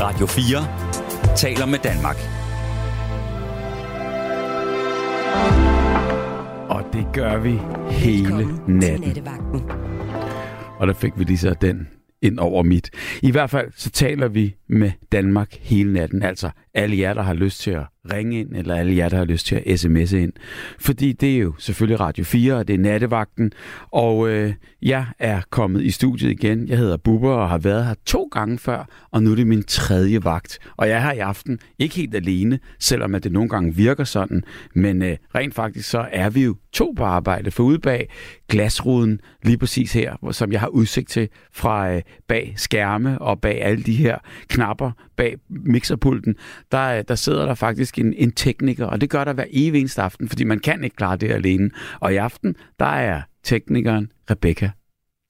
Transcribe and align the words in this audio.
Radio 0.00 0.26
4 0.26 1.36
taler 1.36 1.66
med 1.66 1.78
Danmark. 1.78 2.16
Og 6.68 6.84
det 6.92 7.06
gør 7.12 7.38
vi 7.38 7.60
hele 7.90 8.46
natten. 8.68 9.16
Og 10.78 10.86
der 10.86 10.92
fik 10.92 11.12
vi 11.18 11.24
lige 11.24 11.38
så 11.38 11.54
den 11.60 11.88
ind 12.22 12.38
over 12.38 12.62
mit. 12.62 12.90
I 13.22 13.30
hvert 13.30 13.50
fald 13.50 13.72
så 13.76 13.90
taler 13.90 14.28
vi 14.28 14.54
med 14.68 14.90
Danmark 15.12 15.54
hele 15.60 15.92
natten. 15.92 16.22
Altså 16.22 16.50
alle 16.74 16.98
jer, 16.98 17.14
der 17.14 17.22
har 17.22 17.34
lyst 17.34 17.60
til 17.60 17.70
at 17.70 17.84
ringe 18.12 18.40
ind, 18.40 18.56
eller 18.56 18.74
alle 18.74 18.96
jer, 18.96 19.08
der 19.08 19.16
har 19.16 19.24
lyst 19.24 19.46
til 19.46 19.62
at 19.66 19.84
sms'e 19.84 20.16
ind. 20.16 20.32
Fordi 20.78 21.12
det 21.12 21.34
er 21.34 21.38
jo 21.38 21.54
selvfølgelig 21.58 22.00
Radio 22.00 22.24
4, 22.24 22.54
og 22.54 22.68
det 22.68 22.74
er 22.74 22.78
nattevagten. 22.78 23.52
Og 23.92 24.28
øh, 24.28 24.54
jeg 24.82 25.06
er 25.18 25.40
kommet 25.50 25.82
i 25.82 25.90
studiet 25.90 26.30
igen. 26.30 26.68
Jeg 26.68 26.78
hedder 26.78 26.96
Bubber 26.96 27.32
og 27.32 27.48
har 27.48 27.58
været 27.58 27.86
her 27.86 27.94
to 28.06 28.28
gange 28.32 28.58
før, 28.58 28.88
og 29.10 29.22
nu 29.22 29.30
er 29.30 29.34
det 29.34 29.46
min 29.46 29.62
tredje 29.62 30.24
vagt. 30.24 30.58
Og 30.76 30.88
jeg 30.88 30.96
er 30.96 31.00
her 31.00 31.12
i 31.12 31.18
aften, 31.18 31.58
ikke 31.78 31.94
helt 31.94 32.14
alene, 32.14 32.58
selvom 32.78 33.14
at 33.14 33.24
det 33.24 33.32
nogle 33.32 33.48
gange 33.48 33.74
virker 33.74 34.04
sådan. 34.04 34.42
Men 34.74 35.02
øh, 35.02 35.16
rent 35.34 35.54
faktisk 35.54 35.90
så 35.90 36.08
er 36.12 36.30
vi 36.30 36.44
jo 36.44 36.56
to 36.72 36.94
på 36.96 37.04
arbejde, 37.04 37.50
for 37.50 37.62
ude 37.62 37.78
bag 37.78 38.08
glasruden, 38.48 39.20
lige 39.42 39.58
præcis 39.58 39.92
her, 39.92 40.30
som 40.32 40.52
jeg 40.52 40.60
har 40.60 40.68
udsigt 40.68 41.08
til 41.08 41.28
fra 41.52 41.92
øh, 41.92 42.02
bag 42.28 42.54
skærme 42.56 43.18
og 43.18 43.40
bag 43.40 43.62
alle 43.62 43.82
de 43.82 43.94
her 43.94 44.18
knapper 44.56 44.90
bag 45.16 45.36
mixerpulten, 45.48 46.34
der, 46.72 47.02
der 47.02 47.14
sidder 47.14 47.46
der 47.46 47.54
faktisk 47.54 47.98
en, 47.98 48.14
en 48.14 48.30
tekniker, 48.32 48.86
og 48.86 49.00
det 49.00 49.10
gør 49.10 49.24
der 49.24 49.32
hver 49.32 49.44
evig 49.50 49.80
eneste 49.80 50.02
aften, 50.02 50.28
fordi 50.28 50.44
man 50.44 50.58
kan 50.58 50.84
ikke 50.84 50.96
klare 50.96 51.16
det 51.16 51.30
alene. 51.30 51.70
Og 52.00 52.12
i 52.12 52.16
aften, 52.16 52.56
der 52.78 52.86
er 52.86 53.22
teknikeren 53.44 54.12
Rebecca. 54.30 54.70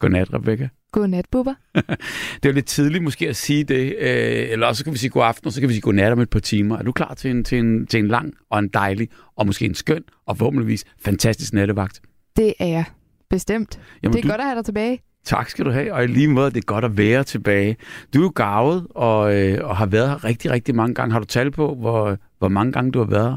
Godnat, 0.00 0.34
Rebecca. 0.34 0.68
Godnat, 0.92 1.24
Bubber. 1.30 1.54
det 2.42 2.48
er 2.48 2.52
lidt 2.52 2.66
tidligt 2.66 3.04
måske 3.04 3.28
at 3.28 3.36
sige 3.36 3.64
det, 3.64 3.94
øh, 3.98 4.50
eller 4.50 4.66
også 4.66 4.84
kan 4.84 4.92
vi 4.92 4.98
sige 4.98 5.10
god 5.10 5.22
aften, 5.22 5.46
og 5.46 5.52
så 5.52 5.60
kan 5.60 5.68
vi 5.68 5.74
sige 5.74 5.82
godnat 5.82 6.12
om 6.12 6.20
et 6.20 6.30
par 6.30 6.40
timer. 6.40 6.78
Er 6.78 6.82
du 6.82 6.92
klar 6.92 7.14
til 7.14 7.30
en, 7.30 7.44
til 7.44 7.58
en, 7.58 7.86
til 7.86 8.00
en 8.00 8.08
lang 8.08 8.34
og 8.50 8.58
en 8.58 8.68
dejlig, 8.68 9.08
og 9.36 9.46
måske 9.46 9.64
en 9.64 9.74
skøn, 9.74 10.02
og 10.26 10.36
forhåbentligvis 10.38 10.84
fantastisk 11.04 11.52
nattevagt? 11.52 12.00
Det 12.36 12.54
er 12.58 12.66
jeg. 12.66 12.84
Bestemt. 13.30 13.80
Jamen, 14.02 14.12
det 14.12 14.18
er 14.18 14.22
du- 14.22 14.28
godt 14.28 14.40
at 14.40 14.46
have 14.46 14.56
dig 14.56 14.64
tilbage. 14.64 15.00
Tak 15.26 15.48
skal 15.50 15.64
du 15.64 15.70
have, 15.70 15.94
og 15.94 16.04
i 16.04 16.06
lige 16.06 16.28
måde, 16.28 16.50
det 16.50 16.56
er 16.56 16.60
godt 16.66 16.84
at 16.84 16.96
være 16.98 17.24
tilbage. 17.24 17.76
Du 18.14 18.18
er 18.18 18.22
jo 18.22 18.32
gavet, 18.34 18.86
og, 18.90 19.34
øh, 19.36 19.68
og 19.68 19.76
har 19.76 19.86
været 19.86 20.08
her 20.08 20.24
rigtig, 20.24 20.50
rigtig 20.50 20.74
mange 20.74 20.94
gange. 20.94 21.12
Har 21.12 21.18
du 21.18 21.24
tal 21.26 21.50
på, 21.50 21.74
hvor, 21.74 22.16
hvor 22.38 22.48
mange 22.48 22.72
gange 22.72 22.90
du 22.92 22.98
har 22.98 23.06
været 23.06 23.28
her? 23.30 23.36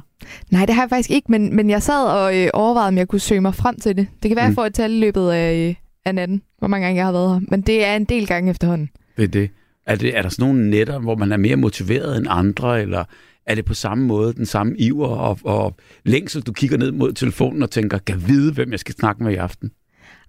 Nej, 0.51 0.65
det 0.65 0.75
har 0.75 0.81
jeg 0.83 0.89
faktisk 0.89 1.11
ikke, 1.11 1.31
men, 1.31 1.55
men 1.55 1.69
jeg 1.69 1.83
sad 1.83 2.05
og 2.07 2.37
øh, 2.37 2.49
overvejede, 2.53 2.87
om 2.87 2.97
jeg 2.97 3.07
kunne 3.07 3.19
søge 3.19 3.41
mig 3.41 3.55
frem 3.55 3.79
til 3.79 3.97
det. 3.97 4.07
Det 4.23 4.29
kan 4.29 4.35
være, 4.35 4.45
Mm. 4.45 4.49
jeg 4.49 4.55
får 4.55 4.65
et 4.65 4.73
tal 4.73 4.91
i 4.93 4.99
løbet 4.99 5.29
af, 5.29 5.67
øh, 5.69 5.75
af 6.05 6.15
natten, 6.15 6.41
hvor 6.59 6.67
mange 6.67 6.85
gange 6.85 6.97
jeg 6.97 7.05
har 7.05 7.11
været 7.11 7.33
her. 7.33 7.39
Men 7.47 7.61
det 7.61 7.85
er 7.85 7.95
en 7.95 8.05
del 8.05 8.27
gange 8.27 8.49
efterhånden. 8.51 8.89
Det 9.17 9.23
er 9.23 9.27
det. 9.27 9.49
Er, 9.87 9.95
det, 9.95 10.17
er 10.17 10.21
der 10.21 10.29
sådan 10.29 10.47
nogle 10.53 10.69
netter, 10.69 10.99
hvor 10.99 11.15
man 11.15 11.31
er 11.31 11.37
mere 11.37 11.55
motiveret 11.55 12.17
end 12.17 12.25
andre, 12.29 12.81
eller 12.81 13.03
er 13.45 13.55
det 13.55 13.65
på 13.65 13.73
samme 13.73 14.05
måde, 14.05 14.33
den 14.33 14.45
samme 14.45 14.75
iver 14.77 15.07
og, 15.07 15.39
og 15.43 15.75
længsel, 16.05 16.41
du 16.41 16.51
kigger 16.53 16.77
ned 16.77 16.91
mod 16.91 17.13
telefonen 17.13 17.63
og 17.63 17.71
tænker, 17.71 17.97
kan 17.97 18.23
vide, 18.27 18.53
hvem 18.53 18.71
jeg 18.71 18.79
skal 18.79 18.95
snakke 18.95 19.23
med 19.23 19.31
i 19.33 19.35
aften? 19.35 19.71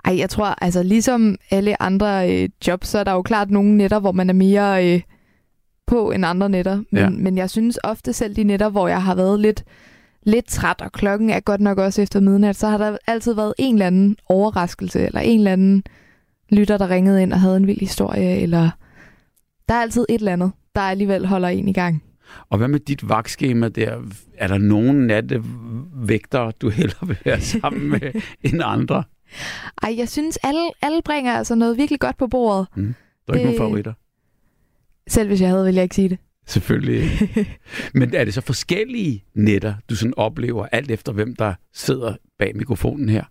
Ej, 0.05 0.19
jeg 0.19 0.31
tror, 0.31 0.47
altså 0.47 0.83
ligesom 0.83 1.37
alle 1.51 1.83
andre 1.83 2.31
øh, 2.43 2.49
jobs, 2.67 2.89
så 2.89 2.99
er 2.99 3.05
der 3.05 3.13
jo 3.13 3.23
klart 3.23 3.51
nogle 3.51 3.77
netter, 3.77 3.99
hvor 3.99 4.13
man 4.13 4.31
er 4.31 4.35
mere 4.35 4.95
øh, 4.95 5.01
på 5.87 6.11
end 6.11 6.27
andre 6.27 6.49
netter. 6.49 6.77
Men, 6.77 6.85
Ja. 6.93 7.09
men 7.11 7.39
jeg 7.39 7.51
synes 7.51 7.79
ofte 7.85 8.13
selv 8.13 8.37
de 8.37 8.45
netter, 8.45 8.69
hvor 8.69 8.89
jeg 8.89 9.03
har 9.03 9.15
været 9.15 9.41
lidt, 9.41 9.65
lidt 10.23 10.47
træt, 10.47 10.81
og 10.83 10.93
klokken 10.93 11.31
er 11.31 11.41
godt 11.41 11.61
nok 11.61 11.79
også 11.79 12.03
efter 12.03 12.21
midnat, 12.21 12.57
så 12.57 12.69
har 12.69 12.79
der 12.79 12.97
altid 13.07 13.35
været 13.35 13.55
en 13.59 13.75
eller 13.75 13.87
anden 13.87 14.17
overraskelse, 14.27 15.07
eller 15.07 15.21
en 15.21 15.39
eller 15.41 15.53
anden 15.53 15.83
lytter, 16.51 16.79
der 16.79 16.91
ringede 16.91 17.23
ind 17.23 17.33
og 17.33 17.41
havde 17.41 17.57
en 17.57 17.67
vild 17.67 17.81
historie, 17.81 18.37
eller 18.41 18.71
der 19.69 19.75
er 19.75 19.81
altid 19.83 20.07
et 20.09 20.19
eller 20.19 20.33
andet, 20.33 20.53
der 20.75 20.81
alligevel 20.81 21.27
holder 21.27 21.49
en 21.49 21.69
i 21.69 21.73
gang. 21.73 22.03
Og 22.51 22.59
hvad 22.59 22.69
med 22.69 22.81
dit 22.81 23.09
vagtskema 23.09 23.69
der? 23.69 23.97
Er 24.39 24.49
der 24.49 24.59
nogen 24.59 25.07
nattevægter, 25.07 26.51
du 26.51 26.69
hellere 26.71 27.07
vil 27.07 27.19
være 27.25 27.41
sammen 27.41 27.91
med 27.91 28.01
end 28.53 28.61
andre? 28.65 29.05
Ej, 29.83 29.95
jeg 29.99 30.09
synes, 30.09 30.37
alle, 30.43 30.61
alle 30.83 31.03
bringer 31.05 31.33
altså 31.33 31.55
noget 31.55 31.77
virkelig 31.77 32.01
godt 32.01 32.17
på 32.17 32.27
bordet. 32.27 32.67
Der 32.77 32.83
er 32.83 33.33
ikke 33.35 33.45
nogen 33.45 33.49
Det- 33.49 33.59
favoritter. 33.59 33.93
Selv 35.09 35.29
hvis 35.29 35.41
jeg 35.41 35.49
havde, 35.49 35.65
ville 35.65 35.77
jeg 35.77 35.83
ikke 35.83 35.95
sige 35.95 36.09
det. 36.09 36.19
Selvfølgelig. 36.47 37.11
Men 37.95 38.15
er 38.15 38.25
det 38.25 38.35
så 38.35 38.41
forskellige 38.41 39.25
netter, 39.35 39.75
du 39.91 39.95
sådan 39.97 40.15
oplever, 40.17 40.67
alt 40.73 40.91
efter 40.91 41.13
hvem 41.13 41.37
der 41.37 41.55
sidder 41.75 42.15
bag 42.39 42.57
mikrofonen 42.57 43.09
her? 43.09 43.25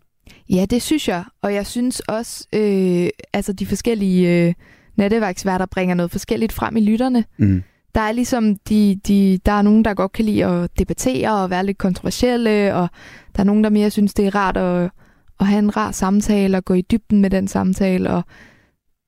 Ja, 0.49 0.65
det 0.69 0.81
synes 0.81 1.07
jeg. 1.07 1.23
Og 1.41 1.53
jeg 1.53 1.67
synes 1.67 1.99
også, 1.99 2.47
øh, 2.55 3.09
altså 3.33 3.53
de 3.53 3.65
forskellige 3.65 4.47
øh, 4.47 4.53
natteværksværter 4.95 5.65
bringer 5.65 5.95
noget 5.95 6.11
forskelligt 6.11 6.53
frem 6.53 6.77
i 6.77 6.81
lytterne. 6.81 7.25
Mm. 7.37 7.63
Der 7.95 8.01
er 8.01 8.11
ligesom, 8.11 8.55
de, 8.55 8.99
de, 9.07 9.39
der 9.45 9.51
er 9.51 9.61
nogen, 9.61 9.85
der 9.85 9.93
godt 9.93 10.11
kan 10.11 10.25
lide 10.25 10.45
at 10.45 10.79
debattere 10.79 11.43
og 11.43 11.49
være 11.49 11.65
lidt 11.65 11.77
kontroversielle, 11.77 12.75
og 12.75 12.89
der 13.35 13.39
er 13.39 13.45
nogen, 13.45 13.63
der 13.63 13.69
mere 13.69 13.89
synes, 13.91 14.13
det 14.13 14.25
er 14.27 14.35
rart 14.35 14.57
at, 14.57 14.91
at 15.39 15.47
have 15.47 15.59
en 15.59 15.77
rar 15.77 15.91
samtale 15.91 16.57
og 16.57 16.65
gå 16.65 16.73
i 16.73 16.81
dybden 16.81 17.21
med 17.21 17.29
den 17.29 17.47
samtale, 17.47 18.09
og 18.09 18.23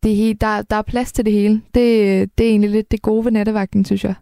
det 0.04 0.12
er 0.12 0.16
helt, 0.16 0.42
der, 0.42 0.62
der 0.62 0.76
er 0.76 0.82
plads 0.82 1.12
til 1.12 1.26
det 1.26 1.34
hele. 1.34 1.62
Det, 1.74 2.30
det 2.38 2.46
er 2.46 2.50
egentlig 2.50 2.70
lidt 2.70 2.92
det 2.92 3.02
gode 3.02 3.26
ved 3.26 3.32
nattevagten, 3.32 3.86
synes 3.86 4.04
jeg. 4.04 4.16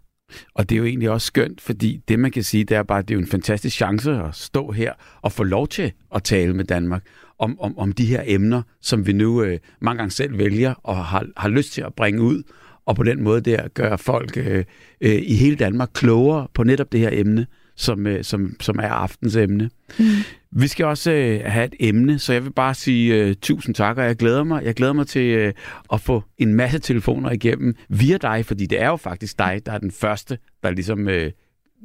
Og 0.54 0.70
det 0.70 0.76
er 0.76 0.80
jo 0.80 0.86
egentlig 0.86 1.10
også 1.10 1.28
skønt, 1.28 1.62
fordi 1.62 2.02
det 2.08 2.20
man 2.20 2.32
kan 2.32 2.44
sige, 2.44 2.64
det 2.64 2.78
er 2.78 2.84
bare, 2.84 3.00
at 3.00 3.08
det 3.08 3.14
er 3.14 3.16
jo 3.16 3.22
en 3.22 3.28
fantastisk 3.28 3.76
chance 3.76 4.12
at 4.12 4.36
stå 4.36 4.72
her 4.72 4.94
og 5.22 5.32
få 5.32 5.44
lov 5.44 5.68
til 5.68 5.92
at 6.16 6.24
tale 6.24 6.54
med 6.54 6.66
Danmark 6.66 7.04
om, 7.40 7.60
om, 7.60 7.78
om 7.78 7.92
de 7.92 8.06
her 8.06 8.24
emner, 8.26 8.62
som 8.82 9.08
vi 9.08 9.14
nu 9.14 9.44
øh, 9.44 9.60
mange 9.82 9.98
gange 9.98 10.12
selv 10.12 10.38
vælger 10.38 10.74
og 10.74 11.06
har, 11.06 11.26
har 11.38 11.50
lyst 11.50 11.74
til 11.74 11.82
at 11.82 11.94
bringe 11.94 12.22
ud, 12.22 12.44
og 12.86 12.96
på 12.96 13.04
den 13.04 13.24
måde 13.24 13.42
der 13.42 13.68
gøre 13.68 13.98
folk 13.98 14.38
øh, 14.38 14.66
øh, 15.02 15.22
i 15.24 15.36
hele 15.36 15.56
Danmark 15.56 15.90
klogere 15.94 16.48
på 16.54 16.64
netop 16.64 16.92
det 16.92 17.00
her 17.00 17.10
emne, 17.12 17.48
som, 17.80 18.08
øh, 18.08 18.24
som, 18.24 18.56
som 18.60 18.80
er 18.80 18.90
aftens 18.90 19.36
emne. 19.36 19.70
Mm. 20.00 20.06
Vi 20.52 20.68
skal 20.68 20.86
også 20.86 21.12
øh, 21.12 21.42
have 21.46 21.66
et 21.66 21.74
emne, 21.80 22.20
så 22.20 22.34
jeg 22.34 22.44
vil 22.44 22.52
bare 22.52 22.74
sige 22.74 23.16
øh, 23.16 23.36
tusind 23.42 23.76
tak, 23.76 23.98
og 23.98 24.04
jeg 24.04 24.16
glæder 24.16 24.44
mig. 24.44 24.64
Jeg 24.64 24.76
glæder 24.76 24.94
mig 24.94 25.08
til 25.08 25.22
øh, 25.22 25.54
at 25.94 26.02
få 26.02 26.24
en 26.38 26.54
masse 26.54 26.80
telefoner 26.80 27.32
igennem 27.32 27.76
via 27.90 28.18
dig, 28.18 28.46
fordi 28.46 28.66
det 28.66 28.82
er 28.82 28.88
jo 28.88 28.96
faktisk 28.96 29.40
dig, 29.40 29.62
der 29.66 29.72
er 29.72 29.78
den 29.78 29.92
første, 29.92 30.38
der 30.64 30.72
ligesom 30.72 31.10
øh, 31.10 31.32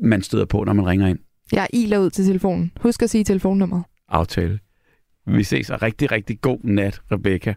man 0.03 0.23
støder 0.23 0.45
på, 0.45 0.65
når 0.65 0.73
man 0.73 0.87
ringer 0.87 1.07
ind. 1.07 1.19
Jeg 1.53 1.69
iler 1.73 1.99
ud 1.99 2.11
til 2.11 2.25
telefonen. 2.25 2.73
Husk 2.81 3.03
at 3.03 3.11
sige 3.11 3.25
telefonnummeret. 3.25 3.83
Aftale. 4.09 4.59
Vi 5.27 5.43
ses 5.43 5.71
og 5.71 5.83
rigtig, 5.83 6.13
rigtig 6.13 6.41
god 6.41 6.59
nat, 6.65 7.01
Rebecca. 7.13 7.55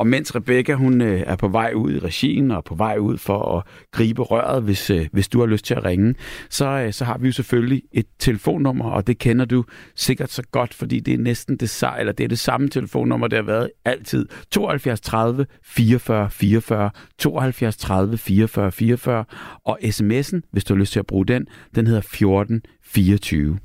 Og 0.00 0.06
mens 0.06 0.34
Rebecca 0.34 0.74
hun 0.74 1.00
øh, 1.00 1.22
er 1.26 1.36
på 1.36 1.48
vej 1.48 1.72
ud 1.74 1.94
i 1.94 1.98
regien 1.98 2.50
og 2.50 2.64
på 2.64 2.74
vej 2.74 2.96
ud 2.98 3.18
for 3.18 3.58
at 3.58 3.64
gribe 3.92 4.22
røret, 4.22 4.62
hvis, 4.62 4.90
øh, 4.90 5.06
hvis 5.12 5.28
du 5.28 5.38
har 5.40 5.46
lyst 5.46 5.64
til 5.64 5.74
at 5.74 5.84
ringe, 5.84 6.14
så, 6.50 6.66
øh, 6.66 6.92
så 6.92 7.04
har 7.04 7.18
vi 7.18 7.26
jo 7.26 7.32
selvfølgelig 7.32 7.82
et 7.92 8.06
telefonnummer, 8.18 8.84
og 8.90 9.06
det 9.06 9.18
kender 9.18 9.44
du 9.44 9.64
sikkert 9.94 10.30
så 10.30 10.42
godt, 10.52 10.74
fordi 10.74 11.00
det 11.00 11.14
er 11.14 11.18
næsten 11.18 11.56
det, 11.56 11.82
sa- 11.82 11.98
eller 12.00 12.12
det, 12.12 12.24
er 12.24 12.28
det 12.28 12.38
samme 12.38 12.68
telefonnummer, 12.68 13.26
det 13.28 13.36
har 13.36 13.42
været 13.42 13.70
altid. 13.84 14.26
72 14.50 15.00
30 15.00 15.46
44 15.62 16.30
44, 16.30 16.90
72 17.18 17.76
30 17.76 18.18
44 18.18 18.72
44, 18.72 19.24
og 19.64 19.78
sms'en, 19.82 20.40
hvis 20.52 20.64
du 20.64 20.74
har 20.74 20.78
lyst 20.78 20.92
til 20.92 21.00
at 21.00 21.06
bruge 21.06 21.26
den, 21.26 21.46
den 21.74 21.86
hedder 21.86 22.00
14 22.00 22.62
24. 22.82 23.58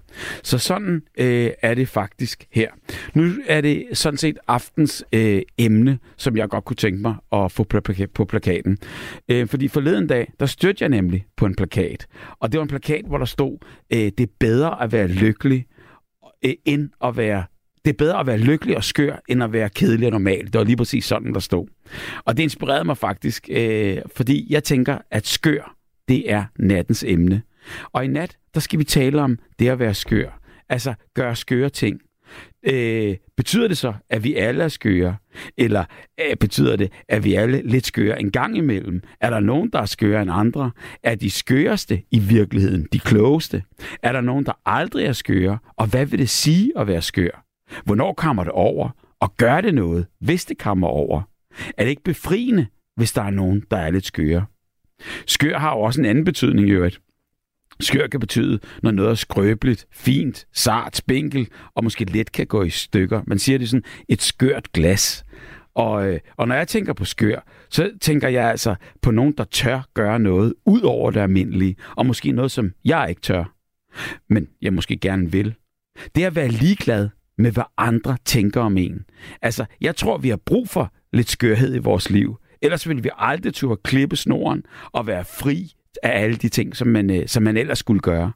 Så 0.43 0.57
sådan 0.57 1.01
øh, 1.17 1.51
er 1.61 1.73
det 1.73 1.87
faktisk 1.87 2.45
her. 2.51 2.69
Nu 3.13 3.31
er 3.47 3.61
det 3.61 3.85
sådan 3.93 4.17
set 4.17 4.37
aftens 4.47 5.03
øh, 5.13 5.41
emne, 5.57 5.99
som 6.25 6.37
jeg 6.37 6.49
godt 6.49 6.65
kunne 6.65 6.75
tænke 6.75 7.01
mig 7.01 7.15
at 7.31 7.51
få 7.51 7.63
på, 8.13 8.25
plakaten. 8.25 8.77
Øh, 9.29 9.47
fordi 9.47 9.67
forleden 9.67 10.07
dag, 10.07 10.31
der 10.39 10.45
stødte 10.45 10.83
jeg 10.83 10.89
nemlig 10.89 11.25
på 11.37 11.45
en 11.45 11.55
plakat. 11.55 12.07
Og 12.39 12.51
det 12.51 12.57
var 12.57 12.63
en 12.63 12.69
plakat, 12.69 13.05
hvor 13.05 13.17
der 13.17 13.25
stod, 13.25 13.57
øh, 13.93 13.99
det 13.99 14.19
er 14.19 14.33
bedre 14.39 14.83
at 14.83 14.91
være 14.91 15.07
lykkelig, 15.07 15.65
øh, 16.45 16.53
end 16.65 16.89
at 17.03 17.17
være 17.17 17.43
det 17.85 17.91
er 17.91 17.97
bedre 17.97 18.19
at 18.19 18.27
være 18.27 18.37
lykkelig 18.37 18.77
og 18.77 18.83
skør, 18.83 19.21
end 19.29 19.43
at 19.43 19.53
være 19.53 19.69
kedelig 19.69 20.05
og 20.07 20.11
normal. 20.11 20.45
Det 20.45 20.53
var 20.53 20.63
lige 20.63 20.77
præcis 20.77 21.05
sådan, 21.05 21.33
der 21.33 21.39
stod. 21.39 21.67
Og 22.25 22.37
det 22.37 22.43
inspirerede 22.43 22.83
mig 22.83 22.97
faktisk, 22.97 23.49
øh, 23.51 23.97
fordi 24.15 24.47
jeg 24.49 24.63
tænker, 24.63 24.97
at 25.11 25.27
skør, 25.27 25.75
det 26.07 26.31
er 26.31 26.43
nattens 26.59 27.03
emne. 27.07 27.41
Og 27.93 28.05
i 28.05 28.07
nat, 28.07 28.37
der 28.53 28.59
skal 28.59 28.79
vi 28.79 28.83
tale 28.83 29.21
om 29.21 29.39
det 29.59 29.69
at 29.69 29.79
være 29.79 29.93
skør. 29.93 30.39
Altså 30.69 30.93
gøre 31.13 31.35
skøre 31.35 31.69
ting. 31.69 32.01
Øh, 32.67 33.15
betyder 33.37 33.67
det 33.67 33.77
så, 33.77 33.93
at 34.09 34.23
vi 34.23 34.35
alle 34.35 34.63
er 34.63 34.67
skøre? 34.67 35.15
Eller 35.57 35.85
øh, 36.21 36.35
betyder 36.35 36.75
det, 36.75 36.91
at 37.09 37.23
vi 37.23 37.33
alle 37.33 37.61
lidt 37.61 37.85
skøre 37.85 38.19
en 38.19 38.31
gang 38.31 38.57
imellem? 38.57 39.01
Er 39.21 39.29
der 39.29 39.39
nogen, 39.39 39.69
der 39.73 39.79
er 39.79 39.85
skøre 39.85 40.21
end 40.21 40.31
andre? 40.33 40.71
Er 41.03 41.15
de 41.15 41.31
skøreste 41.31 42.01
i 42.11 42.19
virkeligheden 42.19 42.87
de 42.93 42.99
klogeste? 42.99 43.63
Er 44.03 44.11
der 44.11 44.21
nogen, 44.21 44.45
der 44.45 44.59
aldrig 44.65 45.05
er 45.05 45.13
skøre? 45.13 45.57
Og 45.75 45.87
hvad 45.87 46.05
vil 46.05 46.19
det 46.19 46.29
sige 46.29 46.71
at 46.75 46.87
være 46.87 47.01
skør? 47.01 47.45
Hvornår 47.85 48.13
kommer 48.13 48.43
det 48.43 48.51
over? 48.51 48.89
Og 49.19 49.37
gør 49.37 49.61
det 49.61 49.73
noget, 49.73 50.05
hvis 50.19 50.45
det 50.45 50.57
kommer 50.57 50.87
over? 50.87 51.21
Er 51.77 51.83
det 51.83 51.89
ikke 51.89 52.03
befriende, 52.03 52.67
hvis 52.95 53.11
der 53.11 53.21
er 53.21 53.29
nogen, 53.29 53.63
der 53.71 53.77
er 53.77 53.91
lidt 53.91 54.05
skøre? 54.05 54.45
Skør 55.25 55.57
har 55.57 55.75
jo 55.75 55.81
også 55.81 56.01
en 56.01 56.05
anden 56.05 56.25
betydning 56.25 56.69
i 56.69 56.71
øvrigt. 56.71 57.01
Skør 57.79 58.07
kan 58.07 58.19
betyde, 58.19 58.59
når 58.83 58.91
noget 58.91 59.11
er 59.11 59.15
skrøbeligt, 59.15 59.85
fint, 59.91 60.47
sart, 60.53 60.95
spinkel 60.95 61.47
og 61.75 61.83
måske 61.83 62.05
let 62.05 62.31
kan 62.31 62.47
gå 62.47 62.63
i 62.63 62.69
stykker. 62.69 63.21
Man 63.27 63.39
siger 63.39 63.57
det 63.57 63.69
sådan 63.69 63.83
et 64.09 64.21
skørt 64.21 64.71
glas. 64.73 65.25
Og, 65.75 66.07
øh, 66.07 66.19
og 66.37 66.47
når 66.47 66.55
jeg 66.55 66.67
tænker 66.67 66.93
på 66.93 67.05
skør, 67.05 67.47
så 67.69 67.91
tænker 68.01 68.27
jeg 68.27 68.49
altså 68.49 68.75
på 69.01 69.11
nogen, 69.11 69.33
der 69.37 69.43
tør 69.43 69.81
gøre 69.93 70.19
noget 70.19 70.53
ud 70.65 70.81
over 70.81 71.11
det 71.11 71.19
almindelige, 71.19 71.75
og 71.95 72.05
måske 72.05 72.31
noget, 72.31 72.51
som 72.51 72.71
jeg 72.85 73.05
ikke 73.09 73.21
tør, 73.21 73.55
men 74.29 74.47
jeg 74.61 74.73
måske 74.73 74.97
gerne 74.97 75.31
vil. 75.31 75.55
Det 76.15 76.23
er 76.23 76.27
at 76.27 76.35
være 76.35 76.47
ligeglad 76.47 77.09
med, 77.37 77.51
hvad 77.51 77.63
andre 77.77 78.17
tænker 78.25 78.61
om 78.61 78.77
en. 78.77 79.05
Altså, 79.41 79.65
jeg 79.81 79.95
tror, 79.95 80.17
vi 80.17 80.29
har 80.29 80.39
brug 80.45 80.69
for 80.69 80.93
lidt 81.13 81.29
skørhed 81.29 81.75
i 81.75 81.79
vores 81.79 82.09
liv. 82.09 82.37
Ellers 82.61 82.89
vil 82.89 83.03
vi 83.03 83.09
aldrig 83.17 83.53
turde 83.53 83.81
klippe 83.83 84.15
snoren 84.15 84.63
og 84.91 85.07
være 85.07 85.25
fri 85.25 85.74
af 86.03 86.23
alle 86.23 86.35
de 86.35 86.49
ting, 86.49 86.75
som 86.75 86.87
man, 86.87 87.09
øh, 87.09 87.27
som 87.27 87.43
man 87.43 87.57
ellers 87.57 87.79
skulle 87.79 87.99
gøre. 87.99 88.31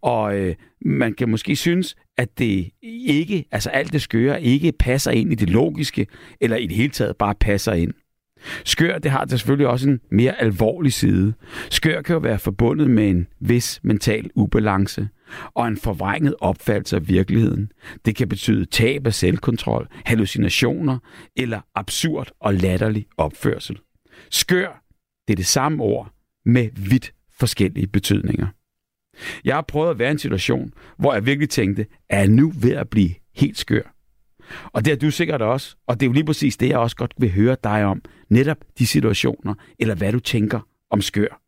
Og 0.00 0.38
øh, 0.38 0.54
man 0.84 1.14
kan 1.14 1.28
måske 1.28 1.56
synes, 1.56 1.96
at 2.16 2.38
det 2.38 2.70
ikke, 2.82 3.44
altså 3.52 3.70
alt 3.70 3.92
det 3.92 4.02
skøre, 4.02 4.42
ikke 4.42 4.72
passer 4.72 5.10
ind 5.10 5.32
i 5.32 5.34
det 5.34 5.50
logiske, 5.50 6.06
eller 6.40 6.56
i 6.56 6.66
det 6.66 6.76
hele 6.76 6.90
taget 6.90 7.16
bare 7.16 7.34
passer 7.34 7.72
ind. 7.72 7.94
Skør, 8.64 8.98
det 8.98 9.10
har 9.10 9.24
det 9.24 9.30
selvfølgelig 9.30 9.66
også 9.66 9.88
en 9.88 10.00
mere 10.10 10.40
alvorlig 10.40 10.92
side. 10.92 11.34
Skør 11.70 12.02
kan 12.02 12.12
jo 12.12 12.18
være 12.18 12.38
forbundet 12.38 12.90
med 12.90 13.10
en 13.10 13.26
vis 13.40 13.80
mental 13.82 14.30
ubalance 14.34 15.08
og 15.54 15.68
en 15.68 15.76
forvrænget 15.76 16.34
opfattelse 16.40 16.96
af 16.96 17.08
virkeligheden. 17.08 17.72
Det 18.04 18.16
kan 18.16 18.28
betyde 18.28 18.64
tab 18.64 19.06
af 19.06 19.14
selvkontrol, 19.14 19.88
hallucinationer 20.04 20.98
eller 21.36 21.60
absurd 21.74 22.30
og 22.40 22.54
latterlig 22.54 23.06
opførsel. 23.16 23.78
Skør, 24.30 24.82
det 25.28 25.34
er 25.34 25.36
det 25.36 25.46
samme 25.46 25.82
ord 25.82 26.12
med 26.44 26.68
vidt 26.76 27.12
forskellige 27.38 27.86
betydninger. 27.86 28.46
Jeg 29.44 29.54
har 29.54 29.62
prøvet 29.62 29.90
at 29.90 29.98
være 29.98 30.08
i 30.08 30.12
en 30.12 30.18
situation, 30.18 30.72
hvor 30.98 31.14
jeg 31.14 31.26
virkelig 31.26 31.48
tænkte, 31.48 31.86
er 32.08 32.18
jeg 32.18 32.28
nu 32.28 32.52
ved 32.60 32.72
at 32.72 32.88
blive 32.88 33.10
helt 33.34 33.58
skør? 33.58 33.94
Og 34.72 34.84
det 34.84 34.92
er 34.92 34.96
du 34.96 35.10
sikkert 35.10 35.42
også. 35.42 35.76
Og 35.86 36.00
det 36.00 36.06
er 36.06 36.08
jo 36.08 36.12
lige 36.12 36.24
præcis 36.24 36.56
det, 36.56 36.68
jeg 36.68 36.78
også 36.78 36.96
godt 36.96 37.14
vil 37.18 37.32
høre 37.32 37.56
dig 37.64 37.84
om. 37.84 38.02
Netop 38.28 38.56
de 38.78 38.86
situationer, 38.86 39.54
eller 39.78 39.94
hvad 39.94 40.12
du 40.12 40.20
tænker 40.20 40.60
om 40.90 41.00
skør. 41.00 41.42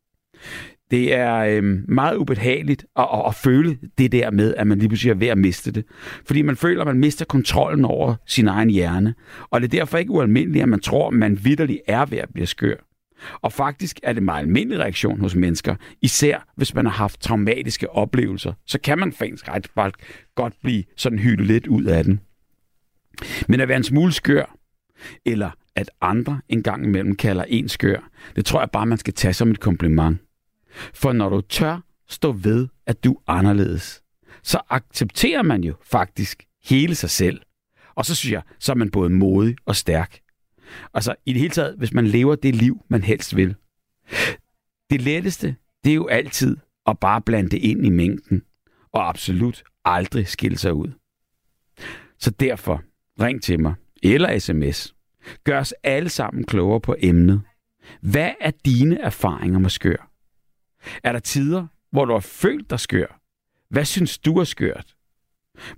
Det 0.90 1.14
er 1.14 1.34
øh, 1.36 1.64
meget 1.88 2.16
ubehageligt 2.16 2.86
at, 2.96 3.08
at, 3.12 3.22
at 3.26 3.34
føle 3.34 3.78
det 3.98 4.12
der 4.12 4.30
med, 4.30 4.54
at 4.54 4.66
man 4.66 4.78
lige 4.78 4.88
pludselig 4.88 5.10
er 5.10 5.14
ved 5.14 5.28
at 5.28 5.38
miste 5.38 5.72
det. 5.72 5.84
Fordi 6.26 6.42
man 6.42 6.56
føler, 6.56 6.80
at 6.80 6.86
man 6.86 6.98
mister 6.98 7.24
kontrollen 7.24 7.84
over 7.84 8.14
sin 8.26 8.48
egen 8.48 8.70
hjerne. 8.70 9.14
Og 9.50 9.60
det 9.60 9.74
er 9.74 9.78
derfor 9.78 9.98
ikke 9.98 10.10
ualmindeligt, 10.10 10.62
at 10.62 10.68
man 10.68 10.80
tror, 10.80 11.08
at 11.08 11.14
man 11.14 11.44
vidderligt 11.44 11.80
er 11.86 12.06
ved 12.06 12.18
at 12.18 12.28
blive 12.34 12.46
skør. 12.46 12.76
Og 13.40 13.52
faktisk 13.52 14.00
er 14.02 14.12
det 14.12 14.18
en 14.18 14.24
meget 14.24 14.42
almindelig 14.42 14.78
reaktion 14.78 15.20
hos 15.20 15.34
mennesker, 15.34 15.76
især 16.02 16.52
hvis 16.56 16.74
man 16.74 16.86
har 16.86 16.92
haft 16.92 17.20
traumatiske 17.20 17.90
oplevelser. 17.90 18.52
Så 18.66 18.78
kan 18.80 18.98
man 18.98 19.12
faktisk 19.12 19.48
ret 19.48 19.94
godt 20.34 20.54
blive 20.62 20.84
sådan 20.96 21.18
hyldet 21.18 21.46
lidt 21.46 21.66
ud 21.66 21.84
af 21.84 22.04
den. 22.04 22.20
Men 23.48 23.60
at 23.60 23.68
være 23.68 23.76
en 23.76 23.84
smule 23.84 24.12
skør, 24.12 24.56
eller 25.24 25.50
at 25.74 25.90
andre 26.00 26.40
engang 26.48 26.84
imellem 26.84 27.16
kalder 27.16 27.44
en 27.48 27.68
skør, 27.68 28.10
det 28.36 28.44
tror 28.44 28.60
jeg 28.60 28.70
bare, 28.70 28.86
man 28.86 28.98
skal 28.98 29.14
tage 29.14 29.34
som 29.34 29.50
et 29.50 29.60
kompliment. 29.60 30.18
For 30.94 31.12
når 31.12 31.28
du 31.28 31.40
tør 31.40 31.80
stå 32.08 32.32
ved, 32.32 32.68
at 32.86 33.04
du 33.04 33.12
er 33.12 33.32
anderledes, 33.32 34.02
så 34.42 34.60
accepterer 34.70 35.42
man 35.42 35.64
jo 35.64 35.74
faktisk 35.82 36.44
hele 36.64 36.94
sig 36.94 37.10
selv. 37.10 37.40
Og 37.94 38.06
så 38.06 38.14
synes 38.14 38.32
jeg, 38.32 38.42
så 38.58 38.72
er 38.72 38.76
man 38.76 38.90
både 38.90 39.10
modig 39.10 39.56
og 39.66 39.76
stærk. 39.76 40.20
Altså 40.94 41.14
i 41.26 41.32
det 41.32 41.40
hele 41.40 41.54
taget, 41.54 41.76
hvis 41.78 41.92
man 41.92 42.06
lever 42.06 42.34
det 42.34 42.54
liv, 42.54 42.84
man 42.88 43.02
helst 43.02 43.36
vil. 43.36 43.54
Det 44.90 45.00
letteste, 45.00 45.56
det 45.84 45.90
er 45.90 45.94
jo 45.94 46.06
altid 46.06 46.56
at 46.86 46.98
bare 46.98 47.22
blande 47.22 47.50
det 47.50 47.58
ind 47.58 47.86
i 47.86 47.90
mængden, 47.90 48.42
og 48.92 49.08
absolut 49.08 49.64
aldrig 49.84 50.28
skille 50.28 50.58
sig 50.58 50.74
ud. 50.74 50.92
Så 52.18 52.30
derfor, 52.30 52.82
ring 53.20 53.42
til 53.42 53.60
mig, 53.60 53.74
eller 54.02 54.38
sms. 54.38 54.94
Gør 55.44 55.60
os 55.60 55.74
alle 55.82 56.08
sammen 56.08 56.44
klogere 56.44 56.80
på 56.80 56.96
emnet. 56.98 57.42
Hvad 58.00 58.30
er 58.40 58.50
dine 58.64 58.98
erfaringer 58.98 59.58
med 59.58 59.70
skør? 59.70 60.10
Er 61.04 61.12
der 61.12 61.18
tider, 61.18 61.66
hvor 61.90 62.04
du 62.04 62.12
har 62.12 62.20
følt 62.20 62.70
dig 62.70 62.80
skør? 62.80 63.20
Hvad 63.68 63.84
synes 63.84 64.18
du 64.18 64.38
er 64.38 64.44
skørt? 64.44 64.96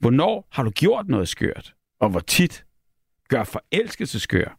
Hvornår 0.00 0.48
har 0.52 0.62
du 0.62 0.70
gjort 0.70 1.08
noget 1.08 1.28
skørt? 1.28 1.74
Og 2.00 2.10
hvor 2.10 2.20
tit? 2.20 2.64
Gør 3.28 3.44
forelskelse 3.44 4.20
skør? 4.20 4.58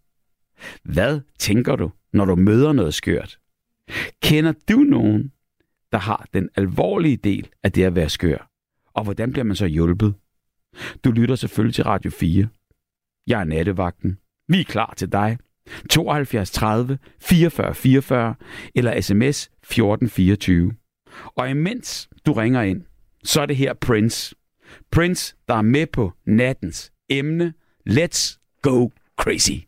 Hvad 0.83 1.21
tænker 1.39 1.75
du, 1.75 1.91
når 2.13 2.25
du 2.25 2.35
møder 2.35 2.73
noget 2.73 2.93
skørt? 2.93 3.39
Kender 4.21 4.53
du 4.69 4.77
nogen, 4.77 5.31
der 5.91 5.97
har 5.97 6.27
den 6.33 6.49
alvorlige 6.55 7.17
del 7.17 7.49
af 7.63 7.71
det 7.71 7.83
at 7.83 7.95
være 7.95 8.09
skør? 8.09 8.49
Og 8.93 9.03
hvordan 9.03 9.31
bliver 9.31 9.45
man 9.45 9.55
så 9.55 9.65
hjulpet? 9.65 10.13
Du 11.03 11.11
lytter 11.11 11.35
selvfølgelig 11.35 11.75
til 11.75 11.83
Radio 11.83 12.11
4. 12.11 12.47
Jeg 13.27 13.39
er 13.39 13.43
nattevagten. 13.43 14.17
Vi 14.47 14.59
er 14.59 14.63
klar 14.63 14.93
til 14.97 15.11
dig. 15.11 15.37
72 15.89 16.51
30 16.51 16.99
44 17.19 17.75
44 17.75 18.35
eller 18.75 19.01
sms 19.01 19.43
1424. 19.43 20.73
Og 21.25 21.49
imens 21.49 22.09
du 22.25 22.33
ringer 22.33 22.61
ind, 22.61 22.83
så 23.23 23.41
er 23.41 23.45
det 23.45 23.55
her 23.55 23.73
Prince. 23.73 24.35
Prince, 24.91 25.35
der 25.47 25.53
er 25.53 25.61
med 25.61 25.87
på 25.87 26.13
nattens 26.25 26.91
emne. 27.09 27.53
Let's 27.89 28.37
go 28.61 28.89
crazy. 29.17 29.67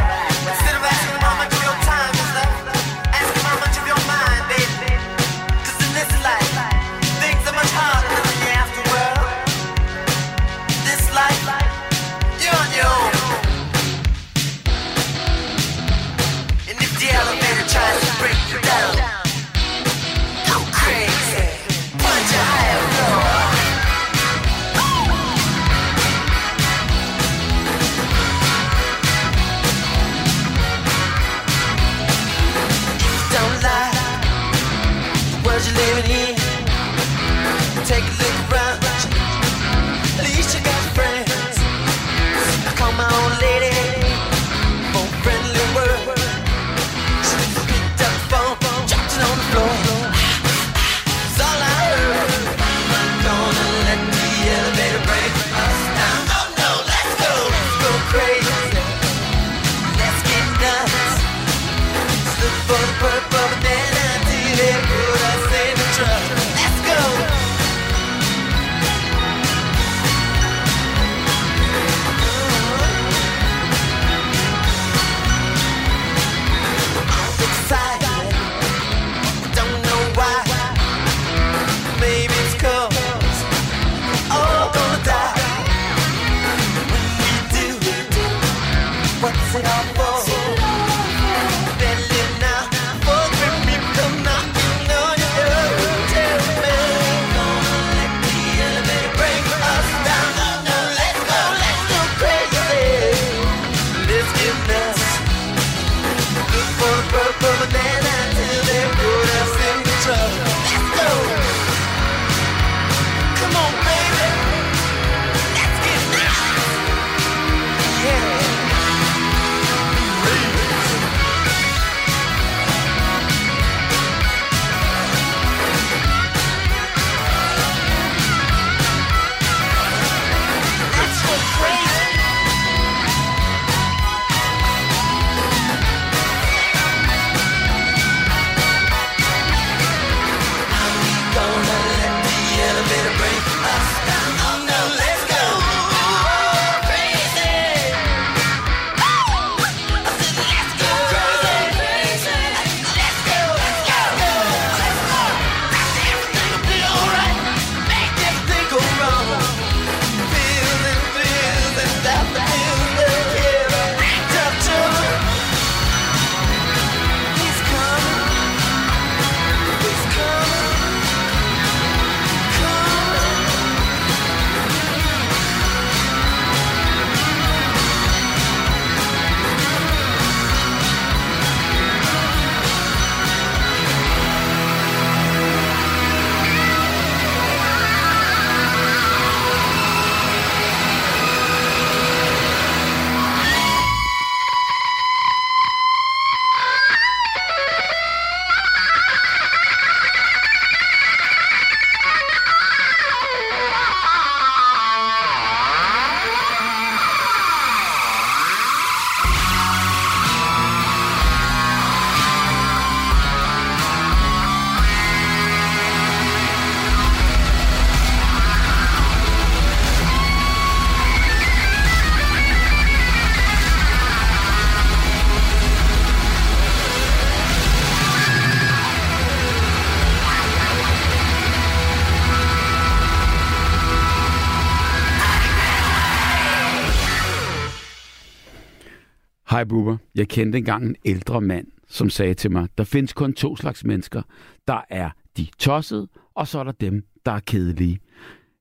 Hej 239.61 239.65
Bubber. 239.65 239.97
Jeg 240.15 240.27
kendte 240.27 240.57
engang 240.57 240.85
en 240.85 240.95
ældre 241.05 241.41
mand, 241.41 241.67
som 241.87 242.09
sagde 242.09 242.33
til 242.33 242.51
mig, 242.51 242.67
der 242.77 242.83
findes 242.83 243.13
kun 243.13 243.33
to 243.33 243.55
slags 243.55 243.83
mennesker. 243.83 244.21
Der 244.67 244.81
er 244.89 245.09
de 245.37 245.47
tossede, 245.59 246.07
og 246.35 246.47
så 246.47 246.59
er 246.59 246.63
der 246.63 246.71
dem, 246.71 247.05
der 247.25 247.31
er 247.31 247.39
kedelige. 247.39 247.99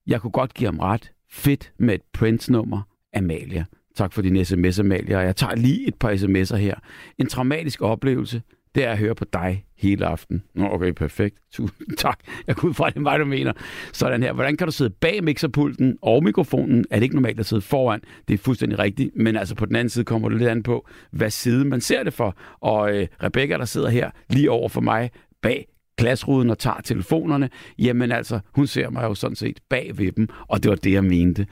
Jeg 0.07 0.21
kunne 0.21 0.30
godt 0.30 0.54
give 0.54 0.66
ham 0.66 0.78
ret. 0.78 1.12
Fedt 1.30 1.73
med 1.78 1.95
et 1.95 2.00
Prince-nummer. 2.12 2.83
Amalia. 3.14 3.64
Tak 3.97 4.12
for 4.12 4.23
din 4.23 4.45
sms, 4.45 4.78
Amalia. 4.78 5.19
Og 5.19 5.25
jeg 5.25 5.37
tager 5.37 5.54
lige 5.54 5.88
et 5.88 5.95
par 5.95 6.11
sms'er 6.11 6.57
her. 6.57 6.75
En 7.19 7.26
traumatisk 7.26 7.83
oplevelse, 7.83 8.42
det 8.75 8.85
er 8.85 8.90
at 8.90 8.99
høre 8.99 9.14
på 9.14 9.25
dig 9.33 9.64
hele 9.80 10.06
aften. 10.06 10.42
Nå, 10.54 10.68
okay, 10.72 10.92
perfekt. 10.92 11.37
Tusind 11.52 11.96
tak. 11.96 12.18
Jeg 12.46 12.56
går 12.56 12.68
ud 12.68 12.75
fra, 12.75 12.90
det 12.90 12.96
er 12.96 13.00
mig, 13.00 13.18
du 13.18 13.25
mener. 13.25 13.52
Sådan 13.92 14.22
her. 14.22 14.32
Hvordan 14.32 14.56
kan 14.56 14.66
du 14.66 14.72
sidde 14.72 14.90
bag 14.90 15.25
mixerpulten 15.25 15.96
og 16.02 16.25
mikrofonen? 16.25 16.84
Er 16.90 16.96
det 16.96 17.02
ikke 17.02 17.14
normalt 17.14 17.40
at 17.40 17.46
sidde 17.46 17.62
foran? 17.62 18.00
Det 18.28 18.34
er 18.34 18.38
fuldstændig 18.38 18.78
rigtigt. 18.78 19.16
Men 19.16 19.37
altså 19.37 19.54
på 19.54 19.66
den 19.66 19.76
anden 19.76 19.88
side 19.88 20.04
kommer 20.04 20.28
det 20.28 20.38
lidt 20.38 20.50
an 20.50 20.62
på, 20.62 20.88
hvad 21.10 21.30
side 21.30 21.64
man 21.64 21.80
ser 21.80 22.02
det 22.02 22.12
for. 22.12 22.37
Og 22.60 22.96
øh, 22.96 23.06
Rebecca, 23.22 23.58
der 23.58 23.64
sidder 23.64 23.88
her 23.88 24.10
lige 24.30 24.50
over 24.50 24.68
for 24.68 24.80
mig 24.80 25.10
bag 25.42 25.66
glasruden 26.00 26.50
og 26.50 26.58
tager 26.58 26.80
telefonerne, 26.84 27.50
jamen 27.78 28.12
altså, 28.12 28.40
hun 28.54 28.66
ser 28.66 28.90
mig 28.90 29.02
jo 29.02 29.14
sådan 29.14 29.37
set 29.37 29.60
bag 29.70 29.90
ved 29.99 30.12
dem, 30.12 30.28
og 30.49 30.62
det 30.62 30.68
var 30.68 30.76
det, 30.76 30.92
jeg 30.92 31.04
mente. 31.04 31.46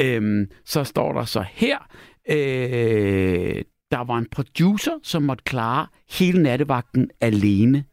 Øhm, 0.00 0.46
så 0.64 0.84
står 0.84 1.12
der 1.12 1.24
så 1.24 1.44
her, 1.52 1.78
øh, 2.30 3.62
der 3.90 4.04
var 4.04 4.18
en 4.18 4.26
producer, 4.30 4.92
som 5.02 5.22
måtte 5.22 5.44
klare 5.44 5.86
hele 6.10 6.42
nattevagten 6.42 7.10
alene. 7.20 7.84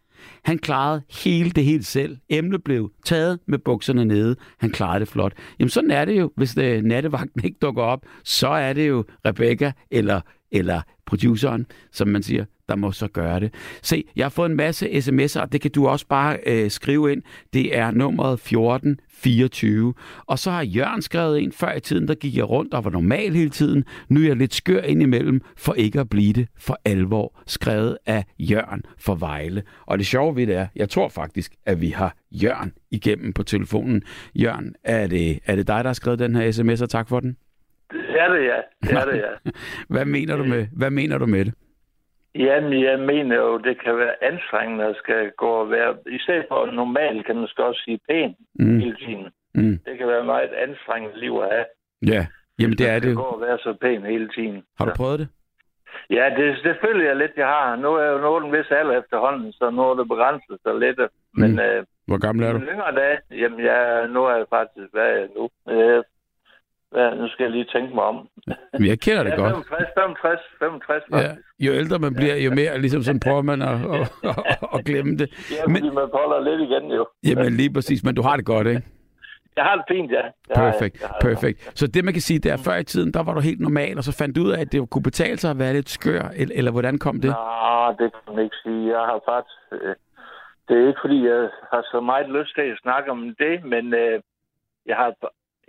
Han 0.44 0.58
klarede 0.58 1.02
hele 1.24 1.50
det 1.50 1.66
helt 1.66 1.86
selv. 1.86 2.18
Emnet 2.30 2.64
blev 2.64 2.92
taget 3.06 3.40
med 3.48 3.60
bukserne 3.60 4.06
nede. 4.06 4.36
Han 4.60 4.70
klarede 4.70 5.00
det 5.00 5.08
flot. 5.08 5.34
Jamen 5.60 5.70
sådan 5.70 5.92
er 5.92 6.06
det 6.06 6.20
jo. 6.20 6.32
Hvis 6.38 6.54
det, 6.54 6.86
nattevagten 6.86 7.44
ikke 7.44 7.58
dukker 7.62 7.84
op, 7.84 8.06
så 8.24 8.48
er 8.48 8.74
det 8.74 8.90
jo 8.90 9.06
Rebecca 9.26 9.72
eller, 9.92 10.22
eller 10.52 10.82
produceren, 11.06 11.66
som 11.92 12.08
man 12.08 12.24
siger, 12.24 12.46
der 12.70 12.76
må 12.76 12.92
så 12.92 13.08
gøre 13.08 13.40
det. 13.40 13.54
Se, 13.82 14.04
jeg 14.16 14.26
har 14.26 14.30
fået 14.30 14.50
en 14.50 14.56
masse 14.56 14.88
sms'er, 14.88 15.42
og 15.42 15.52
det 15.52 15.62
kan 15.62 15.72
du 15.72 15.88
også 15.88 16.08
bare 16.08 16.38
øh, 16.46 16.72
skrive 16.72 17.12
ind. 17.12 17.22
Det 17.54 17.78
er 17.78 17.92
nummeret 17.92 18.34
1424. 18.34 19.94
Og 20.26 20.40
så 20.40 20.52
har 20.52 20.62
Jørgen 20.62 21.02
skrevet 21.02 21.40
ind 21.40 21.52
før 21.52 21.74
i 21.74 21.80
tiden, 21.80 22.08
der 22.08 22.16
gik 22.16 22.38
jeg 22.38 22.50
rundt 22.50 22.74
og 22.74 22.86
var 22.86 22.92
normal 22.92 23.34
hele 23.34 23.50
tiden. 23.50 23.84
Nu 24.10 24.22
er 24.22 24.28
jeg 24.28 24.36
lidt 24.36 24.54
skør 24.54 24.82
indimellem, 24.82 25.42
for 25.58 25.74
ikke 25.74 26.00
at 26.00 26.10
blive 26.10 26.34
det 26.34 26.48
for 26.58 26.80
alvor. 26.86 27.42
Skrevet 27.48 27.98
af 28.06 28.26
Jørgen 28.40 28.84
for 28.98 29.16
Vejle. 29.16 29.64
Og 29.86 29.98
det 29.98 30.08
sjove 30.08 30.36
ved 30.36 30.48
det 30.48 30.56
er, 30.56 30.68
jeg 30.76 30.90
tror 30.90 31.10
faktisk, 31.10 31.56
at 31.66 31.82
vi 31.82 31.90
har 31.90 32.16
Jørgen 32.32 32.72
igennem 32.92 33.34
på 33.34 33.44
telefonen. 33.44 34.02
Jørgen, 34.36 34.76
er 34.84 35.08
det, 35.08 35.40
er 35.46 35.56
det 35.56 35.68
dig, 35.68 35.84
der 35.84 35.90
har 35.90 35.94
skrevet 35.94 36.20
den 36.20 36.36
her 36.36 36.52
sms, 36.52 36.82
og 36.82 36.90
tak 36.90 37.10
for 37.10 37.20
den? 37.20 37.36
Det 37.92 38.20
er 38.22 38.28
det, 38.34 38.44
ja. 38.46 38.60
Det 38.84 38.92
er 39.02 39.06
det, 39.06 39.18
ja. 39.18 39.32
hvad, 39.94 40.06
mener 40.06 40.38
du 40.38 40.44
med, 40.44 40.68
hvad 40.78 40.90
mener 40.92 41.18
du 41.18 41.26
med 41.26 41.46
det? 41.46 41.54
Jamen, 42.36 42.84
jeg 42.84 43.00
mener 43.00 43.36
jo, 43.36 43.58
det 43.58 43.84
kan 43.84 43.98
være 43.98 44.24
anstrengende 44.24 44.86
at 44.86 44.96
skal 44.96 45.32
gå 45.38 45.48
og 45.48 45.70
være... 45.72 45.96
I 46.12 46.20
stedet 46.20 46.46
for 46.50 46.72
normalt, 46.72 47.26
kan 47.26 47.36
man 47.36 47.48
skal 47.48 47.64
også 47.64 47.82
sige 47.86 48.00
pæn 48.10 48.36
mm. 48.60 48.80
hele 48.80 48.96
tiden. 48.96 49.28
Mm. 49.56 49.80
Det 49.86 49.98
kan 49.98 50.08
være 50.08 50.20
et 50.20 50.26
meget 50.26 50.50
anstrengende 50.68 51.20
liv 51.20 51.34
at 51.44 51.50
have. 51.52 51.66
Ja, 52.14 52.28
jamen 52.60 52.78
det 52.78 52.90
er 52.90 53.00
det 53.00 53.16
gå 53.16 53.22
og 53.22 53.42
være 53.42 53.58
så 53.58 53.74
pæn 53.82 54.02
hele 54.06 54.28
tiden. 54.30 54.64
Har 54.78 54.86
du 54.86 54.92
Så- 54.92 54.98
prøvet 54.98 55.20
det? 55.20 55.28
Ja, 56.10 56.26
det, 56.38 56.58
det 56.64 56.76
føler 56.86 57.06
jeg 57.06 57.16
lidt, 57.16 57.32
jeg 57.38 57.48
har. 57.48 57.76
Nu 57.76 57.94
er 57.96 58.04
jeg 58.04 58.12
jo 58.14 58.18
nået 58.18 58.46
en 58.46 58.52
vis 58.52 58.72
alder 58.72 59.00
efterhånden, 59.02 59.52
så 59.54 59.70
nu 59.70 59.82
er 59.82 59.96
det 59.96 60.08
begrænset 60.08 60.58
sig 60.64 60.76
lidt. 60.80 61.00
Men 61.34 61.52
Mm. 61.52 61.60
øh, 61.60 61.86
Hvor 62.08 62.18
gammel 62.26 62.46
er 62.46 62.54
du? 62.54 62.60
yngre 62.60 62.92
dage, 62.96 63.18
jamen 63.32 63.60
jeg, 63.66 64.08
nu 64.08 64.26
er 64.26 64.36
jeg 64.36 64.46
faktisk, 64.50 64.88
hvad 64.94 65.04
er 65.14 65.18
jeg 65.22 65.30
nu? 65.38 65.50
Øh, 65.74 66.04
hvad, 66.92 67.16
nu 67.16 67.28
skal 67.28 67.44
jeg 67.44 67.52
lige 67.52 67.66
tænke 67.76 67.96
mig 67.96 68.04
om. 68.04 68.28
Jeg 68.92 69.00
kender 69.00 69.24
det 69.24 69.32
Ja, 69.32 69.36
godt. 69.36 69.54
65, 69.54 69.88
65, 69.96 70.40
65 70.60 71.04
Ja, 71.26 71.32
jo 71.66 71.72
ældre 71.74 72.00
man 72.00 72.14
bliver, 72.16 72.36
jo 72.36 72.52
mere 72.52 72.80
ligesom 72.82 73.02
sådan 73.04 73.20
prøver 73.20 73.42
man 73.42 73.62
at, 73.62 73.70
at, 73.96 74.12
at, 74.24 74.58
at 74.76 74.86
glemme 74.86 75.18
det. 75.18 75.28
Ja, 75.52 75.66
Men- 75.68 75.84
man 76.00 76.08
holder 76.14 76.40
lidt 76.50 76.62
igen 76.70 76.92
jo. 76.92 77.08
Jamen 77.28 77.54
lige 77.54 77.74
præcis, 77.74 78.04
men 78.04 78.16
du 78.16 78.22
har 78.22 78.36
det 78.36 78.46
godt, 78.46 78.68
ikke? 78.68 78.82
Jeg 79.56 79.64
har 79.64 79.76
det 79.76 79.86
fint, 79.92 80.12
ja. 80.12 80.22
Jeg. 80.24 80.32
Perfekt, 80.56 81.04
har 81.06 81.18
perfekt. 81.22 81.72
Så 81.80 81.88
det 81.88 82.06
man 82.06 82.14
kan 82.14 82.22
sige, 82.22 82.40
det 82.40 82.52
er, 82.52 82.58
før 82.58 82.76
i 82.76 82.84
tiden, 82.84 83.14
der 83.14 83.24
var 83.24 83.34
du 83.34 83.40
helt 83.40 83.60
normal, 83.60 83.98
og 83.98 84.04
så 84.04 84.18
fandt 84.18 84.36
du 84.36 84.42
ud 84.42 84.52
af, 84.52 84.62
at 84.62 84.72
det 84.72 84.90
kunne 84.90 85.04
betale 85.04 85.38
sig 85.38 85.52
at 85.52 85.60
være 85.60 85.74
lidt 85.74 85.90
skør, 85.90 86.24
eller, 86.36 86.56
eller 86.58 86.72
hvordan 86.72 86.98
kom 86.98 87.22
det? 87.22 87.30
Nå, 87.30 87.96
det 88.00 88.12
kan 88.14 88.36
man 88.36 88.44
ikke 88.44 88.56
sige. 88.64 88.82
Jeg 88.98 89.00
har 89.10 89.20
faktisk... 89.32 89.60
Øh, 89.72 89.96
det 90.68 90.76
er 90.84 90.88
ikke, 90.88 91.00
fordi 91.06 91.26
jeg 91.28 91.50
har 91.72 91.82
så 91.92 92.00
meget 92.02 92.30
lyst 92.30 92.56
til 92.56 92.62
at 92.62 92.78
snakke 92.82 93.12
om 93.12 93.36
det, 93.40 93.64
men 93.64 93.94
øh, 93.94 94.22
jeg 94.86 94.96
har 94.96 95.10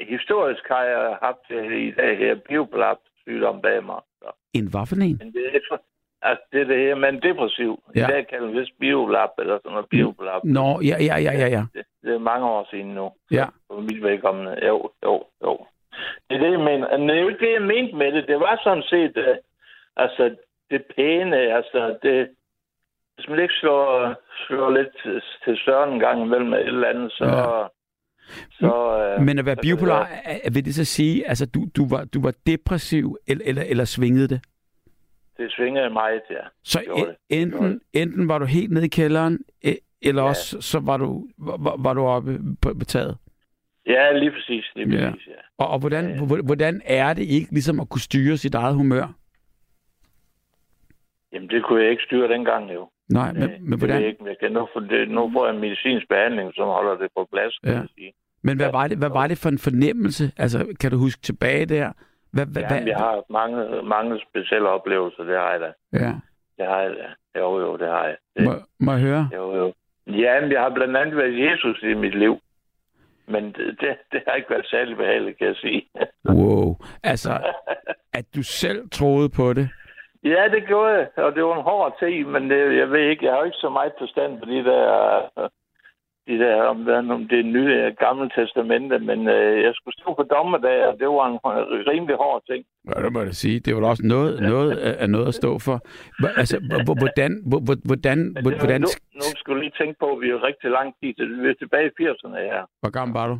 historisk 0.08 0.68
har 0.68 0.84
jeg 0.84 1.16
haft 1.22 1.46
øh, 1.50 1.72
i 1.88 1.90
dag 1.90 2.18
her 2.18 2.34
bioblap 2.34 2.98
sygdom 3.22 3.60
bag 3.60 3.84
mig. 3.84 4.00
Så. 4.18 4.28
En 4.54 4.70
hvad 4.70 4.86
for 4.88 4.96
en? 4.96 5.18
Men 5.22 5.32
det 5.32 5.42
er, 5.46 5.78
altså, 6.22 6.44
det 6.52 6.60
er 6.60 6.64
det 6.64 6.78
her, 6.78 6.94
man 6.94 7.16
er 7.16 7.20
depressiv. 7.20 7.82
Ja. 7.96 8.08
I 8.08 8.10
dag 8.12 8.28
kalder 8.28 8.46
vi 8.46 8.58
vist 8.58 8.78
bioblap, 8.80 9.30
eller 9.38 9.58
sådan 9.58 9.72
noget 9.72 9.88
bioblap. 9.88 10.44
Nå, 10.44 10.80
ja, 10.90 10.96
ja, 11.08 11.16
ja, 11.26 11.32
ja, 11.42 11.48
ja. 11.56 11.62
Det, 11.74 11.84
det 12.02 12.14
er 12.14 12.18
mange 12.18 12.46
år 12.46 12.66
siden 12.70 12.94
nu. 12.94 13.12
Ja. 13.30 13.46
For 13.66 13.80
mit 13.80 14.02
vedkommende. 14.02 14.66
Jo, 14.66 14.90
jo, 15.04 15.24
jo. 15.44 15.66
Det 16.30 16.36
er 16.36 16.42
det, 16.44 16.50
jeg 16.50 16.60
mener. 16.60 16.98
Men 16.98 17.08
det 17.08 17.16
er 17.16 17.20
jo 17.20 17.28
ikke 17.28 17.46
det, 17.46 17.52
jeg 17.52 17.62
mente 17.62 17.96
med 17.96 18.12
det. 18.12 18.28
Det 18.28 18.40
var 18.40 18.60
sådan 18.64 18.82
set, 18.82 19.16
uh, 19.16 19.36
altså, 19.96 20.36
det 20.70 20.84
pæne, 20.96 21.36
altså, 21.36 21.98
det, 22.02 22.30
hvis 23.14 23.28
man 23.28 23.38
ikke 23.38 23.54
slår, 23.54 24.14
slår 24.46 24.70
lidt 24.70 25.22
til, 25.44 25.56
søren 25.64 25.92
en 25.92 26.00
gang 26.00 26.22
imellem 26.22 26.48
med 26.48 26.58
et 26.58 26.66
eller 26.66 26.88
andet, 26.88 27.12
så... 27.12 27.24
Ja. 27.24 27.66
Ja. 28.28 28.66
så 28.66 29.16
uh, 29.18 29.24
Men 29.26 29.38
at 29.38 29.46
være 29.46 29.56
bipolar, 29.62 30.08
er- 30.24 30.50
vil 30.50 30.64
det 30.64 30.74
så 30.74 30.84
sige, 30.84 31.28
altså 31.28 31.46
du, 31.46 31.66
du, 31.76 31.88
var, 31.88 32.04
du 32.04 32.22
var 32.22 32.32
depressiv, 32.46 33.16
eller, 33.26 33.44
eller, 33.46 33.62
eller 33.62 33.84
svingede 33.84 34.28
det? 34.28 34.40
Det 35.36 35.52
svingede 35.52 35.90
meget, 35.90 36.22
ja. 36.30 36.36
Så 36.64 36.82
det. 36.96 37.16
en, 37.30 37.38
enten, 37.48 37.80
enten 37.92 38.28
var 38.28 38.38
du 38.38 38.44
helt 38.44 38.70
nede 38.72 38.84
i 38.84 38.88
kælderen, 38.88 39.38
e- 39.66 39.98
eller 40.02 40.22
Ja. 40.22 40.28
også 40.28 40.60
så 40.60 40.78
var 40.80 40.96
du, 40.96 41.28
var, 41.38 41.76
var 41.78 41.94
du 41.94 42.00
oppe 42.02 42.38
på, 42.62 42.74
på 42.78 42.84
taget. 42.84 43.16
Ja, 43.86 44.18
lige 44.18 44.30
præcis. 44.30 44.64
Lige 44.76 44.98
Ja. 45.04 45.10
præcis, 45.10 45.26
ja. 45.26 45.32
Og, 45.58 45.68
og 45.68 45.78
hvordan, 45.78 46.04
Ja, 46.04 46.10
ja. 46.14 46.24
hvor- 46.24 46.42
hvordan 46.46 46.82
er 46.84 47.14
det 47.14 47.22
ikke 47.22 47.52
ligesom 47.52 47.80
at 47.80 47.88
kunne 47.88 48.00
styre 48.00 48.36
sit 48.36 48.54
eget 48.54 48.74
humør? 48.74 49.12
Jamen, 51.32 51.48
det 51.48 51.64
kunne 51.64 51.82
jeg 51.82 51.90
ikke 51.90 52.02
styre 52.02 52.28
dengang, 52.28 52.72
jo. 52.74 52.88
Nej, 53.08 53.32
men, 53.32 53.42
Øh, 53.42 53.48
men 53.60 53.70
det 53.72 53.78
hvordan? 53.78 54.00
jeg 54.00 54.08
ikke, 54.08 54.24
jeg 54.26 54.36
kan 54.40 54.52
nu, 54.52 54.68
det, 54.90 55.08
nu 55.10 55.30
får 55.32 55.46
jeg 55.46 55.54
medicinsk 55.54 56.08
behandling, 56.08 56.54
som 56.54 56.64
holder 56.68 56.96
det 56.96 57.08
på 57.16 57.28
plads, 57.32 57.58
kan 57.58 57.72
Ja. 57.72 57.78
man 57.78 57.88
sige. 57.94 58.12
Men 58.42 58.56
hvad 58.56 58.72
var, 58.72 58.86
det, 58.88 58.98
hvad 58.98 59.08
var 59.10 59.26
det 59.26 59.38
for 59.38 59.48
en 59.48 59.58
fornemmelse? 59.58 60.32
Altså, 60.36 60.66
kan 60.80 60.90
du 60.90 60.96
huske 60.98 61.22
tilbage 61.22 61.66
der? 61.66 61.92
Hvad, 62.32 62.46
hvad, 62.46 62.62
Ja, 62.62 62.84
jeg 62.86 62.96
har 62.96 63.22
mange, 63.32 63.82
mange 63.82 64.20
specielle 64.30 64.68
oplevelser, 64.68 65.24
det 65.24 65.36
har 65.38 65.50
jeg 65.50 65.60
da. 65.60 65.72
ja. 66.04 66.12
Det 66.58 66.66
har 66.66 66.80
jeg 66.80 66.90
da. 66.90 67.40
Jo, 67.40 67.58
jo, 67.60 67.76
det 67.76 67.88
har 67.88 68.04
jeg. 68.06 68.16
Det, 68.36 68.44
Må, 68.44 68.52
må 68.80 68.92
jeg 68.92 69.00
høre? 69.00 69.28
jo, 69.34 69.56
jo. 69.56 69.72
Ja, 70.06 70.40
men 70.40 70.52
jeg 70.52 70.60
har 70.60 70.70
blandt 70.74 70.96
andet 70.96 71.16
været 71.16 71.38
Jesus 71.50 71.82
i 71.82 71.94
mit 71.94 72.18
liv. 72.18 72.38
Men 73.26 73.44
det, 73.44 73.76
det, 73.80 73.96
det 74.12 74.22
har 74.28 74.34
ikke 74.34 74.50
været 74.50 74.66
særlig 74.66 74.96
behageligt, 74.96 75.38
kan 75.38 75.46
jeg 75.46 75.56
sige. 75.56 75.88
Wow. 76.28 76.76
Altså, 77.02 77.40
at 78.14 78.24
du 78.34 78.42
selv 78.42 78.88
troede 78.90 79.28
på 79.28 79.52
det. 79.52 79.68
Ja, 80.24 80.48
det 80.54 80.66
gjorde 80.66 80.92
jeg, 80.94 81.08
og 81.16 81.34
det 81.34 81.44
var 81.44 81.56
en 81.56 81.62
hård 81.70 81.96
tid, 81.98 82.24
men 82.24 82.50
det, 82.50 82.76
jeg 82.76 82.90
ved 82.90 83.00
ikke, 83.10 83.24
jeg 83.26 83.34
har 83.34 83.44
ikke 83.44 83.56
så 83.66 83.70
meget 83.70 83.92
forstand 83.98 84.38
på 84.40 84.44
de 84.44 84.64
der, 84.64 84.82
de 86.28 86.38
der 86.38 86.62
om, 86.62 86.76
hvad- 86.84 87.10
om 87.16 87.28
det 87.28 87.44
nye 87.46 87.74
øh, 87.74 87.94
gamle 87.98 88.30
testamente, 88.36 88.98
men 88.98 89.28
øh, 89.28 89.62
jeg 89.62 89.72
skulle 89.74 89.94
stå 90.00 90.14
på 90.14 90.22
dommedag, 90.22 90.86
og 90.88 90.98
det 91.00 91.08
var 91.08 91.26
en 91.32 91.38
rimelig 91.90 92.16
hård 92.16 92.42
ting. 92.50 92.64
Ja, 92.88 93.02
det 93.04 93.12
må 93.12 93.20
jeg 93.20 93.34
sige. 93.34 93.60
Det 93.60 93.76
var 93.76 93.88
også 93.88 94.06
noget, 94.06 94.40
noget 94.42 94.76
af 94.78 95.10
noget 95.10 95.28
at 95.28 95.34
stå 95.34 95.58
for. 95.58 95.76
Altså, 96.40 96.56
hvordan... 97.00 97.32
hvordan, 97.86 98.18
det, 98.34 98.58
hvordan 98.60 98.80
nu, 98.80 98.88
nu 99.14 99.26
skal 99.36 99.54
du 99.54 99.58
lige 99.60 99.72
tænke 99.80 99.96
på, 100.00 100.06
at 100.12 100.20
vi 100.20 100.28
er 100.30 100.42
rigtig 100.46 100.70
lang 100.70 100.94
tid 101.00 101.14
til. 101.14 101.42
Vi 101.42 101.48
er 101.48 101.54
tilbage 101.54 101.86
i 102.00 102.02
80'erne 102.02 102.36
her. 102.38 102.62
hvor 102.80 102.90
gammel 102.90 103.14
var 103.20 103.26
du? 103.28 103.38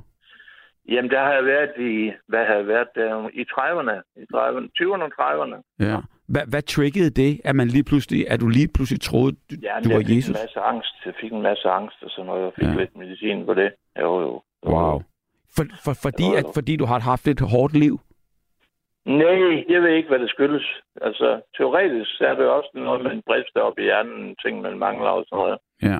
Jamen, 0.88 1.10
der 1.10 1.20
har 1.24 1.32
jeg 1.32 1.44
været 1.44 1.70
i, 1.78 2.12
hvad 2.28 2.44
har 2.46 2.54
jeg 2.54 2.66
været 2.66 2.88
der? 2.94 3.28
I 3.32 3.42
30'erne, 3.56 3.96
i 4.22 4.24
30'erne, 4.34 4.68
20'erne 4.80 5.04
og 5.08 5.12
30'erne. 5.20 5.58
Ja. 5.80 5.96
Hvad, 6.32 6.44
hvad 6.52 6.62
triggede 6.62 7.10
det, 7.22 7.40
at 7.44 7.54
man 7.56 7.68
lige 7.68 7.84
pludselig, 7.84 8.20
at 8.32 8.40
du 8.40 8.48
lige 8.48 8.68
pludselig 8.74 9.00
troede, 9.00 9.32
du, 9.50 9.54
Ja, 9.62 9.74
du 9.84 9.88
jeg 9.88 9.96
var 9.96 10.04
fik 10.06 10.16
Jesus? 10.16 10.28
en 10.28 10.42
masse 10.44 10.60
angst. 10.60 10.94
Jeg 11.06 11.14
fik 11.20 11.32
en 11.32 11.42
masse 11.42 11.68
angst 11.68 11.98
og 12.02 12.10
sådan 12.10 12.26
noget. 12.26 12.42
Jeg 12.44 12.52
fik 12.58 12.68
Ja. 12.68 12.74
lidt 12.80 12.96
medicin 12.96 13.46
på 13.46 13.54
det. 13.54 13.70
Jo, 14.00 14.20
jo. 14.26 14.42
Wow. 14.66 15.02
For, 15.56 15.64
for, 15.84 15.94
fordi, 16.06 16.26
Jo, 16.26 16.32
jo. 16.32 16.38
at, 16.38 16.44
fordi 16.54 16.76
du 16.76 16.84
har 16.84 16.98
haft 17.00 17.28
et 17.28 17.40
hårdt 17.40 17.74
liv? 17.84 17.94
Nej, 19.06 19.64
jeg 19.72 19.80
ved 19.82 19.92
ikke, 19.96 20.08
hvad 20.08 20.18
det 20.18 20.30
skyldes. 20.30 20.66
Altså, 21.02 21.40
teoretisk 21.56 22.10
så 22.18 22.24
er 22.30 22.34
det 22.34 22.46
også 22.58 22.70
noget 22.74 23.02
med 23.04 23.10
en 23.12 23.22
brist 23.26 23.56
op 23.56 23.78
i 23.78 23.82
hjernen, 23.82 24.36
ting, 24.42 24.60
man 24.60 24.78
mangler 24.78 25.08
og 25.18 25.24
sådan 25.28 25.38
noget. 25.42 25.58
Ja. 25.82 25.98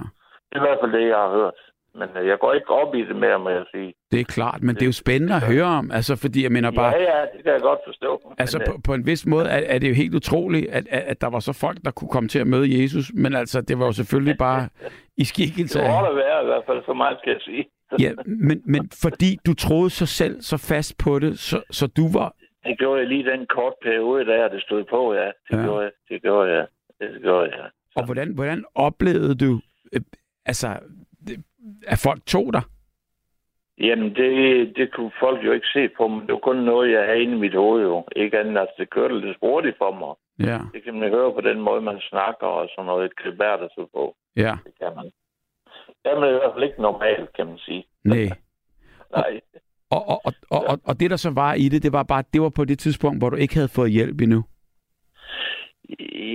Det 0.49 0.55
er 0.59 0.63
i 0.63 0.67
hvert 0.67 0.79
fald 0.83 0.93
det, 0.93 1.09
jeg 1.09 1.17
har 1.25 1.33
hørt. 1.39 1.59
Men 1.95 2.09
øh, 2.21 2.27
jeg 2.27 2.39
går 2.39 2.53
ikke 2.53 2.71
op 2.71 2.95
i 2.95 3.03
det 3.05 3.17
mere, 3.17 3.39
må 3.39 3.49
jeg 3.51 3.65
sige. 3.75 3.95
Det 4.13 4.21
er 4.21 4.25
klart, 4.25 4.63
men 4.63 4.75
det 4.75 4.83
er 4.83 4.87
jo 4.87 4.93
spændende 4.93 5.35
at 5.35 5.43
høre 5.43 5.65
om. 5.65 5.91
Altså, 5.91 6.17
fordi 6.17 6.43
jeg 6.43 6.53
mener 6.53 6.71
bare... 6.71 6.95
Ja, 6.97 7.03
ja, 7.19 7.23
det 7.37 7.45
kan 7.45 7.53
jeg 7.53 7.61
godt 7.61 7.79
forstå. 7.87 8.35
Altså 8.39 8.59
men, 8.59 8.67
på, 8.67 8.81
på 8.85 8.95
en 8.95 9.07
vis 9.07 9.27
måde 9.27 9.47
er, 9.49 9.75
er 9.75 9.79
det 9.79 9.89
jo 9.89 9.95
helt 9.95 10.15
utroligt, 10.15 10.67
at, 10.71 10.85
at, 10.91 11.03
at 11.03 11.21
der 11.21 11.27
var 11.27 11.41
så 11.41 11.53
folk, 11.53 11.79
der 11.85 11.91
kunne 11.91 12.09
komme 12.09 12.29
til 12.29 12.39
at 12.39 12.47
møde 12.47 12.83
Jesus, 12.83 13.11
men 13.15 13.35
altså 13.35 13.61
det 13.61 13.79
var 13.79 13.87
jo 13.87 13.93
selvfølgelig 13.93 14.39
bare 14.39 14.69
i 15.17 15.25
skikkelse 15.25 15.79
det 15.79 15.89
må 15.91 15.97
af... 15.97 16.03
der 16.09 16.15
være 16.15 16.43
i 16.43 16.47
hvert 16.47 16.63
fald, 16.67 16.83
så 16.87 16.93
meget 16.93 17.19
skal 17.19 17.31
jeg 17.33 17.41
sige. 17.41 17.65
Ja, 18.05 18.13
men, 18.27 18.63
men 18.67 18.91
fordi 19.03 19.39
du 19.47 19.55
troede 19.55 19.91
så 19.91 20.07
selv 20.07 20.43
så 20.43 20.57
fast 20.57 20.99
på 20.99 21.19
det, 21.19 21.39
så, 21.39 21.63
så 21.71 21.87
du 21.87 22.09
var 22.13 22.35
Det 22.65 22.79
gjorde 22.79 23.01
jeg 23.01 23.09
lige 23.09 23.25
den 23.31 23.47
kort 23.47 23.73
periode 23.83 24.25
der, 24.27 24.49
det 24.49 24.63
stod 24.63 24.85
på, 24.85 25.15
ja. 25.15 25.27
Det 25.27 25.33
Ja. 25.53 25.63
gjorde 25.65 25.83
jeg. 25.83 25.91
Det 26.09 26.23
gjorde 26.23 26.51
jeg. 26.53 26.67
Det 27.01 27.23
gjorde 27.23 27.51
jeg. 27.57 27.71
Og 27.97 28.05
hvordan, 28.05 28.35
hvordan 28.35 28.65
oplevede 28.75 29.35
du, 29.35 29.61
øh, 29.93 30.01
altså, 30.47 30.69
det- 30.69 31.12
at 31.87 31.99
folk 31.99 32.27
tog 32.27 32.53
dig? 32.53 32.63
Jamen, 33.79 34.15
det, 34.15 34.33
det 34.77 34.93
kunne 34.95 35.13
folk 35.21 35.45
jo 35.47 35.53
ikke 35.53 35.67
se 35.73 35.89
på 35.97 36.09
mig. 36.09 36.27
Det 36.27 36.33
var 36.33 36.39
kun 36.39 36.57
noget, 36.57 36.93
jeg 36.93 37.05
havde 37.07 37.23
inde 37.23 37.37
i 37.37 37.41
mit 37.41 37.55
hoved 37.55 37.83
jo. 37.83 38.05
Ikke 38.17 38.39
andet, 38.39 38.59
altså, 38.61 38.75
det 38.79 38.91
kørte 38.91 39.21
lidt 39.21 39.39
hurtigt 39.43 39.79
for 39.79 39.91
mig. 40.01 40.13
Ja, 40.49 40.59
Det 40.75 40.85
kan 40.85 40.95
man 40.99 41.11
høre 41.11 41.33
på 41.35 41.41
den 41.41 41.61
måde, 41.61 41.81
man 41.81 42.01
snakker 42.01 42.47
og 42.47 42.69
sådan 42.75 42.87
noget. 42.87 43.05
Et 43.05 43.17
klibær, 43.17 43.57
der 43.57 43.69
så 43.69 43.87
på. 43.95 44.17
ja, 44.37 44.55
Det 44.65 44.73
kan 44.81 44.91
man. 44.97 45.11
Jamen, 46.05 46.23
det 46.23 46.31
er 46.31 46.35
i 46.37 46.41
hvert 46.41 46.53
fald 46.55 46.65
ikke 46.65 46.83
normalt, 46.83 47.33
kan 47.37 47.47
man 47.47 47.59
sige. 47.59 47.85
nej. 48.05 48.29
Nej. 49.17 49.41
Og, 49.91 50.09
og, 50.09 50.21
og, 50.25 50.33
og, 50.51 50.65
og, 50.69 50.79
og 50.85 51.01
det, 51.01 51.11
der 51.11 51.17
så 51.17 51.31
var 51.31 51.55
i 51.55 51.69
det, 51.69 51.83
det 51.83 51.93
var 51.93 52.03
bare, 52.03 52.25
det 52.33 52.43
var 52.43 52.49
på 52.49 52.65
det 52.65 52.79
tidspunkt, 52.79 53.21
hvor 53.21 53.31
du 53.31 53.37
ikke 53.37 53.55
havde 53.55 53.69
fået 53.69 53.91
hjælp 53.91 54.21
endnu. 54.21 54.45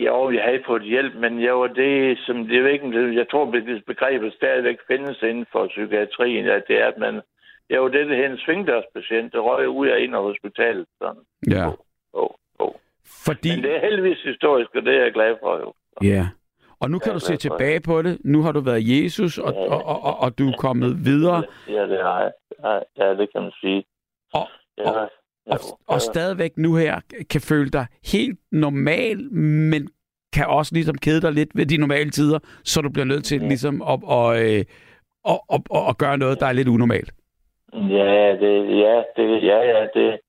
Jo, 0.05 0.31
jeg 0.31 0.43
havde 0.43 0.63
fået 0.65 0.81
hjælp, 0.83 1.15
men 1.15 1.43
jeg 1.43 1.55
var 1.60 1.67
det, 1.67 2.17
som 2.25 2.47
det 2.47 2.71
ikke, 2.71 3.15
jeg 3.15 3.29
tror, 3.31 3.45
at 3.57 3.83
begrebet 3.88 4.33
stadigvæk 4.33 4.77
findes 4.88 5.21
inden 5.21 5.45
for 5.51 5.67
psykiatrien, 5.67 6.45
at 6.45 6.63
det 6.67 6.81
er, 6.81 6.88
at 6.88 6.97
man, 6.97 7.21
jeg 7.69 7.81
var 7.81 7.88
det, 7.88 8.07
der 8.10 8.15
hedder 8.15 8.29
en 8.29 8.38
svingdørspatient, 8.38 9.33
der 9.33 9.39
røg 9.39 9.69
ud 9.69 9.88
og 9.88 9.99
ind 9.99 10.15
af 10.15 10.21
hospitalet. 10.21 10.86
Sådan. 11.01 11.21
Ja. 11.51 11.67
Oh, 12.13 12.29
oh. 12.60 12.71
Fordi, 13.25 13.49
Men 13.55 13.63
det 13.63 13.75
er 13.75 13.79
heldigvis 13.79 14.23
historisk, 14.23 14.75
og 14.75 14.81
det 14.81 14.95
er 14.95 15.03
jeg 15.03 15.13
glad 15.13 15.36
for 15.41 15.57
jo. 15.60 15.73
ja. 16.03 16.27
Og 16.79 16.89
nu 16.91 16.99
kan 16.99 17.10
Ja, 17.10 17.13
du 17.13 17.19
se 17.19 17.36
tilbage 17.38 17.79
på 17.81 18.01
det. 18.01 18.17
Nu 18.25 18.41
har 18.41 18.51
du 18.51 18.60
været 18.60 19.03
Jesus, 19.03 19.38
og, 19.38 19.53
og, 19.55 19.86
og, 19.86 20.01
og, 20.03 20.17
og 20.19 20.38
du 20.39 20.47
er 20.49 20.57
kommet 20.57 21.05
videre. 21.05 21.43
Ja, 21.67 21.88
det 21.88 21.99
har 22.03 22.19
jeg. 22.21 22.31
Ja, 22.97 23.13
det 23.13 23.31
kan 23.33 23.41
man 23.41 23.51
sige. 23.62 23.83
Og- 24.33 24.49
ja, 24.77 24.91
og- 24.91 25.12
Og, 25.51 25.60
og 25.88 26.01
stadigvæk 26.01 26.57
nu 26.57 26.75
her 26.75 26.99
kan 27.29 27.41
føle 27.41 27.69
dig 27.69 27.86
helt 28.13 28.39
normal, 28.51 29.33
men 29.73 29.89
kan 30.33 30.47
også 30.47 30.75
ligesom 30.75 30.97
kede 30.97 31.21
dig 31.21 31.31
lidt 31.31 31.49
ved 31.55 31.65
de 31.65 31.77
normale 31.77 32.10
tider, 32.10 32.39
så 32.63 32.81
du 32.81 32.89
bliver 32.89 33.05
nødt 33.05 33.25
til 33.25 33.41
Ja. 33.41 33.47
ligesom 33.47 33.81
at, 33.81 33.99
og, 34.03 34.29
øh, 34.43 34.63
og, 35.23 35.39
og, 35.49 35.60
og, 35.69 35.89
at 35.89 35.97
gøre 35.97 36.17
noget, 36.17 36.39
der 36.39 36.45
er 36.45 36.53
lidt 36.53 36.67
unormalt. 36.67 37.12
Ja, 37.73 38.31
det, 38.43 38.55
ja, 38.83 38.95
det, 39.17 39.43
ja, 39.43 39.60
ja, 39.73 39.88
det, 39.93 40.19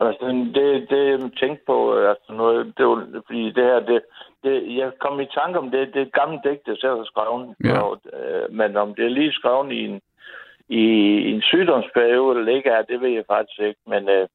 altså, 0.00 0.26
det, 0.54 0.90
det, 0.90 1.00
jeg 1.10 1.30
tænkte 1.40 1.62
på, 1.66 1.94
altså 1.94 2.32
noget, 2.32 2.72
det 2.78 2.86
var, 2.86 3.06
fordi 3.26 3.44
det 3.44 3.64
her, 3.64 3.80
det, 3.80 4.02
det, 4.44 4.76
jeg 4.76 4.90
kom 5.00 5.20
i 5.20 5.26
tanke 5.40 5.58
om 5.58 5.70
det, 5.70 5.88
det 5.94 6.02
er 6.02 6.06
et 6.06 6.12
gammelt 6.20 6.44
digt, 6.44 6.66
jeg 6.66 6.76
selv 6.80 6.96
har 6.96 7.04
skrevet, 7.04 7.54
Ja. 7.64 7.80
og, 7.80 8.00
øh, 8.18 8.54
men 8.58 8.76
om 8.76 8.94
det 8.94 9.04
er 9.04 9.08
lige 9.18 9.32
skrevet 9.32 9.72
i 9.72 9.84
en, 9.84 10.00
i, 10.68 10.84
en 11.32 11.42
sygdomsperiode, 11.42 12.38
eller 12.38 12.56
ikke 12.56 12.70
er, 12.70 12.82
det 12.82 13.00
ved 13.00 13.08
jeg 13.08 13.24
faktisk 13.34 13.58
ikke, 13.60 13.80
men, 13.86 14.08
øh, 14.08 14.28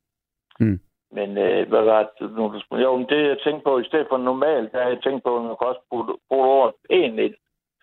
Mm. 0.60 0.80
men 1.12 1.38
øh, 1.38 1.70
hvad 1.70 1.84
var 1.84 2.10
det 2.20 2.32
nu, 2.32 2.44
du 2.54 2.60
spurgte? 2.60 2.84
Jo, 2.84 2.98
men 2.98 3.06
det 3.10 3.28
jeg 3.28 3.38
tænkte 3.44 3.64
på, 3.64 3.80
i 3.80 3.84
stedet 3.86 4.08
for 4.10 4.18
normalt, 4.18 4.72
der 4.72 4.82
har 4.84 4.90
jeg 4.90 5.02
tænkt 5.04 5.24
på, 5.24 5.38
at 5.38 5.44
man 5.44 5.56
kan 5.60 5.68
også 5.68 5.82
bruge, 5.90 6.06
bruge 6.30 6.48
ordet 6.48 6.76
pæn 6.90 7.20
ind. 7.20 7.34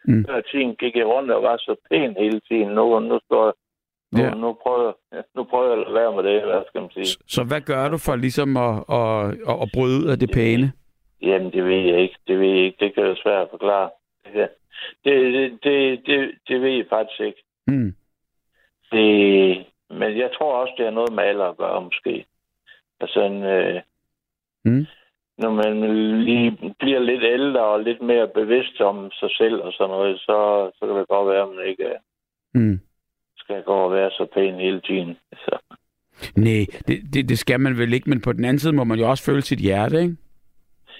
Mm. 0.04 0.24
Før 0.28 0.40
tiden 0.40 0.76
gik 0.76 0.96
jeg 0.96 1.06
rundt 1.06 1.30
og 1.30 1.42
var 1.42 1.56
så 1.56 1.74
pæn 1.90 2.14
hele 2.18 2.40
tiden. 2.40 2.68
Nu, 2.68 2.98
nu 3.00 3.18
står 3.24 3.44
jeg 3.44 3.52
nu, 4.12 4.22
Ja. 4.22 4.30
nu, 4.34 4.52
prøver, 4.62 4.92
jeg- 5.12 5.24
nu 5.34 5.44
prøver 5.44 5.70
jeg 5.76 5.87
at 5.87 5.94
være 5.94 6.12
med 6.16 6.22
det, 6.22 6.42
hvad 6.44 6.62
skal 6.68 6.80
man 6.80 6.90
sige. 6.90 7.04
Så, 7.06 7.18
så 7.28 7.44
hvad 7.44 7.60
gør 7.60 7.88
du 7.88 7.98
for 7.98 8.16
ligesom 8.16 8.56
at, 8.56 8.74
at, 8.98 9.26
at, 9.50 9.56
at 9.62 9.68
bryde 9.74 9.98
ud 10.00 10.08
af 10.12 10.18
det 10.18 10.30
pæne? 10.34 10.72
Jamen, 11.22 11.52
det 11.52 11.64
ved 11.64 11.80
jeg 11.90 11.98
ikke. 12.00 12.16
Det 12.26 12.40
ved 12.40 12.48
jeg 12.48 12.64
ikke. 12.64 12.76
Det 12.84 12.94
kan 12.94 13.02
være 13.04 13.16
svært 13.16 13.42
at 13.42 13.50
forklare. 13.50 13.90
Det, 14.24 14.48
det, 15.04 15.32
det, 15.32 15.60
det, 15.64 16.06
det, 16.06 16.30
det 16.48 16.60
ved 16.62 16.70
jeg 16.70 16.87
faktisk 16.90 17.20
ikke. 17.20 17.42
Mm. 17.66 17.94
Det, 18.92 19.66
men 19.90 20.18
jeg 20.18 20.30
tror 20.38 20.52
også, 20.54 20.74
det 20.76 20.84
har 20.84 20.92
noget 20.92 21.12
med 21.12 21.24
alder 21.24 21.44
at 21.44 21.56
gøre, 21.56 21.80
måske. 21.82 22.24
Altså, 23.04 23.20
en, 23.30 23.42
øh, 23.42 23.80
Mm. 24.66 24.86
når 25.38 25.50
man 25.50 25.72
lige 26.24 26.74
bliver 26.80 26.98
lidt 27.00 27.22
ældre 27.22 27.64
og 27.64 27.80
lidt 27.80 28.02
mere 28.02 28.28
bevidst 28.28 28.80
om 28.80 29.10
sig 29.20 29.30
selv 29.40 29.56
og 29.62 29.72
sådan 29.72 29.90
noget, 29.90 30.18
så, 30.20 30.36
så 30.78 30.86
kan 30.86 30.96
det 30.96 31.08
godt 31.08 31.28
være, 31.28 31.42
at 31.42 31.48
man 31.56 31.66
ikke 31.66 31.84
øh, 31.84 31.98
Mm. 32.54 32.80
skal 33.36 33.62
gå 33.62 33.72
og 33.86 33.92
være 33.92 34.10
så 34.10 34.26
pæn 34.34 34.54
hele 34.54 34.80
tiden. 34.80 35.16
Så. 35.44 35.58
Nej, 36.36 36.64
det, 36.88 36.96
det, 37.14 37.28
det 37.28 37.38
skal 37.38 37.60
man 37.60 37.78
vel 37.78 37.92
ikke, 37.92 38.10
men 38.10 38.20
på 38.20 38.32
den 38.32 38.44
anden 38.44 38.58
side 38.58 38.72
må 38.76 38.84
man 38.84 38.98
jo 38.98 39.10
også 39.10 39.24
føle 39.24 39.42
sit 39.42 39.58
hjerte, 39.58 40.00
ikke? 40.02 40.16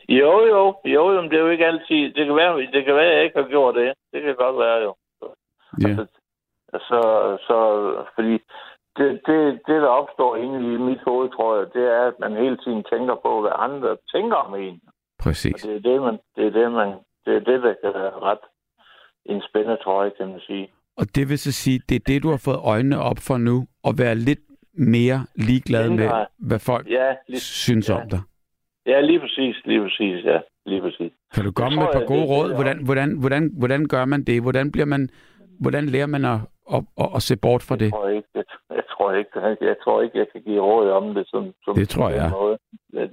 Jo, 0.09 0.33
jo, 0.53 0.77
jo, 0.85 1.13
jo, 1.13 1.21
men 1.23 1.31
det 1.31 1.37
er 1.37 1.43
jo 1.47 1.51
ikke 1.51 1.67
altid. 1.67 2.13
Det 2.15 2.27
kan 2.27 2.37
være, 2.37 2.57
det 2.61 2.85
kan 2.85 2.95
være, 2.95 3.11
at 3.11 3.17
jeg 3.17 3.25
ikke 3.25 3.41
har 3.43 3.49
gjort 3.49 3.75
det. 3.75 3.93
Det 4.13 4.23
kan 4.23 4.35
godt 4.35 4.59
være, 4.59 4.79
jo. 4.87 4.95
Ja. 5.83 5.97
Så, 6.79 7.01
så 7.47 7.59
fordi 8.15 8.39
det, 8.99 9.11
det, 9.27 9.39
det, 9.69 9.79
der 9.85 9.93
opstår 10.01 10.37
inde 10.37 10.59
i 10.75 10.77
mit 10.89 11.01
hoved, 11.07 11.29
tror 11.31 11.51
jeg, 11.59 11.67
det 11.75 11.85
er, 11.99 12.03
at 12.11 12.15
man 12.21 12.33
hele 12.45 12.57
tiden 12.57 12.85
tænker 12.93 13.15
på, 13.27 13.41
hvad 13.41 13.51
andre 13.55 13.97
tænker 14.15 14.37
om 14.37 14.55
en. 14.55 14.81
Og 14.87 14.93
Præcis. 15.25 15.63
det 15.63 15.77
er 15.77 15.81
det, 15.91 16.03
man, 16.03 16.19
det 16.37 16.45
er 16.47 16.51
det, 16.51 16.73
man, 16.73 16.89
det 17.25 17.33
er 17.37 17.41
det, 17.51 17.63
der 17.63 17.75
kan 17.83 17.93
være 18.01 18.13
ret 18.29 18.45
en 19.27 19.43
spændende 19.49 19.77
trøje, 19.85 20.11
kan 20.19 20.29
man 20.29 20.41
sige. 20.41 20.69
Og 20.97 21.05
det 21.15 21.29
vil 21.29 21.39
så 21.39 21.53
sige, 21.53 21.81
det 21.89 21.95
er 21.95 22.05
det, 22.07 22.23
du 22.23 22.29
har 22.31 22.43
fået 22.45 22.61
øjnene 22.65 22.99
op 23.01 23.17
for 23.29 23.37
nu, 23.37 23.67
at 23.89 23.95
være 23.99 24.15
lidt 24.15 24.39
mere 24.75 25.27
ligeglad 25.37 25.91
med, 25.91 26.11
hvad 26.39 26.59
folk 26.59 26.87
Ja, 26.91 27.15
lige, 27.29 27.41
synes 27.41 27.89
ja. 27.89 27.95
om 28.03 28.09
dig. 28.09 28.21
ja, 28.87 29.01
lige 29.01 29.21
præcis, 29.21 29.57
lige 29.65 29.81
præcis, 29.83 30.25
ja, 30.25 30.39
lige 30.67 30.81
præcis. 30.81 31.13
Kan 31.35 31.45
du 31.45 31.53
komme 31.53 31.77
med 31.77 31.85
et 31.85 31.91
par 31.93 32.05
gode 32.07 32.21
det- 32.21 32.29
råd? 32.29 32.49
det 32.49 32.57
Hvordan, 32.57 32.85
hvordan, 32.85 33.19
hvordan, 33.21 33.51
hvordan 33.59 33.87
gør 33.89 34.05
man 34.05 34.25
det? 34.25 34.43
Hvordan, 34.43 34.73
bliver 34.73 34.87
man, 34.87 35.09
hvordan 35.61 35.87
lærer 35.87 36.07
man 36.07 36.25
at, 36.25 36.39
at, 36.75 36.83
at, 37.01 37.09
at 37.17 37.23
se 37.23 37.37
bort 37.37 37.63
fra 37.63 37.77
det? 37.77 37.85
Jeg 37.85 37.91
tror 37.93 38.09
ikke, 38.09 38.29
jeg, 39.11 39.19
jeg 39.19 39.27
tror 39.35 39.51
ikke, 39.51 39.67
jeg, 39.67 39.77
tror 39.85 40.03
ikke, 40.03 40.19
jeg 40.19 40.27
kan 40.33 40.43
give 40.43 40.61
råd 40.63 40.91
om 40.91 41.15
det 41.15 41.29
som, 41.29 41.53
som 41.65 41.75
Det 41.75 41.89
tror 41.89 42.09
jeg. 42.11 42.31
Noget. 42.31 42.59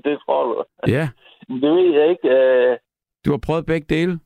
Det, 0.06 0.20
tror 0.26 0.44
du. 0.48 0.64
Ja, 0.88 1.10
Det 1.62 1.62
ved 1.76 1.94
jeg 2.00 2.10
ikke. 2.10 2.30
Øh, 2.30 2.78
du 3.26 3.32
har 3.32 3.40
prøvet 3.46 3.66
begge 3.66 3.88
dele. 3.96 4.20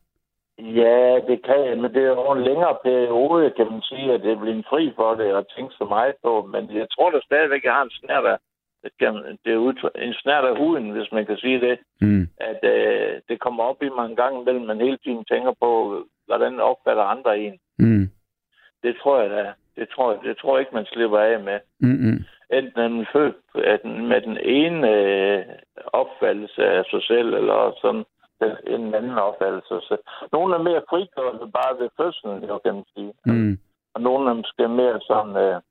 Ja, 0.60 1.19
det 1.30 1.38
kan 1.45 1.60
jeg, 1.67 1.78
men 1.78 1.93
det 1.93 2.04
er 2.04 2.08
jo 2.08 2.32
en 2.32 2.43
længere 2.43 2.78
periode, 2.84 3.51
kan 3.58 3.67
man 3.71 3.82
sige, 3.82 4.13
at 4.13 4.21
det 4.21 4.32
er 4.32 4.39
blevet 4.39 4.65
fri 4.69 4.93
for 4.95 5.15
det 5.15 5.34
og 5.34 5.45
tænke 5.56 5.73
så 5.78 5.86
meget 5.86 6.15
på. 6.23 6.49
Men 6.54 6.75
jeg 6.78 6.88
tror 6.93 7.10
da 7.12 7.19
stadigvæk, 7.25 7.58
at 7.62 7.63
jeg 7.63 7.73
har 7.73 7.84
en 7.84 7.89
snært 7.99 8.25
af, 8.25 8.38
det 8.84 8.91
kan- 8.99 9.38
det 9.45 9.54
er 9.54 9.58
udtryk- 9.67 10.01
en 10.08 10.13
snært 10.13 10.45
af 10.45 10.58
huden, 10.58 10.89
hvis 10.89 11.12
man 11.12 11.25
kan 11.25 11.38
sige 11.38 11.60
det. 11.62 11.80
Mm. 12.01 12.28
At 12.38 12.60
øh, 12.63 13.21
det 13.30 13.39
kommer 13.39 13.63
op 13.63 13.84
i 13.84 13.89
mig 13.89 14.06
en 14.06 14.15
gang 14.15 14.41
imellem, 14.41 14.65
man 14.65 14.80
hele 14.82 14.97
tiden 14.97 15.25
tænker 15.25 15.54
på, 15.62 15.69
hvordan 16.25 16.60
opfatter 16.60 17.04
andre 17.04 17.39
en. 17.39 17.60
Mm. 17.80 18.10
Det 18.84 18.95
tror 19.01 19.21
jeg 19.21 19.30
da. 19.30 19.54
Det 19.76 19.88
tror 19.90 20.12
jeg, 20.12 20.20
det 20.24 20.38
tror 20.38 20.52
jeg 20.58 20.62
ikke, 20.62 20.76
man 20.76 20.86
slipper 20.86 21.20
af 21.20 21.40
med. 21.44 21.60
Mm-mm. 21.80 22.18
Enten 22.58 22.80
er 22.82 22.88
man 22.88 23.06
født 23.14 23.36
med 24.10 24.22
den 24.22 24.38
ene 24.38 24.90
øh, 24.92 25.46
opfattelse 25.86 26.62
af 26.66 26.84
sig 26.92 27.04
selv, 27.04 27.34
eller 27.34 27.74
sådan 27.82 28.06
en 28.68 28.94
anden 28.94 29.18
opfattelse. 29.28 29.68
Så 29.88 29.98
nogle 30.32 30.56
er 30.56 30.62
mere 30.64 30.82
frigjorte 30.90 31.52
bare 31.60 31.74
ved 31.80 31.90
fødslen, 31.98 32.44
jo, 32.50 32.58
kan 32.66 32.74
man 32.74 32.84
sige. 32.96 33.14
Mm. 33.26 33.58
Og 33.94 34.02
nogle 34.02 34.30
er 34.30 34.34
måske 34.34 34.68
mere 34.68 35.00
sådan, 35.02 35.36
øh, 35.46 35.62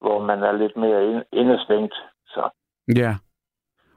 hvor 0.00 0.24
man 0.24 0.42
er 0.42 0.52
lidt 0.52 0.76
mere 0.76 1.00
ind- 1.10 1.28
indestængt. 1.32 1.94
Så 2.26 2.48
Ja. 2.96 3.14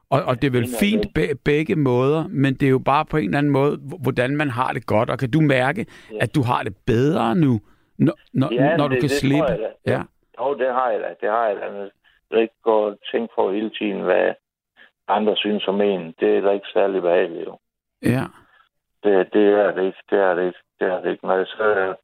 Og, 0.10 0.23
og 0.23 0.41
det 0.41 0.47
er 0.47 0.52
vel 0.52 0.63
af 0.63 0.80
fint 0.80 1.04
dem. 1.04 1.12
be, 1.15 1.36
begge 1.45 1.76
måder, 1.76 2.23
men 2.28 2.54
det 2.54 2.65
er 2.65 2.69
jo 2.69 2.80
bare 2.80 3.06
på 3.06 3.17
en 3.17 3.26
eller 3.26 3.38
anden 3.38 3.52
måde, 3.52 3.78
hvordan 4.02 4.36
man 4.38 4.49
har 4.49 4.73
det 4.73 4.86
godt. 4.86 5.10
Og 5.10 5.17
kan 5.19 5.32
du 5.32 5.41
mærke, 5.41 5.86
Ja. 6.12 6.17
at 6.21 6.36
du 6.36 6.41
har 6.43 6.63
det 6.63 6.76
bedre 6.88 7.36
nu, 7.36 7.60
når, 7.97 8.13
når, 8.34 8.53
Ja, 8.53 8.77
når 8.77 8.88
du 8.88 8.93
det- 8.93 9.01
kan 9.01 9.10
det 9.10 9.17
slippe? 9.17 9.45
jeg 9.51 9.60
da. 9.60 9.91
Ja. 9.91 10.01
jo, 10.39 10.53
det 10.53 10.73
har 10.73 10.89
jeg 10.89 10.99
da. 10.99 11.15
Det 11.21 11.29
har 11.29 11.47
jeg 11.47 11.56
da. 11.58 11.89
Jeg 12.32 12.41
ikke 12.41 12.56
gå 12.63 12.75
og 12.88 12.97
tænke 13.12 13.34
på 13.36 13.51
hele 13.51 13.69
tiden, 13.69 14.01
hvad 14.01 14.34
andre 15.08 15.36
synes 15.36 15.67
om 15.67 15.82
en. 15.82 16.15
Det 16.19 16.38
er 16.38 16.41
da 16.41 16.51
ikke 16.51 16.67
særlig 16.73 17.01
behageligt, 17.01 17.45
jo. 17.47 17.58
ja. 18.03 18.23
Det, 19.03 19.34
det 19.34 19.47
er 19.60 19.71
det 19.71 19.84
ikke. 19.86 19.97
Det 20.10 20.19
er 20.19 20.34
det 20.36 20.45
ikke. 20.45 20.60
Det 20.79 20.88
er 20.88 21.01
det 21.01 21.12
ikke. 21.12 21.27
Men 21.27 21.45
så, 21.45 21.95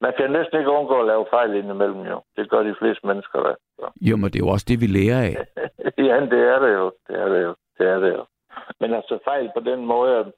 man 0.00 0.12
kan 0.16 0.30
næsten 0.30 0.58
ikke 0.58 0.70
undgå 0.70 1.00
at 1.00 1.06
lave 1.06 1.26
fejl 1.30 1.54
indimellem, 1.54 2.00
jo. 2.00 2.22
Det 2.36 2.50
gør 2.50 2.62
de 2.62 2.74
fleste 2.78 3.06
mennesker 3.06 3.42
da. 3.42 3.54
Så. 3.78 3.90
Jo, 4.08 4.16
men 4.16 4.24
det 4.30 4.36
er 4.40 4.44
jo 4.46 4.48
også 4.48 4.66
det, 4.68 4.80
vi 4.80 4.86
lærer 4.86 5.20
af. 5.22 5.34
ja, 5.98 6.16
det 6.32 6.40
er 6.54 6.58
det 6.58 6.72
jo. 6.74 6.92
Det 7.08 7.16
er 7.20 7.28
det 7.28 7.42
jo. 7.42 7.54
Det 7.78 7.86
er 7.88 7.98
det 7.98 8.10
jo. 8.12 8.24
Men 8.80 8.94
altså 8.94 9.18
fejl 9.24 9.50
på 9.56 9.60
den 9.60 9.84
måde, 9.86 10.32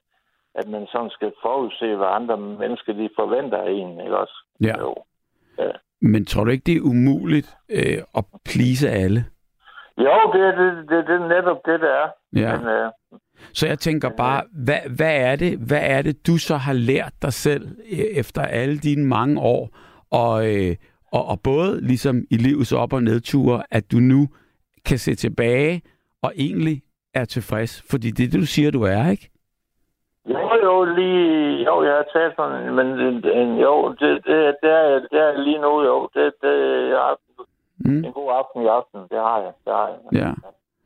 at- 0.54 0.68
man 0.68 0.86
sådan 0.92 1.10
skal 1.10 1.32
forudse, 1.42 1.96
hvad 1.96 2.06
andre 2.18 2.36
mennesker 2.36 2.92
de 2.92 3.08
forventer 3.16 3.58
af 3.58 3.70
en, 3.70 4.00
ikke 4.00 4.16
også? 4.18 4.36
Ja. 4.60 4.74
Jo. 4.80 4.94
Men 6.02 6.24
tror 6.24 6.44
du 6.44 6.50
ikke, 6.50 6.62
det 6.66 6.76
er 6.76 6.80
umuligt 6.80 7.54
øh, 7.68 7.98
at 8.16 8.24
please 8.44 8.90
alle? 8.90 9.24
Jo, 9.98 10.14
det 10.32 10.40
er 10.40 10.54
det, 10.60 10.88
det, 10.90 11.06
det 11.06 11.14
er 11.14 11.28
netop 11.28 11.56
det, 11.66 11.80
det 11.80 11.88
er. 11.90 12.08
Ja. 12.36 12.56
Men, 12.58 12.66
øh, 12.68 12.90
Så 13.52 13.66
jeg 13.66 13.78
tænker 13.78 14.10
bare, 14.16 14.42
hvad, 14.52 14.78
hvad, 14.96 15.16
er 15.16 15.36
det, 15.36 15.58
hvad 15.58 15.80
er 15.82 16.02
det, 16.02 16.26
du 16.26 16.36
så 16.38 16.56
har 16.56 16.72
lært 16.72 17.12
dig 17.22 17.32
selv 17.32 17.68
øh, 17.92 17.98
efter 17.98 18.42
alle 18.42 18.78
dine 18.78 19.06
mange 19.06 19.40
år, 19.40 19.68
og, 20.10 20.54
øh, 20.54 20.76
og, 21.12 21.24
og 21.26 21.40
både 21.40 21.80
ligesom 21.80 22.24
i 22.30 22.36
livets 22.36 22.72
op- 22.72 22.92
og 22.92 23.02
nedture, 23.02 23.62
at 23.70 23.92
du 23.92 23.96
nu 23.96 24.28
kan 24.86 24.98
se 24.98 25.14
tilbage 25.14 25.82
og 26.22 26.32
egentlig 26.36 26.82
er 27.14 27.24
tilfreds? 27.24 27.82
Fordi 27.90 28.10
det 28.10 28.24
er 28.24 28.28
det, 28.30 28.40
du 28.40 28.46
siger, 28.46 28.70
du 28.70 28.82
er, 28.82 29.10
ikke? 29.10 29.30
Jo, 30.80 30.94
lige... 30.94 31.64
Jo, 31.68 31.82
jeg 31.82 31.92
har 31.94 32.06
taget 32.12 32.32
sådan... 32.36 32.68
en- 32.68 32.74
Men 32.74 32.86
en- 33.42 33.58
jo, 33.58 33.88
det, 34.00 34.10
det, 34.26 34.56
det, 34.62 34.70
er, 34.70 35.00
det 35.12 35.18
er 35.20 35.38
lige 35.42 35.58
nu, 35.58 35.82
jo. 35.84 36.08
Det, 36.14 36.32
det, 36.42 36.88
jeg 36.88 36.98
har 36.98 37.16
Mm. 37.84 38.04
en 38.04 38.12
god 38.12 38.30
aften 38.40 38.62
i 38.62 38.66
aften. 38.66 39.00
Det 39.10 39.18
har 39.18 39.38
jeg. 39.40 39.52
Det 39.64 39.72
har 39.72 39.88
jeg. 39.88 40.20
Ja. 40.22 40.30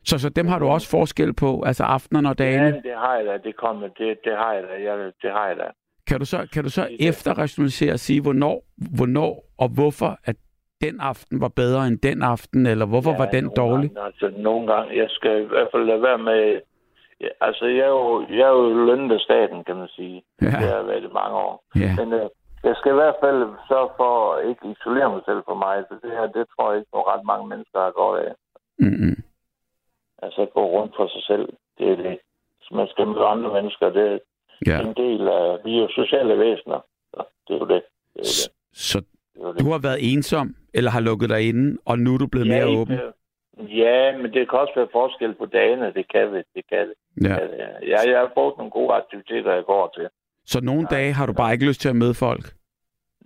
Så, 0.05 0.19
så 0.19 0.29
dem 0.29 0.47
har 0.49 0.59
du 0.59 0.67
også 0.69 0.91
forskel 0.91 1.33
på, 1.35 1.63
altså 1.67 1.85
aftenerne 1.85 2.29
og 2.29 2.35
Ja, 2.39 2.45
dagene? 2.45 2.67
det 2.83 2.93
har 2.97 3.17
jeg 3.17 3.27
da. 3.27 3.37
Det 3.49 3.57
kommer, 3.57 3.89
det, 3.99 4.19
det 4.25 4.33
har 4.37 4.53
jeg 4.53 4.63
da. 4.63 4.93
Jeg, 4.93 5.13
det 5.23 5.31
har 5.31 5.47
jeg 5.49 5.57
da. 5.57 5.65
Kan 6.09 6.19
du 6.19 6.25
så, 6.25 6.49
kan 6.53 6.65
du 6.65 6.71
så 6.71 6.83
er 6.83 6.87
efterrationalisere 7.09 7.93
og 7.93 7.99
sige, 7.99 8.23
hvornår, 8.23 8.63
hvornår 8.99 9.45
og 9.59 9.69
hvorfor 9.75 10.19
at 10.25 10.37
den 10.81 11.01
aften 11.01 11.41
var 11.41 11.49
bedre 11.49 11.87
end 11.87 11.99
den 11.99 12.23
aften, 12.23 12.67
eller 12.67 12.87
hvorfor 12.87 13.11
ja, 13.11 13.17
var 13.19 13.27
den 13.27 13.51
dårlig? 13.57 13.91
Gange, 13.91 14.07
altså, 14.07 14.31
nogle 14.43 14.73
gange, 14.73 14.97
jeg 14.97 15.07
skal 15.11 15.43
i 15.43 15.45
hvert 15.45 15.69
fald 15.75 15.85
lade 15.85 16.03
være 16.03 16.19
med... 16.19 16.61
Ja, 17.25 17.29
altså, 17.47 17.65
jeg 17.67 17.85
er 17.91 17.95
jo, 18.01 18.27
jeg 18.31 18.45
er 18.51 18.55
jo 18.61 18.85
lønnet 18.89 19.15
af 19.15 19.21
staten, 19.21 19.65
kan 19.65 19.77
man 19.77 19.89
sige. 19.89 20.23
Ja. 20.43 20.47
Det 20.47 20.53
har 20.53 20.77
jeg 20.77 20.87
været 20.87 21.05
i 21.11 21.13
mange 21.21 21.37
år. 21.49 21.55
Ja. 21.83 21.91
Men 22.01 22.13
øh, 22.13 22.27
jeg 22.69 22.75
skal 22.77 22.93
i 22.93 23.01
hvert 23.03 23.19
fald 23.25 23.41
sørge 23.69 23.91
for 24.01 24.13
at 24.35 24.49
ikke 24.51 24.65
isolere 24.75 25.09
mig 25.15 25.23
selv 25.29 25.43
for 25.49 25.55
mig. 25.65 25.77
Så 25.89 25.95
det 26.03 26.11
her, 26.19 26.27
det 26.37 26.45
tror 26.53 26.71
jeg 26.71 26.79
ikke, 26.81 26.91
at 26.99 27.07
ret 27.13 27.25
mange 27.33 27.47
mennesker 27.53 27.79
har 27.87 27.91
godt 28.03 28.17
af. 28.27 28.33
Mm-mm. 28.79 29.17
Altså, 30.25 30.41
gå 30.55 30.63
rundt 30.77 30.93
for 30.97 31.07
sig 31.15 31.23
selv. 31.31 31.47
Det 31.79 31.87
er 31.93 31.97
det. 31.97 32.19
Så 32.63 32.71
man 32.75 32.89
skal 32.93 33.07
møde 33.07 33.25
andre 33.35 33.51
mennesker. 33.59 33.91
Det 33.91 34.07
er 34.13 34.19
Ja. 34.67 34.79
en 34.81 34.95
del 35.05 35.29
af... 35.29 35.59
Vi 35.65 35.77
er 35.77 35.83
jo 35.83 35.89
sociale 35.89 36.39
væsener. 36.39 36.81
Så 37.15 37.21
det 37.49 37.55
er 37.55 37.59
jo 37.59 37.67
det. 37.75 37.83
det, 38.15 38.21
er 38.21 38.23
det. 38.23 38.51
Så 38.73 38.99
det, 39.01 39.43
er 39.43 39.53
det. 39.53 39.61
du 39.61 39.71
har 39.71 39.79
været 39.79 40.13
ensom, 40.13 40.55
eller 40.75 40.91
har 40.91 41.01
lukket 41.01 41.29
dig 41.31 41.49
inde, 41.49 41.79
og 41.87 41.99
nu 41.99 42.15
er 42.15 42.19
du 42.19 42.27
blevet 42.27 42.49
mere 42.49 42.69
ikke- 42.69 42.81
åben? 42.81 42.99
Ja, 43.83 44.17
men 44.17 44.33
det 44.33 44.51
kan 44.51 44.59
også 44.59 44.73
være 44.77 44.89
forskel 44.93 45.35
på 45.35 45.47
dagene. 45.47 45.93
Det 45.93 46.09
kan 46.13 46.33
det. 46.35 46.45
Det 46.55 46.65
kan 46.69 46.79
det. 46.89 46.95
Ja. 47.23 47.29
Ja, 47.29 47.35
det 47.35 47.61
er. 47.63 48.11
jeg, 48.11 48.19
har 48.21 48.31
fået 48.35 48.55
nogle 48.59 48.71
gode 48.71 48.93
aktiviteter, 48.95 49.53
jeg 49.55 49.65
går 49.65 49.93
til. 49.97 50.09
Så 50.47 50.61
nogle 50.61 50.83
Nej. 50.83 50.91
dage 50.91 51.13
har 51.13 51.27
du 51.27 51.33
bare 51.33 51.53
ikke 51.53 51.67
lyst 51.69 51.81
til 51.81 51.89
at 51.89 51.97
møde 51.97 52.15
folk? 52.15 52.45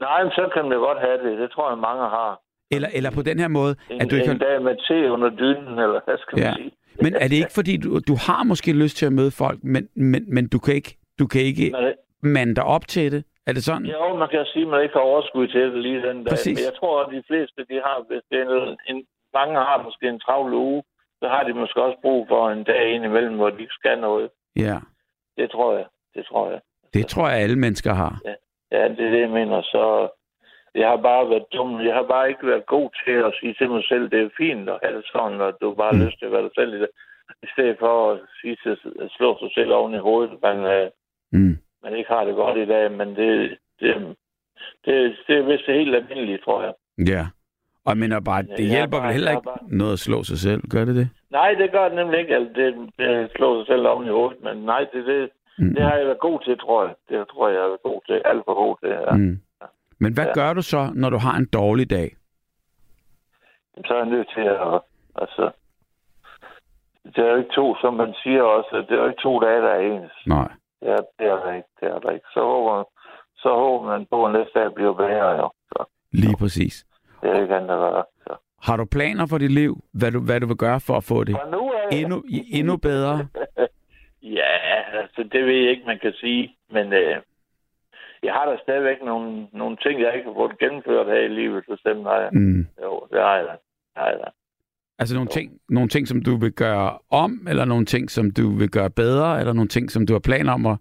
Nej, 0.01 0.23
men 0.23 0.33
så 0.33 0.51
kan 0.55 0.63
man 0.69 0.79
godt 0.79 1.01
have 1.01 1.19
det. 1.31 1.39
Det 1.39 1.51
tror 1.51 1.69
jeg, 1.71 1.79
mange 1.79 2.03
har. 2.19 2.41
Eller, 2.71 2.89
eller 2.95 3.11
på 3.11 3.23
den 3.23 3.39
her 3.39 3.49
måde, 3.49 3.77
En, 3.91 4.01
at 4.01 4.11
du 4.11 4.15
ikke 4.17 4.31
en 4.31 4.41
har... 4.41 4.47
dag 4.49 4.63
med 4.63 4.77
te 4.89 5.13
under 5.13 5.31
dynen, 5.31 5.79
eller 5.85 6.01
hvad 6.05 6.19
skal 6.19 6.37
man 6.39 6.45
Ja. 6.49 6.55
sige? 6.57 6.71
Men 7.03 7.15
er 7.15 7.29
det 7.31 7.37
ikke 7.43 7.53
fordi, 7.61 7.77
du, 7.77 7.89
du 8.11 8.15
har 8.29 8.43
måske 8.45 8.73
lyst 8.73 8.97
til 8.97 9.07
at 9.07 9.13
møde 9.13 9.31
folk, 9.31 9.59
men, 9.75 9.89
men, 9.95 10.35
men 10.35 10.49
du 10.49 10.59
kan 10.59 10.75
ikke, 10.75 10.93
du 11.19 11.27
kan 11.27 11.41
ikke 11.41 11.67
det- 11.71 11.95
mande 12.23 12.55
dig 12.55 12.65
op 12.65 12.87
til 12.89 13.13
det? 13.13 13.25
Er 13.47 13.53
det 13.53 13.65
sådan? 13.65 13.87
Jo, 13.87 14.17
man 14.17 14.29
kan 14.29 14.45
sige, 14.53 14.63
at 14.63 14.69
man 14.69 14.83
ikke 14.83 14.95
har 14.99 15.01
overskud 15.13 15.47
til 15.49 15.61
det 15.61 15.83
lige 15.87 16.03
den 16.09 16.17
dag. 16.25 16.31
Præcis. 16.33 16.59
Men 16.59 16.65
jeg 16.69 16.75
tror, 16.81 16.95
at 17.05 17.09
de 17.17 17.23
fleste, 17.31 17.59
de 17.71 17.77
har, 17.87 17.97
hvis 18.09 18.23
det 18.31 18.39
er 18.41 18.47
en, 18.71 18.77
en, 18.91 18.99
mange 19.39 19.55
har 19.69 19.83
måske 19.83 20.05
en 20.09 20.21
travl 20.21 20.53
uge, 20.55 20.83
så 21.23 21.29
har 21.29 21.43
de 21.45 21.53
måske 21.55 21.83
også 21.83 21.99
brug 22.03 22.29
for 22.29 22.51
en 22.51 22.65
dag 22.65 22.91
ind 22.95 23.05
imellem, 23.05 23.37
hvor 23.37 23.51
de 23.51 23.61
ikke 23.61 23.75
skal 23.81 23.99
noget. 23.99 24.31
Ja. 24.57 24.77
Det 25.37 25.51
tror 25.51 25.77
jeg. 25.77 25.87
Det 26.15 26.27
tror 26.27 26.51
jeg. 26.51 26.61
Det 26.95 27.07
tror 27.07 27.29
jeg, 27.29 27.39
alle 27.39 27.57
mennesker 27.59 27.93
har. 27.93 28.21
Ja, 28.73 28.89
det 28.89 29.01
er 29.07 29.11
det, 29.11 29.21
jeg 29.21 29.31
mener. 29.31 29.63
Så 29.63 30.09
jeg 30.75 30.89
har 30.89 30.97
bare 30.97 31.31
været 31.31 31.45
dum. 31.53 31.81
Jeg 31.81 31.95
har 31.95 32.03
bare 32.03 32.29
ikke 32.29 32.47
været 32.47 32.67
god 32.67 32.91
til 33.05 33.13
at 33.13 33.35
sige 33.41 33.55
til 33.55 33.71
mig 33.71 33.85
selv, 33.85 34.11
det 34.11 34.21
er 34.23 34.31
fint 34.37 34.69
at 34.69 34.79
have 34.83 34.97
det 34.97 35.05
sådan, 35.13 35.41
og 35.41 35.53
du 35.61 35.75
bare 35.75 35.93
har 35.95 35.99
Mm. 36.01 36.07
lyst 36.07 36.19
til 36.19 36.27
at 36.27 36.33
være 36.33 36.43
dig 36.43 36.51
selv 36.55 36.75
i 36.75 36.81
det. 36.81 36.89
I 37.43 37.47
stedet 37.53 37.77
for 37.79 38.13
at 38.13 38.19
sige 38.41 38.57
til, 38.63 38.79
at 39.01 39.11
slå 39.11 39.39
sig 39.41 39.51
selv 39.55 39.73
oven 39.73 39.95
i 39.95 39.99
hovedet, 39.99 40.39
man, 40.43 40.59
øh, 40.59 40.91
Mm. 41.33 41.57
man 41.83 41.95
ikke 41.97 42.11
har 42.11 42.25
det 42.25 42.35
godt 42.35 42.57
i 42.59 42.67
dag, 42.67 42.93
men 42.93 43.09
det, 43.17 43.59
det, 43.81 44.17
det, 44.85 45.17
det 45.27 45.39
er 45.39 45.43
vist 45.43 45.67
helt 45.67 45.95
almindeligt, 45.95 46.45
tror 46.45 46.63
jeg. 46.63 46.75
Ja. 47.13 47.27
Og 47.89 47.93
jeg 47.95 47.99
mener 48.05 48.21
bare, 48.21 48.43
det 48.43 48.61
er 48.65 48.73
hjælper 48.75 49.01
vel 49.01 49.13
heller 49.13 49.31
er 49.31 49.37
ikke 49.37 49.45
bare- 49.53 49.69
noget 49.83 49.93
at 49.93 49.99
slå 49.99 50.19
sig 50.31 50.39
selv, 50.39 50.61
gør 50.73 50.85
det 50.85 50.97
det? 50.97 51.09
Nej, 51.31 51.51
det 51.61 51.73
gør 51.73 51.85
det 51.89 51.97
nemlig 51.97 52.19
ikke. 52.21 52.35
Altså, 52.35 52.53
det, 52.61 52.69
det 52.99 53.31
slår 53.37 53.53
sig 53.59 53.67
selv 53.67 53.87
oven 53.87 54.07
i 54.07 54.11
hovedet, 54.11 54.39
men 54.45 54.57
nej, 54.73 54.87
det, 54.93 55.07
det, 55.07 55.31
Mm. 55.61 55.75
det 55.75 55.83
har 55.85 55.95
jeg 55.97 56.07
været 56.07 56.19
god 56.19 56.41
til, 56.45 56.59
tror 56.59 56.85
jeg. 56.87 56.95
Det 57.09 57.29
tror 57.29 57.49
jeg, 57.49 57.55
jeg 57.55 57.63
har 57.63 57.69
været 57.69 57.83
god 57.83 58.01
til. 58.07 58.23
Alt 58.25 58.43
for 58.47 58.55
god 58.55 58.77
til, 58.83 58.89
ja. 59.07 59.15
Mm. 59.17 59.39
Men 59.99 60.13
hvad 60.15 60.25
Ja. 60.27 60.33
gør 60.33 60.53
du 60.53 60.63
så, 60.63 60.91
når 60.95 61.11
du 61.11 61.19
har 61.19 61.37
en 61.37 61.47
dårlig 61.53 61.91
dag? 61.91 62.09
så 63.87 63.95
er 63.95 63.99
jeg 63.99 64.07
nødt 64.07 64.29
til 64.35 64.41
at... 64.41 64.81
Altså, 65.23 65.51
det 67.05 67.19
er 67.19 67.31
jo 67.31 67.37
ikke 67.37 67.55
to, 67.55 67.77
som 67.81 67.95
man 67.95 68.15
siger 68.23 68.43
også, 68.43 68.85
det 68.89 68.95
er 68.97 69.03
jo 69.03 69.09
ikke 69.09 69.23
to 69.23 69.41
dage, 69.41 69.63
der 69.63 69.69
er 69.69 69.81
ens. 69.81 70.13
Nej. 70.27 70.49
Er, 70.83 70.97
det 71.19 71.27
er 71.27 71.37
der 71.45 71.53
ikke, 71.55 71.69
det 71.81 71.89
er 71.89 71.99
der 71.99 72.11
ikke. 72.11 72.27
Så 72.35 72.41
håber, 72.41 72.85
så 73.37 73.49
håber 73.49 73.87
man 73.87 74.07
på, 74.11 74.27
at 74.27 74.33
næste 74.33 74.59
dag 74.61 74.75
bliver 74.75 74.93
bedre, 74.95 75.31
jo. 75.43 75.51
Så 75.69 75.85
Lige 76.13 76.37
præcis. 76.39 76.87
Det 77.23 77.31
er 77.31 77.43
ikke 77.43 77.57
andet 77.57 77.69
gøre. 77.69 78.05
Så. 78.27 78.37
Har 78.63 78.77
du 78.77 78.85
planer 78.85 79.27
for 79.27 79.39
dit 79.39 79.53
liv? 79.53 79.85
Hvad 79.93 80.11
du, 80.13 80.21
hvad 80.21 80.41
du 80.41 80.47
vil 80.47 80.57
gøre 80.57 80.81
for 80.81 80.95
at 80.97 81.05
få 81.05 81.25
det 81.25 81.35
Fra 81.35 81.51
nu 81.51 81.73
af... 81.73 81.97
endnu, 81.97 82.25
endnu 82.29 82.77
bedre? 82.77 83.27
Ja, 84.23 84.55
altså, 85.01 85.23
det 85.33 85.47
ved 85.47 85.55
jeg 85.55 85.71
ikke, 85.71 85.87
man 85.87 85.99
kan 86.03 86.13
sige. 86.13 86.57
Men 86.71 86.93
øh, 86.93 87.17
jeg 88.23 88.33
har 88.33 88.45
da 88.51 88.57
stadigvæk 88.63 88.97
nogle, 89.05 89.47
nogle 89.53 89.77
ting, 89.77 90.01
jeg 90.01 90.15
ikke 90.15 90.29
har 90.29 90.35
fået 90.35 90.59
gennemført 90.59 91.07
her 91.07 91.21
i 91.21 91.29
livet, 91.29 91.65
bestemt 91.71 92.03
har 92.03 92.21
jeg. 92.21 92.31
Mm. 92.33 92.67
Jo, 92.83 93.07
det 93.13 93.21
har 93.21 93.37
jeg 93.37 93.45
da. 93.45 93.53
Det 93.53 93.97
har 93.97 94.07
jeg 94.07 94.19
da. 94.19 94.31
Altså 94.99 95.15
nogle 95.15 95.29
ting, 95.29 95.53
nogle 95.69 95.89
ting, 95.89 96.09
som 96.09 96.23
du 96.23 96.37
vil 96.37 96.53
gøre 96.53 96.99
om, 97.11 97.47
eller 97.49 97.65
nogle 97.65 97.85
ting, 97.85 98.11
som 98.11 98.31
du 98.31 98.51
vil 98.51 98.71
gøre 98.71 98.91
bedre, 98.91 99.41
eller 99.41 99.53
nogle 99.53 99.69
ting, 99.69 99.91
som 99.91 100.07
du 100.07 100.13
har 100.13 100.21
planer 100.21 100.53
om 100.53 100.67
at 100.67 100.77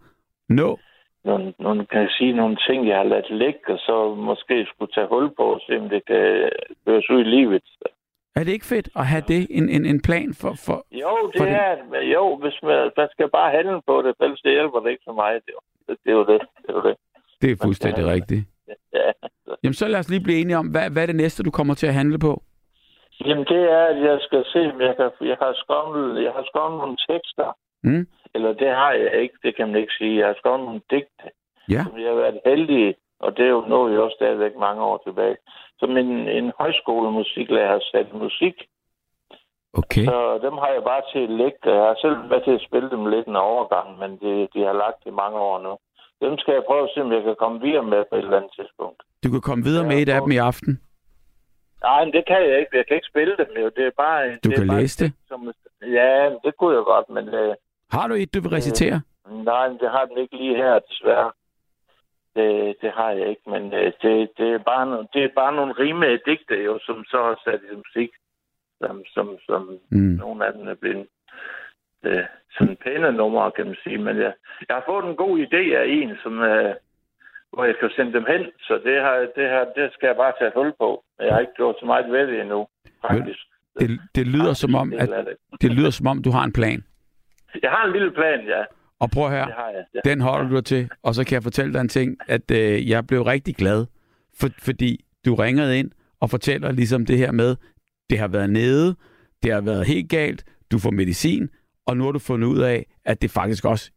nå? 0.49 0.79
Nogle, 1.29 1.53
nogle, 1.59 1.85
kan 1.91 2.01
jeg 2.01 2.09
sige, 2.17 2.33
nogle 2.41 2.57
ting, 2.67 2.87
jeg 2.87 2.97
har 2.97 3.03
ladt 3.13 3.29
ligge, 3.43 3.73
og 3.73 3.79
så 3.79 3.95
måske 4.29 4.65
skulle 4.71 4.91
tage 4.95 5.07
hul 5.13 5.27
på, 5.37 5.43
og 5.55 5.61
se 5.67 5.73
om 5.81 5.89
det 5.89 6.01
kan 6.05 6.49
føres 6.85 7.09
ud 7.09 7.19
i 7.21 7.29
livet. 7.35 7.63
Er 8.35 8.43
det 8.43 8.51
ikke 8.51 8.65
fedt 8.75 8.89
at 8.95 9.05
have 9.11 9.23
det, 9.27 9.47
en, 9.49 9.69
en, 9.69 9.85
en 9.85 10.01
plan 10.07 10.29
for... 10.41 10.51
for 10.65 10.77
Jo, 11.03 11.13
det 11.31 11.37
For 11.39 11.45
det- 11.45 11.53
er, 11.65 11.71
men 11.91 12.01
jo, 12.17 12.23
hvis 12.41 12.57
man, 12.63 12.91
man 12.97 13.07
skal 13.11 13.29
bare 13.37 13.51
handle 13.57 13.81
på 13.87 13.95
det, 14.05 14.15
ellers 14.23 14.41
det 14.41 14.51
hjælper 14.51 14.79
det 14.79 14.89
ikke 14.89 15.03
så 15.09 15.13
meget. 15.21 15.41
Det, 15.45 15.53
er 15.57 15.61
det, 15.87 15.97
det 16.03 16.09
er 16.11 16.15
jo 16.21 16.25
det. 16.33 16.41
Det 16.67 16.75
er 16.75 16.81
det. 16.81 16.95
det 17.41 17.51
er 17.51 17.55
fuldstændig 17.65 18.05
rigtigt. 18.15 18.43
Ja. 18.93 19.11
Jamen, 19.63 19.73
så 19.73 19.87
lad 19.87 19.99
os 19.99 20.09
lige 20.09 20.23
blive 20.23 20.39
enige 20.41 20.57
om, 20.57 20.67
hvad, 20.67 20.89
hvad 20.89 21.01
er 21.03 21.05
det 21.05 21.15
næste, 21.15 21.43
du 21.43 21.51
kommer 21.51 21.73
til 21.73 21.87
at 21.87 21.93
handle 21.93 22.19
på? 22.19 22.43
Jamen, 23.25 23.45
det 23.45 23.61
er, 23.71 23.83
at 23.93 23.99
jeg 24.09 24.17
skal 24.21 24.43
se, 24.53 24.59
om 24.73 24.81
jeg, 24.81 24.93
kan, 24.97 25.09
jeg 25.31 25.37
har 25.41 25.53
skrevet, 25.63 26.23
jeg 26.23 26.31
har 26.37 26.43
skrevet 26.49 26.77
nogle 26.81 26.97
tekster. 27.09 27.47
Mm? 27.83 28.07
Eller 28.35 28.53
det 28.53 28.69
har 28.69 28.91
jeg 28.91 29.21
ikke, 29.21 29.35
det 29.43 29.55
kan 29.55 29.67
man 29.67 29.81
ikke 29.81 29.93
sige. 29.97 30.19
Jeg 30.19 30.27
har 30.27 30.35
skrevet 30.37 30.59
nogle 30.59 30.81
digte, 30.91 31.27
Ja. 31.69 31.83
som 31.83 31.99
jeg 31.99 32.07
har 32.09 32.15
været 32.15 32.39
heldig, 32.45 32.95
og 33.19 33.37
det 33.37 33.45
er 33.45 33.49
jo 33.49 33.63
noget, 33.67 33.93
jeg 33.93 34.01
også 34.01 34.15
stadigvæk 34.15 34.55
mange 34.59 34.83
år 34.83 34.97
tilbage. 35.05 35.37
Som 35.79 35.97
en, 35.97 36.11
en 36.39 36.51
højskolemusiklærer 36.59 37.71
har 37.71 37.81
sat 37.91 38.13
musik 38.13 38.55
Okay. 39.73 40.05
Så 40.05 40.39
dem 40.45 40.53
har 40.63 40.69
jeg 40.75 40.83
bare 40.91 41.03
til 41.11 41.21
at 41.27 41.29
lægge. 41.41 41.57
Jeg 41.65 41.83
har 41.89 41.97
selv 42.03 42.29
været 42.31 42.43
til 42.43 42.55
at 42.59 42.65
spille 42.67 42.89
dem 42.89 43.05
lidt 43.05 43.27
en 43.27 43.35
overgang, 43.35 43.87
men 44.01 44.11
de, 44.21 44.31
de 44.53 44.59
har 44.67 44.73
lagt 44.83 45.01
i 45.05 45.09
mange 45.21 45.37
år 45.49 45.57
nu. 45.67 45.73
Dem 46.25 46.37
skal 46.37 46.53
jeg 46.53 46.63
prøve 46.69 46.83
at 46.83 46.89
se, 46.93 47.01
om 47.01 47.11
jeg 47.11 47.23
kan 47.23 47.35
komme 47.43 47.61
videre 47.61 47.83
med 47.93 48.01
på 48.09 48.15
et 48.15 48.23
eller 48.23 48.37
andet 48.37 48.51
tidspunkt. 48.59 48.99
Du 49.23 49.29
kan 49.33 49.41
komme 49.41 49.63
videre 49.63 49.87
med 49.87 49.97
et 50.01 50.09
af 50.09 50.21
dem 50.21 50.31
i 50.31 50.37
aften. 50.49 50.73
Nej, 51.83 52.05
men 52.05 52.13
det 52.13 52.23
kan 52.27 52.41
jeg 52.49 52.59
ikke. 52.59 52.77
Jeg 52.77 52.85
kan 52.87 52.95
ikke 52.95 53.11
spille 53.13 53.35
dem 53.41 53.49
jo. 53.63 53.67
Det 53.77 53.85
er 53.91 53.95
bare... 54.05 54.21
Du 54.29 54.35
det 54.43 54.53
er 54.53 54.57
kan 54.57 54.67
bare, 54.67 54.79
læse 54.81 55.03
det. 55.03 55.13
Som, 55.27 55.39
ja, 55.99 56.29
det 56.45 56.51
kunne 56.57 56.75
jeg 56.77 56.83
godt, 56.93 57.09
men 57.09 57.25
øh, 57.39 57.55
Har 57.91 58.07
du 58.07 58.13
et, 58.13 58.33
du 58.33 58.41
vil 58.41 58.51
recitere? 58.51 59.01
nej, 59.29 59.69
men 59.69 59.77
det 59.79 59.89
har 59.91 60.05
den 60.05 60.17
ikke 60.17 60.37
lige 60.37 60.55
her, 60.55 60.79
desværre. 60.79 61.31
Det, 62.35 62.75
det 62.81 62.91
har 62.91 63.11
jeg 63.11 63.29
ikke, 63.29 63.49
men 63.49 63.73
øh, 63.73 63.91
det, 64.01 64.29
det, 64.37 64.47
er 64.53 64.57
bare 64.57 64.85
nogle, 64.85 65.07
det 65.13 65.23
er 65.23 65.29
bare 65.35 65.55
nogle 65.55 65.73
rime 65.79 66.19
digte, 66.25 66.55
jo, 66.67 66.79
som 66.85 67.03
så 67.05 67.17
har 67.27 67.41
sat 67.45 67.61
i 67.71 67.75
musik, 67.75 68.09
som, 68.81 69.03
som, 69.13 69.37
som 69.45 69.79
Mm. 69.89 70.15
Nogle 70.23 70.45
af 70.45 70.53
dem 70.53 70.67
er 70.67 70.73
blevet 70.73 71.07
øh, 72.03 72.23
sådan 72.57 72.77
pæne 72.83 73.11
numre, 73.11 73.51
kan 73.51 73.65
man 73.65 73.75
sige. 73.83 73.97
Men 73.97 74.17
jeg, 74.17 74.33
jeg 74.67 74.75
har 74.75 74.83
fået 74.87 75.05
en 75.05 75.15
god 75.15 75.39
idé 75.39 75.61
af 75.81 75.85
en, 75.87 76.11
som, 76.23 76.33
øh, 76.39 76.75
hvor 77.53 77.63
jeg 77.65 77.75
kan 77.79 77.89
sende 77.95 78.13
dem 78.13 78.25
hen. 78.27 78.43
Så 78.67 78.73
det, 78.85 79.01
har, 79.01 79.15
det, 79.35 79.45
her, 79.53 79.63
det 79.77 79.93
skal 79.93 80.07
jeg 80.07 80.15
bare 80.15 80.33
tage 80.39 80.51
hul 80.55 80.73
på. 80.79 81.03
Jeg 81.19 81.33
har 81.33 81.39
ikke 81.39 81.55
gjort 81.55 81.75
så 81.79 81.85
meget 81.85 82.11
ved 82.11 82.27
det 82.27 82.41
endnu, 82.41 82.67
faktisk. 83.07 83.39
Det, 83.79 83.99
det 84.15 84.27
lyder 84.27 84.53
som 84.53 84.75
om, 84.75 84.93
at 84.93 85.09
er 85.09 85.23
det. 85.23 85.35
det 85.61 85.71
lyder 85.71 85.89
som 85.89 86.07
om, 86.07 86.21
du 86.23 86.31
har 86.31 86.43
en 86.43 86.53
plan. 86.53 86.83
Jeg 87.63 87.71
har 87.71 87.85
en 87.85 87.93
lille 87.93 88.11
plan, 88.11 88.39
ja. 88.47 88.63
Og 88.99 89.09
prøv 89.11 89.29
Det 89.29 89.35
jeg. 89.35 89.85
Ja. 89.95 89.99
den 90.09 90.21
holder 90.21 90.49
du 90.49 90.61
til. 90.61 90.89
Og 91.03 91.15
så 91.15 91.23
kan 91.25 91.33
jeg 91.35 91.43
fortælle 91.43 91.73
dig 91.73 91.81
en 91.81 91.89
ting, 91.89 92.17
at 92.27 92.51
øh, 92.51 92.89
jeg 92.89 93.07
blev 93.07 93.21
rigtig 93.21 93.55
glad, 93.55 93.85
for, 94.39 94.47
fordi 94.59 95.05
du 95.25 95.35
ringede 95.35 95.79
ind 95.79 95.91
og 96.21 96.29
fortæller 96.29 96.71
ligesom 96.71 97.05
det 97.05 97.17
her 97.17 97.31
med, 97.31 97.55
det 98.09 98.19
har 98.19 98.27
været 98.27 98.49
nede, 98.49 98.95
det 99.43 99.53
har 99.53 99.61
været 99.61 99.87
helt 99.87 100.09
galt, 100.09 100.43
du 100.71 100.79
får 100.79 100.91
medicin, 100.91 101.49
og 101.85 101.97
nu 101.97 102.03
har 102.03 102.11
du 102.11 102.19
fundet 102.19 102.47
ud 102.47 102.59
af, 102.61 102.85
at 103.05 103.21
det 103.21 103.31
faktisk 103.31 103.65
også 103.65 103.91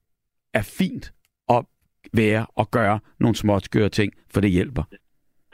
er 0.54 0.62
fint 0.78 1.12
at 1.48 1.64
være 2.12 2.46
og 2.56 2.70
gøre 2.70 3.00
nogle 3.20 3.36
småskøre 3.36 3.88
ting, 3.88 4.12
for 4.34 4.40
det 4.40 4.50
hjælper. 4.50 4.82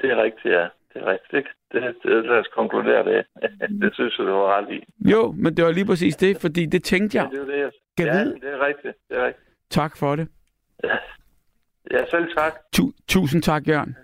Det 0.00 0.10
er 0.10 0.22
rigtigt, 0.22 0.54
ja. 0.54 0.66
Det 0.92 1.02
er 1.02 1.06
rigtigt. 1.06 1.46
Det, 1.72 1.82
det, 1.82 1.94
det, 2.02 2.24
lad 2.24 2.38
os 2.38 2.46
konkludere 2.54 3.04
det. 3.04 3.26
det 3.82 3.94
synes 3.94 4.18
jeg, 4.18 4.26
du 4.26 4.32
var 4.32 4.58
ret 4.58 4.68
i. 4.74 5.08
Jo, 5.10 5.32
men 5.32 5.56
det 5.56 5.64
var 5.64 5.72
lige 5.72 5.86
præcis 5.86 6.16
det, 6.16 6.36
fordi 6.40 6.66
det 6.66 6.84
tænkte 6.84 7.18
Ja. 7.18 7.22
jeg. 7.22 7.30
Det 7.30 7.38
er 7.38 7.42
jo 7.42 7.50
det, 7.52 7.58
jeg... 7.60 7.70
Kan 7.96 8.06
ja, 8.06 8.12
vide. 8.12 8.34
det 8.34 8.44
er 8.52 8.66
rigtigt. 8.66 8.94
Det 9.08 9.16
er 9.18 9.26
rigtigt. 9.26 9.46
Tak 9.70 9.96
for 9.96 10.16
det. 10.16 10.28
Ja, 11.90 11.98
selv 12.10 12.36
tak. 12.36 12.52
Tu- 12.76 12.92
tusind 13.08 13.42
tak, 13.42 13.68
Jørgen. 13.68 13.96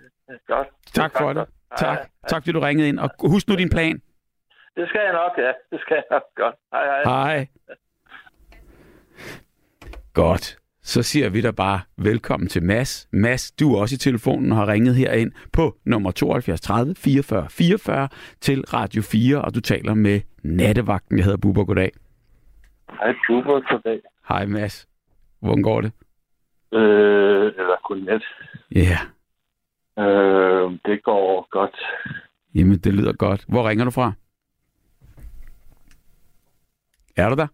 Godt. 0.47 0.67
Tak 0.93 1.11
for 1.17 1.33
det. 1.33 1.45
Hej, 1.69 1.77
Tak. 1.77 1.97
hej. 1.97 2.07
Tak, 2.27 2.41
fordi 2.43 2.51
du 2.51 2.59
ringede 2.59 2.89
ind. 2.89 2.99
Og 2.99 3.09
husk 3.19 3.47
nu 3.47 3.55
din 3.55 3.69
plan. 3.69 4.01
Det 4.75 4.89
skal 4.89 5.01
jeg 5.03 5.13
nok, 5.13 5.31
ja. 5.37 5.51
Det 5.71 5.79
skal 5.81 5.95
jeg 5.95 6.03
nok. 6.11 6.21
Godt. 6.35 6.55
Hej, 6.73 6.85
hej. 6.85 7.03
Hej. 7.03 7.47
Godt. 10.13 10.57
Så 10.85 11.03
siger 11.03 11.29
vi 11.29 11.41
da 11.41 11.51
bare 11.51 11.81
velkommen 11.97 12.49
til 12.49 12.63
Mads. 12.63 13.07
Mads, 13.11 13.51
du 13.51 13.73
er 13.75 13.81
også 13.81 13.95
i 13.95 13.97
telefonen 13.97 14.51
og 14.51 14.57
har 14.57 14.67
ringet 14.67 14.95
herind 14.95 15.31
på 15.53 15.77
nummer 15.85 16.11
72 16.11 16.61
30 16.61 16.95
44 16.95 17.49
44 17.49 18.09
til 18.41 18.61
Radio 18.61 19.01
4, 19.01 19.41
og 19.41 19.55
du 19.55 19.59
taler 19.61 19.93
med 19.93 20.21
nattevagten. 20.43 21.17
Jeg 21.17 21.25
hedder 21.25 21.37
Bubber. 21.37 21.65
Goddag. 21.65 21.91
Hej, 22.99 23.13
Bubber, 23.27 23.61
goddag. 23.71 24.01
Hej 24.29 24.45
Mads. 24.45 24.87
Hvordan 25.39 25.63
går 25.63 25.81
det? 25.81 25.91
Øh, 26.73 27.45
eller 27.45 27.87
godnat. 27.87 28.23
Ja, 28.75 28.79
yeah. 28.79 28.99
Øh, 29.99 30.79
det 30.85 31.03
går 31.03 31.47
godt. 31.51 31.75
jamen 32.55 32.77
det 32.79 32.93
lyder 32.93 33.13
godt. 33.13 33.45
Hvor 33.47 33.69
ringer 33.69 33.85
du 33.85 33.91
fra? 33.91 34.13
Er 37.17 37.29
du 37.29 37.35
der? 37.35 37.47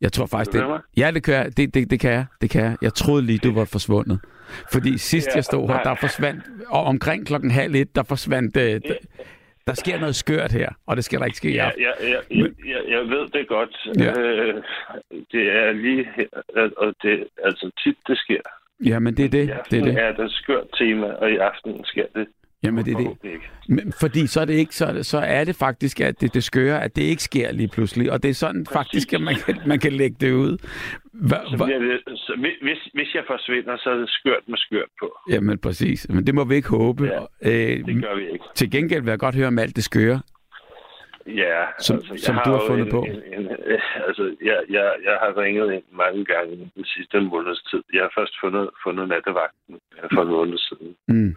Jeg 0.00 0.12
tror 0.12 0.26
faktisk, 0.26 0.52
det... 0.52 0.80
Ja, 0.96 1.10
det 1.10 1.22
kan 1.24 1.34
jeg. 1.34 1.56
Det, 1.56 1.74
det, 1.74 1.90
det 1.90 2.00
kan 2.00 2.12
jeg. 2.12 2.26
Det 2.40 2.50
kan 2.50 2.62
jeg. 2.64 2.76
Jeg 2.82 2.94
troede 2.94 3.22
lige, 3.22 3.38
du 3.38 3.54
var 3.54 3.64
forsvundet. 3.64 4.20
Fordi 4.72 4.98
sidst 4.98 5.28
Ja, 5.28 5.36
jeg 5.36 5.44
stod 5.44 5.68
her, 5.68 5.82
der 5.82 5.94
forsvandt... 5.94 6.44
Og 6.68 6.84
omkring 6.84 7.26
klokken 7.26 7.50
halv 7.50 7.74
et, 7.74 7.94
der 7.96 8.02
forsvandt... 8.02 8.56
Øh, 8.56 8.80
der, 9.66 9.74
sker 9.74 9.98
noget 10.00 10.16
skørt 10.16 10.52
her, 10.52 10.68
og 10.86 10.96
det 10.96 11.04
skal 11.04 11.18
der 11.18 11.24
ikke 11.24 11.36
ske 11.36 11.50
i 11.50 11.54
Ja, 11.54 11.66
aften. 11.66 11.82
ja, 11.82 12.18
ja, 12.30 12.98
jeg, 12.98 13.08
ved 13.08 13.28
det 13.28 13.48
godt. 13.48 13.88
Ja. 13.98 14.20
Øh, 14.20 14.54
det 15.32 15.44
er 15.56 15.72
lige 15.72 16.08
her, 16.16 16.26
og 16.76 16.94
det 17.02 17.28
altså 17.44 17.70
tit, 17.84 17.96
det 18.08 18.18
sker. 18.18 18.40
Ja, 18.84 18.98
men 18.98 19.16
det 19.16 19.24
er 19.24 19.28
det. 19.28 19.46
Det 19.70 19.78
er 19.78 19.84
det. 19.84 19.98
er 19.98 20.12
der 20.12 20.28
skørt 20.28 20.66
tema, 20.78 21.06
og 21.06 21.30
i 21.32 21.36
aften 21.36 21.84
sker 21.84 22.06
det. 22.14 22.26
Jamen, 22.62 22.84
det 22.84 22.92
er 22.92 22.98
det. 22.98 23.40
Men, 23.68 23.92
fordi 24.00 24.26
så 24.26 24.40
er 24.40 24.44
det 24.44 24.54
ikke, 24.54 24.74
så, 24.74 24.86
er 24.86 24.92
det- 24.92 25.06
så 25.06 25.18
er 25.18 25.44
det 25.44 25.56
faktisk, 25.56 26.00
at 26.00 26.20
det, 26.20 26.34
det 26.34 26.44
skøre, 26.44 26.82
at 26.84 26.96
det 26.96 27.02
ikke 27.02 27.22
sker 27.22 27.52
lige 27.52 27.68
pludselig. 27.68 28.12
Og 28.12 28.22
det 28.22 28.28
er 28.30 28.34
sådan 28.34 28.64
Præcis. 28.64 28.76
faktisk, 28.76 29.12
at 29.12 29.20
man 29.20 29.34
kan, 29.34 29.60
man 29.66 29.78
kan 29.78 29.92
lægge 29.92 30.16
det 30.20 30.32
ud. 30.32 30.58
Hva, 31.12 31.36
hva, 31.56 31.64
det, 31.66 32.00
så 32.06 32.32
hvis- 32.62 32.90
hvis, 32.94 33.14
jeg 33.14 33.24
forsvinder, 33.26 33.76
så 33.76 33.90
er 33.90 33.94
det 33.94 34.10
skørt 34.10 34.42
med 34.48 34.58
skørt 34.58 34.88
på. 35.00 35.18
jamen 35.30 35.58
præcis. 35.58 36.08
Men 36.08 36.26
det 36.26 36.34
må 36.34 36.44
vi 36.44 36.54
ikke 36.54 36.68
håbe. 36.68 37.04
Ja, 37.04 37.20
øh, 37.42 37.86
Det 37.86 38.02
gør 38.02 38.14
vi 38.16 38.22
ikke. 38.32 38.44
til 38.54 38.70
gengæld 38.70 39.02
vil 39.02 39.10
jeg 39.10 39.18
godt 39.18 39.34
høre 39.34 39.46
om 39.46 39.58
alt 39.58 39.76
det 39.76 39.84
skøre. 39.84 40.20
Ja, 41.26 41.62
Som- 41.80 42.02
jeg 42.10 42.18
som 42.20 42.34
du 42.44 42.50
har 42.50 42.60
jo 42.62 42.66
fundet 42.68 42.84
en, 42.86 42.90
på. 42.90 43.00
En, 43.02 43.40
en, 43.40 43.48
altså, 44.08 44.36
jeg, 44.42 44.58
jeg, 44.70 44.86
jeg 45.04 45.16
har 45.22 45.42
ringet 45.42 45.72
ind 45.72 45.82
mange 45.92 46.24
gange 46.24 46.70
den 46.76 46.84
sidste 46.84 47.20
måneds 47.20 47.62
tid. 47.70 47.82
Jeg 47.92 48.02
har 48.02 48.12
først 48.18 48.34
fundet, 48.44 48.70
fundet 48.84 49.08
nattevagten 49.08 49.74
for 50.14 50.22
en 50.22 50.28
måned 50.28 50.58
siden. 50.58 50.90
Mm. 51.08 51.36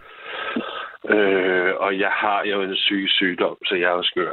Øh, 1.10 1.74
og 1.76 2.00
jeg 2.00 2.12
har 2.12 2.44
jo 2.44 2.62
en 2.62 2.76
syg 2.76 3.06
sygdom, 3.10 3.58
så 3.66 3.76
jeg 3.76 3.88
er 3.92 3.96
jo 3.96 4.04
skør. 4.04 4.32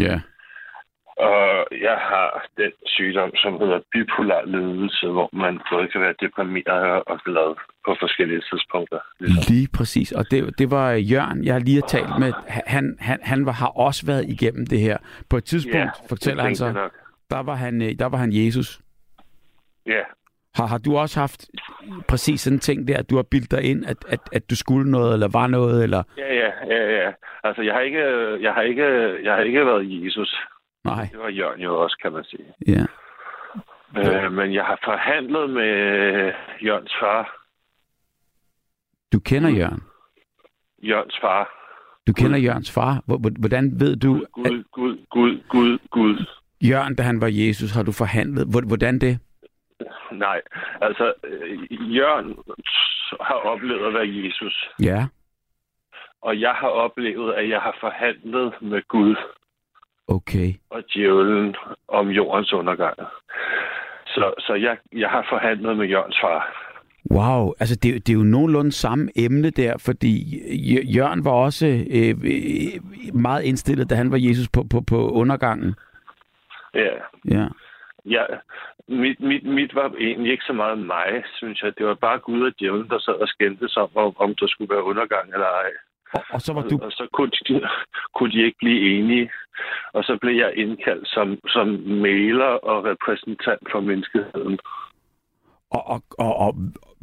Ja. 0.00 0.20
Og 1.16 1.66
jeg 1.80 1.98
har 2.10 2.46
den 2.56 2.72
sygdom, 2.86 3.30
som 3.34 3.52
hedder 3.60 3.80
bipolar 3.92 4.44
lidelse, 4.44 5.06
hvor 5.08 5.28
man 5.32 5.60
både 5.70 5.88
kan 5.88 6.00
være 6.00 6.14
deprimeret 6.20 7.02
og 7.06 7.20
glad 7.24 7.54
på 7.86 7.96
forskellige 8.00 8.42
tidspunkter. 8.50 8.98
Ligesom. 9.20 9.54
Lige 9.54 9.68
præcis. 9.76 10.12
Og 10.12 10.30
det, 10.30 10.58
det 10.58 10.70
var 10.70 10.92
Jørgen, 10.92 11.44
jeg 11.44 11.60
lige 11.60 11.80
har 11.80 11.88
talt 11.88 12.18
med. 12.18 12.32
Han, 12.66 12.96
han, 13.00 13.18
han 13.22 13.46
var, 13.46 13.52
har 13.52 13.72
også 13.86 14.06
været 14.06 14.24
igennem 14.28 14.66
det 14.66 14.80
her. 14.80 14.98
På 15.30 15.36
et 15.36 15.44
tidspunkt, 15.44 15.76
ja, 15.76 16.08
fortæller 16.08 16.42
han 16.42 16.56
så, 16.56 16.90
der 17.30 17.42
var 17.42 17.54
han, 17.54 17.82
øh, 17.82 17.92
der 17.98 18.06
var 18.06 18.18
han 18.18 18.30
Jesus. 18.32 18.80
Ja, 19.86 20.02
Har, 20.56 20.66
har 20.66 20.78
du 20.78 20.96
også 20.96 21.20
haft 21.20 21.46
præcis 22.08 22.40
sådan 22.40 22.56
en 22.56 22.60
ting 22.60 22.88
der, 22.88 22.98
at 22.98 23.10
du 23.10 23.16
har 23.16 23.22
bildt 23.22 23.50
dig 23.50 23.62
ind, 23.62 23.86
at, 23.86 23.96
at, 24.08 24.20
at 24.32 24.50
du 24.50 24.56
skulle 24.56 24.90
noget, 24.90 25.12
eller 25.12 25.28
var 25.32 25.46
noget, 25.46 25.82
eller... 25.82 26.02
ja, 26.18 26.34
ja, 26.34 26.50
ja, 26.66 27.04
ja. 27.04 27.12
Altså, 27.44 27.62
jeg 27.62 27.74
har 27.74 27.80
ikke, 27.80 28.02
jeg 28.42 28.52
har 28.54 28.62
ikke, 28.62 28.84
jeg 29.24 29.32
har 29.34 29.40
ikke 29.40 29.66
været 29.66 30.04
Jesus. 30.04 30.36
Nej. 30.84 31.08
Det 31.12 31.18
var 31.20 31.28
Jørgen 31.28 31.60
jo 31.60 31.82
også, 31.82 31.98
kan 32.02 32.12
man 32.12 32.24
sige. 32.24 32.44
Ja. 32.66 32.84
Øh, 34.24 34.32
men 34.32 34.54
jeg 34.54 34.64
har 34.64 34.78
forhandlet 34.84 35.50
med 35.50 35.72
Jørgens 36.64 36.92
far. 37.00 37.22
Du 39.12 39.18
kender 39.20 39.50
Jørgen. 39.50 39.82
Jørgens 40.82 41.18
far. 41.22 41.48
Du 42.06 42.12
kender 42.12 42.38
Jørgens 42.38 42.70
far. 42.72 43.02
Hvor- 43.06 43.18
hvor- 43.18 43.38
Hvordan 43.40 43.80
ved 43.80 43.96
du, 43.96 44.14
at 44.16 44.22
Gud, 44.32 44.64
Gud, 44.72 44.96
Gud, 45.10 45.40
Gud, 45.48 45.78
Gud. 45.90 46.26
Jørgen, 46.62 46.94
da 46.94 47.02
han 47.02 47.20
var 47.20 47.26
Jesus, 47.30 47.70
har 47.70 47.82
du 47.82 47.92
forhandlet? 47.92 48.46
Hvor- 48.50 48.66
Hvordan 48.66 48.98
det? 48.98 49.18
Nej, 50.12 50.40
altså, 50.80 51.12
øh, 51.24 51.94
Jørgen 51.96 52.36
har 53.20 53.34
oplevet 53.34 53.86
at 53.86 53.94
være 53.94 54.08
Jesus. 54.24 54.68
Ja. 54.82 55.06
Og 56.22 56.40
jeg 56.40 56.50
har 56.54 56.68
oplevet, 56.68 57.34
at 57.34 57.48
jeg 57.48 57.60
har 57.60 57.76
forhandlet 57.80 58.52
med 58.60 58.82
Gud 58.88 59.16
Okay. 60.08 60.54
og 60.70 60.82
djævlen 60.94 61.54
om 61.88 62.08
jordens 62.08 62.52
undergang. 62.52 62.96
Så, 64.06 64.34
så 64.38 64.54
jeg, 64.54 64.76
jeg 64.92 65.10
har 65.10 65.26
forhandlet 65.28 65.76
med 65.76 65.86
Jørgens 65.86 66.16
far. 66.22 66.62
Wow, 67.10 67.52
altså 67.60 67.76
det, 67.76 67.88
er 67.88 67.92
jo- 67.92 67.98
det 67.98 68.08
er 68.08 68.14
jo 68.16 68.22
nogenlunde 68.22 68.72
samme 68.72 69.08
emne 69.16 69.50
der, 69.50 69.78
fordi 69.78 70.12
Jør- 70.74 70.96
Jørgen 70.96 71.24
var 71.24 71.30
også 71.30 71.66
øh, 71.66 72.14
øh, 72.24 73.14
meget 73.14 73.42
indstillet, 73.44 73.90
da 73.90 73.94
han 73.94 74.10
var 74.10 74.16
Jesus 74.16 74.48
på, 74.48 74.64
på, 74.70 74.80
på 74.88 75.10
undergangen. 75.10 75.74
Ja. 76.74 76.94
Ja. 77.30 77.46
ja 78.04 78.22
mit, 78.88 79.20
mit, 79.20 79.44
mit 79.44 79.74
var 79.74 79.94
egentlig 80.00 80.32
ikke 80.32 80.44
så 80.46 80.52
meget 80.52 80.78
mig, 80.78 81.22
synes 81.38 81.62
jeg. 81.62 81.72
Det 81.78 81.86
var 81.86 81.94
bare 81.94 82.18
Gud 82.18 82.42
og 82.46 82.52
djævlen, 82.60 82.88
der 82.88 82.98
sad 82.98 83.14
og 83.14 83.28
skændtes 83.28 83.76
om, 83.76 83.88
om, 83.94 84.16
om 84.16 84.34
der 84.40 84.46
skulle 84.48 84.74
være 84.74 84.84
undergang 84.84 85.26
eller 85.32 85.46
ej. 85.46 85.70
Og, 86.12 86.22
og 86.30 86.40
så 86.40 86.52
var 86.52 86.62
du... 86.62 86.78
Og 86.82 86.92
så 86.92 87.06
kunne 87.12 87.30
de, 87.30 87.60
kunne 88.14 88.32
de 88.32 88.44
ikke 88.44 88.58
blive 88.58 88.98
enige. 88.98 89.30
Og 89.92 90.04
så 90.04 90.18
blev 90.20 90.34
jeg 90.36 90.52
indkaldt 90.56 91.08
som, 91.08 91.38
som 91.48 91.66
maler 92.06 92.52
og 92.70 92.84
repræsentant 92.84 93.62
for 93.72 93.80
menneskeheden. 93.80 94.58
Og, 95.70 95.82
og, 95.86 96.02
og, 96.18 96.36
og 96.36 96.54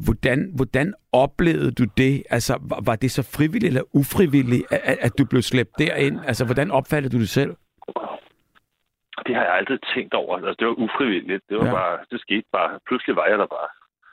hvordan, 0.04 0.52
hvordan 0.56 0.94
oplevede 1.12 1.72
du 1.72 1.84
det? 1.96 2.22
Altså, 2.30 2.58
var, 2.70 2.80
var 2.86 2.96
det 2.96 3.10
så 3.10 3.22
frivilligt 3.36 3.64
eller 3.70 3.82
ufrivilligt, 3.94 4.64
at, 4.70 4.80
at- 4.84 4.98
at 5.00 5.12
du 5.18 5.24
blev 5.30 5.42
slæbt 5.42 5.70
derind? 5.78 6.20
Altså, 6.26 6.44
hvordan 6.44 6.70
opfattede 6.70 7.16
du 7.16 7.20
det 7.20 7.28
selv? 7.28 7.50
Det 9.26 9.34
har 9.34 9.42
jeg 9.42 9.54
aldrig 9.54 9.78
tænkt 9.94 10.14
over. 10.14 10.36
Altså, 10.36 10.54
det 10.58 10.66
var 10.66 10.74
ufrivilligt. 10.74 11.42
Det, 11.48 11.56
var 11.58 11.66
Ja. 11.66 11.72
bare, 11.72 11.98
det 12.10 12.20
skete 12.20 12.46
bare. 12.52 12.78
Pludselig 12.86 13.16
var 13.16 13.26
jeg 13.26 13.38
der 13.38 13.46
bare. 13.46 13.68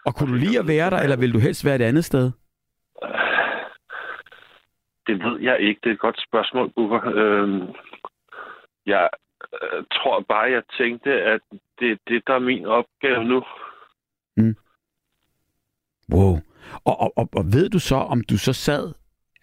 Og 0.05 0.15
kunne 0.15 0.29
du 0.33 0.35
lide 0.37 0.59
at 0.59 0.67
være 0.67 0.89
der, 0.89 0.97
eller 0.99 1.17
ville 1.17 1.33
du 1.33 1.39
helst 1.39 1.65
være 1.65 1.75
et 1.75 1.81
andet 1.81 2.05
sted? 2.05 2.31
Det 5.07 5.23
ved 5.23 5.39
jeg 5.39 5.59
ikke. 5.59 5.79
Det 5.83 5.89
er 5.89 5.93
et 5.93 5.99
godt 5.99 6.19
spørgsmål, 6.27 6.71
Bubber. 6.75 7.01
Øhm, 7.15 7.67
jeg 8.85 9.09
øh, 9.53 9.83
tror 9.93 10.25
bare, 10.29 10.51
jeg 10.51 10.63
tænkte, 10.77 11.11
at 11.11 11.41
det 11.79 11.91
er 11.91 11.97
det, 12.07 12.23
der 12.27 12.33
er 12.33 12.39
min 12.39 12.65
opgave 12.65 13.23
nu. 13.23 13.43
Wow. 16.13 16.35
Og, 16.85 16.99
og, 16.99 17.13
og, 17.17 17.29
og 17.35 17.43
ved 17.53 17.69
du 17.69 17.79
så, 17.79 17.95
om 17.95 18.21
du 18.29 18.37
så 18.37 18.53
sad 18.53 18.93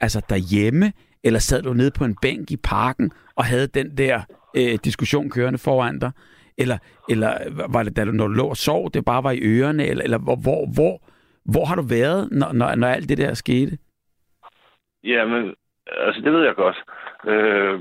altså 0.00 0.26
derhjemme, 0.28 0.92
eller 1.24 1.38
sad 1.38 1.62
du 1.62 1.72
nede 1.72 1.90
på 1.98 2.04
en 2.04 2.16
bænk 2.22 2.50
i 2.50 2.56
parken 2.56 3.12
og 3.36 3.44
havde 3.44 3.66
den 3.66 3.96
der 3.98 4.22
øh, 4.56 4.78
diskussion 4.84 5.30
kørende 5.30 5.58
foran 5.58 5.98
dig? 5.98 6.10
Eller, 6.58 6.78
eller 7.08 7.32
var 7.72 7.82
det, 7.82 7.96
da 7.96 8.04
du, 8.04 8.12
når 8.12 8.26
du 8.26 8.32
lå 8.32 8.46
og 8.48 8.56
sov, 8.56 8.90
det 8.90 9.04
bare 9.04 9.22
var 9.22 9.30
i 9.30 9.40
ørerne? 9.42 9.86
Eller, 9.86 10.04
eller 10.04 10.18
hvor, 10.18 10.36
hvor, 10.36 10.66
hvor, 10.74 10.94
hvor 11.52 11.64
har 11.64 11.76
du 11.76 11.82
været, 11.82 12.30
når, 12.30 12.52
når, 12.52 12.74
når 12.74 12.86
alt 12.86 13.08
det 13.08 13.18
der 13.18 13.34
skete? 13.34 13.78
Jamen, 15.04 15.54
altså 15.86 16.20
det 16.20 16.32
ved 16.32 16.44
jeg 16.44 16.54
godt. 16.54 16.76
Øh, 17.26 17.80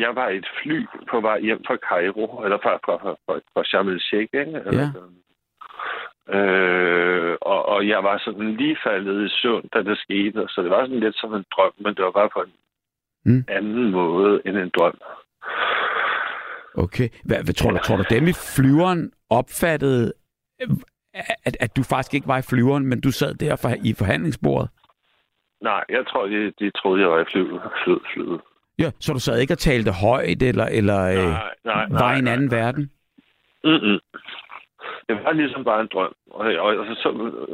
jeg 0.00 0.14
var 0.14 0.28
i 0.28 0.36
et 0.36 0.48
fly 0.62 0.86
på 1.10 1.20
vej 1.20 1.40
hjem 1.40 1.62
fra 1.66 1.76
Cairo, 1.76 2.42
eller 2.44 2.58
fra, 2.62 2.74
fra, 2.84 2.96
fra, 3.02 3.40
fra, 3.54 3.64
Sharm 3.64 3.88
el-Sheikh, 3.88 4.34
ikke? 4.40 4.62
Ja. 4.72 4.88
Øh, 6.36 7.36
og, 7.40 7.66
og 7.66 7.88
jeg 7.88 8.04
var 8.04 8.18
sådan 8.24 8.56
lige 8.56 8.78
faldet 8.84 9.26
i 9.26 9.28
søvn, 9.42 9.68
da 9.74 9.82
det 9.82 9.98
skete, 9.98 10.46
så 10.48 10.62
det 10.62 10.70
var 10.70 10.80
sådan 10.80 11.00
lidt 11.00 11.16
som 11.16 11.34
en 11.34 11.44
drøm, 11.56 11.72
men 11.78 11.94
det 11.94 12.04
var 12.04 12.10
bare 12.10 12.30
på 12.32 12.40
en 12.40 12.52
mm. 13.24 13.44
anden 13.48 13.90
måde 13.90 14.42
end 14.44 14.56
en 14.56 14.70
drøm. 14.76 14.98
Okay. 16.74 17.08
Hvad, 17.24 17.44
hvad 17.44 17.54
tror 17.54 17.70
du, 17.70 17.78
tror 17.78 17.96
du 17.96 18.04
dem 18.10 18.28
i 18.28 18.32
flyveren 18.56 19.12
opfattede, 19.30 20.12
at, 21.44 21.56
at 21.60 21.76
du 21.76 21.82
faktisk 21.82 22.14
ikke 22.14 22.28
var 22.28 22.38
i 22.38 22.42
flyveren, 22.50 22.86
men 22.86 23.00
du 23.00 23.10
sad 23.10 23.34
der 23.34 23.56
for, 23.56 23.68
i 23.84 23.94
forhandlingsbordet? 23.98 24.68
Nej, 25.60 25.84
jeg 25.88 26.06
tror, 26.06 26.26
de, 26.26 26.52
de 26.60 26.70
troede, 26.70 27.00
jeg 27.00 27.10
var 27.10 27.20
i 27.20 27.24
flyet. 27.32 27.60
flyet, 27.84 28.02
flyet. 28.14 28.40
Ja, 28.78 28.90
så 29.00 29.12
du 29.12 29.18
sad 29.18 29.38
ikke 29.40 29.54
og 29.54 29.58
talte 29.58 29.92
højt, 29.92 30.42
eller, 30.42 30.66
eller 30.66 31.00
øh, 31.00 31.30
Nej, 31.30 31.54
nej, 31.64 31.86
var 31.90 31.98
nej, 31.98 32.14
i 32.14 32.18
en 32.18 32.24
nej, 32.24 32.32
anden 32.32 32.48
nej. 32.48 32.58
verden? 32.58 32.90
Mm-mm. 33.64 34.00
Det 35.08 35.24
var 35.24 35.32
ligesom 35.32 35.64
bare 35.64 35.80
en 35.80 35.88
drøm. 35.92 36.14
Og, 36.30 36.46
og, 36.46 36.76
og 36.76 36.86
så, 36.86 36.94
så, 36.94 37.10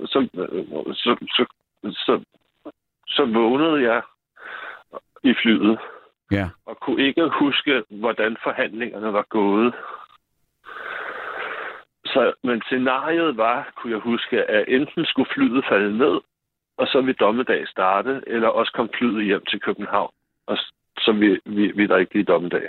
så, 0.07 0.29
så, 0.95 1.17
så, 1.37 1.45
så, 1.91 2.21
så 3.07 3.25
vågnede 3.25 3.93
jeg 3.93 4.03
i 5.25 5.35
flyet 5.43 5.79
Ja. 6.33 6.49
og 6.67 6.77
kunne 6.81 7.03
ikke 7.07 7.29
huske, 7.41 7.83
hvordan 7.91 8.37
forhandlingerne 8.43 9.13
var 9.13 9.27
gået. 9.31 9.75
Så, 12.05 12.33
men 12.45 12.63
scenariet 12.63 13.37
var, 13.37 13.73
kunne 13.77 13.93
jeg 13.93 14.01
huske, 14.01 14.37
at 14.51 14.65
enten 14.69 15.05
skulle 15.05 15.29
flyet 15.35 15.65
falde 15.69 15.99
ned, 15.99 16.21
og 16.79 16.87
så 16.87 17.01
vil 17.01 17.15
dommedag 17.15 17.69
starte, 17.69 18.21
eller 18.27 18.49
også 18.49 18.73
kom 18.73 18.89
flyet 18.99 19.25
hjem 19.25 19.45
til 19.51 19.61
København, 19.61 20.11
og 20.47 20.57
så 20.99 21.13
vi, 21.13 21.41
vi, 21.47 21.73
vi 21.77 21.87
der 21.87 21.97
ikke 21.97 22.11
blive 22.11 22.25
dommedag. 22.25 22.67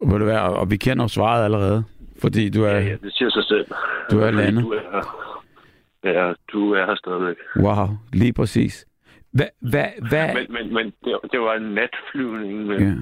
Vil 0.00 0.20
det 0.20 0.26
være, 0.26 0.42
og- 0.42 0.70
vi 0.70 0.76
kender 0.76 1.06
svaret 1.06 1.44
allerede, 1.44 1.84
fordi 2.22 2.50
du 2.50 2.62
er... 2.64 2.70
Ja, 2.70 2.78
ja, 2.80 2.96
det 3.02 3.14
siger 3.14 3.30
sig 3.30 3.44
selv. 3.44 3.66
Du 4.10 4.18
er 4.20 4.30
landet. 4.30 4.64
Du 4.64 4.72
er. 4.72 5.02
Ja, 6.04 6.32
du 6.52 6.72
er 6.74 6.86
her 6.86 6.94
stadigvæk. 6.94 7.36
Wow, 7.56 7.86
lige 8.12 8.32
præcis. 8.32 8.86
Hvad, 9.36 9.48
hvad, 9.72 9.88
hvad, 10.10 10.34
Men, 10.34 10.46
men, 10.52 10.74
men 10.74 10.86
det, 11.04 11.18
det 11.32 11.40
var 11.40 11.54
en 11.54 11.74
natflyvning 11.74 12.66
med, 12.66 12.78
ja. 12.78 12.92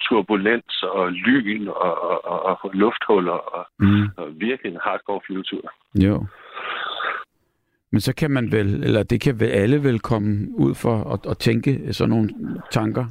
turbulens 0.00 0.82
og 0.82 1.12
lyn 1.12 1.68
og, 1.68 2.02
og, 2.10 2.24
og, 2.24 2.58
og 2.64 2.70
lufthuller 2.74 3.32
og, 3.32 3.66
Mm. 3.78 4.08
og 4.16 4.26
virkelig 4.40 4.72
en 4.72 4.78
hardcore 4.82 5.20
flyvetur. 5.26 5.72
Jo. 5.94 6.26
Men 7.92 8.00
så 8.00 8.14
kan 8.14 8.30
man 8.30 8.52
vel, 8.52 8.84
eller 8.84 9.02
det 9.02 9.20
kan 9.20 9.40
vel 9.40 9.48
alle 9.48 9.82
vel 9.82 10.00
komme 10.00 10.48
ud 10.58 10.74
for 10.74 11.12
at, 11.14 11.30
at 11.30 11.38
tænke 11.38 11.92
sådan 11.92 12.10
nogle 12.10 12.28
tanker. 12.70 13.04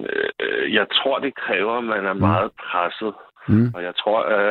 Øh, 0.00 0.74
Jeg 0.74 0.86
tror, 0.92 1.18
det 1.18 1.34
kræver, 1.34 1.72
at 1.78 1.84
man 1.84 2.06
er 2.06 2.12
meget 2.12 2.50
presset. 2.52 3.14
Mm. 3.48 3.70
Og 3.74 3.82
jeg 3.82 3.94
tror, 3.96 4.20
at, 4.22 4.44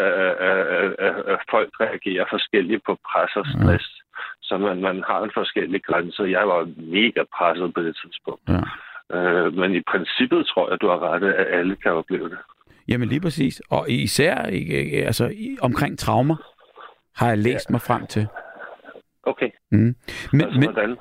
at, 0.50 0.66
at, 1.08 1.16
at, 1.34 1.40
folk 1.52 1.70
reagerer 1.80 2.26
forskelligt 2.30 2.82
på 2.86 2.98
pres 3.12 3.36
og 3.36 3.46
stress. 3.54 3.88
Så 4.48 4.58
man, 4.58 4.82
man 4.82 5.04
har 5.08 5.20
en 5.24 5.32
forskellig 5.34 5.84
grænse. 5.84 6.24
Jeg 6.24 6.48
var 6.48 6.62
mega 6.78 7.24
presset 7.38 7.74
på 7.74 7.82
det 7.82 7.96
tidspunkt. 8.02 8.44
Ja. 8.50 8.62
Øh, 9.18 9.54
men 9.54 9.76
i 9.76 9.82
princippet 9.92 10.46
tror 10.46 10.70
jeg, 10.70 10.82
du 10.82 10.88
har 10.88 11.00
ret, 11.10 11.24
at 11.24 11.48
alle 11.60 11.76
kan 11.76 11.92
opleve 11.92 12.30
det. 12.30 12.38
Jamen 12.88 13.10
lige 13.10 13.22
præcis. 13.22 13.62
Og 13.70 13.90
især 13.90 14.36
altså, 15.06 15.34
omkring 15.62 16.00
traumer 16.00 16.36
har 17.16 17.28
jeg 17.28 17.38
læst 17.38 17.70
ja. 17.70 17.74
mig 17.74 17.82
frem 17.82 18.08
til. 18.08 18.28
Okay, 19.24 19.50
Mm. 19.72 19.96
Men, 20.32 20.42
altså 20.42 20.60
men, 20.60 20.70
hvordan? 20.74 20.98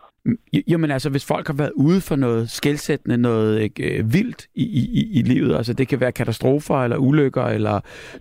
Jamen 0.69 0.91
altså, 0.91 1.11
hvis 1.11 1.25
folk 1.25 1.47
har 1.47 1.55
været 1.55 1.73
ude 1.75 2.01
for 2.01 2.17
noget 2.17 2.51
skældsættende, 2.51 3.17
noget 3.17 3.71
øh, 3.81 4.13
vildt 4.13 4.47
i, 4.55 4.63
i, 4.65 5.19
i- 5.19 5.23
livet, 5.23 5.57
altså 5.57 5.73
det 5.73 5.89
kan 5.89 6.01
være 6.01 6.13
katastrofer, 6.13 6.83
eller 6.85 6.97
ulykker, 6.97 7.43
eller 7.45 7.81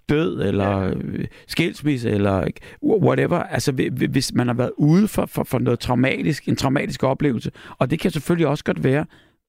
død, 0.10 0.42
eller 0.42 0.80
øh, 0.80 1.26
skilsmisse, 1.48 2.10
eller 2.10 2.48
whatever. 2.84 3.40
Altså 3.44 3.72
hvi- 3.72 3.90
hvi- 3.90 4.08
hvis 4.12 4.34
man 4.34 4.48
har 4.48 4.54
været 4.54 4.72
ude 4.78 5.08
for, 5.08 5.26
for, 5.26 5.44
for 5.44 5.60
noget 5.60 5.80
traumatisk, 5.80 6.48
en 6.50 6.56
traumatisk 6.56 7.04
oplevelse, 7.04 7.52
og 7.78 7.92
det 7.92 8.00
kan 8.00 8.12
selvfølgelig 8.12 8.48
også 8.48 8.64
godt 8.64 8.84
være, 8.84 9.06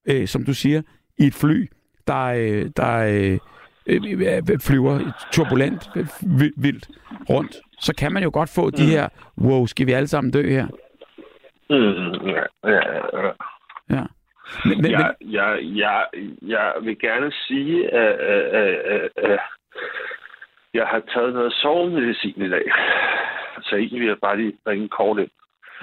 øh, 0.09 0.29
som 0.29 0.45
du 0.45 0.55
siger, 0.55 0.83
i 1.19 1.27
et 1.27 1.35
fly, 1.35 1.69
der, 2.07 2.25
øh, 2.25 2.71
der 2.77 2.97
øh, 2.97 3.39
øh, 3.87 4.59
flyver 4.61 5.13
turbulent, 5.33 5.91
øh, 5.97 6.07
vi- 6.41 6.53
vildt 6.57 6.89
rundt, 7.31 7.57
så 7.81 7.93
kan 7.99 8.13
man 8.13 8.23
jo 8.23 8.31
godt 8.33 8.49
få 8.49 8.71
de 8.71 8.83
her, 8.87 9.09
wow, 9.41 9.67
skal 9.67 9.87
vi 9.87 9.93
alle 9.93 10.07
sammen 10.09 10.31
dø 10.31 10.51
her? 10.51 10.67
Mm, 11.71 12.29
ja, 12.29 12.45
ja, 12.65 12.83
ja. 13.19 13.33
Ja. 13.91 14.05
Men, 14.65 14.83
men, 14.83 14.91
Jeg, 14.91 15.15
jeg, 15.21 15.59
jeg, 15.63 16.07
jeg 16.43 16.73
vil 16.83 16.99
gerne 16.99 17.33
sige, 17.47 17.95
at, 17.95 18.15
at, 18.21 18.43
at, 18.53 19.11
at 19.17 19.41
jeg 20.75 20.87
har 20.87 21.03
taget 21.15 21.35
noget 21.35 21.53
sovemedicin 21.53 22.43
i 22.43 22.51
dag. 22.51 22.65
Så 23.63 23.77
egentlig 23.77 24.01
vil 24.01 24.09
jeg 24.09 24.19
bare 24.23 24.37
lige 24.37 24.53
ringe 24.67 24.89
kort 24.89 25.19
ind. 25.19 25.31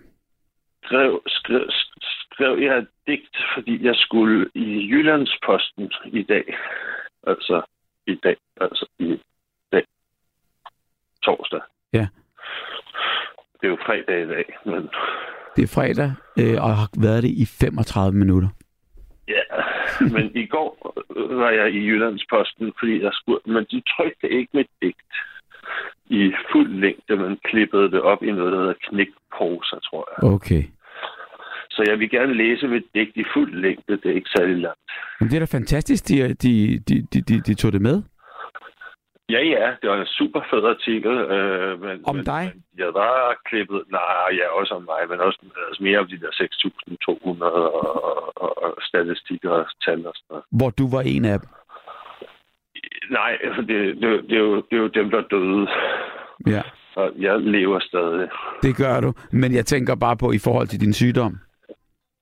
skrev, 0.83 1.21
skrev, 1.27 1.65
skrev 2.01 2.59
jeg 2.59 2.77
et 2.77 2.87
digt, 3.07 3.37
fordi 3.53 3.85
jeg 3.85 3.95
skulle 3.95 4.49
i 4.55 4.89
Jyllandsposten 4.91 5.91
i 6.05 6.23
dag. 6.23 6.57
Altså 7.27 7.61
i 8.07 8.15
dag. 8.23 8.37
Altså 8.61 8.85
i. 8.99 9.19
Torsdag. 11.25 11.61
Ja. 11.93 12.07
Det 13.59 13.63
er 13.67 13.73
jo 13.75 13.77
fredag 13.85 14.17
i 14.25 14.27
dag, 14.35 14.45
men 14.65 14.81
Det 15.55 15.63
er 15.63 15.71
fredag, 15.77 16.09
øh, 16.39 16.57
og 16.63 16.69
har 16.81 16.89
været 17.01 17.23
det 17.23 17.29
i 17.43 17.45
35 17.45 18.17
minutter. 18.21 18.49
ja. 19.27 19.43
Men 20.15 20.25
i 20.35 20.45
går 20.45 20.71
var 21.41 21.49
jeg 21.49 21.67
i 21.73 21.79
Jyllandsposten, 21.87 22.73
fordi 22.79 23.03
jeg 23.03 23.11
skulle, 23.13 23.39
men 23.45 23.63
de 23.71 23.81
trykte 23.93 24.29
ikke 24.29 24.49
mit 24.53 24.67
digt 24.81 25.13
i 26.09 26.33
fuld 26.51 26.71
længde, 26.83 27.15
men 27.15 27.39
klippede 27.43 27.91
det 27.91 28.01
op 28.01 28.23
i 28.23 28.31
noget, 28.31 28.51
der 28.53 28.59
hedder 28.59 28.73
knækposer, 28.89 29.79
tror 29.87 30.03
jeg. 30.11 30.33
Okay. 30.33 30.63
Så 31.69 31.83
jeg 31.87 31.99
vil 31.99 32.09
gerne 32.09 32.33
læse 32.33 32.67
mit 32.67 32.83
digt 32.95 33.17
i 33.17 33.23
fuld 33.33 33.53
længde. 33.61 33.97
Det 33.97 34.05
er 34.05 34.15
ikke 34.15 34.29
særlig 34.37 34.57
langt. 34.57 34.79
Men 35.19 35.29
det 35.29 35.35
er 35.35 35.39
da 35.39 35.57
fantastisk, 35.57 36.07
de, 36.09 36.33
de, 36.33 36.79
de, 36.89 37.07
de, 37.13 37.21
de, 37.21 37.41
de 37.41 37.53
tog 37.53 37.71
det 37.73 37.81
med. 37.81 38.03
Ja, 39.29 39.41
ja, 39.55 39.75
det 39.81 39.89
var 39.89 39.97
en 39.97 40.05
super 40.05 40.41
fed 40.49 40.63
artikel. 40.75 41.11
Øh, 41.35 41.81
men, 41.81 42.01
Om 42.07 42.15
men, 42.15 42.25
dig? 42.25 42.53
Jeg 42.77 42.93
var 42.93 43.37
klippet, 43.49 43.83
nej, 43.91 44.29
ja, 44.39 44.47
også 44.59 44.73
om 44.73 44.83
mig, 44.91 45.01
men 45.09 45.19
også 45.19 45.39
altså 45.67 45.83
mere 45.83 45.99
om 45.99 46.07
de 46.07 46.19
der 46.19 46.31
6.200 46.31 47.43
og, 47.43 48.37
og, 48.43 48.63
og, 48.63 48.77
statistikker 48.81 49.49
og 49.49 49.65
tal 49.85 50.07
og 50.07 50.13
sådan 50.15 50.29
noget. 50.29 50.43
Hvor 50.51 50.69
du 50.69 50.85
var 50.95 51.01
en 51.01 51.25
af 51.25 51.39
dem. 51.39 51.49
Nej, 53.09 53.37
det, 53.57 53.67
det, 53.67 54.29
det, 54.29 54.35
er 54.35 54.43
jo, 54.49 54.55
det 54.55 54.75
er 54.77 54.83
jo 54.85 54.87
dem, 54.87 55.09
der 55.09 55.21
døde, 55.21 55.67
Ja, 56.47 56.61
og 56.95 57.11
jeg 57.17 57.39
lever 57.39 57.79
stadig. 57.79 58.29
det 58.61 58.77
gør 58.77 58.99
du. 59.01 59.13
Men 59.31 59.55
jeg 59.55 59.65
tænker 59.65 59.95
bare 59.95 60.17
på 60.17 60.31
i 60.31 60.39
forhold 60.43 60.67
til 60.67 60.79
din 60.79 60.93
sygdom. 60.93 61.33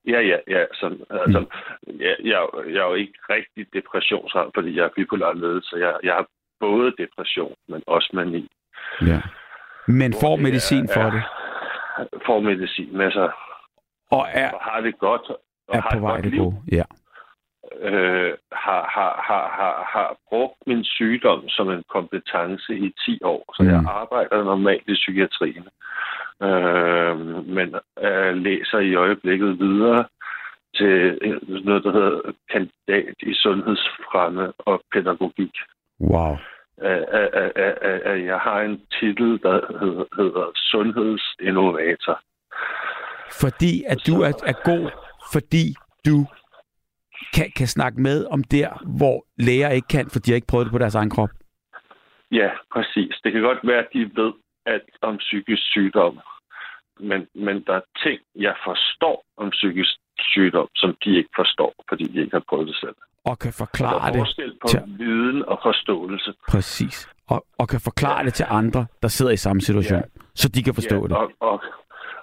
Ja, 0.06 0.20
ja, 0.20 0.38
ja. 0.48 0.64
Sådan, 0.72 1.00
altså, 1.10 1.44
jeg, 1.86 2.16
jeg, 2.24 2.40
jeg 2.74 2.80
er 2.84 2.88
jo 2.88 2.94
ikke 2.94 3.18
rigtig 3.30 3.66
depressionsramt, 3.72 4.54
fordi 4.54 4.76
jeg 4.76 4.84
er 4.84 4.94
bipolar 4.96 5.32
ledet, 5.32 5.64
så 5.64 5.76
jeg, 5.76 5.96
jeg 6.02 6.14
har 6.14 6.26
både 6.66 6.92
depression, 7.02 7.54
men 7.68 7.82
også 7.86 8.10
mani. 8.12 8.42
Ja. 9.10 9.20
Men 9.98 10.10
får 10.22 10.36
medicin 10.36 10.84
er- 10.84 10.92
for 10.94 11.00
er- 11.00 11.10
det. 11.10 11.22
Får 12.26 12.40
medicin 12.40 12.96
med 12.96 13.10
sig, 13.12 13.30
Og 14.10 14.26
er, 14.32 14.50
og 14.50 14.60
har 14.60 14.80
det 14.80 14.98
godt. 14.98 15.30
Og 15.68 15.76
er 15.76 15.80
har 15.80 15.90
på 15.94 15.98
vej 16.00 16.20
det 16.20 16.38
gode. 16.38 16.56
Ja. 16.72 16.84
øh, 17.88 18.32
har, 18.52 18.82
har, 18.96 19.12
har, 19.28 19.44
har, 19.60 19.74
har 19.94 20.16
brugt 20.28 20.54
min 20.66 20.84
sygdom 20.84 21.48
som 21.48 21.70
en 21.70 21.84
kompetence 21.88 22.74
i 22.86 22.94
10 23.04 23.18
år, 23.24 23.44
så. 23.56 23.62
Mm. 23.62 23.68
jeg 23.68 23.82
arbejder 23.86 24.44
normalt 24.44 24.88
i 24.88 24.94
psykiatrien. 24.94 25.66
Øh, 26.42 27.18
men 27.56 27.74
øh, 28.02 28.34
læser 28.36 28.78
i 28.78 28.94
øjeblikket 28.94 29.58
videre 29.58 30.04
til 30.76 31.18
noget, 31.64 31.84
der 31.84 31.92
hedder 31.92 32.20
kandidat 32.52 33.14
i 33.22 33.34
sundhedsfremme 33.34 34.52
og 34.58 34.82
pædagogik. 34.92 35.54
Wow. 36.00 36.36
At, 36.78 37.04
at, 37.20 37.28
at, 37.34 37.52
at, 37.82 38.00
at 38.00 38.24
jeg 38.24 38.38
har 38.38 38.60
en 38.60 38.80
titel, 39.00 39.42
der 39.42 39.78
hedder, 39.80 40.04
hedder 40.16 40.52
sundhedsinnovator. 40.54 42.20
Fordi 43.40 43.84
at 43.86 43.98
du 44.06 44.22
er, 44.22 44.32
er 44.46 44.64
god, 44.64 44.90
fordi 45.32 45.74
du 46.06 46.26
kan, 47.34 47.50
kan 47.56 47.66
snakke 47.66 48.00
med 48.00 48.26
om 48.26 48.44
der, 48.44 48.68
hvor 48.98 49.26
læger 49.38 49.70
ikke 49.70 49.88
kan, 49.88 50.10
for 50.10 50.18
de 50.18 50.30
har 50.30 50.34
ikke 50.34 50.46
prøvet 50.46 50.66
det 50.66 50.72
på 50.72 50.78
deres 50.78 50.94
egen 50.94 51.10
krop. 51.10 51.30
Ja, 52.32 52.50
præcis. 52.72 53.20
Det 53.24 53.32
kan 53.32 53.42
godt 53.42 53.58
være, 53.62 53.78
at 53.78 53.88
de 53.92 54.10
ved 54.14 54.32
alt 54.66 54.96
om 55.02 55.16
psykisk 55.16 55.62
sygdom. 55.62 56.20
Men, 57.00 57.26
men 57.34 57.64
der 57.66 57.74
er 57.74 57.80
ting, 58.02 58.20
jeg 58.36 58.54
forstår 58.64 59.24
om 59.36 59.50
psykisk 59.50 59.90
sygdom, 60.18 60.68
som 60.74 60.96
de 61.04 61.16
ikke 61.16 61.30
forstår, 61.36 61.74
fordi 61.88 62.04
de 62.04 62.20
ikke 62.20 62.36
har 62.36 62.44
prøvet 62.48 62.68
det 62.68 62.76
selv. 62.76 62.96
Og 63.24 63.38
kan 63.38 63.52
forklare 63.52 64.08
er 64.08 64.12
det 64.12 64.54
på 64.62 64.68
til, 64.68 64.82
viden 64.98 65.44
og 65.48 65.58
forståelse. 65.62 66.32
præcis. 66.48 67.08
Og, 67.26 67.46
og 67.58 67.68
kan 67.68 67.80
forklare 67.80 68.24
det 68.24 68.34
til 68.34 68.46
andre, 68.48 68.86
der 69.02 69.08
sidder 69.08 69.32
i 69.32 69.36
samme 69.36 69.60
situation, 69.62 69.98
Ja. 69.98 70.04
så 70.34 70.48
de 70.48 70.62
kan 70.62 70.74
forstå 70.74 71.06
det. 71.06 71.16
Og, 71.16 71.30
og, 71.40 71.62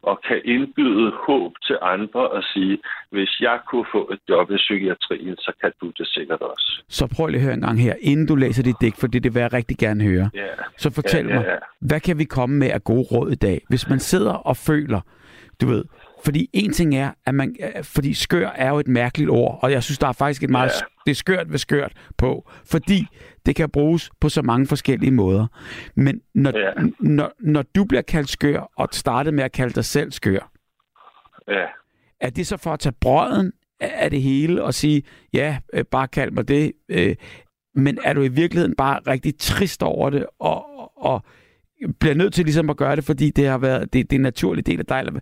og 0.03 0.19
kan 0.27 0.41
indbyde 0.45 1.11
håb 1.27 1.51
til 1.67 1.77
andre 1.81 2.29
og 2.29 2.43
sige, 2.53 2.77
hvis 3.11 3.39
jeg 3.41 3.59
kunne 3.69 3.85
få 3.91 4.09
et 4.13 4.19
job 4.29 4.51
i 4.51 4.55
psykiatrien, 4.55 5.35
så 5.37 5.51
kan 5.61 5.71
du 5.81 5.87
det 5.97 6.07
sikkert 6.07 6.41
også. 6.41 6.83
Så 6.89 7.07
prøv 7.15 7.27
lige 7.27 7.37
at 7.39 7.43
høre 7.45 7.53
en 7.53 7.61
gang 7.61 7.81
her, 7.81 7.95
inden 8.01 8.27
du 8.27 8.35
læser 8.35 8.63
dit 8.63 8.75
digt, 8.81 8.99
for 8.99 9.07
det, 9.07 9.33
vil 9.33 9.39
jeg 9.41 9.53
rigtig 9.53 9.77
gerne 9.77 10.03
høre. 10.03 10.29
Ja, 10.33 10.47
Så 10.77 10.91
fortæl 10.93 11.25
ja, 11.25 11.33
ja, 11.33 11.39
mig, 11.39 11.45
ja. 11.47 11.55
hvad 11.79 11.99
kan 11.99 12.17
vi 12.17 12.23
komme 12.23 12.55
med 12.57 12.69
af 12.71 12.83
gode 12.83 13.05
råd 13.11 13.31
i 13.31 13.35
dag? 13.35 13.61
Hvis 13.69 13.89
man 13.89 13.99
sidder 13.99 14.33
og 14.33 14.57
føler, 14.57 15.01
du 15.61 15.65
ved, 15.67 15.83
fordi 16.23 16.49
en 16.53 16.73
ting 16.73 16.95
er, 16.95 17.11
at 17.25 17.35
man, 17.35 17.55
øh, 17.77 17.83
fordi 17.83 18.13
skør 18.13 18.49
er 18.49 18.69
jo 18.69 18.79
et 18.79 18.87
mærkeligt 18.87 19.29
ord, 19.29 19.59
og 19.61 19.71
jeg 19.71 19.83
synes, 19.83 19.97
der 19.97 20.07
er 20.07 20.11
faktisk 20.11 20.43
et 20.43 20.49
meget, 20.49 20.69
Ja. 20.69 20.85
det 21.05 21.11
er 21.11 21.15
skørt 21.15 21.51
ved 21.51 21.57
skørt 21.57 21.93
på, 22.17 22.49
fordi 22.65 23.07
det 23.45 23.55
kan 23.55 23.69
bruges 23.69 24.09
på 24.21 24.29
så 24.29 24.41
mange 24.41 24.67
forskellige 24.67 25.11
måder. 25.11 25.47
Men 25.95 26.21
når, 26.35 26.57
Ja. 26.59 26.71
når, 26.99 27.31
når 27.39 27.63
du 27.75 27.83
bliver 27.85 28.01
kaldt 28.01 28.29
skør, 28.29 28.71
og 28.77 28.87
startede 28.91 29.35
med 29.35 29.43
at 29.43 29.51
kalde 29.51 29.73
dig 29.73 29.85
selv 29.85 30.11
skør, 30.11 30.51
ja. 31.47 31.65
er 32.19 32.29
det 32.29 32.47
så 32.47 32.57
for 32.57 32.73
at 32.73 32.79
tage 32.79 32.95
brøden 33.01 33.51
af 33.79 34.09
det 34.09 34.21
hele 34.21 34.63
og 34.63 34.73
sige, 34.73 35.03
ja, 35.33 35.57
øh, 35.73 35.83
bare 35.91 36.07
kald 36.07 36.31
mig 36.31 36.47
det, 36.47 36.71
øh, 36.89 37.15
men 37.75 37.97
er 38.03 38.13
du 38.13 38.21
i 38.21 38.27
virkeligheden 38.27 38.75
bare 38.75 38.99
rigtig 39.07 39.37
trist 39.37 39.83
over 39.83 40.09
det, 40.09 40.25
og, 40.39 40.65
og, 40.79 40.91
og 40.97 41.23
bliver 41.99 42.15
nødt 42.15 42.33
til 42.33 42.45
ligesom 42.45 42.69
at 42.69 42.77
gøre 42.77 42.95
det, 42.95 43.03
fordi 43.03 43.29
det 43.29 43.47
har 43.47 43.57
været 43.57 43.93
det, 43.93 44.09
det 44.09 44.15
er 44.15 44.19
en 44.19 44.23
naturlig 44.23 44.65
del 44.65 44.79
af 44.79 44.85
dig? 44.85 44.99
Eller, 44.99 45.19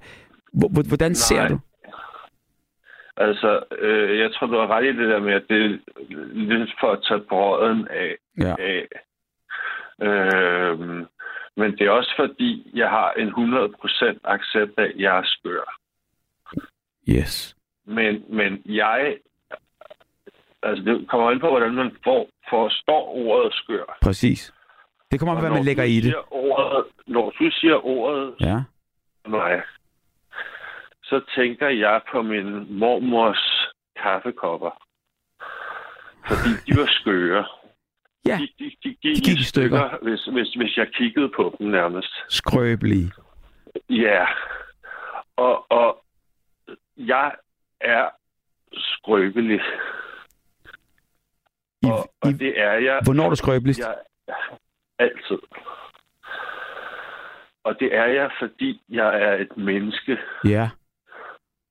hvordan 0.88 1.16
ser 1.16 1.40
Nej. 1.40 1.48
du? 1.48 1.60
Altså, 3.18 3.64
øh, 3.80 4.20
jeg 4.20 4.34
tror, 4.34 4.48
du 4.48 4.58
har 4.60 4.68
ret 4.68 4.86
i 4.86 4.98
det 4.98 5.10
der 5.10 5.20
med, 5.20 5.34
at 5.34 5.44
det 5.50 5.66
er 5.66 5.78
lidt 6.34 6.72
for 6.80 6.92
at 6.92 7.00
tage 7.08 7.20
brøden 7.30 7.88
af. 7.88 8.16
Ja. 8.40 8.56
af. 8.60 8.88
Øh, 10.02 10.80
men 11.58 11.72
det 11.78 11.82
er 11.82 11.92
også 11.92 12.14
fordi, 12.20 12.72
jeg 12.74 12.90
har 12.90 13.12
en 13.12 13.30
100% 13.30 14.20
accept 14.24 14.74
af, 14.80 14.84
at 14.84 14.92
jeg 14.96 15.18
er 15.18 15.24
skør. 15.26 15.80
Yes. 17.10 17.56
Men, 17.86 18.24
men 18.30 18.62
jeg... 18.66 19.18
Altså, 20.64 20.84
det 20.84 21.08
kommer 21.10 21.32
an 21.32 21.40
på, 21.40 21.50
hvordan 21.50 21.74
man 21.74 21.92
får, 22.04 22.30
forstår 22.50 23.14
ordet 23.16 23.54
skør. 23.54 23.98
Præcis. 24.02 24.54
Det 25.12 25.20
kommer 25.20 25.34
an 25.34 25.38
på, 25.38 25.42
hvad 25.42 25.52
man 25.58 25.66
lægger 25.66 25.84
i 25.84 26.00
det. 26.00 26.16
Ordet, 26.32 26.86
når 27.08 27.30
du 27.40 27.52
siger 27.52 27.86
ordet 27.86 28.36
Ja. 28.42 28.58
mig, 29.28 29.62
så 31.10 31.22
tænker 31.36 31.68
jeg 31.70 32.02
på 32.12 32.22
min 32.22 32.80
mormors 32.80 33.68
kaffekopper. 34.04 34.72
Fordi 36.28 36.50
de 36.68 36.78
var 36.82 36.88
skøre. 36.90 37.46
Ja, 38.26 38.38
De, 38.42 38.48
de, 38.60 38.72
de, 38.84 38.90
De 38.90 38.96
gik, 39.02 39.24
gik 39.24 39.40
i 39.40 39.44
stykker. 39.44 39.98
hvis, 40.02 40.26
hvis, 40.26 40.54
hvis 40.54 40.78
jeg 40.78 40.88
kiggede 40.94 41.30
på 41.36 41.56
dem 41.60 41.68
nærmest. 41.68 42.14
skrøbelige. 42.30 43.12
Ja. 43.90 44.26
Og, 45.38 45.72
og 45.72 46.04
jeg 46.98 47.32
er 47.82 48.10
skrøbelig. 48.74 49.62
I, 51.82 51.86
Og, 51.86 52.14
og 52.22 52.30
i, 52.30 52.34
det 52.34 52.60
er 52.62 52.74
jeg 52.74 53.00
hvornår 53.04 53.26
er 53.26 53.30
du 53.30 53.36
skrøbeligst? 53.36 53.80
Jeg, 53.80 53.96
altid. 55.00 55.38
Og 57.64 57.80
det 57.80 57.96
er 57.96 58.06
jeg, 58.06 58.32
fordi 58.40 58.82
jeg 58.90 59.22
er 59.22 59.34
et 59.34 59.58
menneske, 59.58 60.18
Ja. 60.46 60.70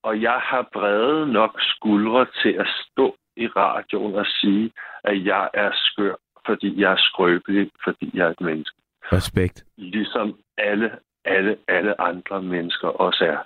Og 0.03 0.22
jeg 0.22 0.40
har 0.51 0.68
brede 0.72 1.32
nok 1.32 1.61
skuldre 1.61 2.26
til 2.42 2.53
at 2.53 2.68
stå 2.82 3.16
i 3.36 3.46
radioen 3.46 4.14
og 4.14 4.26
sige, 4.26 4.70
at 5.05 5.24
jeg 5.24 5.49
er 5.55 5.70
skør, 5.74 6.14
fordi 6.46 6.80
jeg 6.80 6.92
er 6.92 6.96
skrøbelig, 6.99 7.70
fordi 7.84 8.11
jeg 8.14 8.26
er 8.26 8.30
et 8.30 8.40
menneske. 8.40 8.76
Respekt. 9.12 9.64
Ligesom 9.76 10.38
alle, 10.59 10.90
alle, 11.24 11.57
alle 11.68 12.01
andre 12.01 12.42
mennesker 12.42 12.88
også 12.88 13.24
er. 13.24 13.38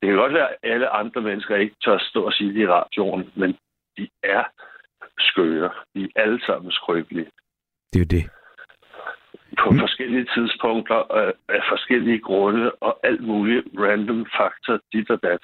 Det 0.00 0.08
kan 0.08 0.16
godt 0.16 0.34
være, 0.34 0.48
at 0.48 0.56
alle 0.62 0.88
andre 0.88 1.20
mennesker 1.20 1.56
ikke 1.56 1.76
tør 1.84 1.98
stå 1.98 2.24
og 2.24 2.32
sige 2.32 2.54
det 2.54 2.60
i 2.60 2.66
radioen, 2.66 3.30
men 3.34 3.58
de 3.96 4.08
er 4.22 4.44
skøre. 5.18 5.70
De 5.94 6.04
er 6.04 6.22
alle 6.22 6.40
sammen 6.46 6.72
skrøbelige. 6.72 7.30
Det 7.92 8.00
er 8.00 8.04
jo 8.04 8.18
det. 8.18 8.30
På 9.60 9.70
mm. 9.70 9.78
forskellige 9.78 10.26
tidspunkter, 10.34 11.16
øh, 11.16 11.32
af 11.48 11.62
forskellige 11.68 12.20
grunde 12.20 12.72
og 12.72 12.98
alt 13.02 13.22
muligt 13.22 13.64
random 13.78 14.26
faktor, 14.36 14.80
dit 14.92 15.10
og 15.10 15.18
dat. 15.22 15.42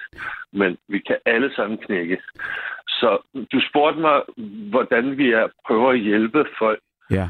Men 0.53 0.77
vi 0.87 0.99
kan 0.99 1.17
alle 1.25 1.55
sammen 1.55 1.77
knække. 1.77 2.17
Så 2.87 3.17
du 3.51 3.61
spurgte 3.69 3.99
mig, 3.99 4.21
hvordan 4.69 5.17
vi 5.17 5.31
er, 5.31 5.47
prøver 5.67 5.91
at 5.91 5.99
hjælpe 5.99 6.45
folk. 6.59 6.79
Ja. 7.11 7.29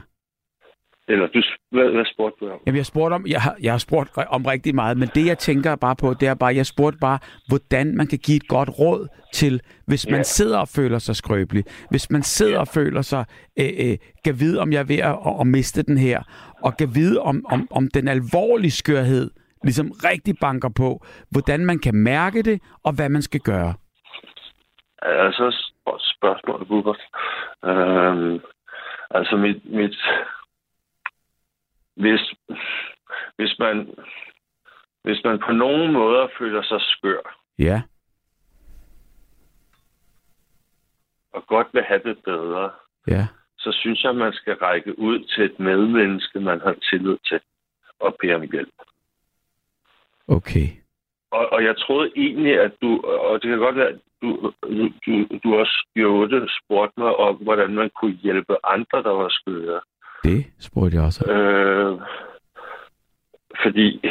Eller 1.10 1.28
du, 1.28 1.42
hvad, 1.72 1.90
hvad 1.92 2.06
spurgte 2.14 2.46
du 2.46 2.52
om? 2.52 2.60
Jamen, 2.66 2.78
jeg 2.78 2.86
spurgte 2.86 3.14
om, 3.14 3.26
jeg 3.28 3.42
har, 3.42 3.56
jeg 3.62 3.74
har 3.74 3.78
spurgt 3.78 4.10
om 4.30 4.46
rigtig 4.46 4.76
meget, 4.76 4.98
men 4.98 5.10
det, 5.16 5.26
jeg 5.26 5.38
tænker 5.38 5.76
bare 5.76 5.96
på, 5.96 6.14
det 6.20 6.28
er 6.28 6.34
bare, 6.34 6.56
jeg 6.56 6.66
spurgte 6.66 6.98
bare, 7.00 7.20
hvordan 7.48 7.98
man 7.98 8.08
kan 8.08 8.20
give 8.26 8.36
et 8.38 8.48
godt 8.48 8.70
råd 8.80 9.08
til, 9.34 9.62
hvis 9.88 10.08
man 10.10 10.20
Ja. 10.20 10.24
sidder 10.24 10.60
og 10.60 10.68
føler 10.68 11.00
sig 11.00 11.16
skrøbelig, 11.16 11.64
hvis 11.90 12.12
man 12.12 12.24
sidder 12.24 12.54
Ja. 12.54 12.60
og 12.60 12.68
føler 12.68 13.02
sig, 13.02 13.26
øh, 13.60 13.70
øh, 13.80 13.98
kan 14.26 14.40
vide, 14.40 14.60
om 14.62 14.72
jeg 14.74 14.80
er 14.80 14.84
ved 14.94 14.98
at, 15.00 15.18
at 15.42 15.48
miste 15.48 15.84
den 15.84 15.98
her, 15.98 16.24
og 16.64 16.78
kan 16.78 16.96
vide, 16.96 17.20
om, 17.22 17.46
om, 17.52 17.68
om 17.72 17.88
den 17.94 18.08
alvorlige 18.08 18.72
skørhed 18.72 19.32
ligesom 19.64 19.92
rigtig 19.92 20.36
banker 20.42 20.70
på, 20.70 21.06
hvordan 21.32 21.66
man 21.66 21.80
kan 21.80 21.96
mærke 21.96 22.42
det, 22.44 22.62
og 22.84 22.92
hvad 22.96 23.10
man 23.10 23.22
skal 23.22 23.40
gøre. 23.40 23.74
Altså, 25.02 25.44
sp- 25.50 26.14
spørgsmålet, 26.18 26.68
Bubert. 26.68 27.02
Øhm, 27.66 28.40
altså, 29.12 29.36
mit, 29.38 29.60
mit, 29.74 29.98
hvis, 32.00 32.34
hvis, 33.36 33.60
man, 33.60 33.96
hvis 35.04 35.24
man 35.24 35.40
på 35.40 35.52
nogen 35.52 35.94
måder 35.94 36.28
føler 36.40 36.64
sig 36.64 36.82
skør, 36.82 37.36
Ja, 37.60 37.82
og 41.34 41.48
godt 41.48 41.68
vil 41.74 41.84
have 41.84 42.02
det 42.06 42.18
bedre, 42.24 42.72
ja, 43.08 43.28
så 43.58 43.72
synes 43.72 44.04
jeg, 44.04 44.16
man 44.16 44.34
skal 44.34 44.56
række 44.56 45.00
ud 45.00 45.20
til 45.20 45.44
et 45.44 45.60
medmenneske, 45.60 46.40
man 46.40 46.62
har 46.62 46.76
tillid 46.90 47.18
til, 47.28 47.40
og 48.00 48.18
bede 48.22 48.36
om 48.36 48.42
hjælp. 48.42 48.74
okay. 50.28 50.68
Og, 51.32 51.54
og 51.54 51.64
jeg 51.64 51.78
troede 51.78 52.12
egentlig, 52.16 52.60
at 52.60 52.72
du, 52.82 53.02
og 53.02 53.42
det 53.42 53.50
kan 53.50 53.60
godt 53.60 53.76
være, 53.76 53.88
at 53.88 54.00
du, 54.22 54.54
du, 55.06 55.40
du, 55.44 55.56
også 55.56 55.88
gjorde 55.96 56.48
spurgte 56.64 57.00
mig 57.00 57.16
om, 57.16 57.36
hvordan 57.36 57.74
man 57.76 57.90
kunne 58.00 58.18
hjælpe 58.24 58.56
andre, 58.64 59.04
der 59.04 59.10
var 59.10 59.30
skøre. 59.30 59.82
Det 60.24 60.46
spurgte 60.60 60.96
jeg 60.98 61.06
også. 61.06 61.32
Øh, 61.32 62.00
fordi 63.64 64.02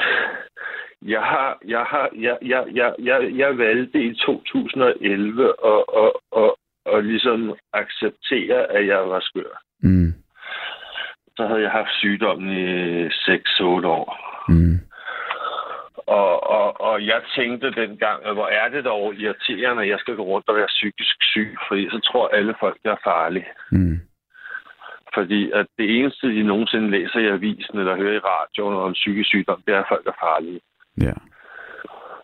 jeg 1.03 1.21
har, 1.21 1.59
jeg 1.67 1.81
har, 1.81 2.09
jeg, 2.17 2.39
jeg, 2.43 2.65
jeg, 2.75 2.95
jeg, 2.99 3.31
jeg 3.37 3.59
valgte 3.59 4.03
i 4.05 4.15
2011 4.15 5.55
at, 5.65 5.85
at, 6.03 6.13
at, 6.43 6.51
at 6.95 7.05
ligesom 7.05 7.55
acceptere, 7.73 8.73
at 8.77 8.87
jeg 8.87 9.09
var 9.09 9.21
skør. 9.21 9.63
Mm, 9.83 10.13
Så 11.37 11.47
havde 11.47 11.63
jeg 11.63 11.71
haft 11.71 11.91
sygdommen 11.99 12.51
i 12.51 13.07
6-8 13.07 13.63
år. 13.87 14.09
mm, 14.49 14.79
Og, 15.97 16.51
og, 16.51 16.81
og 16.81 17.07
jeg 17.07 17.21
tænkte 17.37 17.71
dengang, 17.71 18.25
at 18.27 18.35
hvor 18.35 18.47
er 18.47 18.69
det 18.69 18.85
dog 18.85 19.15
irriterende, 19.15 19.83
at 19.83 19.89
jeg 19.89 19.99
skal 19.99 20.17
gå 20.17 20.23
rundt 20.23 20.49
og 20.49 20.57
være 20.57 20.67
psykisk 20.67 21.17
syg, 21.23 21.57
fordi 21.69 21.89
så 21.91 22.01
tror 22.01 22.29
alle 22.29 22.55
folk, 22.61 22.77
jeg 22.85 22.93
er 22.93 23.03
farlig. 23.05 23.47
mm. 23.73 24.01
Fordi 25.15 25.51
at 25.55 25.67
det 25.79 25.99
eneste, 25.99 26.27
de 26.37 26.43
nogensinde 26.43 26.91
læser 26.91 27.19
i 27.19 27.29
avisen 27.29 27.79
eller 27.79 27.97
hører 27.97 28.15
i 28.17 28.27
radioen 28.33 28.77
om 28.77 28.93
psykisk 28.93 29.29
sygdom, 29.29 29.63
det 29.67 29.75
er, 29.75 29.79
at 29.81 29.89
folk 29.89 30.07
er 30.07 30.17
farlige. 30.25 30.61
Ja, 31.01 31.13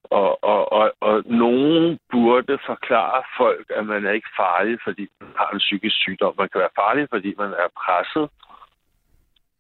Og, 0.05 0.45
og, 0.45 0.73
og, 0.73 0.93
og 1.01 1.23
nogen 1.27 1.99
burde 2.13 2.59
forklare 2.67 3.23
folk, 3.37 3.67
at 3.77 3.87
man 3.87 4.07
er 4.07 4.11
ikke 4.11 4.29
farlig, 4.37 4.79
fordi 4.85 5.09
man 5.21 5.31
har 5.37 5.51
en 5.51 5.59
psykisk 5.59 5.97
sygdom. 5.97 6.35
Man 6.39 6.49
kan 6.53 6.61
være 6.61 6.77
farlig, 6.83 7.07
fordi 7.11 7.35
man 7.39 7.51
er 7.51 7.69
presset. 7.85 8.27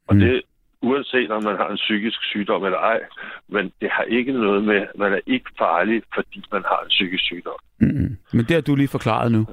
Og 0.08 0.14
Mm. 0.14 0.20
det 0.20 0.42
uanset 0.82 1.30
om 1.30 1.44
man 1.44 1.56
har 1.56 1.68
en 1.70 1.76
psykisk 1.76 2.22
sygdom 2.22 2.64
eller 2.64 2.78
ej. 2.78 3.00
Men 3.48 3.72
det 3.80 3.90
har 3.90 4.02
ikke 4.02 4.32
noget 4.32 4.64
med, 4.64 4.86
man 4.94 5.12
er 5.12 5.20
ikke 5.26 5.50
farlig, 5.58 6.02
fordi 6.14 6.44
man 6.52 6.62
har 6.62 6.80
en 6.82 6.88
psykisk 6.88 7.24
sygdom. 7.24 7.58
mm. 7.80 8.16
Men 8.32 8.44
det 8.44 8.50
har 8.50 8.60
du 8.60 8.74
lige 8.74 8.88
forklaret 8.88 9.32
nu. 9.32 9.46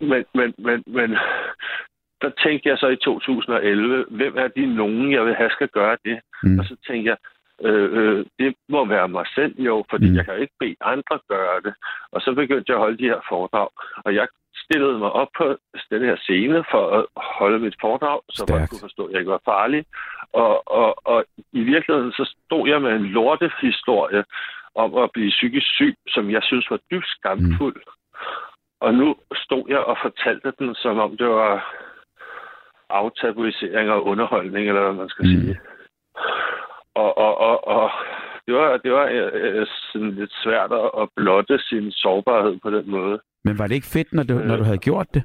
Men, 0.00 0.24
men, 0.34 0.54
men, 0.58 0.84
men 0.86 1.16
der 2.22 2.30
tænkte 2.44 2.68
jeg 2.68 2.78
så 2.78 2.88
i 2.88 2.96
2011, 2.96 4.04
hvem 4.10 4.36
er 4.38 4.48
de 4.48 4.74
nogen, 4.74 5.12
jeg 5.12 5.24
vil 5.26 5.34
have 5.34 5.50
skal 5.50 5.68
gøre 5.68 5.96
det? 6.04 6.20
Mm. 6.42 6.58
Og 6.58 6.64
så 6.64 6.76
tænkte 6.86 7.08
jeg, 7.10 7.16
øh, 7.66 7.88
øh, 7.98 8.24
det 8.38 8.54
må 8.68 8.84
være 8.84 9.08
mig 9.08 9.26
selv 9.34 9.54
jo, 9.58 9.84
fordi 9.90 10.08
Mm. 10.10 10.16
jeg 10.16 10.24
kan 10.24 10.38
ikke 10.38 10.54
bede 10.60 10.76
andre 10.80 11.18
gøre 11.28 11.60
det. 11.64 11.74
Og 12.12 12.20
så 12.20 12.32
begyndte 12.34 12.64
jeg 12.70 12.76
at 12.76 12.80
holde 12.84 12.98
de 12.98 13.10
her 13.12 13.20
foredrag, 13.28 13.68
og 14.04 14.14
jeg 14.14 14.28
stillede 14.64 14.98
mig 14.98 15.12
op 15.12 15.28
på 15.38 15.56
den 15.90 16.02
her 16.02 16.16
scene 16.16 16.64
for 16.70 16.84
at 16.98 17.04
holde 17.16 17.58
mit 17.58 17.76
foredrag, 17.80 18.20
så 18.30 18.42
Stærkt. 18.42 18.60
man 18.60 18.68
kunne 18.68 18.86
forstå, 18.88 19.04
at 19.06 19.12
jeg 19.12 19.18
ikke 19.20 19.30
var 19.30 19.42
farlig. 19.44 19.84
Og, 20.32 20.72
og, 20.80 21.06
og 21.06 21.24
i 21.52 21.62
virkeligheden 21.62 22.12
så 22.12 22.34
stod 22.46 22.68
jeg 22.68 22.82
med 22.82 22.92
en 22.92 23.06
lortehistorie 23.06 24.24
om 24.74 24.94
at 24.96 25.10
blive 25.12 25.30
psykisk 25.30 25.66
syg, 25.66 25.94
som 26.08 26.30
jeg 26.30 26.42
synes 26.42 26.70
var 26.70 26.80
dybt 26.90 27.06
skamfuld. 27.08 27.76
Mm. 27.76 27.92
Og 28.80 28.94
nu 28.94 29.16
stod 29.34 29.64
jeg 29.68 29.78
og 29.78 29.96
fortalte 30.02 30.52
den, 30.58 30.74
som 30.74 30.98
om 30.98 31.16
det 31.16 31.26
var 31.28 31.54
aftabuisering 32.90 33.90
og 33.90 34.06
underholdning, 34.06 34.68
eller 34.68 34.82
hvad 34.82 34.92
man 34.92 35.08
skal 35.08 35.24
Mm. 35.24 35.30
sige. 35.40 35.58
Og, 36.94 37.18
og, 37.18 37.38
og, 37.40 37.68
og 37.68 37.90
det 38.46 38.54
var, 38.54 38.76
det 38.76 38.92
var 38.92 39.04
øh, 39.06 39.30
øh, 39.34 39.66
sådan 39.92 40.10
lidt 40.10 40.32
svært 40.44 40.72
at, 41.02 41.08
blotte 41.16 41.58
sin 41.58 41.92
sårbarhed 41.92 42.58
på 42.62 42.70
den 42.70 42.90
måde. 42.90 43.20
Men 43.44 43.58
var 43.58 43.66
det 43.66 43.74
ikke 43.74 43.86
fedt, 43.86 44.12
når 44.12 44.22
du, 44.22 44.34
når 44.34 44.56
du 44.56 44.62
havde 44.64 44.78
gjort 44.78 45.06
det? 45.14 45.22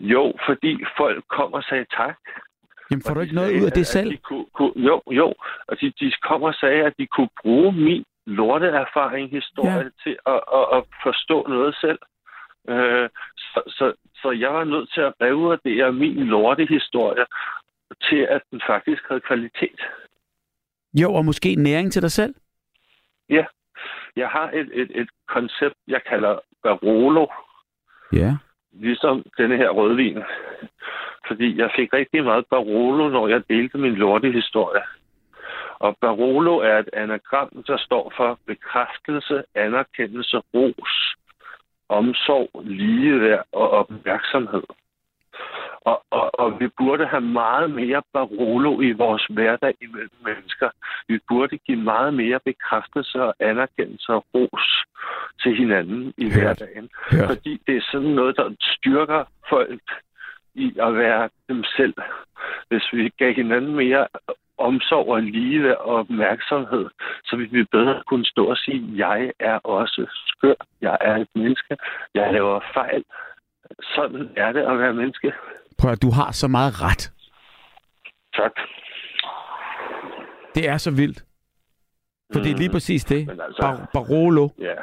Jo, 0.00 0.34
fordi 0.46 0.84
folk 0.96 1.24
kom 1.28 1.52
og 1.52 1.62
sagde 1.62 1.86
tak. 1.96 2.16
Jamen 2.90 3.02
får 3.02 3.10
Og 3.10 3.16
du 3.16 3.20
ikke 3.20 3.34
noget 3.34 3.48
sagde, 3.50 3.60
ud 3.62 3.66
af 3.66 3.72
det 3.72 3.86
selv? 3.86 4.10
De 4.10 4.16
kunne, 4.16 4.46
kunne, 4.54 4.72
jo, 4.76 5.02
jo. 5.10 5.34
Og 5.68 5.80
de, 5.80 5.92
de 6.00 6.12
kom 6.22 6.42
og 6.42 6.54
sagde, 6.54 6.82
at 6.84 6.92
de 6.98 7.06
kunne 7.06 7.28
bruge 7.42 7.72
min 7.72 8.04
lorteerfaring, 8.26 9.30
historie, 9.30 9.72
ja. 9.72 10.02
til 10.02 10.16
at, 10.26 10.40
at, 10.58 10.64
at 10.76 10.82
forstå 11.02 11.46
noget 11.48 11.76
selv. 11.80 11.98
Øh, 12.68 13.08
så, 13.56 13.62
så, 13.78 13.92
så 14.22 14.30
jeg 14.30 14.54
var 14.54 14.64
nødt 14.64 14.92
til 14.94 15.00
at 15.00 15.12
revurdere 15.20 15.92
min 15.92 16.14
lortehistorie 16.26 17.26
til, 18.08 18.26
at 18.30 18.42
den 18.50 18.60
faktisk 18.66 19.02
havde 19.08 19.20
kvalitet. 19.20 19.80
Jo, 20.94 21.12
og 21.14 21.24
måske 21.24 21.54
næring 21.54 21.92
til 21.92 22.02
dig 22.02 22.10
selv? 22.10 22.34
Jeg 24.16 24.28
har 24.28 24.50
et, 24.50 24.70
et, 24.72 24.90
et 25.00 25.08
koncept, 25.28 25.74
jeg 25.88 26.00
kalder 26.08 26.38
Barolo, 26.62 27.26
Ja. 28.12 28.36
ligesom 28.72 29.24
denne 29.38 29.56
her 29.56 29.70
rødvin. 29.70 30.18
Fordi 31.28 31.58
jeg 31.58 31.70
fik 31.76 31.92
rigtig 31.92 32.24
meget 32.24 32.46
Barolo, 32.50 33.08
når 33.08 33.28
jeg 33.28 33.42
delte 33.48 33.78
min 33.78 33.94
lortehistorie. 33.94 34.82
Og 35.78 35.96
Barolo 36.00 36.56
er 36.58 36.78
et 36.78 36.88
anagram, 36.92 37.64
der 37.66 37.76
står 37.76 38.12
for 38.16 38.38
bekræftelse, 38.46 39.42
anerkendelse, 39.54 40.36
ros, 40.54 41.14
omsorg, 41.88 42.50
ligeværd 42.64 43.44
og 43.52 43.70
opmærksomhed. 43.70 44.62
Og, 45.80 46.02
og, 46.10 46.40
og 46.40 46.60
vi 46.60 46.68
burde 46.78 47.06
have 47.06 47.20
meget 47.20 47.70
mere 47.70 48.02
Barolo 48.12 48.80
i 48.80 48.92
vores 48.92 49.26
hverdag 49.30 49.74
imellem 49.82 50.18
mennesker. 50.24 50.70
Vi 51.08 51.18
burde 51.28 51.58
give 51.58 51.78
meget 51.78 52.14
mere 52.14 52.40
bekræftelse 52.44 53.22
og 53.22 53.34
anerkendelse 53.40 54.12
og 54.12 54.24
ros 54.34 54.84
til 55.42 55.56
hinanden 55.56 56.14
i 56.18 56.24
Hørt. 56.24 56.32
hverdagen. 56.32 56.88
Hørt. 57.10 57.26
Fordi 57.26 57.62
det 57.66 57.76
er 57.76 57.88
sådan 57.92 58.14
noget, 58.20 58.36
der 58.36 58.54
styrker 58.60 59.24
folk 59.48 59.82
i 60.54 60.66
at 60.80 60.96
være 60.96 61.28
dem 61.48 61.64
selv. 61.76 61.94
Hvis 62.68 62.92
vi 62.92 63.08
gav 63.18 63.34
hinanden 63.34 63.74
mere 63.74 64.06
omsorg 64.58 65.08
og 65.08 65.22
ligeværd 65.22 65.76
og 65.76 65.94
opmærksomhed, 65.96 66.86
så 67.24 67.36
vi 67.36 67.64
bedre 67.64 68.02
kunne 68.06 68.24
stå 68.26 68.46
og 68.50 68.56
sige, 68.56 69.08
jeg 69.08 69.32
er 69.40 69.58
også 69.58 70.06
skør, 70.26 70.54
jeg 70.80 70.98
er 71.00 71.16
et 71.16 71.28
menneske, 71.34 71.76
jeg 72.14 72.32
laver 72.32 72.60
fejl. 72.74 73.04
Sådan 73.94 74.30
er 74.36 74.52
det 74.52 74.60
at 74.62 74.78
være 74.78 74.94
menneske. 74.94 75.32
Prøv 75.78 75.90
at 75.92 76.02
du 76.02 76.10
har 76.10 76.32
så 76.32 76.48
meget 76.48 76.82
ret. 76.82 77.12
Tak. 78.36 78.52
Det 80.54 80.68
er 80.68 80.76
så 80.76 80.90
vildt. 80.90 81.24
For 82.32 82.40
det 82.40 82.50
er 82.52 82.56
lige 82.56 82.68
Mm. 82.68 82.72
præcis 82.72 83.04
det. 83.04 83.26
Men 83.26 83.40
altså- 83.40 83.62
Bar- 83.62 83.90
Barolo. 83.94 84.48
Ja. 84.58 84.74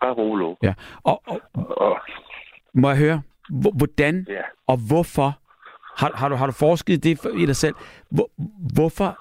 Barolo. 0.00 0.54
Ja. 0.62 0.74
Og, 1.04 1.22
og 1.26 1.40
Og, 1.76 2.00
må 2.74 2.88
jeg 2.88 2.98
høre, 2.98 3.22
hvor- 3.60 3.76
hvordan 3.78 4.26
ja. 4.28 4.42
og 4.66 4.76
hvorfor 4.88 5.38
har, 5.96 6.10
har, 6.14 6.28
du, 6.28 6.34
har 6.34 6.46
du 6.46 6.52
forsket 6.52 7.04
det 7.04 7.18
i 7.36 7.46
dig 7.46 7.56
selv? 7.56 7.74
Hvor, 8.10 8.28
hvorfor, 8.76 9.18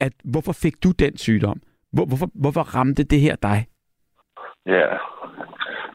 at, 0.00 0.12
hvorfor 0.24 0.52
fik 0.62 0.74
du 0.84 0.90
den 0.98 1.16
sygdom? 1.18 1.60
Hvor, 1.92 2.04
hvorfor, 2.06 2.28
hvorfor 2.34 2.60
ramte 2.76 3.04
det 3.04 3.20
her 3.20 3.36
dig? 3.36 3.66
Ja. 4.66 4.88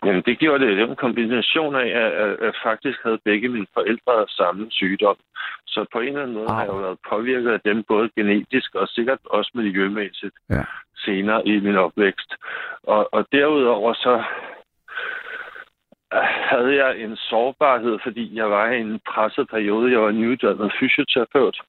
Jamen, 0.06 0.24
det 0.26 0.40
gjorde 0.40 0.66
det. 0.66 0.78
Det 0.78 0.84
var 0.84 0.90
en 0.90 0.96
kombination 0.96 1.76
af, 1.76 1.88
at, 2.04 2.12
at 2.48 2.56
faktisk 2.64 3.00
havde 3.04 3.20
begge 3.26 3.50
mine 3.50 3.68
forældre 3.74 4.26
samme 4.28 4.68
sygdom. 4.70 5.16
Så 5.68 5.86
på 5.94 6.00
en 6.00 6.08
eller 6.08 6.22
anden 6.22 6.36
måde 6.38 6.48
Au. 6.50 6.54
har 6.54 6.62
jeg 6.64 6.70
jo 6.70 6.78
været 6.78 6.98
påvirket 7.10 7.52
af 7.52 7.62
dem, 7.62 7.84
både 7.88 8.10
genetisk 8.18 8.76
og 8.76 8.88
sikkert 8.88 9.20
også 9.26 9.52
miljømæssigt 9.56 10.36
Ja. 10.50 10.64
senere 11.06 11.48
i 11.48 11.60
min 11.60 11.76
opvækst. 11.76 12.34
Og, 12.84 13.14
og 13.14 13.26
derudover 13.32 13.94
så 13.94 14.24
havde 16.12 16.86
jeg 16.86 17.00
en 17.00 17.16
sårbarhed, 17.16 18.00
fordi 18.04 18.36
jeg 18.36 18.50
var 18.50 18.72
i 18.72 18.82
en 18.82 19.00
presset 19.08 19.50
periode. 19.50 19.92
Jeg 19.92 20.02
var 20.02 20.12
nyuddannet 20.12 20.74
fysioterapeut, 20.80 21.62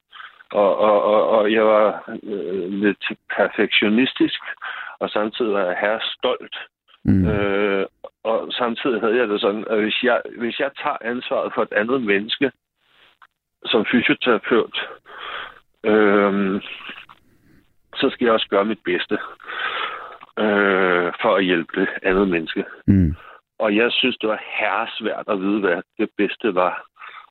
og, 0.51 0.77
og, 0.77 1.03
og, 1.03 1.29
og 1.29 1.53
jeg 1.53 1.65
var 1.65 2.03
øh, 2.23 2.71
lidt 2.71 3.05
perfektionistisk, 3.35 4.41
og 4.99 5.09
samtidig 5.09 5.53
var 5.53 5.65
jeg 5.65 5.77
her 5.81 5.99
stolt. 6.17 6.55
Mm. 7.03 7.27
Øh, 7.27 7.85
og 8.23 8.53
samtidig 8.53 9.01
havde 9.01 9.17
jeg 9.17 9.27
det 9.27 9.41
sådan, 9.41 9.65
at 9.69 9.81
hvis 9.81 10.03
jeg, 10.03 10.21
hvis 10.37 10.59
jeg 10.59 10.71
tager 10.83 10.97
ansvaret 11.01 11.51
for 11.55 11.61
et 11.61 11.73
andet 11.73 12.01
menneske 12.01 12.51
som 13.65 13.85
fysioterapeut, 13.91 14.89
øh, 15.85 16.61
så 17.95 18.09
skal 18.09 18.25
jeg 18.25 18.33
også 18.33 18.47
gøre 18.49 18.65
mit 18.65 18.83
bedste 18.85 19.17
øh, 20.39 21.13
for 21.21 21.35
at 21.35 21.45
hjælpe 21.45 21.79
det 21.79 21.89
andet 22.03 22.27
menneske. 22.27 22.65
Mm. 22.87 23.15
Og 23.63 23.69
jeg 23.75 23.89
synes, 23.91 24.17
det 24.21 24.29
var 24.29 24.41
herresvært 24.59 25.27
at 25.33 25.39
vide, 25.43 25.59
hvad 25.59 25.77
det 25.99 26.09
bedste 26.17 26.55
var. 26.55 26.75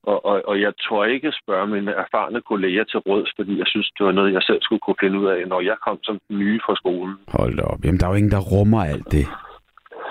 Og, 0.02 0.24
og, 0.24 0.42
og 0.50 0.60
jeg 0.60 0.72
tror 0.84 1.04
ikke 1.04 1.32
spørge 1.42 1.66
mine 1.66 1.92
erfarne 1.92 2.40
kolleger 2.40 2.84
til 2.84 2.98
råds, 2.98 3.30
fordi 3.36 3.58
jeg 3.58 3.66
synes, 3.66 3.90
det 3.98 4.06
var 4.06 4.12
noget, 4.12 4.32
jeg 4.32 4.42
selv 4.42 4.62
skulle 4.62 4.80
kunne 4.80 5.00
finde 5.00 5.18
ud 5.18 5.26
af, 5.26 5.48
når 5.48 5.60
jeg 5.60 5.76
kom 5.86 5.98
som 6.02 6.18
den 6.28 6.38
nye 6.38 6.60
fra 6.66 6.74
skolen. 6.76 7.16
Hold 7.28 7.56
da 7.56 7.62
op. 7.62 7.80
Jamen, 7.84 8.00
der 8.00 8.06
er 8.06 8.10
jo 8.10 8.16
ingen, 8.16 8.36
der 8.36 8.48
rummer 8.52 8.80
alt 8.92 9.08
det. 9.16 9.26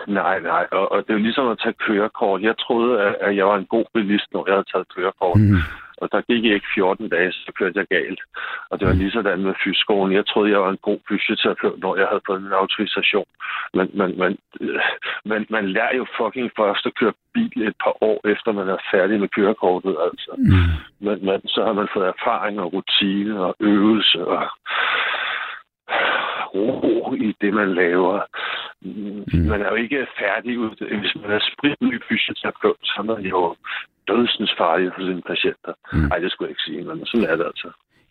Nej, 0.07 0.39
nej. 0.39 0.65
Og, 0.71 0.91
og 0.91 0.97
det 1.03 1.09
er 1.09 1.17
jo 1.19 1.27
ligesom 1.27 1.47
at 1.47 1.59
tage 1.63 1.79
kørekort. 1.85 2.41
Jeg 2.41 2.55
troede, 2.57 3.01
at, 3.01 3.15
at 3.21 3.35
jeg 3.35 3.45
var 3.45 3.57
en 3.57 3.65
god 3.65 3.85
bilist, 3.93 4.27
når 4.33 4.43
jeg 4.47 4.53
havde 4.55 4.69
taget 4.73 4.93
kørekort. 4.95 5.39
Mm. 5.39 5.61
Og 6.01 6.07
der 6.11 6.21
gik 6.21 6.43
ikke 6.45 6.67
14 6.75 7.09
dage, 7.09 7.31
så 7.31 7.51
kørte 7.57 7.79
jeg 7.79 7.87
galt. 7.87 8.21
Og 8.69 8.79
det 8.79 8.87
var 8.87 8.93
lige 8.93 9.11
sådan 9.11 9.43
med 9.43 9.53
fysioskolen. 9.63 10.15
Jeg 10.15 10.25
troede, 10.25 10.51
jeg 10.51 10.61
var 10.61 10.69
en 10.69 10.85
god 10.89 10.99
fysioterapeut, 11.09 11.79
når 11.79 11.95
jeg 11.97 12.07
havde 12.07 12.27
fået 12.27 12.41
en 12.41 12.59
autorisation. 12.63 13.29
Men, 13.73 13.87
men, 13.99 14.09
men, 14.21 14.37
øh, 14.61 14.81
men 15.25 15.45
man 15.49 15.65
lærer 15.75 15.95
jo 15.95 16.05
fucking 16.17 16.51
først 16.59 16.85
at 16.85 16.95
køre 16.99 17.13
bil 17.33 17.61
et 17.67 17.77
par 17.83 17.95
år 18.03 18.19
efter, 18.33 18.51
man 18.51 18.69
er 18.69 18.77
færdig 18.93 19.19
med 19.19 19.29
kørekortet. 19.37 19.95
Altså. 20.07 20.31
Mm. 20.37 20.71
Men, 21.05 21.25
men 21.27 21.39
så 21.47 21.59
har 21.65 21.73
man 21.73 21.87
fået 21.93 22.07
erfaring 22.07 22.59
og 22.59 22.73
rutine 22.73 23.33
og 23.45 23.55
øvelse 23.59 24.19
og 24.27 24.47
ro 26.55 27.13
i 27.13 27.35
det, 27.41 27.53
man 27.53 27.73
laver. 27.73 28.19
Mm. 28.81 29.47
Man 29.51 29.61
er 29.61 29.69
jo 29.69 29.75
ikke 29.75 30.07
færdig 30.19 30.59
ud. 30.59 30.99
Hvis 31.01 31.15
man 31.21 31.31
er 31.31 31.39
spritny 31.51 32.01
fysioterapeut, 32.07 32.81
så 32.83 32.95
er 32.97 33.03
man 33.03 33.21
jo 33.25 33.55
dødsens 34.07 34.53
farlig 34.57 34.91
for 34.95 35.01
sine 35.01 35.21
patienter. 35.21 35.73
Mm. 35.93 35.99
Nej, 35.99 36.17
det 36.19 36.31
skulle 36.31 36.47
jeg 36.47 36.51
ikke 36.51 36.67
sige, 36.67 36.83
men 36.83 37.05
sådan 37.05 37.29
er 37.29 37.35
det 37.35 37.45
altså. 37.45 37.69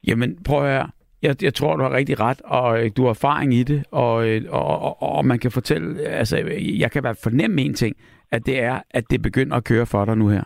Jamen, 0.09 0.31
prøv 0.47 0.59
at 0.65 0.71
høre. 0.73 0.91
Jeg, 1.23 1.43
jeg 1.43 1.55
tror, 1.55 1.77
du 1.77 1.83
har 1.83 1.93
rigtig 1.93 2.21
ret, 2.21 2.41
og 2.45 2.85
øh, 2.85 2.91
du 2.97 3.03
har 3.03 3.11
erfaring 3.11 3.55
i 3.55 3.63
det, 3.63 3.85
og, 3.93 4.29
øh, 4.29 4.41
og, 4.51 4.83
og, 4.83 5.03
og 5.03 5.25
man 5.25 5.39
kan 5.39 5.51
fortælle, 5.51 6.03
altså, 6.03 6.37
jeg 6.79 6.91
kan 6.91 7.03
bare 7.03 7.15
fornemme 7.23 7.61
en 7.61 7.75
ting, 7.75 7.97
at 8.33 8.47
det 8.47 8.63
er, 8.63 8.81
at 8.91 9.05
det 9.11 9.23
begynder 9.23 9.57
at 9.57 9.65
køre 9.65 9.87
for 9.87 10.05
dig 10.05 10.17
nu 10.17 10.29
her. 10.29 10.45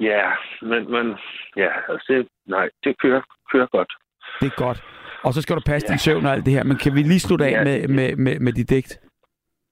Ja, 0.00 0.26
men, 0.62 0.90
men 0.90 1.16
ja, 1.56 1.70
altså 1.88 2.24
nej, 2.46 2.68
det 2.84 2.98
kører, 2.98 3.22
kører 3.52 3.66
godt. 3.66 3.92
Det 4.40 4.46
er 4.46 4.64
godt. 4.64 4.82
Og 5.22 5.34
så 5.34 5.42
skal 5.42 5.56
du 5.56 5.60
passe 5.66 5.86
ja. 5.88 5.92
din 5.92 5.98
søvn 5.98 6.26
og 6.26 6.32
alt 6.32 6.44
det 6.46 6.52
her, 6.52 6.64
men 6.64 6.76
kan 6.76 6.94
vi 6.94 7.02
lige 7.02 7.20
slutte 7.20 7.44
af 7.46 7.50
Ja, 7.50 7.64
med, 7.64 7.82
det- 7.82 7.90
med, 7.90 8.16
med, 8.16 8.38
med 8.40 8.52
dit 8.52 8.70
digt? 8.70 9.00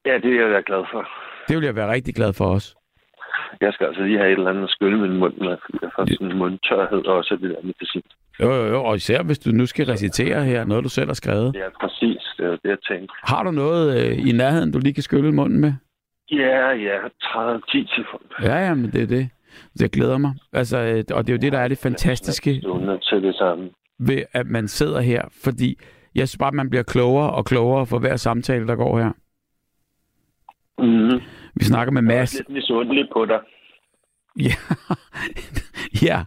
Ja, 0.07 0.14
det 0.22 0.30
er 0.36 0.40
jeg 0.46 0.51
da 0.57 0.62
glad 0.66 0.84
for. 0.92 1.09
Det 1.49 1.57
vil 1.57 1.64
jeg 1.64 1.76
være 1.76 1.92
rigtig 1.92 2.14
glad 2.14 2.32
for 2.32 2.44
os. 2.57 2.74
Jeg 3.61 3.72
skal 3.72 3.86
altså 3.86 4.03
lige 4.03 4.18
have 4.18 4.32
et 4.32 4.38
eller 4.38 4.51
andet 4.51 4.62
at 4.64 4.70
skylle 4.70 4.99
min 5.01 5.16
mund 5.18 5.34
med, 5.38 5.57
jeg 5.82 5.90
får 5.96 6.07
sådan 6.14 6.30
en 6.32 6.38
mundtørhed 6.38 7.07
og 7.07 7.16
også 7.16 7.36
det 7.42 7.51
der 7.51 7.57
medicin. 7.62 8.03
Jo, 8.42 8.55
jo, 8.55 8.64
jo, 8.66 8.84
og 8.84 8.96
især 8.96 9.22
hvis 9.22 9.38
du 9.38 9.51
nu 9.51 9.66
skal 9.66 9.86
recitere 9.86 10.44
her, 10.44 10.64
noget 10.64 10.84
du 10.84 10.88
selv 10.88 11.07
har 11.07 11.14
skrevet. 11.14 11.55
Ja, 11.55 11.68
præcis. 11.80 12.20
Det 12.36 12.46
er 12.46 12.51
det, 12.51 12.61
jeg 12.64 12.78
tænkte. 12.88 13.14
Har 13.24 13.42
du 13.44 13.51
noget 13.51 13.84
øh, 14.11 14.28
i 14.28 14.32
nærheden, 14.32 14.72
du 14.72 14.78
lige 14.78 14.94
kan 14.94 15.03
skylle 15.03 15.32
munden 15.32 15.61
med? 15.61 15.72
Ja, 16.30 16.68
ja, 16.70 16.96
30 17.22 17.62
10 17.72 17.86
sekunder. 17.96 18.34
Ja, 18.42 18.66
ja, 18.66 18.74
men 18.74 18.90
det 18.92 19.03
er 19.03 19.07
det. 19.07 19.30
Det 19.78 19.92
glæder 19.92 20.18
mig. 20.18 20.34
Altså, 20.53 20.78
øh, 20.78 21.05
og 21.16 21.26
det 21.26 21.32
er 21.32 21.36
jo 21.36 21.40
det, 21.40 21.53
der 21.53 21.59
er 21.59 21.68
det 21.68 21.78
fantastiske 21.78 22.51
til 23.09 23.22
det 23.22 23.34
samme. 23.34 23.70
ved, 23.99 24.22
at 24.32 24.46
man 24.46 24.68
sidder 24.68 25.01
her, 25.01 25.22
fordi 25.44 25.78
jeg 26.14 26.28
synes 26.28 26.38
bare, 26.38 26.49
at 26.49 26.55
man 26.55 26.70
bliver 26.70 26.82
klogere 26.82 27.30
og 27.30 27.44
klogere 27.44 27.86
for 27.86 27.99
hver 27.99 28.16
samtale, 28.16 28.66
der 28.66 28.76
går 28.76 28.99
her. 28.99 29.12
Mm-hmm. 30.78 31.20
Vi 31.55 31.64
snakker 31.64 31.92
med 31.92 32.03
Jeg 32.03 32.14
er 32.14 32.18
Mads. 32.20 32.34
lidt 32.38 32.49
misundelig 32.49 33.09
på 33.12 33.24
dig. 33.24 33.40
Ja. 34.40 34.55
ja. 36.03 36.24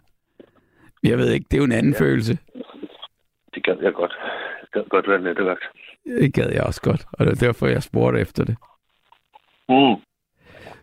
Jeg 1.02 1.18
ved 1.18 1.30
ikke, 1.32 1.46
det 1.50 1.54
er 1.54 1.58
jo 1.58 1.64
en 1.64 1.72
anden 1.72 1.92
ja. 1.92 1.98
Følelse. 2.00 2.38
Det 3.54 3.64
gad 3.64 3.76
jeg 3.82 3.92
godt. 3.94 4.12
Jeg 4.60 4.68
gad 4.72 4.82
godt 4.88 5.08
være 5.08 5.20
nattevagt. 5.20 5.62
Det 6.04 6.34
gad 6.34 6.50
jeg 6.52 6.62
også 6.62 6.82
godt, 6.82 7.04
og 7.12 7.26
det 7.26 7.32
er 7.32 7.46
derfor, 7.46 7.66
jeg 7.66 7.82
spurgte 7.82 8.20
efter 8.20 8.44
det. 8.44 8.56
Mm. 9.68 10.02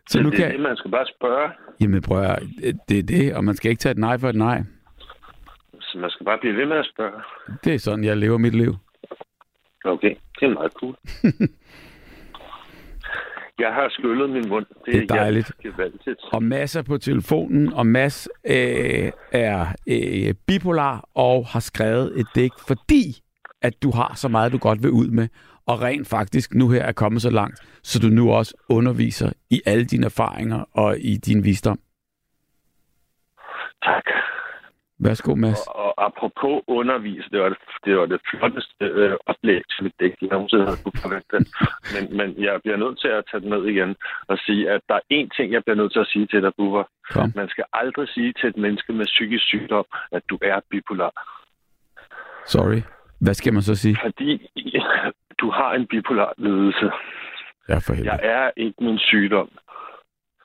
Så 0.10 0.18
Men 0.18 0.26
nu 0.26 0.32
det 0.32 0.40
er 0.40 0.44
kan... 0.44 0.52
det, 0.52 0.60
man 0.60 0.78
skal 0.78 0.92
bare 0.92 1.06
spørge. 1.18 1.50
Jamen 1.82 2.02
prøv 2.02 2.24
at, 2.24 2.44
det 2.90 3.00
er 3.00 3.04
det, 3.04 3.36
og 3.36 3.44
man 3.44 3.56
skal 3.56 3.72
ikke 3.72 3.80
tage 3.80 3.92
et 3.92 3.98
nej 3.98 4.18
for 4.18 4.30
et 4.30 4.36
nej. 4.36 4.64
Så 5.82 5.98
man 5.98 6.10
skal 6.10 6.26
bare 6.26 6.38
blive 6.42 6.56
ved 6.56 6.66
med 6.66 6.78
at 6.78 6.90
spørge. 6.94 7.22
Det 7.64 7.74
er 7.74 7.80
sådan, 7.80 8.04
jeg 8.04 8.18
lever 8.18 8.38
mit 8.38 8.56
liv. 8.56 8.76
Okay, 9.86 10.16
det 10.40 10.46
er 10.46 10.54
meget 10.54 10.72
cool. 10.72 10.96
jeg 13.64 13.74
har 13.74 13.90
skyllet 13.90 14.30
min 14.30 14.50
mund. 14.50 14.66
Det, 14.86 14.94
Det 14.94 15.04
er 15.04 15.08
dejligt. 15.16 15.52
Jeg. 15.64 15.74
Og 16.34 16.44
masser 16.44 16.82
på 16.82 16.98
telefonen, 16.98 17.74
og 17.74 17.88
Mads 17.88 18.28
øh, 18.46 19.12
er 19.32 19.68
øh, 19.88 20.34
bipolar 20.48 21.10
og 21.16 21.46
har 21.48 21.60
skrevet 21.60 22.20
et 22.20 22.28
digt, 22.36 22.54
fordi 22.68 23.04
at 23.62 23.84
du 23.84 23.92
har 23.92 24.14
så 24.16 24.28
meget, 24.28 24.52
du 24.52 24.58
godt 24.58 24.84
vil 24.84 24.92
ud 24.92 25.08
med, 25.08 25.28
og 25.70 25.82
rent 25.82 26.08
faktisk 26.08 26.54
nu 26.54 26.70
her 26.70 26.84
er 26.84 26.92
kommet 26.92 27.22
så 27.22 27.30
langt, 27.30 27.58
så 27.84 28.00
du 28.00 28.08
nu 28.08 28.32
også 28.32 28.54
underviser 28.70 29.30
i 29.50 29.62
alle 29.66 29.86
dine 29.86 30.06
erfaringer 30.06 30.66
og 30.74 30.98
i 31.00 31.14
din 31.18 31.44
visdom. 31.44 31.80
Tak. 33.84 34.04
Værsgo, 35.00 35.36
Mads. 35.36 35.68
Og, 35.68 35.76
og 35.76 36.06
apropos 36.06 36.64
undervise, 36.68 37.30
det 37.32 37.40
var 37.40 37.50
det, 37.50 37.58
det, 37.86 37.98
var 37.98 38.06
det 38.06 38.22
flotteste 38.30 38.86
øh, 38.86 39.18
oplæg 39.26 39.62
til 39.70 39.84
mit 39.84 39.94
dæk, 40.00 40.14
jeg 40.22 40.30
nogensinde 40.32 40.66
havde 40.66 40.84
kunne 40.84 41.02
forvente. 41.06 41.38
Men, 41.94 42.04
men 42.18 42.30
jeg 42.44 42.62
bliver 42.64 42.78
nødt 42.78 43.00
til 43.00 43.08
at 43.08 43.24
tage 43.32 43.42
det 43.42 43.50
ned 43.50 43.64
igen 43.74 43.96
og 44.28 44.38
sige, 44.46 44.72
at 44.72 44.82
der 44.90 44.96
er 44.96 45.06
én 45.18 45.28
ting, 45.38 45.54
jeg 45.54 45.64
bliver 45.64 45.80
nødt 45.82 45.94
til 45.94 46.00
at 46.00 46.10
sige 46.14 46.28
til 46.28 46.42
dig, 46.42 46.52
Bubber. 46.58 46.84
Kom. 47.12 47.32
Man 47.36 47.50
skal 47.50 47.66
aldrig 47.74 48.08
sige 48.10 48.34
til 48.40 48.50
et 48.50 48.58
menneske 48.58 48.94
med 48.94 49.06
psykisk 49.06 49.44
sygdom, 49.46 49.86
at 50.12 50.24
du 50.30 50.38
er 50.42 50.60
bipolar. 50.70 51.14
Sorry. 52.46 52.82
Hvad 53.22 53.34
skal 53.34 53.54
man 53.54 53.62
så 53.62 53.76
sige? 53.76 53.98
Fordi 54.06 54.32
du 55.42 55.50
har 55.52 55.74
en 55.74 55.88
bipolar 55.88 56.34
lidelse. 56.38 56.92
Ja, 57.70 57.76
for 57.78 57.94
helvede. 57.94 58.12
Jeg 58.12 58.20
er 58.24 58.52
ikke 58.58 58.84
min 58.84 59.00
sygdom. 59.00 59.50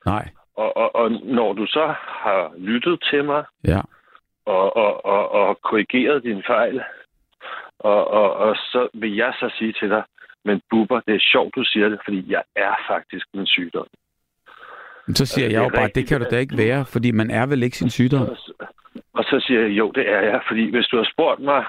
Nej. 0.07 0.29
Og, 0.57 0.77
og, 0.77 0.95
og 0.97 1.11
når 1.11 1.53
du 1.53 1.67
så 1.67 1.95
har 2.25 2.53
lyttet 2.59 3.03
til 3.11 3.25
mig, 3.25 3.45
Ja. 3.65 3.81
og, 4.47 4.77
og, 4.77 5.05
og, 5.05 5.31
og 5.33 5.61
korrigeret 5.63 6.23
din 6.23 6.43
fejl. 6.47 6.83
Og, 7.79 8.09
og, 8.11 8.37
og 8.37 8.57
så 8.57 8.89
vil 8.95 9.15
jeg 9.17 9.33
så 9.41 9.51
sige 9.59 9.73
til 9.73 9.89
dig, 9.91 10.03
men 10.45 10.61
Bubber, 10.71 11.01
det 11.07 11.15
er 11.15 11.19
sjovt, 11.33 11.55
du 11.55 11.65
siger 11.65 11.89
det, 11.89 11.99
fordi 12.05 12.25
jeg 12.33 12.43
er 12.57 12.75
faktisk 12.89 13.27
min 13.35 13.47
sygdom. 13.47 13.87
Men 15.07 15.15
så 15.17 15.27
siger 15.27 15.45
Altså, 15.45 15.59
jeg 15.61 15.65
jo 15.65 15.71
bare, 15.79 15.91
det 15.95 16.09
kan 16.09 16.21
du 16.21 16.27
da 16.31 16.39
ikke 16.39 16.57
være, 16.59 16.85
fordi 16.85 17.11
man 17.11 17.31
er 17.31 17.47
vel 17.47 17.63
ikke 17.63 17.77
sin 17.77 17.91
sygdom. 17.91 18.29
Og 19.15 19.25
så 19.25 19.41
siger 19.47 19.61
jeg, 19.61 19.71
jo, 19.71 19.91
det 19.91 20.11
er 20.11 20.21
jeg, 20.21 20.41
fordi 20.49 20.71
hvis 20.71 20.87
du 20.87 20.97
har 20.97 21.09
spurgt 21.13 21.41
mig, 21.41 21.65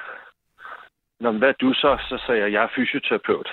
Nå, 1.20 1.32
men 1.32 1.40
hvad 1.40 1.50
er 1.50 1.60
du 1.62 1.74
så? 1.74 1.98
Så 2.10 2.24
sagde 2.26 2.42
jeg, 2.42 2.52
jeg 2.52 2.64
er 2.64 2.76
fysioterapeut. 2.76 3.50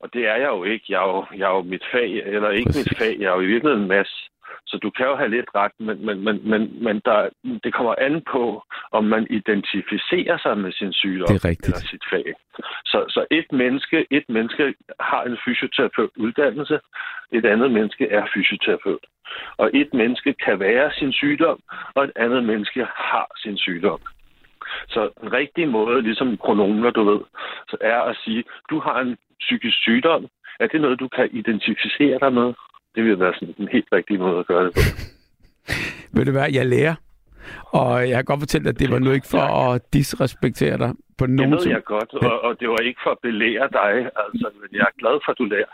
Og 0.00 0.14
det 0.14 0.22
er 0.28 0.36
jeg 0.36 0.48
jo 0.48 0.64
ikke. 0.64 0.84
Jeg 0.88 1.02
er 1.02 1.08
jo, 1.08 1.26
jeg 1.38 1.46
er 1.50 1.56
jo 1.56 1.62
mit 1.62 1.84
fag, 1.92 2.10
eller 2.34 2.50
ikke 2.50 2.68
Præcis. 2.68 2.90
mit 2.90 2.98
fag, 2.98 3.16
jeg 3.20 3.26
er 3.26 3.34
jo 3.34 3.40
i 3.40 3.46
virkeligheden 3.46 3.82
en 3.82 3.88
masse. 3.88 4.16
Så 4.66 4.78
du 4.82 4.90
kan 4.90 5.06
jo 5.06 5.16
have 5.16 5.30
lidt 5.30 5.50
ret, 5.54 5.72
men, 5.78 6.06
men, 6.06 6.24
men, 6.24 6.48
men, 6.50 6.84
men 6.84 7.00
der, 7.04 7.28
det 7.64 7.74
kommer 7.74 7.94
an 7.98 8.22
på, 8.32 8.62
om 8.92 9.04
man 9.04 9.26
identificerer 9.30 10.38
sig 10.38 10.58
med 10.58 10.72
sin 10.72 10.92
sygdom 10.92 11.28
Det 11.28 11.44
er 11.44 11.48
rigtigt. 11.48 11.66
eller 11.66 11.88
sit 11.92 12.04
fag. 12.12 12.24
Så, 12.84 12.98
så 13.08 13.26
et, 13.30 13.52
menneske, 13.52 14.06
et 14.10 14.24
menneske 14.28 14.74
har 15.00 15.22
en 15.24 15.38
fysioterapeutuddannelse, 15.44 16.80
et 17.32 17.44
andet 17.46 17.70
menneske 17.70 18.04
er 18.10 18.24
fysioterapeut. 18.34 19.04
Og 19.56 19.70
et 19.74 19.94
menneske 19.94 20.34
kan 20.44 20.60
være 20.60 20.92
sin 20.98 21.12
sygdom, 21.12 21.58
og 21.94 22.04
et 22.04 22.12
andet 22.16 22.44
menneske 22.44 22.84
har 22.84 23.28
sin 23.42 23.58
sygdom. 23.58 24.00
Så 24.88 25.10
den 25.20 25.32
rigtige 25.32 25.66
måde, 25.66 26.02
ligesom 26.02 26.36
pronomener, 26.36 26.90
du 26.90 27.04
ved, 27.10 27.20
så 27.68 27.76
er 27.80 28.00
at 28.00 28.16
sige, 28.24 28.44
du 28.70 28.80
har 28.80 29.00
en 29.00 29.16
psykisk 29.40 29.76
sygdom. 29.82 30.26
Er 30.60 30.66
det 30.66 30.80
noget, 30.80 31.00
du 31.00 31.08
kan 31.08 31.28
identificere 31.32 32.18
dig 32.20 32.32
med? 32.32 32.52
Det 32.94 33.04
vil 33.04 33.20
være 33.20 33.34
sådan 33.34 33.54
den 33.58 33.68
helt 33.72 33.88
rigtige 33.92 34.18
måde 34.18 34.38
at 34.38 34.46
gøre 34.46 34.64
det 34.66 34.72
på. 34.74 34.80
Ved 36.14 36.24
du 36.24 36.30
hvad, 36.32 36.52
jeg 36.52 36.66
lærer. 36.66 36.94
Og 37.64 38.08
jeg 38.08 38.16
kan 38.16 38.24
godt 38.24 38.40
fortælle 38.40 38.64
dig, 38.64 38.70
at 38.70 38.78
det 38.78 38.90
var 38.90 38.98
nu 38.98 39.10
ikke 39.10 39.26
for 39.28 39.38
at 39.72 39.82
disrespektere 39.92 40.78
dig 40.78 40.92
på 41.18 41.26
Det 41.26 41.34
nogen 41.34 41.52
ved 41.52 41.58
som- 41.60 41.72
jeg 41.72 41.84
godt, 41.84 42.14
og, 42.14 42.40
og 42.44 42.60
det 42.60 42.68
var 42.68 42.76
ikke 42.76 43.00
for 43.04 43.10
at 43.10 43.18
belære 43.22 43.68
dig, 43.72 43.92
altså, 44.22 44.50
men 44.60 44.68
jeg 44.72 44.80
er 44.80 44.98
glad 44.98 45.20
for, 45.24 45.32
at 45.32 45.38
du 45.38 45.44
lærer. 45.44 45.72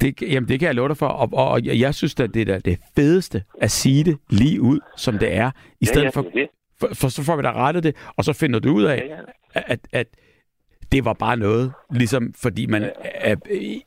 Det, 0.00 0.22
jamen, 0.22 0.48
det 0.48 0.58
kan 0.60 0.66
jeg 0.66 0.74
love 0.74 0.88
dig 0.88 0.96
for. 0.96 1.06
Og, 1.06 1.28
og, 1.32 1.48
og 1.50 1.60
jeg 1.80 1.94
synes 1.94 2.20
at 2.20 2.34
det 2.34 2.48
er 2.48 2.58
det 2.58 2.78
fedeste 2.96 3.42
at 3.60 3.70
sige 3.70 4.04
det 4.04 4.18
lige 4.30 4.60
ud, 4.60 4.80
som 4.96 5.18
det 5.18 5.36
er. 5.36 5.50
I 5.80 5.84
stedet 5.84 6.02
ja, 6.02 6.06
ja, 6.06 6.10
for, 6.18 6.22
det 6.22 6.32
det. 6.34 6.48
For, 6.80 6.88
for, 7.00 7.08
så 7.08 7.24
får 7.24 7.36
vi 7.36 7.42
da 7.42 7.52
rettet 7.52 7.82
det, 7.84 7.96
og 8.16 8.24
så 8.24 8.32
finder 8.32 8.58
du 8.60 8.70
ud 8.74 8.82
af, 8.84 8.96
Ja, 9.08 9.14
ja. 9.14 9.62
at, 9.66 9.80
at 9.92 10.06
det 10.92 11.04
var 11.04 11.12
bare 11.12 11.36
noget, 11.36 11.72
ligesom 11.90 12.34
fordi 12.42 12.66
man 12.66 12.90
er, 13.04 13.36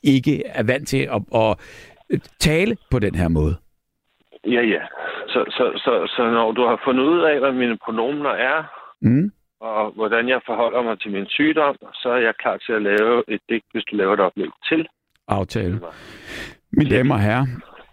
ikke 0.02 0.46
er 0.46 0.62
vant 0.62 0.88
til 0.88 1.08
at, 1.16 1.22
at 1.34 1.56
tale 2.40 2.76
på 2.90 2.98
den 2.98 3.14
her 3.14 3.28
måde. 3.28 3.56
Ja, 4.46 4.62
ja. 4.62 4.82
Så, 5.28 5.44
så, 5.48 5.72
så, 5.84 6.12
så 6.16 6.30
når 6.30 6.52
du 6.52 6.62
har 6.66 6.80
fundet 6.84 7.04
ud 7.04 7.20
af, 7.20 7.38
hvad 7.38 7.52
mine 7.52 7.78
pronomener 7.84 8.30
er, 8.30 8.80
Mm. 9.00 9.30
og 9.60 9.90
hvordan 9.90 10.28
jeg 10.28 10.40
forholder 10.46 10.82
mig 10.82 11.00
til 11.00 11.10
min 11.12 11.26
sygdom, 11.28 11.76
så 11.92 12.08
er 12.08 12.16
jeg 12.16 12.34
klar 12.42 12.56
til 12.56 12.72
at 12.72 12.82
lave 12.82 13.24
et 13.28 13.40
digt, 13.48 13.64
hvis 13.72 13.84
du 13.84 13.96
laver 13.96 14.14
et 14.14 14.20
oplæg 14.20 14.48
til. 14.68 14.88
Aftale. 15.28 15.80
Mine 16.72 16.90
damer 16.96 17.14
og 17.14 17.20
herrer, 17.20 17.46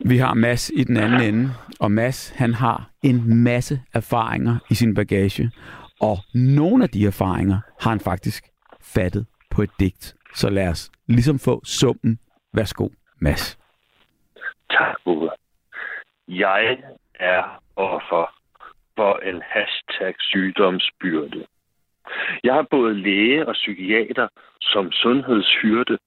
vi 0.05 0.17
har 0.17 0.33
Mass 0.33 0.71
i 0.75 0.83
den 0.83 0.97
anden 0.97 1.21
ende, 1.21 1.49
og 1.79 1.91
Mass 1.91 2.29
han 2.29 2.53
har 2.53 2.89
en 3.03 3.43
masse 3.43 3.81
erfaringer 3.93 4.57
i 4.69 4.73
sin 4.75 4.95
bagage, 4.95 5.51
og 6.01 6.17
nogle 6.33 6.83
af 6.83 6.89
de 6.89 7.05
erfaringer 7.05 7.59
har 7.81 7.89
han 7.89 7.99
faktisk 7.99 8.43
fattet 8.95 9.25
på 9.51 9.61
et 9.61 9.69
digt. 9.79 10.15
Så 10.33 10.49
lad 10.49 10.67
os 10.67 10.91
ligesom 11.07 11.39
få 11.39 11.61
summen. 11.65 12.19
Værsgo, 12.53 12.89
Mass. 13.19 13.59
Tak, 14.69 14.95
Uwe. 15.05 15.29
Jeg 16.27 16.77
er 17.19 17.61
offer 17.75 18.35
for 18.95 19.19
en 19.29 19.41
hashtag 19.45 20.15
sygdomsbyrde. 20.19 21.45
Jeg 22.43 22.53
har 22.53 22.67
både 22.71 22.93
læge 22.93 23.47
og 23.47 23.53
psykiater 23.53 24.27
som 24.61 24.91
sundhedshyrde. 24.91 25.97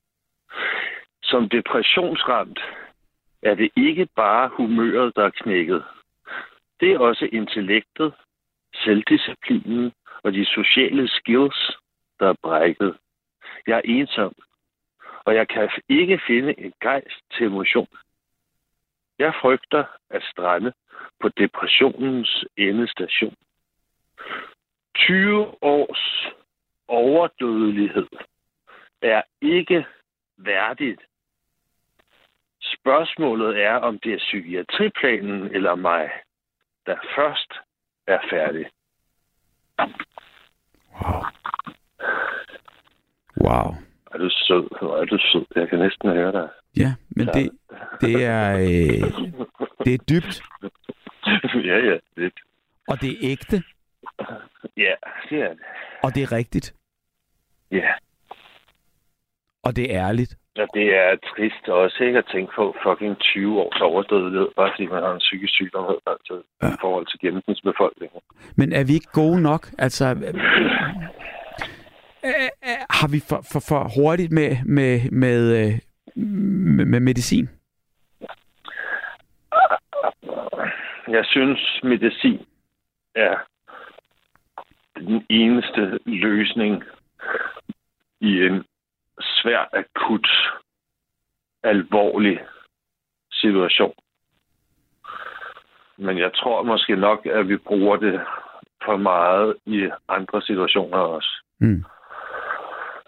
Som 1.22 1.49
depressionsramt 1.49 2.61
er 3.45 3.55
det 3.55 3.70
ikke 3.76 4.09
bare 4.16 4.49
humøret, 4.49 5.16
der 5.16 5.24
er 5.24 5.30
knækket. 5.30 5.84
Det 6.80 6.92
er 6.92 6.99
også 6.99 7.28
intellektet, 7.32 8.14
selvdisciplinen 8.74 9.92
og 10.22 10.32
de 10.32 10.45
sociale 10.47 11.09
skills, 11.09 11.76
der 12.20 12.28
er 12.28 12.34
brækket. 12.42 12.97
Jeg 13.66 13.76
er 13.76 13.82
ensom, 13.84 14.34
og 15.24 15.34
jeg 15.34 15.49
kan 15.49 15.70
ikke 15.88 16.20
finde 16.26 16.61
en 16.61 16.72
gejst 16.82 17.20
til 17.32 17.47
emotion. 17.47 17.88
Jeg 19.18 19.34
frygter 19.40 19.84
at 20.11 20.22
strande 20.22 20.72
på 21.20 21.28
depressionens 21.28 22.45
endestation. 22.57 23.34
20 24.97 25.62
års 25.62 26.34
overdødelighed 26.88 28.07
er 29.03 29.22
ikke 29.40 29.86
værdigt. 30.36 31.01
Spørgsmålet 32.85 33.62
er, 33.62 33.74
om 33.74 33.99
det 33.99 34.12
er 34.12 34.18
psykiatriplanen 34.18 35.55
eller 35.55 35.74
mig, 35.74 36.11
der 36.87 36.97
først 37.16 37.53
er 38.07 38.18
færdig. 38.30 38.66
Wow. 41.03 41.22
Wow. 43.45 43.74
Er 44.12 44.18
du 44.18 44.30
sød? 44.30 44.78
Hvor 44.80 44.97
er 44.97 45.05
du 45.05 45.18
sød? 45.18 45.47
Jeg 45.57 45.68
kan 45.68 45.78
næsten 45.78 46.11
høre 46.11 46.32
dig. 46.32 46.49
Ja, 46.76 46.95
men 47.16 47.26
det, 47.26 47.51
det, 48.01 48.24
er, 48.24 48.55
øh, 48.55 49.28
det 49.85 49.95
er 49.95 50.05
dybt, 50.09 50.43
ja, 51.70 51.76
ja. 51.78 51.97
Det, 52.16 52.32
og 52.89 53.01
det 53.01 53.11
er 53.11 53.16
ægte, 53.22 53.62
ja, 54.76 54.95
det 55.30 55.43
er 55.43 55.49
det. 55.49 55.61
og 56.03 56.14
det 56.14 56.22
er 56.22 56.32
rigtigt, 56.32 56.74
Ja. 57.70 57.93
Og 59.66 59.76
det 59.76 59.94
er 59.94 60.06
ærligt. 60.08 60.32
Ja, 60.56 60.66
det 60.74 60.86
er 60.96 61.16
trist 61.30 61.68
også 61.68 62.04
ikke 62.04 62.18
at 62.18 62.28
tænke 62.32 62.52
på 62.56 62.74
fucking 62.86 63.18
20 63.18 63.60
års 63.60 63.80
overdødelighed, 63.80 64.48
bare 64.56 64.70
fordi 64.74 64.86
man 64.86 65.02
har 65.02 65.12
en 65.12 65.18
psykisk 65.18 65.52
sygdom 65.54 65.84
altså, 66.06 66.42
Ja. 66.62 66.68
i 66.68 66.76
forhold 66.80 67.06
til 67.06 67.18
gennemsnitsbefolkningen. 67.20 68.20
Men 68.56 68.72
er 68.72 68.84
vi 68.84 68.92
ikke 68.94 69.12
gode 69.12 69.40
nok? 69.42 69.62
Altså, 69.78 70.04
øh, 70.04 70.34
øh, 72.24 72.50
øh, 72.68 72.80
har 72.90 73.08
vi 73.12 73.20
for, 73.28 73.40
for, 73.52 73.60
for 73.68 73.80
hurtigt 74.00 74.32
med, 74.32 74.56
med, 74.66 75.10
med, 75.10 75.72
med, 76.76 76.84
med 76.84 77.00
medicin? 77.00 77.48
Jeg 81.08 81.24
synes, 81.24 81.80
medicin 81.82 82.40
er 83.14 83.34
den 84.98 85.26
eneste 85.30 85.98
løsning 86.06 86.82
i 88.20 88.32
en 88.46 88.64
svær, 89.20 89.68
akut, 89.72 90.28
alvorlig 91.62 92.40
situation. 93.32 93.94
Men 95.96 96.18
jeg 96.18 96.30
tror 96.34 96.62
måske 96.62 96.96
nok, 96.96 97.26
at 97.26 97.48
vi 97.48 97.56
bruger 97.56 97.96
det 97.96 98.20
for 98.84 98.96
meget 98.96 99.56
i 99.66 99.90
andre 100.08 100.42
situationer 100.42 100.98
også. 100.98 101.30
Mm. 101.58 101.84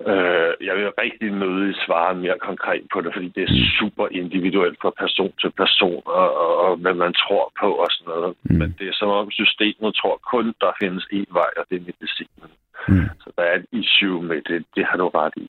Øh, 0.00 0.52
jeg 0.60 0.74
vil 0.76 0.98
rigtig 1.04 1.30
nødig 1.30 1.74
svare 1.86 2.14
mere 2.14 2.38
konkret 2.38 2.86
på 2.92 3.00
det, 3.00 3.12
fordi 3.14 3.28
det 3.28 3.42
er 3.42 3.58
super 3.78 4.08
individuelt 4.10 4.78
fra 4.82 4.90
person 4.90 5.32
til 5.40 5.50
person, 5.50 6.02
og, 6.06 6.28
og, 6.42 6.56
og 6.64 6.76
hvad 6.76 6.94
man 6.94 7.12
tror 7.12 7.52
på 7.60 7.68
og 7.74 7.86
sådan 7.90 8.10
noget. 8.14 8.34
Mm. 8.42 8.52
Mm. 8.52 8.58
Men 8.58 8.76
det 8.78 8.88
er 8.88 8.92
som 8.94 9.08
om 9.08 9.30
systemet 9.30 9.94
tror 9.94 10.16
kun, 10.32 10.54
der 10.60 10.72
findes 10.80 11.04
én 11.12 11.32
vej, 11.38 11.50
og 11.56 11.64
det 11.70 11.76
er 11.76 11.86
medicinen. 11.90 12.50
Mm. 12.88 13.08
Så 13.22 13.28
der 13.36 13.42
er 13.42 13.54
et 13.54 13.66
issue 13.72 14.22
med 14.22 14.40
det. 14.48 14.64
Det 14.76 14.84
har 14.86 14.96
du 14.96 15.08
ret 15.08 15.36
i. 15.36 15.48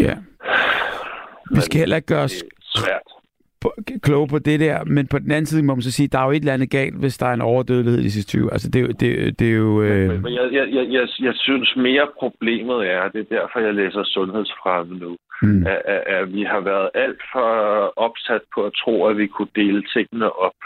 Ja. 0.00 0.14
Vi 1.54 1.60
skal 1.60 1.78
heller 1.78 1.96
ikke 1.96 2.06
gøre 2.06 2.22
os 2.22 2.44
svært. 2.74 3.06
kloge 4.02 4.28
på 4.28 4.38
det 4.38 4.60
der, 4.60 4.84
men 4.84 5.06
på 5.06 5.18
den 5.18 5.30
anden 5.30 5.46
side 5.46 5.62
må 5.62 5.74
man 5.74 5.82
så 5.82 5.92
sige, 5.92 6.08
der 6.08 6.18
er 6.18 6.24
jo 6.24 6.30
et 6.30 6.36
eller 6.36 6.52
andet 6.52 6.70
galt, 6.70 6.96
hvis 7.00 7.18
der 7.18 7.26
er 7.26 7.32
en 7.34 7.40
overdødelighed 7.40 8.00
i 8.00 8.04
de 8.04 8.10
sidste 8.10 8.30
20. 8.30 8.52
Altså, 8.52 8.70
det, 8.70 8.82
er 8.82 8.86
det, 8.86 9.38
det 9.38 9.48
er 9.48 9.56
jo... 9.56 9.82
Øh, 9.82 10.22
Men 10.22 10.34
jeg, 10.34 10.48
jeg, 10.52 10.68
jeg, 10.72 10.86
jeg, 10.90 11.08
jeg 11.20 11.34
synes 11.34 11.76
mere 11.76 12.08
problemet 12.18 12.90
er, 12.90 13.08
det 13.08 13.20
er 13.20 13.38
derfor, 13.38 13.60
jeg 13.60 13.74
læser 13.74 14.04
sundhedsfremme 14.04 14.98
nu, 14.98 15.16
mm, 15.42 15.66
at, 15.66 15.82
at, 15.84 16.02
at 16.06 16.32
vi 16.32 16.42
har 16.42 16.60
været 16.60 16.90
alt 16.94 17.22
for 17.32 17.48
opsat 17.96 18.42
på 18.54 18.66
at 18.66 18.72
tro, 18.84 19.06
at 19.06 19.18
vi 19.18 19.26
kunne 19.26 19.54
dele 19.54 19.82
tingene 19.94 20.32
op, 20.32 20.58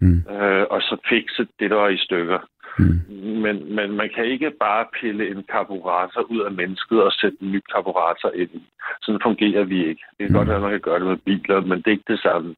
mm, 0.00 0.22
øh, 0.30 0.64
og 0.70 0.80
så 0.82 0.96
fikse 1.08 1.46
det, 1.60 1.70
der 1.70 1.88
i 1.88 1.96
stykker. 1.96 2.38
Mm, 2.78 3.00
Men, 3.44 3.74
men 3.74 3.92
man 3.92 4.10
kan 4.14 4.24
ikke 4.24 4.50
bare 4.50 4.86
pille 5.00 5.30
en 5.30 5.42
karburator 5.52 6.20
ud 6.20 6.40
af 6.40 6.52
mennesket 6.52 7.02
og 7.02 7.12
sætte 7.12 7.38
en 7.42 7.52
ny 7.52 7.60
karburator 7.72 8.30
ind 8.34 8.50
i. 8.54 8.62
Sådan 9.02 9.20
fungerer 9.22 9.64
vi 9.64 9.78
ikke. 9.88 10.02
Det 10.10 10.26
kan 10.26 10.28
Mm. 10.28 10.34
godt 10.34 10.48
være, 10.48 10.56
at 10.56 10.62
man 10.62 10.70
kan 10.70 10.80
gøre 10.80 10.98
det 10.98 11.06
med 11.06 11.16
biler, 11.16 11.60
men 11.60 11.78
det 11.78 11.86
er 11.86 11.90
ikke 11.90 12.12
det 12.12 12.20
samme. 12.20 12.54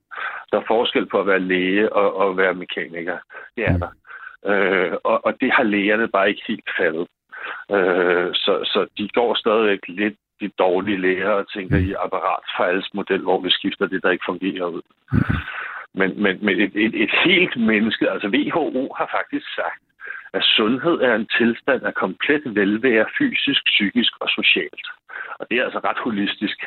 Der 0.51 0.57
er 0.59 0.65
forskel 0.69 1.07
på 1.07 1.21
at 1.21 1.27
være 1.27 1.41
læge 1.41 1.93
og, 1.93 2.17
og 2.17 2.37
være 2.37 2.55
mekaniker. 2.55 3.19
Det 3.57 3.65
er 3.65 3.73
Mm. 3.73 3.81
der. 3.81 3.91
Øh, 4.47 4.93
og, 5.05 5.27
og 5.27 5.41
det 5.41 5.53
har 5.53 5.63
lægerne 5.63 6.09
bare 6.09 6.29
ikke 6.29 6.43
helt 6.49 6.71
fattet. 6.79 7.07
Øh, 7.71 8.31
så, 8.35 8.53
så 8.73 8.87
de 8.99 9.09
går 9.09 9.35
stadigvæk 9.35 9.79
lidt 9.89 10.15
de 10.41 10.49
dårlige 10.59 11.01
læger 11.01 11.31
og 11.31 11.53
tænker 11.53 11.77
i 11.77 11.93
apparatfejlsmodel, 12.05 13.21
hvor 13.23 13.41
vi 13.41 13.51
skifter 13.51 13.87
det, 13.87 14.03
der 14.03 14.11
ikke 14.11 14.25
fungerer 14.29 14.65
ud. 14.67 14.83
Men, 15.95 16.23
men, 16.23 16.39
men 16.43 16.61
et, 16.61 16.73
et, 16.75 16.95
et 17.03 17.11
helt 17.25 17.57
menneske, 17.57 18.11
altså 18.11 18.29
WHO 18.29 18.95
har 18.99 19.09
faktisk 19.19 19.47
sagt, 19.55 19.81
at 20.33 20.43
sundhed 20.57 20.97
er 21.01 21.15
en 21.15 21.29
tilstand 21.39 21.83
af 21.83 21.95
komplet 21.95 22.43
velvære 22.55 23.07
fysisk, 23.19 23.63
psykisk 23.65 24.13
og 24.21 24.29
socialt. 24.29 24.87
Og 25.39 25.47
det 25.51 25.59
er 25.59 25.65
altså 25.65 25.81
ret 25.85 25.99
holistisk. 25.99 26.59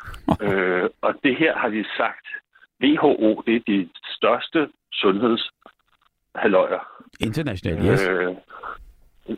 øh, 0.44 0.88
og 1.00 1.14
det 1.24 1.36
her 1.36 1.58
har 1.58 1.68
de 1.68 1.84
sagt. 1.96 2.26
WHO, 2.84 3.42
det 3.46 3.56
er 3.56 3.60
de 3.66 3.88
største 4.16 4.68
sundhedshaløjer. 4.92 6.82
internationalt, 7.20 7.84
yes. 7.92 8.08
Øh, 8.08 8.34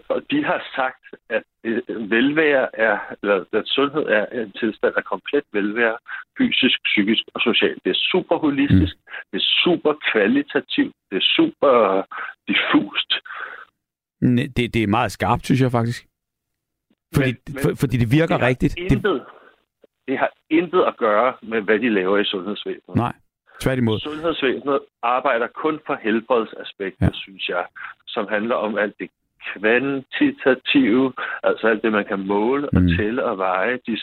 og 0.09 0.23
de 0.31 0.45
har 0.45 0.61
sagt, 0.77 1.05
at 1.29 1.43
øh, 1.65 2.11
velvære 2.11 2.69
er, 2.79 2.99
eller 3.23 3.45
at 3.53 3.67
sundhed 3.67 4.03
er 4.03 4.27
en 4.43 4.53
tilstand 4.53 4.95
af 4.97 5.05
komplet 5.05 5.45
velvære, 5.53 5.97
fysisk, 6.39 6.79
psykisk 6.85 7.23
og 7.35 7.41
socialt. 7.41 7.85
Det 7.85 7.91
er 7.91 8.01
super 8.13 8.37
holistisk, 8.39 8.97
mm. 8.97 9.13
det 9.33 9.39
er 9.43 9.47
super 9.65 9.93
kvalitativt, 10.13 10.95
det 11.11 11.17
er 11.17 11.27
super 11.37 12.03
diffust. 12.49 13.11
Det, 14.57 14.75
det 14.75 14.83
er 14.83 14.87
meget 14.87 15.13
skarpt, 15.13 15.45
synes 15.45 15.61
jeg 15.61 15.71
faktisk. 15.71 16.07
Fordi, 17.15 17.33
Men- 17.49 17.59
for, 17.63 17.71
fordi 17.81 17.97
det 17.97 18.09
virker 18.13 18.37
det 18.37 18.47
rigtigt. 18.47 18.75
Det, 18.79 18.93
Intet, 18.93 19.23
det 20.09 20.19
har 20.19 20.31
intet 20.51 20.83
at 20.91 20.97
gøre 20.97 21.35
med, 21.43 21.61
hvad 21.61 21.79
de 21.79 21.89
laver 21.89 22.19
i 22.19 22.25
sundhedsvæsenet. 22.25 22.97
nej, 22.97 23.13
tværtimod. 23.61 23.99
Sundhedsvæsenet 24.01 24.81
arbejder 25.03 25.47
kun 25.47 25.81
for 25.87 25.95
helbredsaspektet, 26.03 27.07
Ja. 27.07 27.11
synes 27.13 27.49
jeg, 27.49 27.65
som 28.07 28.29
handler 28.29 28.55
om 28.55 28.79
alt 28.79 28.95
det 29.01 29.11
kvantitative, 29.53 31.13
altså 31.43 31.67
alt 31.69 31.83
det, 31.83 31.93
man 31.93 32.05
kan 32.05 32.27
måle 32.27 32.69
og 32.69 32.83
Mm. 32.83 32.89
tælle 32.97 33.25
og 33.25 33.39
veje. 33.39 33.79
De 33.87 33.99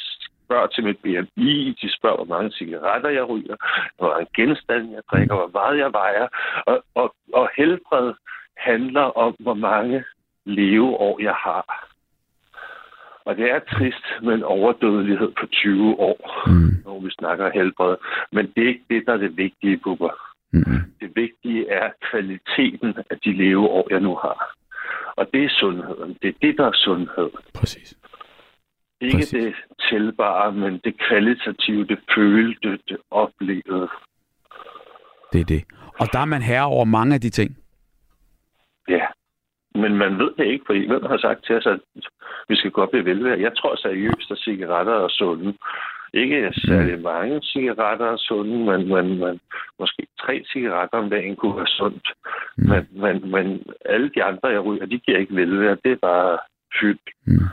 spørger 0.45 0.67
til 0.67 0.84
mit 0.84 0.97
BMI, 0.97 1.78
de 1.82 1.95
spørger, 1.97 2.15
hvor 2.15 2.36
mange 2.36 2.51
cigaretter 2.51 3.09
jeg 3.09 3.30
ryger, 3.30 3.55
hvor 3.97 4.09
mange 4.13 4.28
genstande 4.36 4.91
jeg 4.93 5.01
drikker, 5.11 5.36
hvor 5.36 5.49
meget 5.53 5.78
jeg 5.78 5.91
vejer. 5.93 6.28
Og, 6.65 6.84
og, 6.95 7.15
og 7.34 7.49
helbred 7.57 8.13
handler 8.70 9.01
om, 9.26 9.36
hvor 9.39 9.53
mange 9.53 10.03
leveår 10.45 11.22
jeg 11.22 11.34
har. 11.34 11.88
Og 13.26 13.38
det 13.38 13.51
er 13.51 13.59
trist 13.59 14.05
med 14.24 14.34
en 14.34 14.43
overdødelighed 14.43 15.32
på 15.39 15.45
20 15.51 15.99
år, 15.99 16.20
Mm, 16.47 16.72
når 16.86 16.99
vi 16.99 17.09
snakker 17.20 17.51
helbred. 17.53 17.95
Men 18.32 18.51
det 18.55 18.64
er 18.64 18.68
ikke 18.68 18.86
det, 18.89 19.03
der 19.05 19.14
er 19.14 19.18
det 19.18 19.38
vigtige, 19.38 19.78
Bubber. 19.78 20.09
mm, 20.53 20.64
Det 21.01 21.12
vigtige 21.16 21.70
er 21.70 21.89
kvaliteten 22.12 22.93
af 23.09 23.18
de 23.26 23.32
leveår, 23.34 23.88
jeg 23.89 23.99
nu 23.99 24.16
har. 24.16 24.55
Og 25.16 25.28
det 25.34 25.43
er 25.43 25.49
sundheden. 25.49 26.18
Det 26.22 26.28
er 26.30 26.38
det, 26.41 26.57
der 26.57 26.66
er 26.68 26.72
sundhed. 26.74 27.30
præcis. 27.53 27.97
Ikke 29.01 29.18
Præcis. 29.18 29.32
det 29.32 29.55
tilbare, 29.89 30.51
men 30.51 30.78
det 30.84 30.93
kvalitative, 31.07 31.86
det 31.86 31.99
følte, 32.16 32.70
det 32.89 32.97
oplevede. 33.12 33.88
Det 35.34 35.41
er 35.41 35.45
det. 35.45 35.64
Og 35.99 36.07
der 36.14 36.20
er 36.20 36.26
man 36.26 36.41
herre 36.41 36.66
over 36.66 36.86
mange 36.86 37.14
af 37.16 37.22
de 37.22 37.30
ting. 37.30 37.57
Men 39.82 39.97
man 39.97 40.17
ved 40.19 40.32
det 40.38 40.45
ikke, 40.45 40.65
fordi 40.65 40.88
hvem 40.88 41.03
har 41.11 41.17
sagt 41.17 41.45
til 41.45 41.55
os, 41.55 41.65
at 41.65 41.79
vi 42.49 42.55
skal 42.55 42.71
gå 42.71 42.82
op 42.82 42.93
i 42.93 43.05
velvære? 43.09 43.39
Jeg 43.41 43.51
tror 43.57 43.75
seriøst, 43.75 44.32
at 44.32 44.38
cigaretter 44.38 44.93
er 44.93 45.07
sunde. 45.09 45.53
Ikke 46.13 46.51
særlig 46.67 47.01
mange 47.01 47.41
cigaretter 47.43 48.05
er 48.05 48.17
sunde, 48.17 48.57
men, 48.69 48.88
men, 48.93 49.19
men 49.19 49.39
måske 49.79 50.07
tre 50.21 50.43
cigaretter 50.53 50.97
om 50.97 51.09
dagen 51.09 51.36
kunne 51.36 51.57
være 51.57 51.67
sundt. 51.67 52.07
Mm. 52.57 52.69
Men, 52.69 52.88
men, 53.03 53.32
men 53.32 53.63
alle 53.86 54.09
de 54.15 54.23
andre, 54.23 54.47
jeg 54.47 54.65
ryger, 54.65 54.86
de 54.86 54.99
giver 54.99 55.17
ikke 55.17 55.36
velvære. 55.36 55.77
Det 55.84 55.91
er 55.91 56.01
bare 56.01 56.38
fyldt. 56.82 57.09
Mm. 57.27 57.47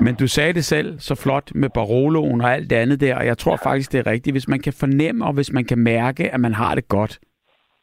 Men 0.00 0.14
du 0.14 0.26
sagde 0.26 0.52
det 0.52 0.64
selv 0.64 0.98
så 0.98 1.14
flot 1.14 1.54
med 1.54 1.68
Baroloen 1.74 2.40
og 2.40 2.52
alt 2.52 2.70
det 2.70 2.76
andet 2.76 3.00
der, 3.00 3.16
og 3.16 3.26
jeg 3.26 3.38
tror 3.38 3.56
faktisk, 3.62 3.92
det 3.92 4.06
er 4.06 4.10
rigtigt. 4.10 4.34
Hvis 4.34 4.48
man 4.48 4.60
kan 4.60 4.72
fornemme, 4.80 5.24
og 5.24 5.32
hvis 5.32 5.52
man 5.52 5.64
kan 5.64 5.78
mærke, 5.78 6.30
at 6.34 6.40
man 6.40 6.54
har 6.54 6.74
det 6.74 6.88
godt, 6.88 7.18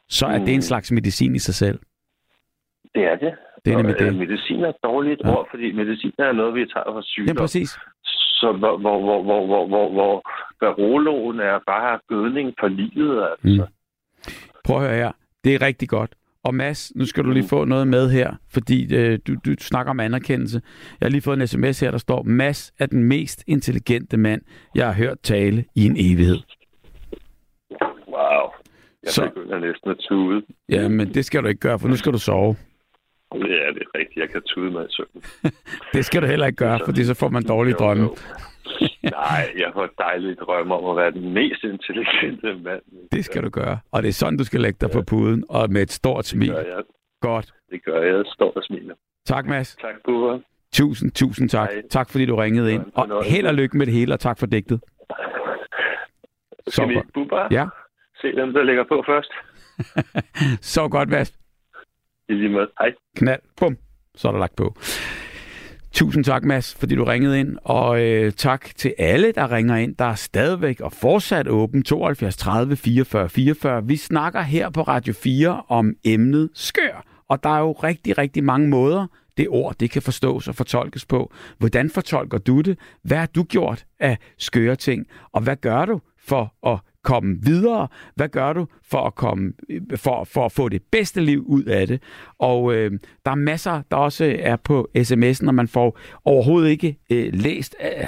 så 0.08 0.26
er 0.26 0.38
det 0.38 0.48
en 0.48 0.56
Mm. 0.56 0.60
slags 0.60 0.92
medicin 0.92 1.34
i 1.34 1.38
sig 1.38 1.54
selv. 1.54 1.78
Det 2.96 3.04
er 3.12 3.16
det. 3.24 3.32
Det 3.64 3.72
er 3.72 3.76
nemlig 3.76 3.94
Og, 3.94 4.00
det. 4.00 4.06
øh, 4.08 4.14
Medicin 4.18 4.60
er 4.64 4.68
et 4.68 4.80
dårligt 4.84 5.20
Ja. 5.24 5.28
ja. 5.28 5.34
ord, 5.36 5.46
fordi 5.50 5.72
medicin 5.72 6.12
er 6.18 6.32
noget, 6.32 6.54
vi 6.54 6.60
tager 6.74 6.94
Ja, 6.96 7.00
sygdom. 7.02 7.36
præcis. 7.36 7.70
Så 8.40 8.48
hvor, 8.58 8.76
hvor, 8.78 8.96
hvor, 9.06 9.22
hvor, 9.22 9.46
hvor, 9.46 9.66
hvor, 9.72 9.86
hvor 9.92 10.14
Baroloen 10.60 11.40
er 11.40 11.58
bare 11.66 12.00
gødning 12.08 12.54
for 12.60 12.68
livet, 12.68 13.18
altså. 13.30 13.66
Mm. 13.68 13.74
Prøv 14.64 14.76
at 14.76 14.82
høre 14.88 14.96
her. 15.02 15.12
Det 15.44 15.54
er 15.54 15.62
rigtig 15.62 15.88
godt. 15.88 16.14
Og 16.44 16.54
Mads, 16.54 16.92
nu 16.96 17.04
skal 17.06 17.24
du 17.24 17.30
lige 17.30 17.48
få 17.48 17.64
noget 17.64 17.88
med 17.88 18.10
her, 18.10 18.34
fordi 18.52 18.94
øh, 18.96 19.18
du, 19.26 19.34
du 19.46 19.54
snakker 19.60 19.90
om 19.90 20.00
anerkendelse. 20.00 20.60
Jeg 21.00 21.06
har 21.06 21.10
lige 21.10 21.22
fået 21.22 21.40
en 21.40 21.46
sms 21.46 21.80
her, 21.80 21.90
der 21.90 21.98
står, 21.98 22.22
Mads 22.22 22.72
er 22.78 22.86
den 22.86 23.04
mest 23.04 23.44
intelligente 23.46 24.16
mand, 24.16 24.42
jeg 24.74 24.86
har 24.86 24.94
hørt 24.94 25.18
tale 25.22 25.64
i 25.74 25.86
en 25.86 25.96
evighed. 25.98 26.38
Wow. 28.08 28.50
Jeg 29.02 29.12
så... 29.12 29.30
begynder 29.34 29.58
næsten 29.58 29.90
at 29.90 29.96
tude. 30.08 30.42
Ja, 30.68 30.88
men 30.88 31.14
det 31.14 31.24
skal 31.24 31.42
du 31.42 31.48
ikke 31.48 31.60
gøre, 31.60 31.78
for 31.78 31.88
nu 31.88 31.96
skal 31.96 32.12
du 32.12 32.18
sove. 32.18 32.56
Ja, 33.34 33.38
det 33.74 33.82
er 33.86 33.98
rigtigt. 33.98 34.16
Jeg 34.16 34.30
kan 34.30 34.42
tude 34.42 34.70
mig 34.70 34.84
i 34.84 34.88
søvn. 34.90 35.22
Det 35.94 36.04
skal 36.04 36.22
du 36.22 36.26
heller 36.26 36.46
ikke 36.46 36.56
gøre, 36.56 36.80
fordi 36.84 37.04
så 37.04 37.14
får 37.14 37.28
man 37.28 37.42
dårlige 37.42 37.74
Jo, 37.80 37.84
drømme. 37.84 38.02
jo. 38.02 38.16
Nej, 39.02 39.42
jeg 39.58 39.70
får 39.72 39.88
dejlige 39.98 40.34
drømme 40.34 40.74
om 40.74 40.90
at 40.90 40.96
være 41.02 41.10
den 41.10 41.32
mest 41.34 41.64
intelligente 41.64 42.54
mand. 42.64 42.82
Det 43.12 43.24
skal 43.24 43.42
du 43.42 43.48
gøre. 43.48 43.78
Og 43.92 44.02
det 44.02 44.08
er 44.08 44.12
sådan, 44.12 44.36
du 44.38 44.44
skal 44.44 44.60
lægge 44.60 44.78
dig 44.80 44.90
på 44.90 45.02
puden, 45.02 45.44
og 45.48 45.70
med 45.70 45.82
et 45.82 45.92
stort 45.92 46.18
Det 46.18 46.26
smil. 46.26 46.48
gør 46.52 46.58
jeg. 46.60 46.82
Godt. 47.20 47.54
Det 47.70 47.84
gør 47.84 48.02
jeg. 48.02 48.24
Står 48.34 48.52
og 48.56 48.62
smiler. 48.62 48.94
Tak, 49.26 49.46
Mads. 49.46 49.76
Tak, 49.80 49.94
Bubber. 50.04 50.38
Tusind, 50.72 51.12
tusind 51.12 51.48
tak. 51.48 51.68
Hej. 51.72 51.82
Tak, 51.90 52.10
fordi 52.10 52.26
du 52.26 52.36
ringede 52.36 52.72
ind. 52.72 52.82
Og 52.94 53.24
held 53.24 53.46
og 53.46 53.54
lykke 53.54 53.76
med 53.76 53.86
det 53.86 53.94
hele, 53.94 54.12
og 54.14 54.20
tak 54.20 54.38
for 54.38 54.46
digtet. 54.46 54.80
Så 56.66 56.70
Skal 56.72 56.88
vi. 56.88 57.00
Bubber, 57.14 57.48
Ja, 57.50 57.66
se 58.20 58.36
dem, 58.36 58.52
der 58.52 58.62
ligger 58.62 58.84
på 58.84 59.04
først? 59.06 59.30
så 60.74 60.88
godt, 60.88 61.08
Mads. 61.08 61.32
I 62.28 62.32
lige 62.32 62.48
måde. 62.48 62.68
Hej. 62.78 62.92
Knald. 63.16 63.40
Bum. 63.56 63.76
Så 64.14 64.28
er 64.28 64.32
der 64.32 64.38
lagt 64.38 64.56
på. 64.56 64.74
Tusind 65.92 66.24
tak, 66.24 66.44
Mads, 66.44 66.74
fordi 66.74 66.94
du 66.94 67.04
ringede 67.04 67.40
ind, 67.40 67.58
og 67.64 68.02
øh, 68.02 68.32
tak 68.32 68.64
til 68.76 68.94
alle, 68.98 69.32
der 69.32 69.52
ringer 69.52 69.76
ind. 69.76 69.96
Der 69.96 70.04
er 70.04 70.14
stadigvæk 70.14 70.80
og 70.80 70.92
fortsat 70.92 71.48
åben 71.48 71.82
72 71.82 72.36
30 72.36 72.76
44 72.76 73.28
44. 73.28 73.86
Vi 73.86 73.96
snakker 73.96 74.40
her 74.40 74.70
på 74.70 74.82
Radio 74.82 75.14
4 75.14 75.62
om 75.68 75.94
emnet 76.04 76.50
skør, 76.54 77.04
og 77.28 77.42
der 77.42 77.48
er 77.48 77.58
jo 77.58 77.72
rigtig, 77.72 78.18
rigtig 78.18 78.44
mange 78.44 78.68
måder, 78.68 79.06
det 79.36 79.48
ord 79.48 79.74
det 79.80 79.90
kan 79.90 80.02
forstås 80.02 80.48
og 80.48 80.54
fortolkes 80.54 81.06
på. 81.06 81.32
Hvordan 81.58 81.90
fortolker 81.90 82.38
du 82.38 82.60
det? 82.60 82.78
Hvad 83.02 83.18
har 83.18 83.26
du 83.26 83.42
gjort 83.42 83.84
af 84.00 84.18
skøre 84.38 84.76
ting? 84.76 85.06
Og 85.32 85.42
hvad 85.42 85.56
gør 85.56 85.84
du 85.84 86.00
for 86.18 86.72
at 86.72 86.78
komme 87.06 87.36
videre? 87.42 87.88
Hvad 88.14 88.28
gør 88.28 88.52
du 88.52 88.66
for 88.90 89.06
at 89.06 89.14
komme 89.14 89.52
for, 89.96 90.24
for 90.24 90.44
at 90.44 90.52
få 90.52 90.68
det 90.68 90.82
bedste 90.92 91.20
liv 91.20 91.44
ud 91.46 91.64
af 91.64 91.86
det? 91.86 92.02
Og 92.38 92.74
øh, 92.74 92.90
der 93.24 93.30
er 93.30 93.34
masser, 93.34 93.82
der 93.90 93.96
også 93.96 94.36
er 94.38 94.56
på 94.56 94.88
sms'en, 94.98 95.48
og 95.48 95.54
man 95.54 95.68
får 95.68 95.98
overhovedet 96.24 96.68
ikke 96.68 96.98
øh, 97.12 97.30
læst 97.32 97.76
øh, 97.84 98.06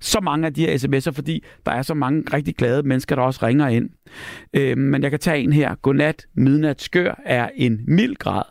så 0.00 0.20
mange 0.20 0.46
af 0.46 0.54
de 0.54 0.66
her 0.66 0.78
sms'er, 0.78 1.12
fordi 1.12 1.44
der 1.66 1.72
er 1.72 1.82
så 1.82 1.94
mange 1.94 2.22
rigtig 2.32 2.56
glade 2.56 2.82
mennesker, 2.82 3.16
der 3.16 3.22
også 3.22 3.46
ringer 3.46 3.68
ind. 3.68 3.90
Øh, 4.54 4.78
men 4.78 5.02
jeg 5.02 5.10
kan 5.10 5.20
tage 5.20 5.38
en 5.38 5.52
her. 5.52 5.74
Godnat, 5.74 6.26
midnat, 6.34 6.82
skør 6.82 7.20
er 7.24 7.50
en 7.54 7.80
mild 7.86 8.16
grad. 8.16 8.44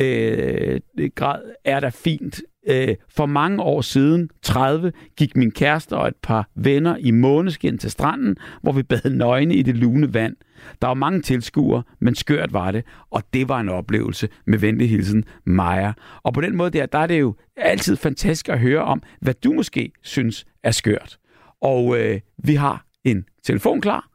Øh, 0.00 0.80
grad 1.14 1.42
er 1.64 1.80
da 1.80 1.88
fint. 1.88 2.40
Øh, 2.68 2.96
for 3.08 3.26
mange 3.26 3.62
år 3.62 3.80
siden, 3.80 4.30
30, 4.42 4.92
gik 5.16 5.36
min 5.36 5.50
kæreste 5.50 5.96
og 5.96 6.08
et 6.08 6.16
par 6.22 6.50
venner 6.54 6.96
i 6.96 7.10
måneskin 7.10 7.78
til 7.78 7.90
stranden, 7.90 8.36
hvor 8.62 8.72
vi 8.72 8.82
bad 8.82 9.10
nøgne 9.10 9.54
i 9.54 9.62
det 9.62 9.76
lune 9.76 10.14
vand. 10.14 10.36
Der 10.82 10.86
var 10.86 10.94
mange 10.94 11.22
tilskuere, 11.22 11.82
men 12.00 12.14
skørt 12.14 12.52
var 12.52 12.70
det, 12.70 12.84
og 13.10 13.22
det 13.32 13.48
var 13.48 13.60
en 13.60 13.68
oplevelse 13.68 14.28
med 14.46 14.58
venlig 14.58 14.90
hilsen, 14.90 15.24
Maja. 15.44 15.92
Og 16.22 16.34
på 16.34 16.40
den 16.40 16.56
måde 16.56 16.70
der, 16.70 16.86
der 16.86 16.98
er 16.98 17.06
det 17.06 17.20
jo 17.20 17.34
altid 17.56 17.96
fantastisk 17.96 18.48
at 18.48 18.60
høre 18.60 18.82
om, 18.82 19.02
hvad 19.20 19.34
du 19.34 19.52
måske 19.52 19.92
synes 20.02 20.46
er 20.62 20.70
skørt. 20.70 21.18
Og 21.60 21.98
øh, 22.00 22.20
vi 22.38 22.54
har 22.54 22.86
en 23.04 23.24
telefon 23.42 23.80
klar, 23.80 24.08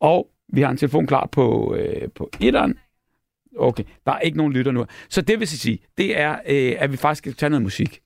og 0.00 0.28
vi 0.52 0.60
har 0.60 0.70
en 0.70 0.76
telefon 0.76 1.06
klar 1.06 1.28
på, 1.32 1.74
øh, 1.74 2.08
på 2.14 2.30
etteren. 2.40 2.74
Okay, 3.58 3.84
der 4.06 4.12
er 4.12 4.20
ikke 4.20 4.36
nogen 4.36 4.52
lytter 4.52 4.72
nu. 4.72 4.86
Så 5.08 5.22
det 5.22 5.40
vil 5.40 5.48
sige, 5.48 5.78
det 5.98 6.18
er, 6.18 6.32
øh, 6.46 6.76
at 6.78 6.92
vi 6.92 6.96
faktisk 6.96 7.18
skal 7.18 7.34
tage 7.34 7.50
noget 7.50 7.62
musik. 7.62 8.00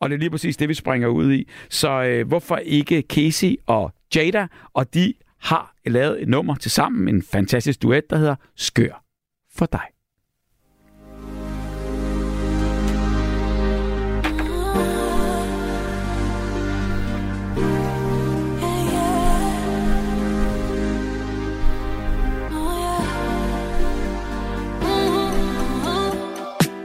Og 0.00 0.10
det 0.10 0.14
er 0.14 0.18
lige 0.18 0.30
præcis 0.30 0.56
det, 0.56 0.68
vi 0.68 0.74
springer 0.74 1.08
ud 1.08 1.32
i. 1.32 1.48
Så 1.70 2.02
øh, 2.02 2.28
hvorfor 2.28 2.56
ikke 2.56 3.04
Casey 3.08 3.56
og 3.66 3.92
Jada? 4.14 4.46
Og 4.72 4.94
de 4.94 5.14
har 5.40 5.74
lavet 5.86 6.22
et 6.22 6.28
nummer 6.28 6.54
til 6.54 6.70
sammen, 6.70 7.14
en 7.14 7.22
fantastisk 7.22 7.82
duet, 7.82 8.10
der 8.10 8.16
hedder 8.16 8.36
Skør 8.56 9.04
for 9.56 9.66
dig. 9.66 9.93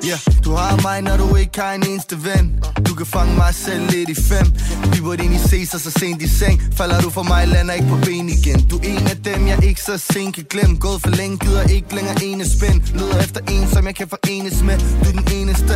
Yeah, 0.09 0.19
du 0.45 0.51
har 0.51 0.81
mig, 0.87 1.01
når 1.01 1.17
du 1.17 1.35
ikke 1.35 1.59
har 1.61 1.73
en 1.73 1.83
eneste 1.89 2.15
ven. 2.27 2.45
Du 2.87 2.93
kan 2.99 3.05
fange 3.05 3.35
mig 3.35 3.53
selv 3.55 3.83
lidt 3.91 4.09
i 4.09 4.15
fem. 4.31 4.47
Vi 4.93 5.01
burde 5.01 5.21
egentlig 5.23 5.41
i 5.45 5.47
se 5.47 5.65
sig 5.65 5.81
så 5.81 5.91
sent 5.91 6.21
i 6.21 6.29
seng. 6.39 6.61
Falder 6.77 7.01
du 7.01 7.09
for 7.09 7.23
mig, 7.23 7.47
lander 7.47 7.73
ikke 7.73 7.89
på 7.89 7.97
ben 8.05 8.29
igen. 8.29 8.59
Du 8.71 8.77
er 8.77 8.83
en 8.83 9.07
af 9.13 9.17
dem, 9.29 9.47
jeg 9.47 9.63
ikke 9.63 9.81
så 9.81 9.97
sent 10.13 10.35
kan 10.35 10.45
glemme. 10.49 10.75
Gået 10.77 11.01
for 11.01 11.09
længe, 11.09 11.37
gider 11.37 11.63
ikke 11.63 11.95
længere 11.95 12.23
ene 12.23 12.45
spænd. 12.55 12.81
Leder 12.99 13.19
efter 13.25 13.41
en, 13.55 13.69
som 13.73 13.85
jeg 13.85 13.95
kan 13.95 14.07
forenes 14.07 14.63
med. 14.63 14.77
Du 15.03 15.09
er 15.09 15.15
den 15.21 15.27
eneste. 15.37 15.73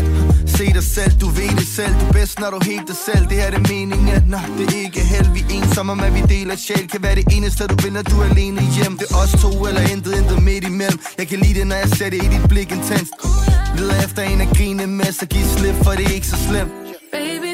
Se 0.57 0.65
dig 0.77 0.83
selv, 0.83 1.11
du 1.21 1.27
ved 1.27 1.53
det 1.59 1.67
selv. 1.67 1.93
Du 1.99 2.05
er 2.05 2.13
bedst, 2.13 2.39
når 2.39 2.49
du 2.49 2.59
helt 2.71 2.87
dig 2.87 2.95
selv. 3.07 3.23
Det 3.29 3.37
her 3.37 3.47
er 3.49 3.51
det 3.57 3.69
meningen, 3.69 4.23
nå, 4.27 4.39
det 4.57 4.65
er 4.73 4.79
ikke 4.85 4.99
held. 4.99 5.29
Vi 5.33 5.39
er 5.39 5.53
ensomme, 5.57 5.95
men 5.95 6.13
vi 6.13 6.21
deler 6.33 6.55
sjæl. 6.55 6.87
Kan 6.87 7.03
være 7.03 7.15
det 7.15 7.25
eneste, 7.37 7.67
du 7.67 7.75
vinder, 7.83 8.01
du 8.01 8.15
er 8.21 8.25
alene 8.29 8.61
hjem. 8.77 8.97
Det 8.97 9.07
er 9.11 9.15
os 9.15 9.31
to, 9.41 9.51
eller 9.67 9.81
intet, 9.93 10.13
intet 10.19 10.43
midt 10.43 10.63
imellem. 10.63 10.99
Jeg 11.17 11.27
kan 11.27 11.39
lide 11.39 11.59
det, 11.59 11.67
når 11.67 11.75
jeg 11.75 11.89
ser 11.97 12.09
det 12.09 12.23
i 12.25 12.27
dit 12.33 12.45
blik 12.49 12.71
intenst. 12.71 13.13
Leder 13.77 14.03
efter 14.05 14.22
sagen 14.23 14.41
at 14.41 14.57
grine 14.57 14.87
med, 14.87 15.11
så 15.11 15.25
giv 15.25 15.45
slip, 15.57 15.75
for 15.83 15.91
det 15.91 16.05
er 16.05 16.13
ikke 16.13 16.27
så 16.27 16.37
slemt. 16.47 16.71
Baby, 17.11 17.51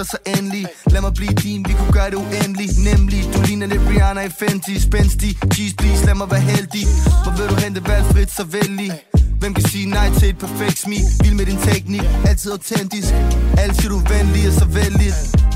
dig, 0.00 0.06
så 0.14 0.18
endelig. 0.34 0.64
Lad 0.94 1.00
mig 1.06 1.14
blive 1.20 1.34
din, 1.44 1.60
vi 1.68 1.72
kunne 1.78 1.92
gøre 1.98 2.10
det 2.12 2.18
uendeligt 2.24 2.74
Nemlig, 2.90 3.20
du 3.34 3.38
ligner 3.48 3.66
lidt 3.72 3.82
Rihanna 3.90 4.22
i 4.30 4.32
Fenty 4.40 4.74
Spændstig, 4.86 5.32
cheese 5.52 5.74
please, 5.80 6.00
lad 6.08 6.14
mig 6.14 6.28
være 6.34 6.44
heldig. 6.52 6.84
Hvor 7.22 7.32
vil 7.38 7.46
du 7.52 7.56
hente 7.64 7.80
valgfrit, 7.90 8.30
så 8.38 8.44
vældig 8.56 8.90
Hvem 9.40 9.52
kan 9.54 9.64
sige 9.72 9.86
nej 9.98 10.08
til 10.18 10.28
et 10.32 10.38
perfekt 10.38 10.78
smil? 10.84 11.04
Vild 11.22 11.34
med 11.40 11.46
din 11.50 11.60
teknik, 11.68 12.04
altid 12.28 12.50
autentisk. 12.56 13.12
Altid 13.64 13.88
du 13.94 13.98
venlig 14.12 14.42
og 14.50 14.54
så 14.60 14.66
vældig 14.78 15.12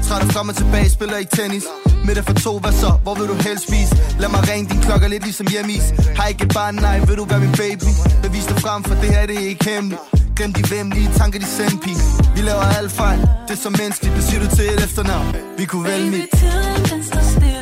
Træder 0.07 0.29
frem 0.35 0.49
og 0.49 0.57
tilbage, 0.57 0.91
spiller 0.91 1.17
ikke 1.17 1.37
tennis. 1.37 1.65
Med 2.07 2.15
for 2.29 2.35
to, 2.47 2.53
hvad 2.59 2.73
så? 2.73 2.91
Hvor 3.05 3.15
vil 3.19 3.27
du 3.33 3.37
helst 3.47 3.65
spise? 3.69 3.93
Lad 4.21 4.29
mig 4.35 4.43
ringe 4.51 4.67
din 4.71 4.81
klokker 4.87 5.09
lidt 5.09 5.23
ligesom 5.29 5.47
hjemmeis. 5.53 5.87
Har 6.17 6.27
ikke 6.33 6.45
et 6.45 6.53
barn, 6.55 6.75
nej, 6.75 6.99
vil 7.09 7.17
du 7.17 7.25
være 7.25 7.41
min 7.41 7.55
baby? 7.63 7.91
Bevis 8.23 8.47
dig 8.51 8.59
frem, 8.65 8.85
for 8.85 8.95
det 8.95 9.09
her 9.15 9.27
det 9.27 9.37
er 9.43 9.49
ikke 9.53 9.65
hemmeligt. 9.71 10.24
Glem 10.37 10.53
de 10.53 10.71
vemmelige 10.71 11.11
tanker, 11.17 11.39
de 11.39 11.47
sendpige 11.47 11.97
Vi 12.37 12.41
laver 12.41 12.63
alt 12.79 12.93
fejl, 12.93 13.21
det 13.21 13.51
er 13.51 13.63
så 13.63 13.71
menneskeligt 13.71 14.17
Det 14.17 14.25
siger 14.25 14.41
du 14.45 14.57
til 14.57 14.65
et 14.65 14.85
efternavn. 14.85 15.37
Vi 15.59 15.65
kunne 15.65 15.85
vælge 15.89 16.11
mit. 16.11 16.21
Baby, 16.21 16.37
tiden 16.37 16.85
den 16.91 17.05
står 17.05 17.21
stille. 17.21 17.54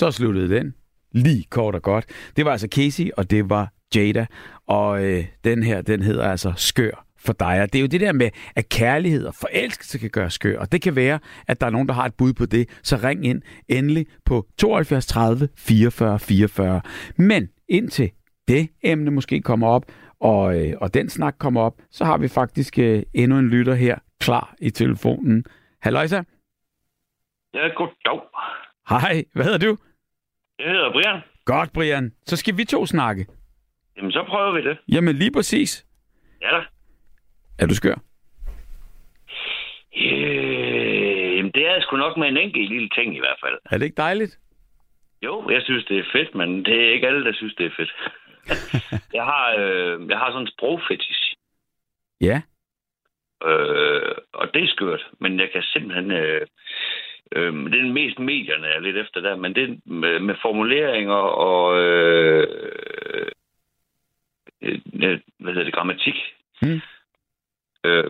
Så 0.00 0.10
sluttede 0.10 0.54
den. 0.54 0.74
Lige 1.12 1.44
kort 1.50 1.74
og 1.74 1.82
godt. 1.82 2.04
Det 2.36 2.44
var 2.44 2.50
altså 2.52 2.68
Casey, 2.74 3.10
og 3.16 3.30
det 3.30 3.50
var 3.50 3.72
Jada. 3.94 4.26
Og 4.66 5.04
øh, 5.04 5.24
den 5.44 5.62
her, 5.62 5.82
den 5.82 6.02
hedder 6.02 6.30
altså 6.30 6.52
Skør 6.56 7.06
for 7.18 7.32
dig. 7.32 7.62
Og 7.62 7.72
det 7.72 7.78
er 7.78 7.80
jo 7.80 7.86
det 7.86 8.00
der 8.00 8.12
med, 8.12 8.30
at 8.56 8.68
kærlighed 8.68 9.24
og 9.26 9.34
forelskelse 9.34 9.98
kan 9.98 10.10
gøre 10.10 10.30
skør. 10.30 10.58
Og 10.58 10.72
det 10.72 10.82
kan 10.82 10.96
være, 10.96 11.18
at 11.48 11.60
der 11.60 11.66
er 11.66 11.70
nogen, 11.70 11.88
der 11.88 11.94
har 11.94 12.04
et 12.04 12.14
bud 12.14 12.32
på 12.32 12.46
det. 12.46 12.68
Så 12.82 12.96
ring 12.96 13.26
ind 13.26 13.42
endelig 13.68 14.06
på 14.24 14.46
72 14.58 15.06
30 15.06 15.48
44 15.56 16.18
44. 16.18 16.80
Men 17.16 17.48
indtil 17.68 18.10
det 18.48 18.68
emne 18.82 19.10
måske 19.10 19.40
kommer 19.40 19.68
op, 19.68 19.84
og, 20.20 20.60
øh, 20.60 20.74
og 20.80 20.94
den 20.94 21.08
snak 21.08 21.34
kommer 21.38 21.60
op, 21.60 21.74
så 21.90 22.04
har 22.04 22.18
vi 22.18 22.28
faktisk 22.28 22.78
øh, 22.78 23.02
endnu 23.14 23.38
en 23.38 23.48
lytter 23.48 23.74
her 23.74 23.98
klar 24.20 24.54
i 24.60 24.70
telefonen. 24.70 25.44
Halløjsa. 25.82 26.22
Ja, 27.54 27.68
goddag. 27.76 28.20
Hej, 28.88 29.24
hvad 29.32 29.44
hedder 29.44 29.58
du? 29.58 29.76
Jeg 30.60 30.70
hedder 30.70 30.92
Brian. 30.92 31.20
Godt, 31.44 31.72
Brian. 31.74 32.12
Så 32.26 32.36
skal 32.36 32.56
vi 32.56 32.64
to 32.64 32.86
snakke. 32.86 33.26
Jamen, 33.96 34.12
så 34.12 34.24
prøver 34.28 34.52
vi 34.52 34.68
det. 34.68 34.78
Jamen 34.92 35.16
lige 35.16 35.32
præcis. 35.32 35.86
Ja 36.42 36.48
da. 36.56 36.62
Er 37.58 37.66
du 37.66 37.74
skør? 37.74 37.94
Øh, 39.96 41.36
jamen, 41.36 41.52
det 41.54 41.66
er 41.66 41.80
sgu 41.80 41.96
nok 41.96 42.16
med 42.16 42.28
en 42.28 42.36
enkelt 42.36 42.68
lille 42.68 42.88
ting 42.88 43.16
i 43.16 43.18
hvert 43.18 43.38
fald. 43.44 43.58
Er 43.70 43.78
det 43.78 43.84
ikke 43.84 43.96
dejligt? 43.96 44.38
Jo, 45.22 45.50
jeg 45.50 45.62
synes, 45.62 45.84
det 45.84 45.98
er 45.98 46.04
fedt, 46.12 46.34
men 46.34 46.64
det 46.64 46.84
er 46.88 46.92
ikke 46.92 47.06
alle, 47.06 47.24
der 47.24 47.32
synes, 47.32 47.54
det 47.54 47.66
er 47.66 47.70
fedt. 47.76 47.92
jeg, 49.18 49.24
har, 49.24 49.54
øh, 49.58 50.08
jeg 50.10 50.18
har 50.18 50.30
sådan 50.30 50.42
en 50.46 50.52
sprogfetish, 50.56 51.34
Ja. 52.20 52.42
øh, 53.48 54.14
og 54.32 54.54
det 54.54 54.62
er 54.62 54.68
skørt, 54.68 55.06
men 55.20 55.40
jeg 55.40 55.48
kan 55.52 55.62
simpelthen... 55.62 56.10
Øh, 56.10 56.46
øh, 57.36 57.52
det 57.70 57.78
er 57.78 57.82
den 57.82 57.92
mest 57.92 58.18
medierne 58.18 58.66
er 58.66 58.80
lidt 58.80 58.96
efter 58.96 59.20
der, 59.20 59.36
men 59.36 59.54
det 59.54 59.80
med, 59.86 60.20
med 60.20 60.34
formuleringer 60.42 61.14
og... 61.14 61.82
Øh, 61.82 62.46
øh, 64.62 64.80
hvad 65.38 65.52
hedder 65.52 65.64
det? 65.64 65.74
Grammatik. 65.74 66.14
Mm. 66.62 66.80
Øh, 67.84 68.04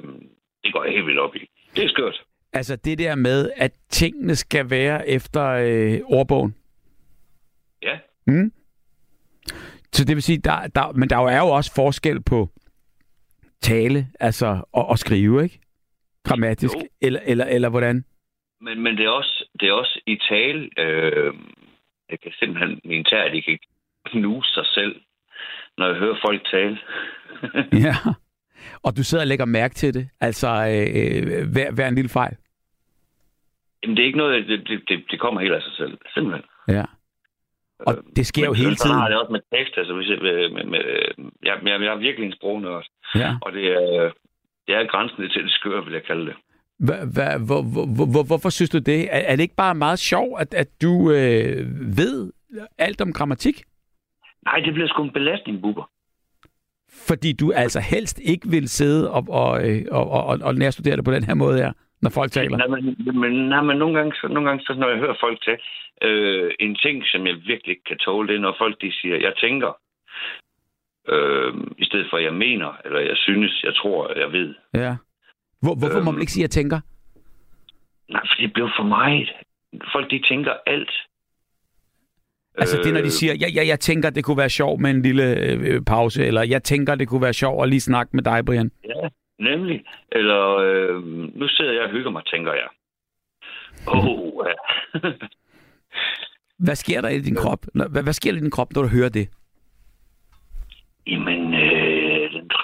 det 0.64 0.72
går 0.72 0.84
jeg 0.84 0.92
helt 0.92 1.06
vildt 1.06 1.20
op 1.20 1.36
i. 1.36 1.50
Det 1.76 1.84
er 1.84 1.88
skørt. 1.88 2.22
Altså 2.52 2.76
det 2.76 2.98
der 2.98 3.14
med, 3.14 3.50
at 3.56 3.72
tingene 3.88 4.36
skal 4.36 4.70
være 4.70 5.08
efter 5.08 5.46
øh, 5.46 6.00
ordbogen. 6.04 6.54
Ja. 7.82 7.98
Mm. 8.26 8.52
Så 9.92 10.04
det 10.04 10.16
vil 10.16 10.22
sige, 10.22 10.38
der, 10.38 10.66
der, 10.66 10.92
men 10.92 11.10
der 11.10 11.16
er 11.16 11.38
jo 11.38 11.48
også 11.48 11.74
forskel 11.74 12.22
på 12.22 12.48
tale, 13.60 14.06
altså 14.20 14.46
og, 14.72 14.86
og 14.86 14.98
skrive, 14.98 15.42
ikke? 15.44 15.60
Grammatisk, 16.24 16.74
Jo. 16.74 16.82
eller, 17.00 17.20
eller, 17.24 17.44
eller 17.44 17.68
hvordan? 17.68 18.04
Men, 18.60 18.82
men 18.82 18.96
det, 18.96 19.04
er 19.04 19.10
også, 19.10 19.44
det 19.60 19.68
er 19.68 19.72
også 19.72 20.00
i 20.06 20.16
tale. 20.30 20.70
Øh, 20.78 21.34
jeg 22.10 22.20
kan 22.20 22.32
simpelthen, 22.38 22.80
min 22.84 23.04
tær, 23.04 23.28
de 23.28 23.42
kan 23.42 23.58
knuse 24.06 24.52
sig 24.52 24.66
selv, 24.66 25.00
når 25.78 25.86
jeg 25.86 25.96
hører 25.96 26.16
folk 26.26 26.50
tale. 26.50 26.78
Ja. 27.86 27.94
Og 28.82 28.96
du 28.96 29.02
sidder 29.04 29.24
og 29.24 29.28
lægger 29.28 29.44
mærke 29.44 29.74
til 29.74 29.94
det, 29.94 30.08
altså 30.20 30.48
øh, 30.48 30.88
øh, 31.00 31.50
hver, 31.52 31.72
hver 31.72 31.88
en 31.88 31.94
lille 31.94 32.08
fejl. 32.08 32.36
Jamen, 33.82 33.96
det 33.96 34.02
er 34.02 34.06
ikke 34.06 34.18
noget, 34.18 34.48
det, 34.48 34.68
det, 34.68 34.82
det, 34.88 35.04
det 35.10 35.20
kommer 35.20 35.40
helt 35.40 35.54
af 35.54 35.62
sig 35.62 35.72
selv. 35.76 35.98
Simpelthen. 36.14 36.44
Ja. 36.68 36.84
Og 37.78 37.94
det 38.16 38.26
sker 38.26 38.44
jo 38.44 38.50
Men 38.50 38.60
hele 38.62 38.76
sådan 38.76 38.96
har 38.96 39.06
tiden. 39.06 39.12
det 39.12 39.20
også 39.20 39.32
med 39.32 39.58
tekst. 39.58 39.78
Altså, 39.78 39.94
hvis 39.94 40.08
jeg, 40.08 40.18
med, 40.22 40.50
med, 40.50 40.64
med, 40.64 40.82
jeg, 41.42 41.58
jeg, 41.64 41.80
jeg 41.80 41.92
er 41.92 41.96
virkelig 42.06 42.26
en 42.26 42.36
sprognørd. 42.38 42.86
Ja. 43.14 43.30
Og 43.42 43.52
det 43.52 43.66
er, 43.66 44.10
det 44.66 44.74
er 44.74 44.86
grænsen 44.86 45.30
til 45.30 45.42
det 45.44 45.52
skøre, 45.52 45.84
vil 45.84 45.92
jeg 45.92 46.04
kalde 46.04 46.26
det. 46.26 46.36
Hva, 46.86 46.96
hva, 47.14 47.38
hvor, 47.48 47.62
hvor, 47.72 48.06
hvor, 48.12 48.24
hvorfor 48.26 48.50
synes 48.50 48.70
du 48.70 48.78
det? 48.78 49.00
Er, 49.14 49.22
er 49.30 49.36
det 49.36 49.42
ikke 49.42 49.62
bare 49.64 49.74
meget 49.74 49.98
sjovt, 49.98 50.40
at, 50.40 50.54
at 50.54 50.68
du 50.82 51.10
øh, 51.10 51.56
ved 51.98 52.32
alt 52.78 53.00
om 53.00 53.12
grammatik? 53.12 53.62
Nej, 54.44 54.58
det 54.64 54.74
bliver 54.74 54.88
sgu 54.88 55.02
en 55.02 55.12
belastning, 55.12 55.62
buber. 55.62 55.90
Fordi 57.08 57.32
du 57.32 57.52
altså 57.52 57.80
helst 57.80 58.20
ikke 58.24 58.48
vil 58.48 58.68
sidde 58.68 59.10
op 59.10 59.28
og, 59.28 59.68
øh, 59.68 59.82
og, 59.90 60.10
og, 60.10 60.24
og, 60.24 60.38
og 60.42 60.54
nærstudere 60.54 60.96
det 60.96 61.04
på 61.04 61.12
den 61.12 61.24
her 61.24 61.34
måde 61.34 61.58
her, 61.58 61.72
når 62.02 62.10
folk 62.10 62.32
taler. 62.32 62.56
Nej, 62.56 62.66
men, 62.66 63.20
men, 63.20 63.32
nej, 63.32 63.62
men 63.62 63.76
nogle 63.76 63.98
gange, 63.98 64.12
så, 64.14 64.28
nogle 64.28 64.48
gange 64.48 64.64
så, 64.64 64.74
når 64.74 64.88
jeg 64.88 64.98
hører 64.98 65.16
folk 65.20 65.42
til, 65.44 65.56
øh, 66.02 66.50
en 66.60 66.74
ting, 66.76 67.04
som 67.06 67.26
jeg 67.26 67.34
virkelig 67.34 67.70
ikke 67.70 67.84
kan 67.84 67.98
tåle, 67.98 68.28
det 68.28 68.36
er, 68.36 68.40
når 68.40 68.54
folk 68.58 68.80
de 68.80 68.92
siger, 68.92 69.16
jeg 69.16 69.32
tænker, 69.36 69.72
øh, 71.08 71.52
i 71.78 71.84
stedet 71.84 72.06
for, 72.10 72.18
jeg 72.18 72.34
mener, 72.34 72.70
eller 72.84 73.00
jeg 73.00 73.16
synes, 73.16 73.62
jeg 73.64 73.74
tror, 73.74 74.18
jeg 74.18 74.32
ved. 74.32 74.54
Ja. 74.74 74.96
Hvor, 75.62 75.74
hvorfor 75.74 76.00
må 76.00 76.10
Øhm. 76.10 76.14
man 76.14 76.20
ikke 76.20 76.32
sige, 76.32 76.44
at 76.44 76.48
jeg 76.48 76.50
tænker? 76.62 76.80
Nej, 78.08 78.20
for 78.20 78.34
det 78.42 78.52
blev 78.52 78.68
for 78.78 78.84
meget. 78.84 79.28
Folk, 79.92 80.10
de 80.10 80.22
tænker 80.28 80.52
alt. 80.66 80.90
Altså 82.58 82.76
det, 82.84 82.92
når 82.92 83.00
de 83.00 83.06
Øh, 83.06 83.10
siger, 83.10 83.34
jeg, 83.40 83.50
jeg, 83.54 83.66
jeg 83.66 83.80
tænker, 83.80 84.10
det 84.10 84.24
kunne 84.24 84.36
være 84.36 84.50
sjovt 84.50 84.80
med 84.80 84.90
en 84.90 85.02
lille 85.02 85.36
øh, 85.40 85.82
pause, 85.86 86.26
eller 86.26 86.42
jeg 86.42 86.62
tænker, 86.62 86.94
det 86.94 87.08
kunne 87.08 87.22
være 87.22 87.32
sjovt 87.32 87.62
at 87.62 87.68
lige 87.68 87.80
snakke 87.80 88.10
med 88.16 88.22
dig, 88.22 88.44
Brian. 88.44 88.70
Ja, 88.84 89.08
nemlig. 89.38 89.84
Eller, 90.12 90.56
øh, 90.56 91.02
nu 91.38 91.48
sidder 91.48 91.72
jeg 91.72 91.82
og 91.82 91.90
hygger 91.90 92.10
mig, 92.10 92.22
tænker 92.26 92.52
jeg. 92.52 92.68
Oh, 93.86 94.32
ja. 94.48 95.10
Hvad 96.58 96.74
sker 96.74 97.00
der 97.00 97.08
i 97.08 97.20
din 97.20 97.34
krop? 97.34 97.66
Hvad, 97.74 98.02
hvad 98.02 98.12
sker 98.12 98.30
der 98.32 98.38
i 98.38 98.42
din 98.42 98.50
krop, 98.50 98.72
når 98.74 98.82
du 98.82 98.88
hører 98.88 99.08
det? 99.08 99.28
Jamen, 101.06 101.54
øh, 101.54 101.79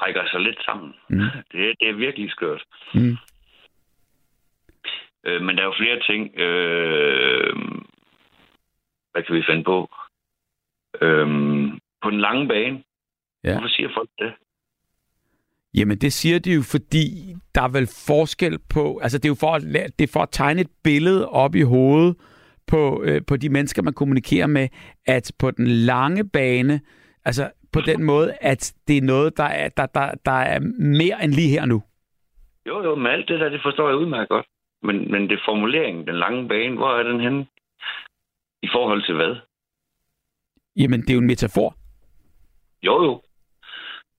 trækker 0.07 0.30
sig 0.30 0.40
lidt 0.40 0.59
sammen. 0.64 0.94
Mm. 1.11 1.18
Det, 1.52 1.61
er- 1.68 1.74
det 1.80 1.88
er 1.88 1.92
virkelig 1.94 2.30
skørt. 2.30 2.64
Mm. 2.94 3.16
Øh, 5.26 5.42
men 5.42 5.57
der 5.57 5.62
er 5.62 5.66
jo 5.66 5.74
flere 5.78 6.00
ting. 6.11 6.40
Øh, 6.40 7.57
hvad 9.12 9.22
kan 9.22 9.34
vi 9.34 9.42
finde 9.50 9.64
på? 9.64 9.90
Øh, 11.00 11.26
på 12.02 12.11
den 12.11 12.20
lange 12.20 12.48
bane. 12.48 12.82
Ja. 13.44 13.52
Hvorfor 13.52 13.68
siger 13.68 13.88
folk 13.96 14.11
det? 14.18 14.32
Jamen, 15.74 15.98
det 15.98 16.12
siger 16.12 16.38
de 16.38 16.54
jo, 16.54 16.62
fordi 16.62 17.34
der 17.54 17.62
er 17.62 17.68
vel 17.68 17.88
forskel 18.07 18.59
på... 18.74 18.98
Altså, 19.02 19.18
det 19.18 19.24
er 19.24 19.28
jo 19.28 19.34
for 19.40 19.54
at, 19.54 19.62
det 19.98 20.04
er 20.09 20.12
for 20.12 20.20
at 20.22 20.28
tegne 20.32 20.61
et 20.61 20.70
billede 20.84 21.28
op 21.28 21.54
i 21.54 21.61
hovedet 21.62 22.16
på, 22.66 23.02
øh, 23.04 23.20
på 23.26 23.36
de 23.36 23.48
mennesker, 23.48 23.82
man 23.82 23.92
kommunikerer 23.94 24.46
med, 24.46 24.68
at 25.07 25.32
på 25.38 25.50
den 25.50 25.66
lange 25.66 26.28
bane, 26.28 26.80
altså 27.24 27.50
på 27.72 27.80
den 27.80 28.02
måde, 28.02 28.36
at 28.40 28.74
det 28.88 28.96
er 28.96 29.02
noget, 29.02 29.36
der 29.36 29.44
er, 29.44 29.68
der, 29.68 29.86
der, 29.86 30.10
der 30.24 30.32
er 30.32 30.60
mere 30.78 31.24
end 31.24 31.32
lige 31.32 31.48
her 31.48 31.66
nu. 31.66 31.82
Jo, 32.66 32.82
jo, 32.84 32.94
men 32.94 33.06
alt 33.06 33.28
det 33.28 33.40
der, 33.40 33.48
det 33.48 33.60
forstår 33.62 33.88
jeg 33.88 33.96
udmærket 33.96 34.28
godt. 34.28 34.46
Men, 34.82 35.10
men 35.10 35.22
det 35.22 35.32
er 35.32 35.44
formuleringen, 35.44 36.06
den 36.06 36.16
lange 36.16 36.48
bane, 36.48 36.76
hvor 36.76 36.98
er 36.98 37.02
den 37.02 37.20
henne? 37.20 37.46
I 38.62 38.68
forhold 38.72 39.02
til 39.02 39.14
hvad? 39.14 39.36
Jamen, 40.76 41.00
det 41.00 41.10
er 41.10 41.14
jo 41.14 41.20
en 41.20 41.26
metafor. 41.26 41.76
Jo, 42.82 43.04
jo. 43.04 43.22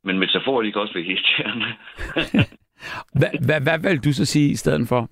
Men 0.04 0.20
metaforer, 0.20 0.62
de 0.62 0.72
kan 0.72 0.82
også 0.82 0.94
være 0.94 1.04
irriterende. 1.04 1.66
Hvad, 3.20 3.30
hvad, 3.46 3.62
hvad 3.62 3.80
vil 3.80 4.04
du 4.04 4.14
så 4.14 4.26
sige 4.26 4.52
i 4.52 4.56
stedet 4.56 4.88
for? 4.88 5.10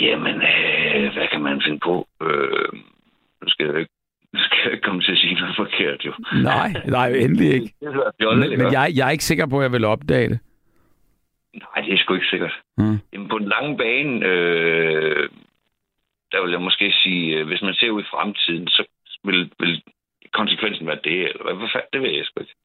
Jamen, 0.00 0.34
øh, 0.34 1.12
hvad 1.12 1.28
kan 1.32 1.42
man 1.42 1.62
finde 1.64 1.78
på? 1.78 2.08
Øh, 2.22 2.72
nu 3.40 3.48
skal 3.48 3.66
jeg 3.66 3.78
ikke 3.78 3.93
skal 4.44 4.58
jeg 4.64 4.72
ikke 4.72 4.84
komme 4.84 5.02
til 5.02 5.12
at 5.12 5.18
sige 5.18 5.34
noget 5.34 5.56
forkert, 5.56 6.04
jo. 6.04 6.12
Nej, 6.42 6.72
nej, 6.86 7.08
endelig 7.08 7.52
ikke. 7.54 7.74
Fjollet, 8.20 8.50
Men, 8.50 8.58
men 8.58 8.72
jeg, 8.72 8.92
jeg 8.96 9.06
er 9.06 9.10
ikke 9.10 9.24
sikker 9.24 9.46
på, 9.46 9.58
at 9.58 9.62
jeg 9.62 9.72
vil 9.72 9.84
opdage 9.84 10.28
det. 10.28 10.38
Nej, 11.54 11.84
det 11.84 11.92
er 11.94 11.98
sgu 11.98 12.14
ikke 12.14 12.26
sikkert. 12.26 12.60
Mm. 12.78 12.98
Jamen, 13.12 13.28
på 13.28 13.38
den 13.38 13.48
lange 13.48 13.76
bane, 13.76 14.26
øh, 14.26 15.28
der 16.32 16.42
vil 16.42 16.50
jeg 16.50 16.60
måske 16.60 16.92
sige, 17.02 17.36
øh, 17.36 17.46
hvis 17.46 17.62
man 17.62 17.74
ser 17.74 17.90
ud 17.90 18.02
i 18.02 18.12
fremtiden, 18.14 18.68
så 18.68 18.84
vil, 19.24 19.50
vil 19.60 19.82
konsekvensen 20.32 20.86
være 20.86 21.04
det, 21.04 21.18
eller 21.28 21.42
hvad, 21.44 21.54
hvad 21.54 21.68
fanden, 21.72 21.92
det 21.92 22.02
ved 22.02 22.10
jeg 22.10 22.24
sgu 22.24 22.40
ikke. 22.40 22.56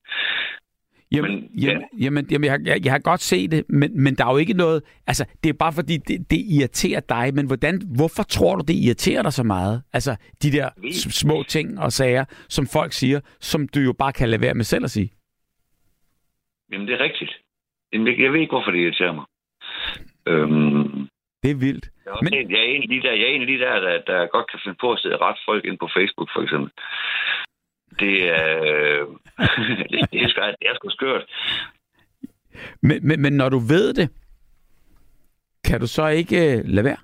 Jamen, 1.12 1.32
Men, 1.32 1.41
men, 1.41 1.60
ja. 1.60 1.68
jamen, 1.72 1.86
jamen, 1.99 2.26
jamen 2.32 2.43
jeg, 2.45 2.51
har- 2.51 2.62
jeg, 2.66 2.86
jeg 2.86 2.91
har 2.91 2.99
godt 2.99 3.22
set 3.22 3.51
det, 3.51 3.66
men, 3.70 4.03
men 4.03 4.16
der 4.16 4.26
er 4.26 4.32
jo 4.32 4.38
ikke 4.38 4.53
noget... 4.53 4.84
Altså, 5.07 5.26
det 5.43 5.49
er 5.49 5.53
bare 5.53 5.74
fordi, 5.74 5.97
det, 5.97 6.30
det 6.32 6.38
irriterer 6.57 6.99
dig, 6.99 7.34
men 7.36 7.47
hvordan, 7.47 7.82
hvorfor 7.95 8.24
tror 8.24 8.55
du, 8.55 8.64
det 8.68 8.74
irriterer 8.86 9.22
dig 9.22 9.34
så 9.34 9.43
meget? 9.43 9.84
Altså, 9.93 10.16
de 10.43 10.51
der 10.51 10.70
små 11.12 11.43
ting 11.43 11.80
og 11.80 11.91
sager, 11.91 12.26
som 12.49 12.68
folk 12.68 12.93
siger, 12.93 13.20
som 13.39 13.68
du 13.68 13.80
jo 13.80 13.93
bare 13.93 14.14
kan 14.14 14.30
lade 14.30 14.41
være 14.41 14.53
med 14.53 14.64
selv 14.64 14.84
at 14.84 14.91
sige. 14.91 15.10
Jamen, 16.72 16.88
det 16.88 16.93
er 16.93 16.99
rigtigt. 17.03 17.32
Jeg, 17.93 18.32
ved 18.34 18.39
ikke, 18.39 18.51
hvorfor 18.51 18.72
det 18.72 18.80
irriterer 18.80 19.14
mig. 19.20 19.26
Øhm, 20.28 21.07
Det 21.43 21.51
er 21.51 21.60
vildt. 21.66 21.86
jeg, 22.05 22.12
er 22.12 22.16
også 22.16 22.30
en, 22.34 22.51
jeg, 22.51 22.60
er 22.60 22.64
en 22.76 22.82
af 22.82 22.89
de 22.93 23.01
der, 23.07 23.14
jeg 23.14 23.24
er 23.30 23.34
en 23.36 23.41
af 23.41 23.47
de 23.47 23.57
der, 23.64 23.80
der, 23.80 24.01
der 24.10 24.28
godt 24.36 24.47
kan 24.51 24.60
finde 24.64 24.78
på 24.82 24.91
at 24.93 24.99
sidde 24.99 25.18
ret 25.18 25.39
folk 25.47 25.66
ind 25.66 25.78
på 25.80 25.89
Facebook, 25.97 26.30
for 26.36 26.41
eksempel. 26.45 26.72
Det 28.06 28.30
er... 28.30 29.06
det, 29.91 30.12
det, 30.12 30.22
er 30.22 30.56
det 30.60 30.68
er 30.70 30.76
sgu 30.76 30.89
skørt. 30.89 31.26
Men, 32.82 33.08
men, 33.08 33.22
men 33.22 33.34
når 33.34 33.50
du 33.50 33.60
ved 33.60 33.93
det, 33.93 34.10
kan 35.66 35.80
du 35.80 35.88
så 35.88 36.08
ikke 36.08 36.38
uh, 36.38 36.70
lade 36.70 36.86
være? 36.86 36.97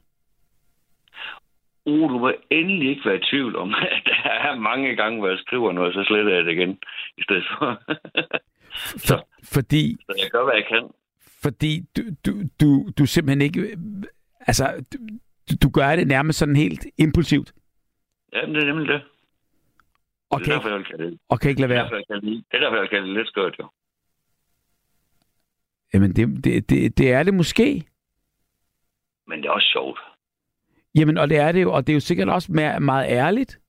Uh, 1.86 2.10
du 2.10 2.20
må 2.20 2.34
endelig 2.50 2.90
ikke 2.90 3.02
være 3.06 3.16
i 3.18 3.26
tvivl 3.32 3.56
om, 3.56 3.74
at 3.92 4.02
der 4.06 4.30
er 4.30 4.56
mange 4.60 4.96
gange, 4.96 5.20
hvor 5.20 5.30
jeg 5.30 5.38
skriver 5.38 5.72
noget, 5.72 5.94
så 5.94 6.04
sletter 6.08 6.34
jeg 6.36 6.46
det 6.46 6.52
igen, 6.52 6.78
i 7.18 7.24
stedet 7.24 7.44
for. 7.58 7.68
For, 9.08 9.28
fordi 9.44 9.98
så 10.06 10.16
jeg 10.18 10.30
gør, 10.32 10.44
hvad 10.44 10.54
jeg 10.54 10.66
kan. 10.70 10.84
fordi 11.44 11.84
du, 11.98 12.02
du, 12.26 12.32
du, 12.62 12.90
du 12.98 13.06
simpelthen 13.06 13.42
ikke... 13.42 13.60
øh, 13.62 13.78
Altså, 14.48 14.84
du, 14.94 14.98
du- 15.64 15.70
gør 15.70 15.96
det 15.96 16.08
nærmest 16.08 16.40
sådan 16.40 16.56
helt 16.56 16.86
impulsivt, 16.98 17.54
Ja, 18.34 18.42
det 18.42 18.58
er 18.58 18.66
nemlig 18.66 18.88
det. 18.88 19.02
Og 20.36 20.40
Det 20.40 20.46
kan, 20.46 20.54
er 20.54 20.58
derfor, 20.58 20.70
jeg 20.70 20.78
vil 20.78 20.86
kalde 20.86 21.04
det. 21.12 21.20
og 21.30 21.40
kan 21.40 21.50
ikke 21.50 21.62
lade 21.62 21.74
Det 21.74 21.78
er 21.80 21.84
være. 21.84 22.00
derfor, 22.02 22.14
jeg 22.14 22.44
er 22.60 22.60
derfor, 22.60 22.78
jeg 22.78 22.90
kalder 22.90 23.06
det 23.06 23.16
lidt 23.16 23.28
skørt, 23.28 23.56
jo. 23.60 23.70
Jamen, 25.94 26.14
det, 26.16 26.44
det, 26.44 26.70
det, 26.70 26.98
det 26.98 27.12
er 27.12 27.24
det 27.24 27.34
måske. 27.34 27.84
Men 29.28 29.42
det 29.42 29.48
er 29.48 29.52
også 29.52 29.68
sjovt. 29.72 30.00
Jamen, 30.96 31.18
og 31.18 31.30
det 31.30 31.38
er 31.38 31.52
det 31.52 31.62
jo, 31.62 31.72
og 31.74 31.88
det 31.88 31.94
er 31.94 31.96
jo 31.96 32.00
sikkert 32.00 32.30
også 32.30 32.52
mere, 32.52 32.80
meget 32.80 33.06
ærligt. 33.10 33.60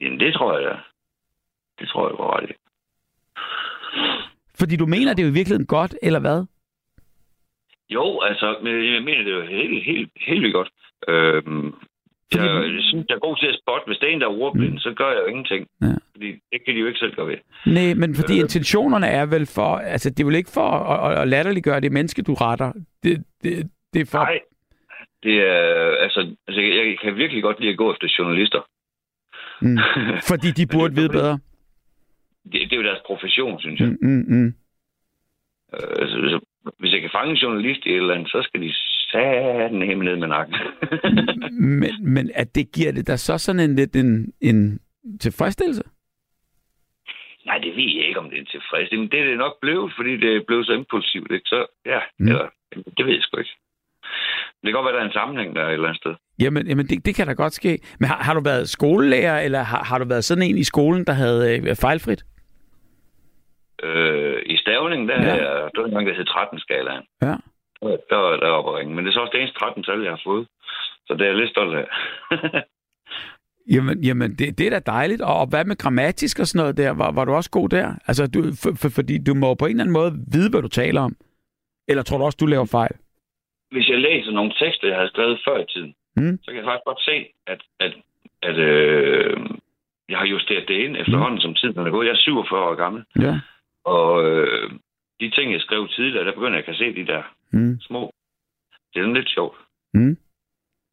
Jamen, 0.00 0.20
det 0.20 0.34
tror 0.34 0.58
jeg, 0.58 0.70
da. 0.70 0.76
Det 1.78 1.88
tror 1.88 2.08
jeg, 2.08 2.16
har 2.16 2.36
ret. 2.36 2.52
Fordi 4.58 4.76
du 4.76 4.86
mener 4.86 5.14
det 5.14 5.22
er 5.22 5.26
jo 5.26 5.30
i 5.32 5.38
virkeligheden 5.38 5.66
godt, 5.66 5.94
eller 6.02 6.18
hvad? 6.20 6.44
Jo, 7.90 8.20
altså, 8.20 8.46
jeg 8.62 9.02
mener, 9.02 9.22
det 9.24 9.32
er 9.32 9.36
jo 9.36 9.42
helt, 9.46 9.84
helt, 9.84 10.10
helt 10.16 10.42
vildt 10.42 10.54
godt. 10.54 10.70
Øhm, 11.08 11.74
jeg, 12.34 12.74
jeg 12.76 12.82
synes, 12.90 13.04
jeg 13.08 13.14
er 13.14 13.26
god 13.28 13.36
til 13.36 13.46
at 13.46 13.58
spotte. 13.62 13.86
Hvis 13.86 13.98
det 13.98 14.08
er 14.08 14.12
en, 14.12 14.20
der 14.20 14.26
er 14.26 14.40
ordblind, 14.44 14.72
mm. 14.72 14.78
så 14.78 14.94
gør 14.96 15.10
jeg 15.12 15.20
jo 15.22 15.26
ingenting. 15.26 15.66
Ja. 15.82 15.86
Fordi 16.12 16.28
det 16.52 16.58
kan 16.64 16.74
de 16.74 16.80
jo 16.80 16.86
ikke 16.86 16.98
selv 16.98 17.14
gøre 17.16 17.26
ved. 17.26 17.38
Nej, 17.66 17.94
men 17.94 18.14
fordi 18.14 18.34
Øh. 18.34 18.40
intentionerne 18.40 19.06
er 19.06 19.26
vel 19.26 19.46
for, 19.46 19.70
altså 19.76 20.10
det 20.10 20.20
er 20.20 20.24
vel 20.24 20.34
ikke 20.34 20.50
for 20.50 20.68
at, 20.70 21.12
at, 21.12 21.22
at 21.22 21.28
latterliggøre 21.28 21.80
det 21.80 21.92
menneske, 21.92 22.22
du 22.22 22.34
retter. 22.34 22.72
Det, 23.02 23.24
det, 23.42 23.70
det 23.92 24.00
er 24.00 24.06
for... 24.12 24.18
Nej, 24.18 24.40
det 25.22 25.34
er, 25.40 25.64
altså, 26.04 26.20
altså, 26.48 26.60
jeg, 26.60 26.98
kan 27.02 27.16
virkelig 27.16 27.42
godt 27.42 27.60
lide 27.60 27.72
at 27.72 27.78
gå 27.78 27.92
efter 27.92 28.14
journalister. 28.18 28.62
Mm. 29.60 29.78
Fordi 30.30 30.48
de 30.50 30.66
burde 30.66 30.94
vide 30.94 31.08
bedre. 31.08 31.38
Det, 32.52 32.60
det 32.68 32.72
er 32.72 32.76
jo 32.76 32.82
deres 32.82 33.02
profession, 33.06 33.60
synes 33.60 33.80
jeg. 33.80 33.88
Mm, 33.88 33.98
mm, 34.08 34.24
mm. 34.28 34.54
Øh, 35.74 35.94
altså, 36.02 36.16
hvis, 36.20 36.32
hvis 36.78 36.92
jeg 36.92 37.00
kan 37.00 37.10
fange 37.12 37.30
en 37.30 37.36
journalist 37.36 37.86
i 37.86 37.90
et 37.90 37.96
eller 37.96 38.14
andet, 38.14 38.30
så 38.30 38.42
skal 38.42 38.60
de 38.62 38.72
satan 39.12 39.82
hjemme 39.86 40.04
ned 40.04 40.16
med 40.16 40.28
nakken. 40.28 40.56
Men, 41.80 41.90
men 42.14 42.30
at 42.34 42.54
det 42.54 42.72
giver 42.72 42.92
det 42.92 43.06
da 43.06 43.16
så 43.16 43.38
sådan 43.38 43.60
en 43.60 43.74
lidt 43.76 43.96
en, 43.96 44.32
en 44.40 44.80
tilfredsstillelse? 45.20 45.82
Nej, 47.46 47.58
det 47.58 47.76
ved 47.76 47.90
jeg 47.96 48.06
ikke, 48.08 48.20
om 48.20 48.30
det 48.30 48.38
er 48.40 48.44
tilfredsstillende. 48.44 49.04
Men 49.06 49.10
det 49.12 49.20
er 49.20 49.30
det 49.30 49.38
nok 49.38 49.54
blevet, 49.60 49.92
fordi 49.96 50.16
det 50.16 50.36
er 50.36 50.40
blevet 50.46 50.66
så 50.66 50.72
impulsivt. 50.72 51.32
Ikke? 51.32 51.44
Så 51.48 51.66
ja, 51.86 52.00
Mm. 52.18 52.28
eller, 52.28 52.46
det 52.96 53.06
ved 53.06 53.12
jeg 53.14 53.22
sgu 53.22 53.38
ikke. 53.38 53.56
Det 54.62 54.66
kan 54.66 54.72
godt 54.72 54.84
være, 54.86 54.94
der 54.94 55.00
er 55.00 55.06
en 55.06 55.12
sammenhæng 55.20 55.56
der 55.56 55.66
et 55.66 55.72
eller 55.72 55.88
andet 55.88 56.00
sted. 56.02 56.14
Jamen, 56.42 56.66
jamen 56.66 56.86
det, 56.86 57.06
det 57.06 57.14
kan 57.14 57.26
da 57.26 57.32
godt 57.32 57.52
ske. 57.52 57.78
Men 58.00 58.08
har, 58.08 58.16
har 58.22 58.34
du 58.34 58.40
været 58.44 58.68
skolelærer, 58.68 59.40
eller 59.40 59.62
har, 59.62 59.84
har 59.84 59.98
du 59.98 60.04
været 60.08 60.24
sådan 60.24 60.42
en 60.42 60.58
i 60.58 60.64
skolen, 60.64 61.04
der 61.04 61.12
havde 61.12 61.56
øh, 61.58 61.76
fejlfrit? 61.76 62.22
Øh, 63.82 64.42
I 64.46 64.56
stavning, 64.56 65.08
der 65.08 65.14
Ja. 65.22 65.36
er 65.36 65.68
der 65.68 65.80
var 65.80 65.86
en 65.88 65.94
gang, 65.94 66.06
der 66.06 66.14
hed 66.14 66.28
13-skalaen. 66.28 67.04
Ja. 67.22 67.34
Der, 67.82 67.96
der 68.10 68.36
der 68.42 68.48
oppe 68.58 68.70
at 68.70 68.76
ringe. 68.78 68.94
Men 68.94 69.04
det 69.04 69.10
er 69.10 69.14
så 69.14 69.20
også 69.20 69.32
det 69.34 69.40
eneste 69.40 69.58
13 69.58 69.82
tal, 69.82 70.00
jeg 70.02 70.12
har 70.12 70.20
fået. 70.24 70.46
Så 71.06 71.14
det 71.14 71.20
er 71.22 71.26
jeg 71.26 71.36
lidt 71.36 71.50
stolt 71.50 71.74
af. 71.76 71.86
Jamen, 73.74 74.04
jamen 74.04 74.30
det, 74.38 74.58
det 74.58 74.66
er 74.66 74.70
da 74.70 74.78
dejligt. 74.78 75.22
Og, 75.22 75.34
og 75.40 75.46
hvad 75.48 75.64
med 75.64 75.76
grammatisk 75.76 76.38
og 76.38 76.46
sådan 76.46 76.60
noget 76.62 76.76
der? 76.76 76.90
Var, 76.90 77.12
var 77.12 77.24
du 77.24 77.32
også 77.32 77.50
god 77.50 77.68
der? 77.68 77.94
Altså, 78.06 78.26
du, 78.26 78.38
for, 78.62 78.70
for, 78.80 78.88
fordi 78.94 79.18
du 79.26 79.34
må 79.34 79.54
på 79.54 79.64
en 79.66 79.70
eller 79.70 79.84
anden 79.84 79.92
måde 80.00 80.12
vide, 80.32 80.50
hvad 80.50 80.62
du 80.62 80.68
taler 80.68 81.00
om. 81.00 81.16
Eller 81.88 82.02
tror 82.02 82.18
du 82.18 82.24
også, 82.24 82.38
du 82.40 82.46
laver 82.46 82.66
fejl? 82.78 82.94
Hvis 83.70 83.88
jeg 83.88 83.98
læser 83.98 84.30
nogle 84.30 84.52
tekster, 84.60 84.88
jeg 84.88 84.96
har 84.98 85.08
skrevet 85.08 85.40
før 85.48 85.58
i 85.58 85.66
tiden, 85.74 85.94
Mm. 86.16 86.38
så 86.42 86.46
kan 86.50 86.56
jeg 86.56 86.64
faktisk 86.64 86.84
godt 86.84 87.02
se, 87.10 87.16
at, 87.46 87.60
at, 87.80 87.92
at 88.42 88.56
øh, 88.56 89.36
jeg 90.08 90.18
har 90.18 90.26
justeret 90.26 90.68
det 90.68 90.74
ind 90.74 90.96
efterhånden, 90.96 91.40
som 91.40 91.54
tiden 91.54 91.78
er 91.86 91.90
gået. 91.90 92.06
Jeg 92.06 92.12
er 92.12 92.16
47 92.16 92.60
år 92.70 92.74
gammel. 92.74 93.04
Ja. 93.20 93.40
Og 93.84 94.24
øh, 94.30 94.70
de 95.20 95.30
ting, 95.30 95.52
jeg 95.52 95.60
skrev 95.60 95.88
tidligere, 95.88 96.24
der 96.24 96.32
begynder 96.34 96.58
jeg 96.58 96.58
at 96.58 96.64
kan 96.64 96.74
se 96.74 96.94
de 96.94 97.06
der 97.06 97.22
Mm. 97.52 97.80
små. 97.80 98.12
Det 98.94 99.00
er 99.00 99.04
sådan 99.04 99.14
lidt 99.14 99.30
sjovt. 99.30 99.56
Mm. 99.94 100.16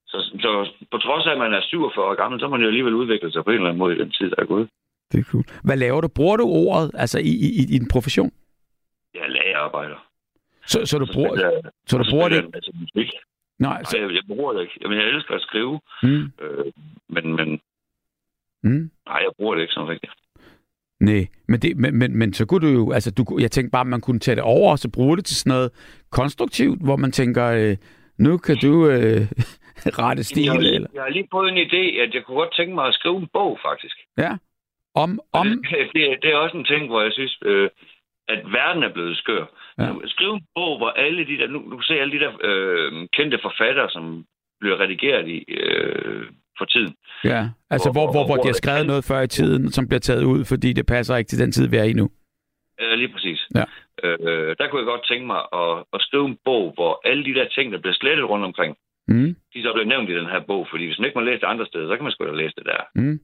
Så, 0.07 0.17
så 0.41 0.71
på 0.91 0.97
trods 0.97 1.25
af, 1.27 1.31
at 1.31 1.37
man 1.37 1.53
er 1.53 1.61
47 1.61 2.05
år 2.05 2.15
gammel, 2.15 2.39
så 2.39 2.45
må 2.47 2.51
man 2.51 2.61
jo 2.61 2.67
alligevel 2.67 2.93
udvikle 2.93 3.31
sig 3.31 3.43
på 3.43 3.49
en 3.49 3.55
eller 3.55 3.67
anden 3.69 3.79
måde 3.79 3.95
i 3.95 3.99
den 3.99 4.11
tid, 4.11 4.29
der 4.29 4.35
er 4.41 4.45
gået. 4.45 4.69
Det 5.11 5.19
er 5.19 5.23
cool. 5.23 5.43
Hvad 5.63 5.77
laver 5.77 6.01
du? 6.01 6.07
Bruger 6.07 6.37
du 6.37 6.43
ordet 6.43 6.91
altså 6.93 7.19
i, 7.19 7.33
i, 7.47 7.49
i 7.61 7.65
din 7.65 7.87
profession? 7.87 8.31
Jeg 9.13 9.21
er 9.21 9.27
lagerarbejder. 9.27 10.07
Så, 10.65 10.85
så 10.85 10.97
du 10.99 11.05
Så 11.05 11.13
bruger, 11.13 11.39
jeg- 11.39 11.61
så 11.87 11.97
du 11.97 12.05
bruger 12.09 12.29
det 12.29 12.35
jeg 12.35 12.49
musik. 12.73 13.11
Nej, 13.59 13.83
så, 13.83 13.97
Nej, 13.97 14.05
jeg, 14.07 14.15
jeg 14.15 14.23
bruger 14.27 14.53
det 14.53 14.61
ikke. 14.61 14.73
Jamen, 14.81 14.97
jeg 14.97 15.07
elsker 15.07 15.35
at 15.35 15.41
skrive, 15.41 15.79
mm. 16.03 16.31
øh, 16.41 16.65
men, 17.09 17.35
men 17.35 17.61
Mm. 18.63 18.91
nej, 19.05 19.19
jeg 19.23 19.31
bruger 19.37 19.55
det 19.55 19.61
ikke 19.61 19.73
sådan 19.73 19.89
rigtigt. 19.89 20.13
Nej, 21.05 21.23
men, 21.47 21.59
det, 21.63 21.77
men, 21.77 21.91
men, 21.99 22.17
men 22.19 22.33
så 22.33 22.45
kunne 22.45 22.63
du 22.67 22.71
jo, 22.79 22.91
altså 22.91 23.11
du, 23.17 23.23
jeg 23.39 23.51
tænkte 23.51 23.71
bare, 23.71 23.85
at 23.87 23.93
man 23.95 24.01
kunne 24.01 24.19
tage 24.19 24.35
det 24.35 24.43
over 24.43 24.71
og 24.71 24.79
så 24.79 24.89
bruge 24.97 25.17
det 25.17 25.25
til 25.25 25.37
sådan 25.37 25.49
noget 25.55 25.69
konstruktivt, 26.11 26.79
hvor 26.85 26.95
man 26.95 27.11
tænker, 27.11 27.45
øh, 27.59 27.75
nu 28.25 28.37
kan 28.37 28.55
du 28.65 28.73
øh, 28.89 29.21
rette 30.01 30.23
stil, 30.23 30.43
jeg, 30.43 30.53
har 30.53 30.59
lige, 30.59 30.75
eller, 30.75 30.89
jeg 30.93 31.03
har 31.03 31.09
lige 31.09 31.27
fået 31.31 31.49
en 31.51 31.57
idé, 31.67 31.83
at 32.03 32.13
jeg 32.13 32.23
kunne 32.23 32.37
godt 32.37 32.53
tænke 32.55 32.75
mig 32.75 32.85
at 32.87 32.93
skrive 32.93 33.17
en 33.17 33.27
bog, 33.33 33.59
faktisk. 33.67 33.97
ja, 34.17 34.31
om, 34.95 35.19
om, 35.33 35.47
Det, 35.47 35.89
det, 35.93 36.03
det 36.21 36.29
er 36.31 36.37
også 36.37 36.57
en 36.57 36.65
ting, 36.65 36.87
hvor 36.87 37.01
jeg 37.01 37.13
synes, 37.13 37.37
øh, 37.45 37.69
at 38.27 38.39
verden 38.51 38.83
er 38.83 38.93
blevet 38.93 39.17
skør. 39.17 39.45
Ja. 39.77 39.83
Ja. 39.83 39.93
Skriv 40.05 40.31
en 40.33 40.45
bog, 40.55 40.77
hvor 40.77 40.89
alle 40.89 41.27
de 41.27 41.37
der, 41.37 41.47
nu, 41.47 41.59
nu 41.59 41.69
kan 41.69 41.77
du 41.77 41.83
se 41.83 41.99
alle 41.99 42.13
de 42.19 42.23
der 42.25 42.31
øh, 42.43 43.07
kendte 43.13 43.39
forfattere, 43.41 43.89
som 43.89 44.25
bliver 44.59 44.79
redigeret 44.79 45.27
i 45.27 45.45
øh, 45.47 46.25
for 46.57 46.65
tiden. 46.65 46.95
ja, 47.23 47.49
altså 47.69 47.91
hvor, 47.91 48.11
hvor, 48.11 48.25
hvor 48.25 48.35
de 48.37 48.47
har 48.47 48.53
skrevet 48.63 48.87
noget 48.87 49.03
før 49.05 49.21
i 49.21 49.27
tiden, 49.27 49.71
som 49.71 49.87
bliver 49.87 49.99
taget 49.99 50.23
ud, 50.23 50.45
fordi 50.45 50.73
det 50.73 50.85
passer 50.85 51.15
ikke 51.15 51.29
til 51.29 51.39
den 51.39 51.51
tid, 51.51 51.67
vi 51.67 51.77
er 51.77 51.83
i 51.83 51.93
nu. 51.93 52.09
Øh, 52.81 52.93
lige 52.97 53.11
præcis. 53.13 53.39
Ja. 53.55 53.63
Øh, 54.03 54.55
der 54.59 54.67
kunne 54.67 54.79
jeg 54.81 54.85
godt 54.93 55.05
tænke 55.07 55.25
mig 55.27 55.41
at, 55.53 55.83
at 55.93 56.01
skrive 56.01 56.25
en 56.25 56.37
bog, 56.45 56.71
hvor 56.73 57.01
alle 57.09 57.25
de 57.25 57.33
der 57.39 57.47
ting, 57.55 57.71
der 57.73 57.79
bliver 57.79 57.93
slettet 57.93 58.29
rundt 58.29 58.45
omkring, 58.45 58.77
Mm, 59.07 59.35
de 59.53 59.61
så 59.63 59.71
bliver 59.73 59.85
nævnt 59.85 60.09
i 60.09 60.15
den 60.15 60.25
her 60.25 60.39
bog. 60.47 60.67
Fordi 60.71 60.85
hvis 60.85 60.99
man 60.99 61.05
ikke 61.05 61.19
må 61.19 61.25
læse 61.25 61.41
det 61.41 61.47
andre 61.47 61.65
steder, 61.65 61.87
så 61.89 61.95
kan 61.95 62.03
man 62.03 62.11
sgu 62.11 62.25
da 62.25 62.31
læse 62.31 62.53
det 62.55 62.65
der. 62.65 62.81
mm. 62.95 63.19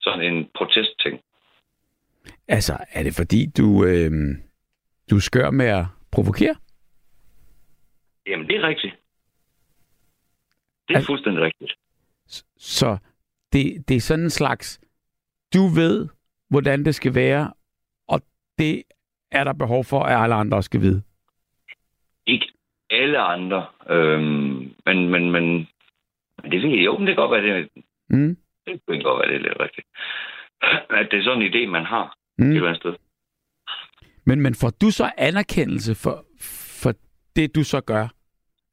Sådan 0.00 0.34
en 0.34 0.48
protestting. 0.54 1.20
Altså, 2.48 2.72
er 2.92 3.02
det 3.02 3.14
fordi, 3.16 3.46
du, 3.58 3.84
øh, 3.84 4.10
du 5.10 5.20
skør 5.20 5.50
med 5.50 5.66
at 5.66 5.84
provokere? 6.12 6.54
Jamen, 8.26 8.46
det 8.48 8.56
er 8.56 8.62
rigtigt. 8.68 8.94
Det 10.88 10.94
er 10.94 10.98
Altså- 10.98 11.06
fuldstændig 11.06 11.42
rigtigt. 11.42 11.72
Så 12.56 12.96
det, 13.52 13.88
det 13.88 13.96
er 13.96 14.00
sådan 14.00 14.24
en 14.24 14.30
slags, 14.30 14.80
du 15.54 15.66
ved, 15.66 16.08
hvordan 16.50 16.84
det 16.84 16.94
skal 16.94 17.14
være, 17.14 17.52
og 18.08 18.20
det 18.58 18.82
er 19.32 19.44
der 19.44 19.52
behov 19.52 19.84
for, 19.84 20.00
at 20.00 20.22
alle 20.22 20.34
andre 20.34 20.56
også 20.56 20.68
skal 20.68 20.80
vide. 20.80 21.02
Ikke 22.26 22.52
alle 22.90 23.18
andre. 23.18 23.66
Øhm, 23.88 24.74
men, 24.86 25.08
men, 25.08 25.30
men, 25.30 25.68
det 26.42 26.62
ved 26.62 26.70
jeg 26.70 26.84
jo, 26.84 26.98
men 26.98 27.06
det 27.06 27.16
kan 27.16 27.28
godt 27.28 27.42
være, 27.42 27.58
det, 27.58 27.68
Mm, 28.08 28.36
det 28.66 28.80
kan 28.88 29.02
godt 29.02 29.18
være, 29.20 29.28
det 29.28 29.36
er 29.36 29.48
lidt 29.48 29.60
rigtigt. 29.60 29.86
At 30.90 31.08
det 31.10 31.18
er 31.18 31.24
sådan 31.24 31.42
en 31.42 31.52
idé, 31.54 31.70
man 31.70 31.84
har 31.84 32.16
mm. 32.38 32.50
et 32.50 32.56
eller 32.56 32.68
andet 32.68 32.82
sted. 32.82 32.94
Men, 34.26 34.40
men 34.40 34.54
får 34.54 34.70
du 34.70 34.90
så 34.90 35.10
anerkendelse 35.18 35.94
for, 35.94 36.24
for 36.82 36.92
det, 37.36 37.54
du 37.54 37.64
så 37.64 37.80
gør? 37.80 38.08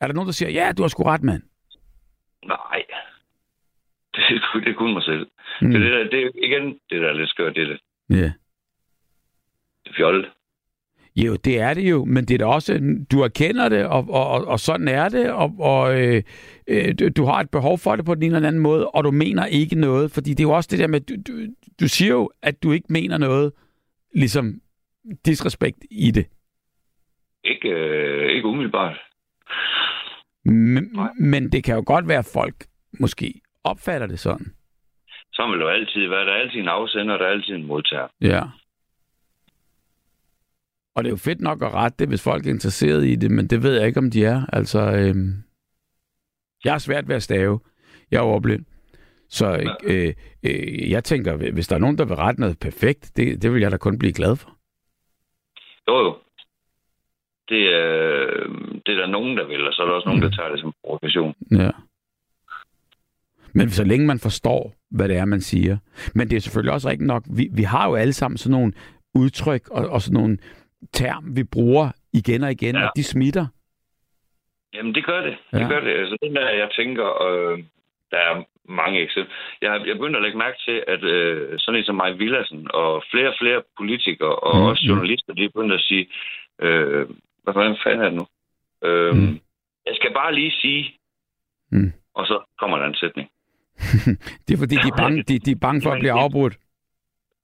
Er 0.01 0.07
der 0.07 0.13
nogen, 0.13 0.27
der 0.27 0.33
siger, 0.33 0.49
ja, 0.49 0.71
du 0.77 0.83
har 0.83 0.87
sgu 0.87 1.03
ret, 1.03 1.23
mand? 1.23 1.43
Nej. 2.45 2.83
Det 4.15 4.23
er, 4.29 4.59
det 4.59 4.67
er 4.69 4.73
kun 4.73 4.93
mig 4.93 5.03
selv. 5.03 5.27
Mm. 5.61 5.71
Det, 5.71 5.75
er 5.75 5.79
det, 5.83 5.91
der, 5.91 6.09
det 6.09 6.23
er 6.25 6.29
igen 6.43 6.63
det, 6.89 7.01
der 7.01 7.07
er 7.09 7.13
lidt 7.13 7.29
skørt. 7.29 7.55
Det 7.55 7.63
er, 7.63 7.67
det. 7.67 7.79
Ja. 8.09 8.31
det 9.85 9.95
fjollet. 9.95 10.25
Jo, 11.15 11.35
det 11.35 11.59
er 11.59 11.73
det 11.73 11.89
jo, 11.89 12.05
men 12.05 12.25
det 12.25 12.33
er 12.33 12.37
da 12.37 12.45
også, 12.45 12.79
du 13.11 13.21
erkender 13.21 13.69
det, 13.69 13.85
og, 13.85 14.09
og, 14.09 14.47
og, 14.47 14.59
sådan 14.59 14.87
er 14.87 15.09
det, 15.09 15.31
og, 15.31 15.55
og 15.59 16.01
øh, 16.01 16.23
øh, 16.67 16.95
du- 17.17 17.25
har 17.25 17.39
et 17.39 17.49
behov 17.49 17.77
for 17.77 17.95
det 17.95 18.05
på 18.05 18.15
den 18.15 18.23
ene 18.23 18.35
eller 18.35 18.47
anden 18.47 18.61
måde, 18.61 18.87
og 18.89 19.03
du 19.03 19.11
mener 19.11 19.45
ikke 19.45 19.75
noget, 19.75 20.11
fordi 20.11 20.29
det 20.29 20.39
er 20.39 20.43
jo 20.47 20.51
også 20.55 20.67
det 20.71 20.79
der 20.79 20.87
med, 20.87 21.01
du, 21.01 21.13
du, 21.27 21.33
du 21.79 21.87
siger 21.87 22.11
jo, 22.11 22.31
at 22.41 22.63
du 22.63 22.71
ikke 22.71 22.87
mener 22.89 23.17
noget, 23.17 23.51
ligesom 24.15 24.61
disrespekt 25.25 25.77
i 25.91 26.11
det. 26.11 26.25
Ikke, 27.43 27.69
øh, 27.69 28.31
ikke 28.31 28.47
umiddelbart. 28.47 28.97
Men, 30.45 30.97
men 31.19 31.51
det 31.51 31.63
kan 31.63 31.75
jo 31.75 31.83
godt 31.85 32.07
være, 32.07 32.23
folk 32.33 32.55
måske 32.99 33.41
opfatter 33.63 34.07
det 34.07 34.19
sådan. 34.19 34.55
Så 35.33 35.47
vil 35.51 35.59
jo 35.59 35.67
altid 35.67 36.07
være, 36.07 36.25
der 36.25 36.31
er 36.31 36.41
altid 36.41 36.59
en 36.59 36.67
afsender, 36.67 37.13
og 37.13 37.19
der 37.19 37.25
er 37.25 37.29
altid 37.31 37.55
en 37.55 37.65
modtager. 37.65 38.07
Ja. 38.21 38.41
Og 40.95 41.03
det 41.03 41.09
er 41.09 41.13
jo 41.13 41.17
fedt 41.17 41.41
nok 41.41 41.61
at 41.61 41.73
rette 41.73 41.97
det, 41.99 42.07
hvis 42.07 42.23
folk 42.23 42.45
er 42.45 42.49
interesseret 42.49 43.05
i 43.05 43.15
det, 43.15 43.31
men 43.31 43.47
det 43.47 43.63
ved 43.63 43.77
jeg 43.77 43.87
ikke, 43.87 43.99
om 43.99 44.11
de 44.11 44.25
er. 44.25 44.41
Altså, 44.53 44.79
øhm, 44.79 45.43
jeg 46.63 46.73
har 46.73 46.79
svært 46.79 47.07
ved 47.07 47.15
at 47.15 47.23
stave. 47.23 47.59
Jeg 48.11 48.17
er 48.17 48.21
overblind. 48.21 48.65
Så 49.29 49.75
øh, 49.83 50.13
øh, 50.43 50.91
jeg 50.91 51.03
tænker, 51.03 51.51
hvis 51.53 51.67
der 51.67 51.75
er 51.75 51.79
nogen, 51.79 51.97
der 51.97 52.05
vil 52.05 52.15
rette 52.15 52.41
noget 52.41 52.59
perfekt, 52.59 53.11
det, 53.17 53.41
det 53.41 53.53
vil 53.53 53.61
jeg 53.61 53.71
da 53.71 53.77
kun 53.77 53.99
blive 53.99 54.13
glad 54.13 54.35
for. 54.35 54.49
Jo, 55.87 55.97
jo. 56.05 56.17
Det 57.49 57.75
er, 57.75 57.87
det 58.85 58.91
er 58.93 58.99
der 59.01 59.07
nogen, 59.07 59.37
der 59.37 59.47
vil, 59.47 59.67
og 59.67 59.73
så 59.73 59.81
er 59.81 59.85
der 59.85 59.93
også 59.93 60.09
nogen, 60.09 60.21
der 60.21 60.31
tager 60.31 60.49
det 60.49 60.59
som 60.59 60.73
provokation. 60.83 61.35
Ja. 61.51 61.71
Men 63.53 63.69
så 63.69 63.83
længe 63.83 64.05
man 64.07 64.19
forstår, 64.19 64.73
hvad 64.91 65.07
det 65.09 65.17
er, 65.17 65.25
man 65.25 65.41
siger. 65.41 65.77
Men 66.15 66.29
det 66.29 66.35
er 66.35 66.39
selvfølgelig 66.39 66.73
også 66.73 66.89
rigtigt 66.89 67.07
nok, 67.07 67.23
vi, 67.37 67.49
vi 67.55 67.63
har 67.63 67.87
jo 67.89 67.95
alle 67.95 68.13
sammen 68.13 68.37
sådan 68.37 68.51
nogle 68.51 68.73
udtryk 69.15 69.69
og, 69.69 69.89
og 69.89 70.01
sådan 70.01 70.21
nogle 70.21 70.37
term, 70.93 71.35
vi 71.35 71.43
bruger 71.43 71.91
igen 72.13 72.43
og 72.43 72.51
igen, 72.51 72.75
ja. 72.75 72.85
Og 72.85 72.91
de 72.95 73.03
smitter. 73.03 73.47
Jamen, 74.73 74.95
det 74.95 75.05
gør 75.05 75.21
det. 75.21 75.37
Ja. 75.53 75.59
Det 75.59 75.69
gør 75.69 75.79
det. 75.79 75.91
Altså, 75.91 76.17
den 76.23 76.35
der, 76.35 76.49
jeg 76.49 76.69
tænker, 76.79 77.23
øh, 77.27 77.63
der 78.11 78.17
er 78.17 78.43
mange 78.71 78.99
eksempler. 78.99 79.35
Jeg, 79.61 79.87
jeg 79.87 79.95
begynder 79.95 80.17
at 80.19 80.23
lægge 80.23 80.37
mærke 80.37 80.57
til, 80.67 80.83
at 80.87 81.03
øh, 81.03 81.59
sådan 81.59 81.79
en 81.79 81.85
som 81.85 81.95
Maj 81.95 82.11
Villadsen 82.11 82.67
og 82.73 83.03
flere 83.11 83.27
og 83.27 83.35
flere 83.41 83.61
politikere 83.77 84.35
og 84.35 84.57
mm. 84.57 84.63
også 84.65 84.83
journalister, 84.87 85.33
de 85.33 85.43
er 85.45 85.49
begyndt 85.49 85.73
at 85.73 85.81
sige, 85.81 86.07
øh, 86.61 87.07
hvad 87.43 87.53
fanden 87.53 88.01
er 88.01 88.09
det 88.09 88.13
nu? 88.13 88.25
Øh, 88.87 89.15
mm. 89.15 89.39
Jeg 89.85 89.95
skal 89.95 90.13
bare 90.13 90.35
lige 90.35 90.51
sige, 90.51 90.97
Mm. 91.73 91.91
og 92.13 92.25
så 92.27 92.39
kommer 92.59 92.77
der 92.77 92.85
en 92.85 92.95
sætning. 92.95 93.29
Det 94.47 94.53
er 94.53 94.57
fordi, 94.57 94.75
de 94.75 94.89
er 94.93 94.97
bange, 94.97 95.23
de, 95.23 95.39
de 95.39 95.51
er 95.51 95.61
bange 95.61 95.81
for 95.81 95.91
at 95.91 95.99
blive 95.99 96.11
afbrudt. 96.11 96.55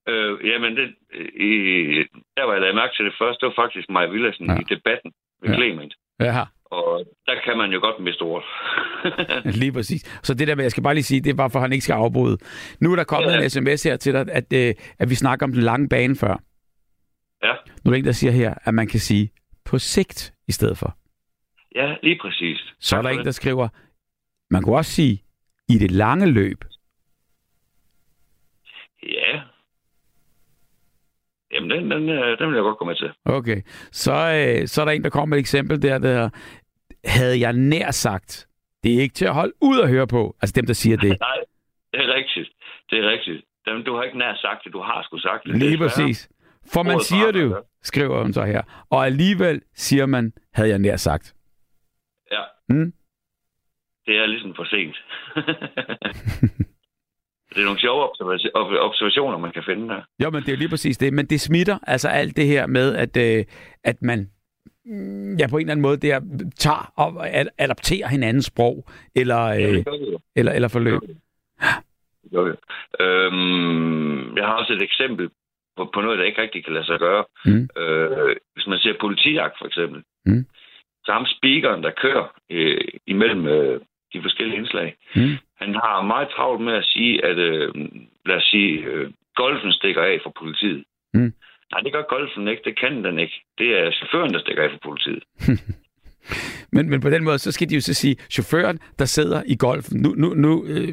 Øh, 0.09 0.47
jamen, 0.49 0.71
det, 0.77 0.87
i, 1.49 1.51
der 2.37 2.43
var 2.45 2.53
jeg 2.53 2.61
lagde 2.61 2.75
mærke 2.75 2.93
til 2.95 3.05
det 3.05 3.13
først, 3.21 3.41
det 3.41 3.47
var 3.47 3.53
faktisk 3.63 3.89
Maja 3.89 4.07
Villadsen 4.07 4.45
Ja. 4.49 4.55
i 4.61 4.63
debatten 4.75 5.11
ved 5.41 5.49
Ja. 5.49 5.55
Clement. 5.55 5.93
Ja, 6.19 6.43
Og 6.65 7.05
der 7.25 7.35
kan 7.45 7.57
man 7.57 7.71
jo 7.71 7.79
godt 7.79 8.03
miste 8.03 8.21
ord. 8.21 8.43
lige 9.61 9.71
præcis. 9.71 10.19
Så 10.23 10.33
det 10.33 10.47
der 10.47 10.55
med, 10.55 10.63
jeg 10.63 10.71
skal 10.71 10.83
bare 10.83 10.93
lige 10.93 11.03
sige, 11.03 11.21
det 11.21 11.29
er 11.29 11.33
bare 11.35 11.49
for, 11.49 11.59
at 11.59 11.63
han 11.63 11.73
ikke 11.73 11.83
skal 11.83 11.93
afbryde. 11.93 12.37
Nu 12.81 12.91
er 12.91 12.95
der 12.95 13.03
kommet 13.03 13.31
Ja. 13.31 13.43
en 13.43 13.49
sms 13.49 13.83
her 13.83 13.95
til 13.97 14.13
dig, 14.13 14.25
at, 14.31 14.53
øh, 14.53 14.73
at 14.99 15.09
vi 15.09 15.15
snakker 15.15 15.45
om 15.45 15.51
den 15.53 15.61
lange 15.61 15.89
bane 15.89 16.15
før. 16.15 16.35
ja. 17.43 17.53
Nu 17.85 17.89
er 17.91 17.93
der 17.93 17.99
en, 17.99 18.05
der 18.05 18.11
siger 18.11 18.31
her, 18.31 18.53
at 18.63 18.73
man 18.73 18.87
kan 18.87 18.99
sige 18.99 19.31
på 19.65 19.79
sigt 19.79 20.33
i 20.47 20.51
stedet 20.51 20.77
for. 20.77 20.97
ja, 21.75 21.95
lige 22.03 22.19
præcis. 22.21 22.59
Så 22.79 22.95
er 22.95 23.01
Tak 23.01 23.03
der 23.09 23.13
for 23.15 23.19
en, 23.19 23.25
der 23.25 23.31
skriver, 23.31 23.67
man 24.51 24.61
kunne 24.63 24.75
også 24.77 24.91
sige 24.91 25.23
i 25.69 25.77
det 25.77 25.91
lange 25.91 26.25
løb. 26.25 26.63
Ja. 29.03 29.41
Jamen, 31.51 31.69
den, 31.69 31.91
den, 31.91 32.09
øh, 32.09 32.39
den 32.39 32.47
vil 32.47 32.55
jeg 32.55 32.63
godt 32.63 32.77
gå 32.77 32.85
med 32.85 32.95
til. 32.95 33.11
Okay, 33.25 33.61
så, 33.91 34.11
øh, 34.13 34.67
så 34.67 34.81
er 34.81 34.85
der 34.85 34.91
en, 34.91 35.03
der 35.03 35.09
kommer 35.09 35.25
med 35.25 35.37
et 35.37 35.41
eksempel 35.41 35.81
der, 35.81 35.97
der 35.97 36.29
havde 37.05 37.39
jeg 37.39 37.53
nær 37.53 37.91
sagt. 37.91 38.47
Det 38.83 38.95
er 38.95 39.01
ikke 39.01 39.15
til 39.15 39.25
at 39.25 39.33
holde 39.33 39.53
ud 39.61 39.77
og 39.77 39.87
høre 39.87 40.07
på. 40.07 40.35
Altså 40.41 40.53
dem, 40.55 40.65
der 40.65 40.73
siger 40.73 40.97
det. 40.97 41.19
Nej, 41.29 41.37
det 41.91 41.99
er 42.01 42.13
rigtigt. 42.13 42.49
Det 42.89 42.99
er 42.99 43.09
rigtigt. 43.09 43.45
Jamen, 43.67 43.83
du 43.83 43.95
har 43.95 44.03
ikke 44.03 44.17
nær 44.17 44.35
sagt 44.35 44.63
det, 44.63 44.73
du 44.73 44.81
har 44.81 45.03
sgu 45.03 45.17
sagt 45.17 45.43
det. 45.43 45.57
Lige 45.57 45.71
Det 45.71 45.79
præcis. 45.79 46.29
For 46.73 46.83
man 46.83 46.99
siger 46.99 47.31
det 47.31 47.41
jo, 47.43 47.63
skriver 47.83 48.21
hun 48.21 48.33
så 48.33 48.43
her. 48.43 48.61
Og 48.89 49.05
alligevel 49.05 49.61
siger 49.73 50.05
man, 50.05 50.33
havde 50.53 50.69
jeg 50.69 50.79
nær 50.79 50.95
sagt. 50.95 51.35
Ja. 52.31 52.41
Mm? 52.69 52.93
Det 54.07 54.17
er 54.17 54.25
ligesom 54.25 54.55
for 54.55 54.63
sent. 54.63 54.95
det 57.53 57.61
er 57.61 57.65
nogle 57.65 57.79
sjove 57.79 58.03
observa- 58.05 58.51
ob- 58.55 58.79
observationer, 58.89 59.37
man 59.37 59.51
kan 59.51 59.63
finde 59.63 59.89
der. 59.89 60.01
Jo, 60.23 60.29
men 60.29 60.43
det 60.43 60.53
er 60.53 60.57
lige 60.57 60.69
præcis 60.69 60.97
det. 60.97 61.13
Men 61.13 61.25
det 61.25 61.41
smitter 61.41 61.77
altså 61.87 62.07
alt 62.09 62.37
det 62.37 62.47
her 62.47 62.67
med, 62.67 62.95
at, 62.95 63.17
øh, 63.17 63.45
at 63.83 64.01
man 64.01 64.29
mm, 64.85 65.35
ja, 65.35 65.47
på 65.47 65.57
en 65.57 65.61
eller 65.61 65.71
anden 65.71 65.81
måde 65.81 65.97
der 65.97 66.19
tager 66.59 66.91
og 66.95 67.29
ad- 67.29 67.47
adapterer 67.57 68.07
hinandens 68.07 68.45
sprog, 68.45 68.87
eller, 69.15 69.47
Ja, 69.47 69.67
øh, 69.69 69.73
det 69.73 69.85
gør 69.85 69.97
vi 70.05 70.11
jo. 70.11 70.19
eller, 70.35 70.51
eller 70.51 70.67
forløb. 70.67 71.01
Det 72.23 72.31
gør 72.33 72.43
vi. 72.43 72.51
Øhm, 72.99 74.37
jeg 74.37 74.45
har 74.45 74.53
også 74.53 74.73
et 74.73 74.81
eksempel 74.81 75.29
på, 75.77 75.89
på 75.93 76.01
noget, 76.01 76.19
der 76.19 76.25
ikke 76.25 76.41
rigtig 76.41 76.63
kan 76.65 76.73
lade 76.73 76.85
sig 76.85 76.99
gøre. 76.99 77.25
Mm. 77.45 77.69
Øh, 77.81 78.35
hvis 78.53 78.67
man 78.67 78.79
ser 78.79 78.93
politijagt, 79.01 79.55
for 79.59 79.65
eksempel. 79.65 80.03
Mm. 80.25 80.45
Så 81.05 81.11
ham 81.11 81.25
speakeren, 81.25 81.83
der 81.83 81.91
kører 82.01 82.33
øh, 82.49 82.87
imellem 83.07 83.47
øh, 83.47 83.81
de 84.13 84.21
forskellige 84.21 84.57
indslag, 84.57 84.95
Mm. 85.15 85.35
han 85.61 85.73
har 85.75 86.01
meget 86.01 86.27
travlt 86.35 86.61
med 86.61 86.73
at 86.73 86.85
sige, 86.85 87.25
at 87.25 87.37
øh, 87.37 87.67
lad 88.25 88.35
os 88.35 88.43
sige, 88.43 88.73
øh, 88.83 89.11
golfen 89.35 89.71
stikker 89.71 90.01
af 90.01 90.19
fra 90.23 90.31
politiet. 90.39 90.83
Mm. 91.13 91.33
Nej, 91.71 91.81
det 91.83 91.93
gør 91.93 92.01
golfen 92.15 92.47
ikke. 92.47 92.61
Det 92.65 92.79
kan 92.79 93.03
den 93.05 93.19
ikke. 93.19 93.33
Det 93.57 93.79
er 93.79 93.91
chaufføren, 93.91 94.33
der 94.33 94.39
stikker 94.39 94.63
af 94.63 94.69
fra 94.71 94.79
politiet. 94.89 95.23
Men, 96.71 96.89
men 96.89 97.01
på 97.01 97.09
den 97.09 97.23
måde, 97.23 97.39
så 97.39 97.51
skal 97.51 97.69
de 97.69 97.75
jo 97.75 97.81
så 97.81 97.93
sige, 97.93 98.15
chaufføren, 98.31 98.79
der 98.99 99.05
sidder 99.05 99.43
i 99.45 99.55
golfen, 99.55 100.01
nu, 100.01 100.09
nu, 100.17 100.33
nu 100.33 100.65
øh, 100.65 100.87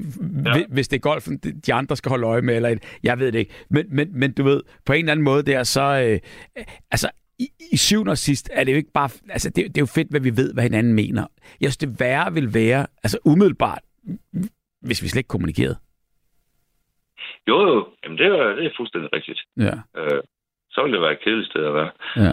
ja. 0.46 0.64
hvis 0.72 0.88
det 0.88 0.96
er 0.96 1.00
golfen, 1.00 1.36
de- 1.38 1.60
de 1.66 1.74
andre 1.74 1.96
skal 1.96 2.10
holde 2.10 2.26
øje 2.26 2.42
med, 2.42 2.56
eller 2.56 2.68
et, 2.68 2.98
jeg 3.02 3.18
ved 3.18 3.32
det 3.32 3.38
ikke. 3.38 3.52
Men, 3.70 3.86
men, 3.96 4.18
men 4.18 4.32
du 4.32 4.42
ved, 4.44 4.62
på 4.86 4.92
en 4.92 4.98
eller 4.98 5.12
anden 5.12 5.24
måde 5.24 5.42
der, 5.42 5.62
så, 5.62 5.80
øh, 5.80 6.18
altså, 6.90 7.08
i, 7.44 7.48
i 7.72 7.76
syvende 7.76 8.10
og 8.10 8.18
sidst 8.18 8.50
er 8.52 8.64
det 8.64 8.72
jo 8.72 8.76
ikke 8.76 8.92
bare, 8.94 9.10
altså, 9.28 9.48
det, 9.50 9.56
det 9.72 9.76
er 9.78 9.82
jo 9.82 9.86
fedt, 9.98 10.10
hvad 10.10 10.20
vi 10.20 10.36
ved, 10.36 10.54
hvad 10.54 10.62
hinanden 10.62 10.94
mener. 10.94 11.26
Jeg 11.60 11.66
synes, 11.68 11.76
det 11.76 12.00
værre 12.00 12.32
vil 12.32 12.54
være, 12.54 12.86
altså 13.04 13.18
umiddelbart, 13.24 13.82
hvis 14.80 15.02
vi 15.02 15.08
slet 15.08 15.20
ikke 15.20 15.28
kommunikerede. 15.28 15.76
Jo, 17.48 17.56
jo. 17.68 17.88
Jamen, 18.04 18.18
det 18.18 18.26
er, 18.26 18.54
det 18.54 18.66
er 18.66 18.70
fuldstændig 18.76 19.10
rigtigt. 19.12 19.40
Ja, 19.56 19.74
Øh, 20.00 20.22
så 20.70 20.82
ville 20.82 20.94
det 20.96 21.02
være 21.02 21.12
et 21.12 21.24
kedeligt 21.24 21.50
sted 21.50 21.64
at 21.66 21.74
være. 21.74 21.90
ja. 22.16 22.32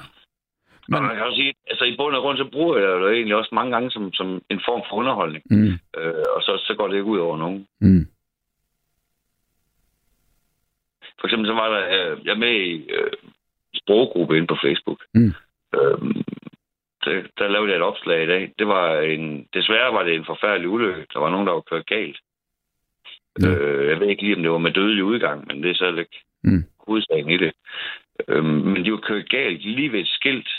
Men 0.87 0.93
Men, 0.99 1.03
man 1.07 1.15
kan 1.15 1.25
også 1.25 1.35
sige, 1.35 1.53
altså 1.67 1.85
i 1.85 1.95
bund 1.97 2.15
og 2.15 2.21
grund, 2.21 2.37
så 2.37 2.49
bruger 2.51 2.77
jeg 2.77 3.01
det 3.01 3.11
egentlig 3.17 3.35
også 3.35 3.49
mange 3.55 3.71
gange 3.71 3.91
som, 3.91 4.13
som 4.13 4.27
en 4.49 4.61
form 4.67 4.81
for 4.89 4.95
underholdning. 4.95 5.43
mm, 5.49 5.73
Øh, 5.97 6.23
og 6.35 6.41
så, 6.41 6.63
så 6.67 6.75
går 6.77 6.87
det 6.87 6.95
ikke 6.95 7.05
ud 7.15 7.19
over 7.19 7.37
nogen. 7.37 7.67
mm, 7.81 8.07
For 11.19 11.27
eksempel 11.27 11.47
så 11.47 11.53
var 11.53 11.69
der, 11.75 11.83
øh, 12.11 12.25
jeg 12.25 12.31
er 12.31 12.37
med 12.45 12.53
i 12.53 12.89
øh, 12.97 13.11
sproggruppe 13.81 14.37
inde 14.37 14.47
på 14.47 14.57
Facebook. 14.63 15.01
Mm. 15.13 15.33
Øhm, 15.75 16.23
der, 17.05 17.23
der 17.37 17.47
lavede 17.47 17.69
jeg 17.71 17.77
et 17.77 17.83
opslag 17.83 18.23
i 18.23 18.27
dag. 18.27 18.53
Det 18.59 18.67
var 18.67 18.99
en, 19.01 19.47
desværre 19.53 19.93
var 19.93 20.03
det 20.03 20.15
en 20.15 20.25
forfærdelig 20.25 20.69
ulykke. 20.69 21.05
Der 21.13 21.19
var 21.19 21.29
nogen, 21.29 21.47
der 21.47 21.53
var 21.53 21.61
kørt 21.61 21.85
galt. 21.85 22.19
Ja. 23.41 23.47
Øh, 23.47 23.89
jeg 23.89 23.99
ved 23.99 24.07
ikke 24.07 24.23
lige, 24.23 24.35
om 24.35 24.41
det 24.41 24.51
var 24.51 24.57
med 24.57 24.71
dødelig 24.71 25.03
udgang, 25.03 25.47
men 25.47 25.63
det 25.63 25.71
er 25.71 25.75
så 25.75 25.95
ikke 25.99 26.23
Mm. 26.43 26.63
hovedsagen 26.87 27.29
i 27.29 27.37
det. 27.37 27.51
Øhm, 28.27 28.45
men 28.45 28.85
de 28.85 28.91
var 28.91 28.97
kørt 28.97 29.29
galt 29.29 29.61
lige 29.65 29.91
ved 29.91 29.99
et 29.99 30.07
skilt. 30.07 30.49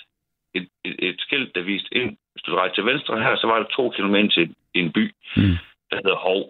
Et, 0.55 0.69
et, 0.85 0.97
et 0.99 1.21
skilt, 1.21 1.55
der 1.55 1.63
viste 1.63 1.95
ind. 1.95 2.17
Hvis 2.33 2.43
du 2.43 2.53
drejer 2.53 2.73
til 2.73 2.85
venstre 2.87 3.21
her, 3.23 3.37
så 3.37 3.47
var 3.47 3.59
der 3.59 3.67
to 3.77 3.91
kilometer 3.91 4.29
til 4.29 4.55
en 4.75 4.93
by, 4.93 5.15
Mm. 5.37 5.57
der 5.91 5.97
hedder 5.97 6.17
Hov. 6.17 6.45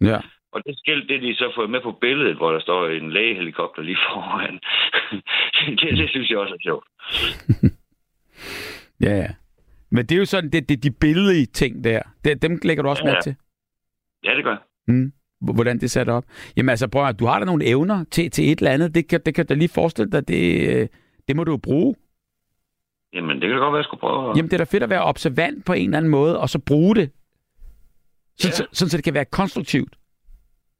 ja. 0.00 0.18
Og 0.52 0.62
det 0.66 0.78
skilt, 0.78 1.08
det 1.08 1.22
de 1.22 1.34
så 1.34 1.52
fået 1.56 1.70
med 1.70 1.80
på 1.80 1.92
billedet, 2.00 2.36
hvor 2.36 2.52
der 2.52 2.60
står 2.60 2.86
en 2.88 3.12
lægehelikopter 3.12 3.82
lige 3.82 3.98
foran. 4.10 4.54
det, 5.80 5.98
det 5.98 6.10
synes 6.10 6.30
jeg 6.30 6.38
også 6.38 6.54
er 6.54 6.62
sjovt. 6.68 6.86
Ja, 9.00 9.16
ja. 9.16 9.28
Men 9.90 10.06
det 10.06 10.14
er 10.14 10.18
jo 10.18 10.24
sådan, 10.24 10.50
det, 10.50 10.68
det 10.68 10.82
de 10.82 10.90
billige 10.90 11.46
ting 11.46 11.84
der. 11.84 12.02
Det, 12.24 12.42
dem 12.42 12.58
lægger 12.64 12.82
du 12.82 12.88
også 12.88 13.02
Ja, 13.06 13.10
ja. 13.14 13.20
til. 13.20 13.34
Ja, 14.24 14.34
det 14.36 14.44
gør 14.44 14.50
jeg. 14.50 14.94
Mm. 14.94 15.12
Hvordan 15.40 15.76
det 15.76 15.82
er 15.84 15.88
sat 15.88 16.08
op. 16.08 16.24
Jamen 16.56 16.70
altså, 16.70 16.88
prøv 16.88 17.06
at 17.06 17.18
du 17.20 17.26
har 17.26 17.38
da 17.38 17.44
nogle 17.44 17.64
evner 17.64 18.04
til, 18.10 18.30
til 18.30 18.52
et 18.52 18.58
eller 18.58 18.70
andet. 18.70 18.94
Det 18.94 19.08
kan, 19.08 19.20
det 19.26 19.34
kan 19.34 19.46
du 19.46 19.54
lige 19.54 19.68
forestille 19.68 20.10
dig. 20.12 20.28
Det, 20.28 20.68
øh, 20.76 20.88
det 21.28 21.36
må 21.36 21.44
du 21.44 21.50
jo 21.50 21.56
bruge. 21.56 21.94
Jamen, 23.12 23.30
det 23.36 23.40
kan 23.40 23.50
da 23.50 23.56
godt 23.56 23.72
være, 23.72 23.76
jeg 23.76 23.84
skulle 23.84 24.00
prøve. 24.00 24.30
at- 24.30 24.36
Jamen, 24.36 24.50
det 24.50 24.52
er 24.60 24.64
da 24.64 24.64
fedt 24.64 24.82
at 24.82 24.90
være 24.90 25.02
observant 25.04 25.64
på 25.66 25.72
en 25.72 25.84
eller 25.84 25.96
anden 25.98 26.10
måde, 26.10 26.38
og 26.40 26.48
så 26.48 26.58
bruge 26.58 26.94
det. 26.94 27.10
Så, 28.38 28.48
Ja. 28.48 28.52
så, 28.52 28.66
sådan, 28.72 28.90
så 28.90 28.96
det 28.96 29.04
kan 29.04 29.14
være 29.14 29.24
konstruktivt. 29.24 29.96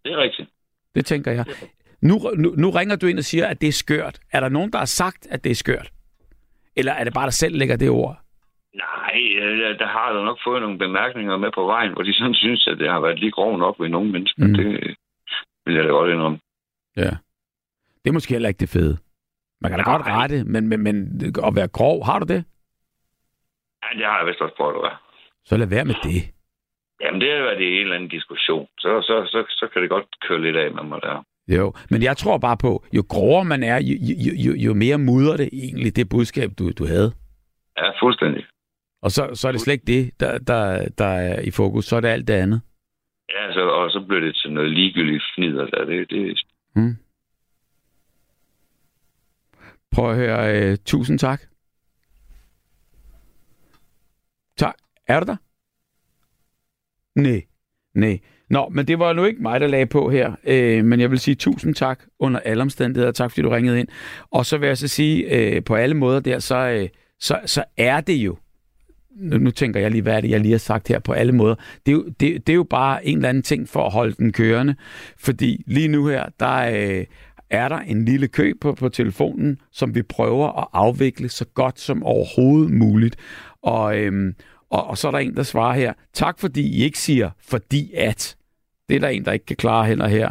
Det 0.09 0.15
er 0.17 0.23
rigtigt. 0.23 0.49
Det 0.95 1.07
tænker 1.07 1.33
jeg. 1.33 1.45
Nu, 2.03 2.15
nu, 2.37 2.49
nu 2.63 2.71
ringer 2.71 2.97
du 2.97 3.07
ind 3.07 3.19
og 3.19 3.25
siger, 3.25 3.47
at 3.47 3.61
det 3.61 3.69
er 3.69 3.73
skørt. 3.73 4.19
Er 4.33 4.41
der 4.41 4.49
nogen, 4.49 4.73
der 4.73 4.79
har 4.79 4.85
sagt, 5.03 5.27
at 5.31 5.45
det 5.45 5.51
er 5.51 5.55
skørt? 5.55 5.93
Eller 6.77 6.93
er 6.93 7.05
det 7.05 7.15
bare 7.15 7.27
dig 7.27 7.33
selv, 7.33 7.53
der 7.53 7.59
lægger 7.59 7.77
det 7.77 7.91
ord? 7.91 8.17
Nej, 8.75 9.17
øh, 9.43 9.79
der 9.79 9.87
har 9.87 10.13
du 10.13 10.25
nok 10.25 10.39
fået 10.47 10.63
nogle 10.63 10.79
bemærkninger 10.79 11.37
med 11.37 11.51
på 11.55 11.67
vejen, 11.67 11.93
hvor 11.93 12.03
de 12.03 12.15
sådan 12.15 12.35
synes, 12.45 12.67
at 12.67 12.79
det 12.79 12.89
har 12.91 13.01
været 13.01 13.19
lige 13.19 13.31
grov 13.31 13.59
nok 13.59 13.81
ved 13.81 13.89
nogle 13.89 14.13
mennesker. 14.13 14.45
Mm. 14.47 14.55
Det 14.55 14.97
vil 15.67 15.75
jeg 15.75 15.85
da 15.85 15.89
godt 15.89 16.11
indrømme. 16.11 16.39
Ja. 16.97 17.11
Det 18.05 18.09
er 18.11 18.13
måske 18.13 18.35
heller 18.35 18.49
ikke 18.49 18.61
det 18.61 18.69
fede. 18.69 18.99
Man 19.61 19.71
kan 19.71 19.79
da 19.79 19.91
godt 19.91 20.07
rette, 20.07 20.45
men, 20.45 20.69
men, 20.69 20.81
men 20.81 20.97
at 21.45 21.55
være 21.55 21.69
grov, 21.69 22.05
har 22.05 22.19
du 22.19 22.27
det? 22.35 22.45
Ja, 23.83 23.99
det 23.99 24.07
har 24.07 24.19
jeg 24.19 24.27
vist 24.27 24.41
også 24.41 24.55
prøvet 24.57 24.75
at 24.75 24.83
være. 24.83 24.97
Så 25.45 25.57
lad 25.57 25.67
være 25.67 25.85
med 25.85 25.95
det. 26.03 26.38
Jamen, 27.01 27.21
det 27.21 27.31
har 27.33 27.43
været 27.43 27.61
i 27.61 27.65
en 27.65 27.81
eller 27.81 27.95
anden 27.95 28.09
diskussion. 28.09 28.69
Så, 28.79 29.03
så, 29.03 29.15
så, 29.33 29.45
så 29.49 29.69
kan 29.73 29.83
det 29.83 29.91
godt 29.91 30.07
køre 30.29 30.43
lidt 30.43 30.57
af 30.57 30.73
med 30.75 30.83
mig 30.83 31.01
der. 31.03 31.25
Jo, 31.49 31.73
men 31.91 32.03
jeg 32.03 32.17
tror 32.17 32.39
bare 32.39 32.57
på, 32.57 32.85
jo 32.93 33.03
grovere 33.09 33.45
man 33.45 33.63
er, 33.63 33.79
jo, 33.83 33.95
jo, 34.27 34.33
jo, 34.47 34.53
jo 34.57 34.75
mere 34.75 34.99
mudder 34.99 35.37
det 35.37 35.49
egentlig 35.53 35.97
det 35.97 36.09
budskab, 36.09 36.51
du, 36.59 36.73
du 36.73 36.87
havde. 36.87 37.13
Ja, 37.79 37.91
fuldstændig. 38.03 38.45
Og 39.03 39.11
så, 39.11 39.31
så 39.35 39.49
er 39.49 39.53
det 39.53 39.61
slet 39.61 39.73
ikke 39.73 39.87
det, 39.87 40.21
der, 40.21 40.39
der, 40.39 40.89
der 40.99 41.05
er 41.05 41.41
i 41.41 41.51
fokus. 41.51 41.85
Så 41.85 41.97
er 41.97 42.01
det 42.01 42.09
alt 42.09 42.29
det 42.29 42.35
andet. 42.35 42.61
Ja, 43.31 43.47
altså, 43.47 43.61
og 43.61 43.91
så 43.91 44.01
bliver 44.09 44.21
det 44.21 44.37
til 44.37 44.53
noget 44.53 44.71
ligegyldigt 44.71 45.25
fnider 45.35 45.67
der. 45.67 45.85
Det, 45.85 46.11
det, 46.11 46.41
Mm. 46.75 46.97
Prøv 49.95 50.11
at 50.11 50.17
høre. 50.17 50.71
Uh, 50.73 50.77
tusind 50.87 51.19
tak. 51.19 51.41
Tak. 54.57 54.75
Er 55.09 55.21
du 55.21 55.27
der? 55.27 55.37
Nej. 57.23 57.43
Nej. 57.95 58.19
Nå, 58.51 58.69
men 58.69 58.87
det 58.87 58.99
var 58.99 59.13
nu 59.13 59.25
ikke 59.25 59.43
mig, 59.43 59.61
der 59.61 59.67
lagde 59.67 59.87
på 59.87 60.11
her. 60.11 60.33
Øh, 60.45 60.85
men 60.85 61.01
jeg 61.01 61.11
vil 61.11 61.19
sige 61.19 61.35
tusind 61.35 61.75
tak 61.75 62.01
under 62.19 62.41
alle 62.41 62.63
omstændigheder. 62.63 63.13
Tak 63.13 63.31
fordi 63.31 63.43
du 63.43 63.49
ringede 63.49 63.81
ind. 63.81 63.89
Og 64.31 64.47
så 64.47 64.59
vil 64.59 64.67
jeg 64.67 64.79
så 64.79 64.89
sige, 64.89 65.37
øh, 65.37 65.65
på 65.65 65.75
alle 65.75 65.95
måder 65.95 66.21
der, 66.21 66.39
så, 66.39 66.57
øh, 66.57 66.89
så, 67.21 67.41
så 67.47 67.65
er 67.77 68.01
det 68.01 68.15
jo 68.15 68.37
nu, 69.19 69.39
nu 69.39 69.51
tænker 69.51 69.81
jeg 69.81 69.91
lige, 69.91 70.03
hvad 70.03 70.17
er 70.17 70.21
det, 70.21 70.31
jeg 70.31 70.41
lige 70.41 70.53
har 70.53 70.59
sagt 70.59 70.89
her 70.89 70.99
på 70.99 71.13
alle 71.13 71.33
måder. 71.33 71.55
Det 71.87 71.93
er, 71.93 71.97
jo, 71.97 72.05
det, 72.21 72.47
det 72.47 72.53
er 72.53 72.57
jo 72.57 72.67
bare 72.71 73.07
en 73.07 73.19
eller 73.19 73.29
anden 73.29 73.43
ting 73.43 73.69
for 73.69 73.87
at 73.87 73.93
holde 73.93 74.15
den 74.19 74.33
kørende. 74.33 74.75
Fordi 75.19 75.65
lige 75.67 75.89
nu 75.89 76.07
her, 76.07 76.25
der 76.41 76.55
øh, 76.55 77.05
er 77.51 77.69
der 77.69 77.79
en 77.79 78.05
lille 78.05 78.29
kø 78.29 78.53
på, 78.61 78.73
på 78.73 78.89
telefonen, 78.89 79.61
som 79.73 79.95
vi 79.95 80.03
prøver 80.03 80.61
at 80.61 80.69
afvikle 80.73 81.29
så 81.29 81.45
godt 81.55 81.81
som 81.81 82.03
overhovedet 82.03 82.71
muligt. 82.71 83.17
Og, 83.63 83.99
øhm, 83.99 84.35
og, 84.71 84.87
og 84.87 84.99
så 84.99 85.09
er 85.09 85.13
der 85.13 85.19
en, 85.19 85.37
der 85.37 85.43
svarer 85.43 85.75
her, 85.75 85.93
tak 86.13 86.39
fordi 86.39 86.69
I 86.69 86.85
ikke 86.85 86.99
siger 86.99 87.31
fordi 87.41 87.93
at. 87.95 88.37
Det 88.89 88.97
er 88.97 89.01
der 89.01 89.09
en, 89.09 89.25
der 89.25 89.33
ikke 89.33 89.47
kan 89.47 89.57
klare 89.57 89.87
heller 89.87 90.09
her. 90.09 90.31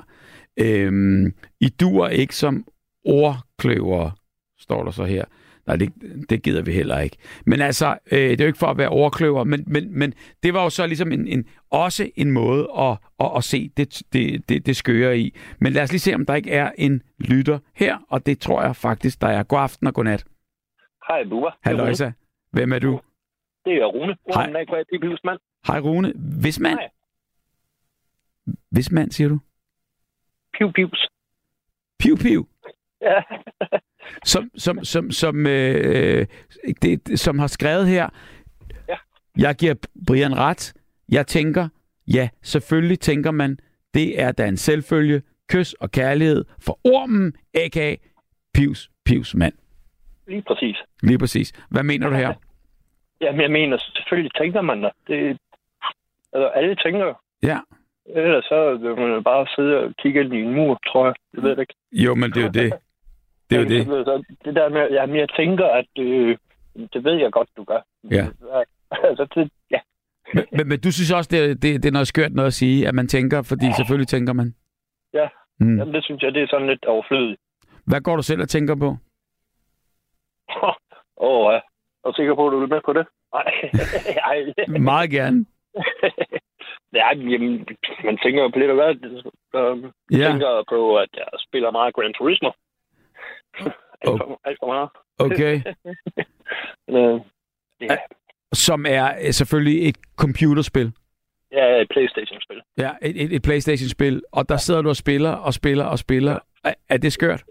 Øhm, 0.60 1.34
I 1.60 1.70
duer 1.70 2.08
ikke 2.08 2.36
som 2.36 2.66
ordkløver, 3.06 4.12
står 4.60 4.84
der 4.84 4.92
så 4.92 5.06
her. 5.06 5.26
Nej, 5.68 5.76
det, 5.76 5.94
det 6.30 6.44
gider 6.44 6.62
vi 6.62 6.72
heller 6.72 7.00
ikke. 7.00 7.18
Men 7.46 7.62
altså, 7.62 7.98
øh, 8.12 8.20
det 8.20 8.42
er 8.42 8.46
jo 8.46 8.48
ikke 8.48 8.60
for 8.60 8.68
at 8.68 8.78
være 8.78 8.90
overkløver, 8.90 9.44
men, 9.44 9.64
men, 9.68 10.00
men 10.00 10.14
det 10.44 10.54
var 10.54 10.64
jo 10.64 10.70
så 10.70 10.88
ligesom 10.88 11.12
en, 11.12 11.28
en, 11.28 11.46
også 11.72 12.10
en 12.16 12.32
måde 12.32 12.68
at, 12.80 12.98
at, 13.20 13.32
at 13.38 13.44
se 13.44 13.72
det, 13.78 14.02
det, 14.14 14.50
det, 14.50 14.66
det 14.66 14.76
skøre 14.76 15.20
i. 15.20 15.36
Men 15.60 15.74
lad 15.74 15.84
os 15.84 15.92
lige 15.92 16.00
se, 16.00 16.16
om 16.16 16.26
der 16.26 16.36
ikke 16.36 16.52
er 16.52 16.72
en 16.78 17.02
lytter 17.20 17.60
her, 17.76 17.98
og 18.10 18.26
det 18.26 18.40
tror 18.40 18.64
jeg 18.64 18.76
faktisk, 18.76 19.22
der 19.22 19.28
er. 19.28 19.44
God 19.44 19.60
aften 19.60 19.88
og 19.88 19.94
godnat. 19.94 20.26
Hej, 21.08 21.24
Bubber. 21.30 21.52
Halløjsa. 21.64 22.12
Hvem 22.52 22.74
er 22.74 22.80
du? 22.80 23.00
Det 23.68 23.76
er 23.76 23.85
Rune. 23.85 24.18
Hej. 24.34 24.48
Rune 24.48 24.60
af 24.60 24.68
på 24.68 24.76
Pibus 24.91 25.19
mand. 25.23 25.39
Hej 25.68 25.80
Rune. 25.80 26.14
Hvis 26.41 26.60
mand? 26.60 26.80
Hej. 26.80 26.89
Hvis 28.72 28.91
mand, 28.91 29.11
siger 29.11 29.30
du? 29.30 29.39
Piv 30.57 30.73
Pibus. 30.73 31.07
Piv, 31.99 32.18
piv. 32.18 32.49
Ja. 33.02 33.22
Som, 34.23 34.52
som, 34.57 34.84
som, 34.84 35.11
som, 35.11 35.48
øh, 35.48 36.26
det, 36.81 37.19
som 37.19 37.39
har 37.39 37.48
skrevet 37.48 37.88
her. 37.88 38.10
Ja. 38.89 38.95
Jeg 39.38 39.56
giver 39.56 39.73
Brian 40.07 40.38
ret. 40.38 40.73
Jeg 41.11 41.27
tænker, 41.27 41.69
ja, 42.14 42.30
selvfølgelig 42.41 42.99
tænker 42.99 43.31
man, 43.31 43.60
det 43.94 44.22
er 44.22 44.31
da 44.31 44.48
en 44.48 44.57
selvfølge, 44.57 45.22
kys 45.49 45.73
og 45.73 45.91
kærlighed 45.91 46.45
for 46.60 46.80
ormen, 46.84 47.34
a.k.a. 47.53 47.95
Pivs, 48.53 48.89
Pivs 49.06 49.35
mand. 49.35 49.53
Lige 50.27 50.44
præcis. 50.48 50.76
Lige 51.03 51.18
præcis. 51.18 51.53
Hvad 51.69 51.84
mener 51.84 52.10
du 52.10 52.15
her? 52.15 52.34
Jamen, 53.22 53.41
jeg 53.41 53.52
mener, 53.52 53.77
selvfølgelig 53.77 54.31
tænker 54.38 54.61
man 54.61 54.81
da. 54.81 54.89
Det, 55.07 55.38
altså, 56.34 56.48
alle 56.48 56.76
tænker. 56.76 57.14
Ja. 57.44 57.60
Ellers 58.06 58.45
så 58.45 58.77
vil 58.81 59.07
man 59.07 59.23
bare 59.23 59.48
sidde 59.56 59.77
og 59.77 59.94
kigge 60.02 60.22
ind 60.23 60.34
i 60.34 60.41
en 60.41 60.53
mur, 60.53 60.80
tror 60.88 61.06
jeg. 61.06 61.15
Det 61.35 61.44
ved 61.44 61.49
jeg 61.49 61.60
ikke. 61.60 61.76
Jo, 61.91 62.15
men 62.15 62.31
det 62.31 62.38
er 62.38 62.44
jo 62.44 62.52
det. 62.52 62.73
Det 63.49 63.56
er 63.56 63.61
jo 63.61 63.68
det. 63.68 63.85
Så 63.85 64.23
det 64.45 64.56
der 64.56 64.69
med, 64.69 64.88
jamen, 64.91 65.15
jeg 65.15 65.30
tænker, 65.30 65.65
at 65.65 65.85
øh, 65.99 66.38
det 66.94 67.03
ved 67.03 67.14
jeg 67.14 67.31
godt, 67.31 67.49
du 67.57 67.64
gør. 67.64 67.81
Ja. 68.11 68.27
Altså, 69.03 69.26
det, 69.35 69.52
ja. 69.72 69.80
Men, 70.34 70.45
men, 70.52 70.68
men 70.68 70.80
du 70.80 70.91
synes 70.91 71.11
også, 71.11 71.30
det 71.31 71.39
er, 71.39 71.48
det, 71.48 71.84
det 71.84 71.85
er 71.85 71.91
noget 71.91 72.07
skørt 72.07 72.34
noget 72.34 72.48
at 72.48 72.53
sige, 72.53 72.88
at 72.88 72.95
man 72.95 73.07
tænker, 73.07 73.41
fordi 73.41 73.65
selvfølgelig 73.77 74.07
tænker 74.07 74.34
man. 74.34 74.56
Ja. 75.14 75.27
Mm. 75.60 75.77
Jamen, 75.77 75.94
det 75.94 76.03
synes 76.03 76.23
jeg, 76.23 76.34
det 76.34 76.44
er 76.44 76.48
sådan 76.48 76.68
lidt 76.68 76.85
overflødigt. 76.85 77.39
Hvad 77.85 78.02
går 78.02 78.15
du 78.15 78.22
selv 78.22 78.41
og 78.41 78.49
tænker 78.49 78.76
på? 78.76 78.88
Åh, 80.64 80.73
oh, 81.18 81.53
ja. 81.53 81.60
Er 82.08 82.12
du 82.12 82.16
sikker 82.16 82.36
på, 82.36 82.48
at 82.48 82.52
du 82.52 82.62
er 82.64 82.68
med 82.68 82.82
på 82.86 82.94
det? 82.94 83.06
Nej. 83.34 83.48
Ej. 84.32 84.54
Meget 84.80 85.10
gerne. 85.12 85.46
ja, 87.00 87.08
jamen, 87.32 87.68
man 88.04 88.18
tænker 88.24 88.42
jo 88.44 88.50
på 88.50 88.60
lidt 88.60 88.70
af 88.72 88.76
hvad. 88.76 88.94
Um, 89.62 89.92
Ja. 90.12 90.28
tænker 90.30 90.64
på, 90.70 90.98
at 90.98 91.10
jeg 91.18 91.26
spiller 91.48 91.72
meget 91.72 91.94
Gran 91.96 92.14
Turismo. 92.14 92.50
alt, 94.02 94.18
for, 94.20 94.40
alt 94.46 94.58
for 94.62 94.68
meget. 94.68 94.90
Okay. 95.20 95.56
Øh, 96.90 97.20
ja, 97.82 97.98
Som 98.54 98.86
er 98.90 99.08
øh, 99.26 99.32
selvfølgelig 99.34 99.90
et 99.90 99.98
computerspil. 100.18 100.92
ja, 101.52 101.82
et 101.82 101.90
Playstation-spil. 101.90 102.62
Ja, 102.78 102.92
et, 103.02 103.22
et, 103.24 103.34
et 103.34 103.42
Playstation-spil. 103.42 104.22
Og 104.32 104.50
der 104.50 104.58
sidder 104.58 104.82
du 104.82 104.90
og 104.90 104.96
spiller 104.96 105.32
og 105.32 105.54
spiller 105.54 105.86
og 105.86 106.00
spiller. 106.00 106.40
Er, 106.64 106.74
er 106.90 106.98
det 106.98 107.14
skørt? 107.14 107.44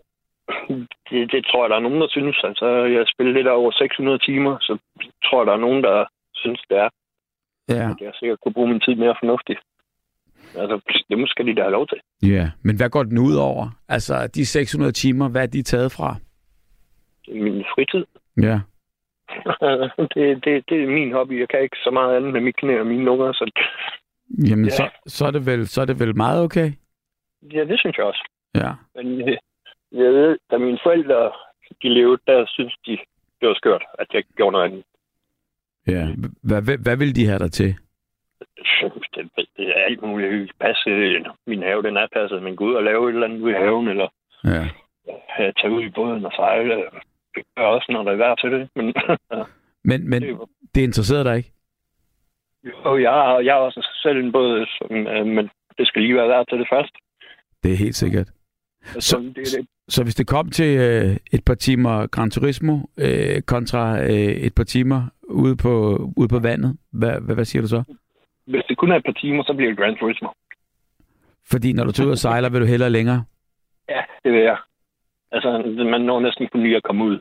Det, 1.10 1.32
det 1.32 1.47
tror 1.47 1.62
jeg, 1.64 1.70
der 1.70 1.77
er 1.77 1.86
nogen, 1.86 2.01
der 2.01 2.09
synes. 2.10 2.36
Altså, 2.44 2.66
jeg 2.66 2.98
har 2.98 3.10
spillet 3.14 3.35
lidt 3.35 3.47
over 3.48 3.70
600 3.70 4.18
timer, 4.18 4.56
så 4.60 4.78
tror 5.24 5.40
jeg, 5.40 5.47
der 5.47 5.52
er 5.52 5.66
nogen, 5.66 5.82
der 5.85 6.05
synes, 6.35 6.60
det 6.70 6.77
er. 6.78 6.89
Ja. 7.68 7.89
Jeg 8.01 8.12
sikkert 8.14 8.39
kunne 8.40 8.55
bruge 8.55 8.68
min 8.68 8.81
tid 8.81 8.94
mere 8.94 9.14
fornuftigt. 9.20 9.60
Altså, 10.56 10.81
det 11.10 11.28
skal 11.31 11.47
de 11.47 11.55
da 11.55 11.62
have 11.62 11.73
lov 11.73 11.86
til. 11.86 11.98
Ja, 12.23 12.51
men 12.62 12.77
hvad 12.77 12.90
går 12.90 13.02
den 13.02 13.18
ud 13.18 13.35
over? 13.36 13.68
Altså, 13.89 14.27
de 14.35 14.47
600 14.47 14.93
timer, 14.93 15.28
hvad 15.28 15.43
er 15.43 15.47
de 15.47 15.62
taget 15.62 15.93
fra? 15.93 16.16
Min 17.28 17.64
fritid. 17.74 18.05
Ja. 18.43 18.60
det, 20.14 20.44
det, 20.44 20.64
det 20.68 20.82
er 20.82 20.86
min 20.86 21.12
hobby. 21.12 21.40
Jeg 21.40 21.48
kan 21.48 21.62
ikke 21.62 21.77
så 21.85 21.90
meget 21.90 22.16
andet 22.16 22.32
med 22.32 22.40
mit 22.40 22.56
knæ 22.56 22.81
og 22.81 22.86
mine 22.86 23.05
lunger, 23.05 23.32
så 23.32 23.51
Jamen, 24.48 24.64
Ja. 24.64 24.70
så, 24.70 24.89
så, 25.06 25.27
er 25.27 25.31
det 25.31 25.47
vel, 25.47 25.66
så 25.68 25.81
er 25.81 25.85
det 25.85 26.01
vel 26.01 26.16
meget 26.16 26.43
okay? 26.43 26.73
ja, 27.52 27.64
det 27.64 27.81
synes 27.81 27.97
jeg 27.97 28.05
også. 28.06 28.24
Ja. 28.55 28.70
Men 28.94 29.28
øh, 29.28 29.36
jeg 29.93 30.13
ved, 30.13 30.39
da 30.51 30.59
mine 30.59 30.79
forældre 30.83 31.33
de 31.83 31.89
levede, 31.89 32.19
der 32.27 32.45
synes 32.49 32.75
de, 32.87 32.99
det 33.41 33.49
var 33.49 33.55
skørt, 33.55 33.85
at 33.99 34.07
jeg 34.15 34.25
gjorde 34.37 34.53
noget 34.53 34.65
andet. 34.65 34.85
ja. 35.87 36.09
Hvad, 36.43 36.63
hvad, 36.63 36.79
hvad 36.79 36.97
vil 36.97 37.17
de 37.17 37.27
have 37.27 37.39
dig 37.39 37.53
til? 37.53 37.75
Det, 39.15 39.47
det 39.57 39.69
er 39.69 39.85
alt 39.89 40.03
muligt. 40.03 40.53
Passe, 40.61 40.91
min 41.47 41.63
have, 41.63 41.83
den 41.83 41.97
er 41.97 42.07
passet, 42.13 42.43
men 42.43 42.57
gå 42.57 42.65
ud 42.65 42.75
og 42.75 42.85
lave 42.85 43.09
et 43.09 43.15
eller 43.15 43.27
andet 43.27 43.41
ude 43.41 43.53
i 43.53 43.57
haven, 43.57 43.89
eller 43.89 44.09
Ja. 44.45 44.65
tage 45.61 45.73
ud 45.73 45.83
i 45.83 45.91
båden 45.91 46.25
og 46.27 46.33
sejle. 46.37 46.75
Det 47.35 47.43
gør 47.57 47.63
jeg 47.63 47.67
også, 47.67 47.93
når 47.93 48.03
der 48.03 48.13
er 48.13 48.17
værd 48.17 48.39
til 48.41 48.51
det. 48.53 48.69
Men 48.75 48.95
Men, 49.85 50.11
men 50.11 50.23
Det 50.23 50.39
det 50.75 50.81
interesserer 50.81 51.23
dig 51.23 51.37
ikke? 51.37 51.53
jo, 52.85 52.99
jeg, 52.99 53.11
har, 53.13 53.39
jeg 53.41 53.55
har 53.55 53.61
også 53.61 53.89
selv 54.03 54.19
en 54.19 54.33
båd, 54.33 54.67
som, 54.79 55.07
øh, 55.07 55.27
men 55.27 55.51
det 55.79 55.87
skal 55.87 56.03
lige 56.03 56.15
være 56.15 56.29
værd 56.29 56.47
til 56.49 56.59
det 56.59 56.67
først. 56.73 56.95
Det 57.63 57.73
er 57.73 57.77
helt 57.77 57.95
sikkert. 57.95 58.29
Altså, 58.95 59.19
det, 59.19 59.39
er 59.39 59.59
det, 59.59 59.67
Så 59.89 60.03
hvis 60.03 60.15
det 60.15 60.27
kom 60.27 60.51
til 60.51 60.79
øh, 60.79 61.17
et 61.33 61.45
par 61.45 61.55
timer 61.55 62.07
Gran 62.07 62.31
Turismo 62.31 62.79
øh, 62.99 63.43
kontra 63.43 64.01
øh, 64.03 64.11
et 64.47 64.55
par 64.55 64.65
timer 64.65 65.03
ude 65.23 65.57
på, 65.57 65.73
ude 66.17 66.29
på 66.29 66.39
vandet, 66.39 66.77
hvad, 66.93 67.21
hvad, 67.21 67.35
hvad 67.35 67.45
siger 67.45 67.63
du 67.63 67.69
så? 67.69 67.83
hvis 68.47 68.65
det 68.69 68.77
kun 68.79 68.93
er 68.93 68.97
et 68.97 69.05
par 69.05 69.13
timer, 69.13 69.43
så 69.47 69.55
bliver 69.57 69.71
det 69.71 69.79
Grand 69.79 69.97
Turismo. 69.99 70.29
Fordi 71.51 71.73
når 71.73 71.85
du 71.85 71.93
tager 71.93 72.07
ud 72.07 72.13
og 72.13 72.19
sejler, 72.19 72.49
vil 72.49 72.61
du 72.61 72.67
hellere 72.67 72.91
længere? 72.91 73.25
Ja, 73.89 74.03
det 74.25 74.33
vil 74.33 74.41
jeg. 74.41 74.57
Altså, 75.33 75.51
man 75.93 76.01
når 76.01 76.21
næsten 76.21 76.49
kun 76.53 76.63
lige 76.63 76.77
at 76.77 76.83
komme 76.83 77.05
ud. 77.05 77.19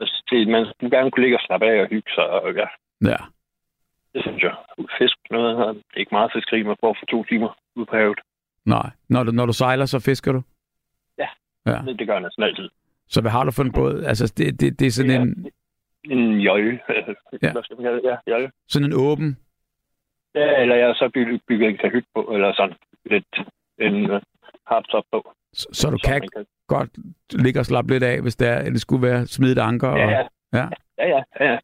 Altså, 0.00 0.24
det, 0.30 0.48
man 0.48 0.66
skulle 0.66 0.96
gerne 0.96 1.10
kunne 1.10 1.22
ligge 1.22 1.36
og 1.36 1.40
slappe 1.46 1.66
af 1.66 1.80
og 1.82 1.88
hygge 1.88 2.10
sig. 2.14 2.26
Og, 2.30 2.54
ja, 2.54 2.66
Ja. 3.10 3.16
det 4.14 4.22
synes 4.22 4.42
jeg. 4.42 4.54
Fisk 4.98 5.16
noget. 5.30 5.56
her. 5.56 5.66
Det 5.66 5.94
er 5.94 5.98
ikke 6.00 6.14
meget 6.18 6.30
fiskeri, 6.34 6.62
man 6.62 6.76
får 6.80 6.96
for 7.00 7.06
to 7.06 7.24
timer 7.24 7.50
ude 7.76 7.86
på 7.86 7.96
havet. 7.96 8.18
Nej. 8.66 8.90
Når 9.08 9.22
du, 9.24 9.30
når 9.32 9.46
du 9.46 9.52
sejler, 9.52 9.86
så 9.86 9.98
fisker 10.00 10.32
du? 10.32 10.42
Ja. 11.70 11.82
Det, 11.86 11.98
det 11.98 12.06
gør 12.06 12.14
jeg 12.14 12.22
næsten 12.22 12.42
altid. 12.42 12.68
Så 13.08 13.20
hvad 13.20 13.30
har 13.30 13.44
du 13.44 13.50
for 13.50 13.62
en 13.62 13.72
båd? 13.72 14.02
Altså, 14.04 14.32
det, 14.36 14.60
det, 14.60 14.78
det 14.80 14.86
er 14.86 14.90
sådan 14.90 15.10
Ja. 15.10 15.20
en, 15.20 15.50
En 16.04 16.40
jolle. 16.40 16.80
Ja. 17.42 17.52
Hvad 17.52 17.62
skal 17.62 17.76
man 17.76 17.84
kalde 17.84 17.96
det? 18.02 18.04
Ja, 18.26 18.32
jolle. 18.32 18.50
sådan 18.68 18.86
en 18.88 18.92
åben... 18.96 19.36
Ja, 20.34 20.62
eller 20.62 20.76
jeg 20.76 20.94
så 20.94 21.10
bygget, 21.14 21.40
bygget 21.48 21.68
en 21.68 21.76
kahyt 21.76 22.04
på, 22.14 22.20
eller 22.34 22.52
sådan 22.54 22.76
lidt 23.10 23.24
en 23.78 24.10
uh, 24.10 24.20
hardtop 24.66 25.04
på. 25.12 25.32
Så, 25.52 25.68
så 25.72 25.90
du 25.90 25.98
Så 25.98 26.08
kan 26.08 26.20
kan- 26.20 26.46
godt 26.68 26.90
ligge 27.32 27.60
og 27.60 27.66
slappe 27.66 27.92
lidt 27.92 28.02
af, 28.02 28.20
hvis 28.22 28.36
det, 28.36 28.48
er, 28.48 28.62
det 28.70 28.80
skulle 28.80 29.02
være 29.08 29.26
smidt 29.26 29.58
anker. 29.58 29.88
Og, 29.88 29.98
Ja, 29.98 30.08
ja. 30.10 30.26
ja. 30.54 30.66
Ja, 30.98 31.08
ja, 31.08 31.22
ja. 31.40 31.58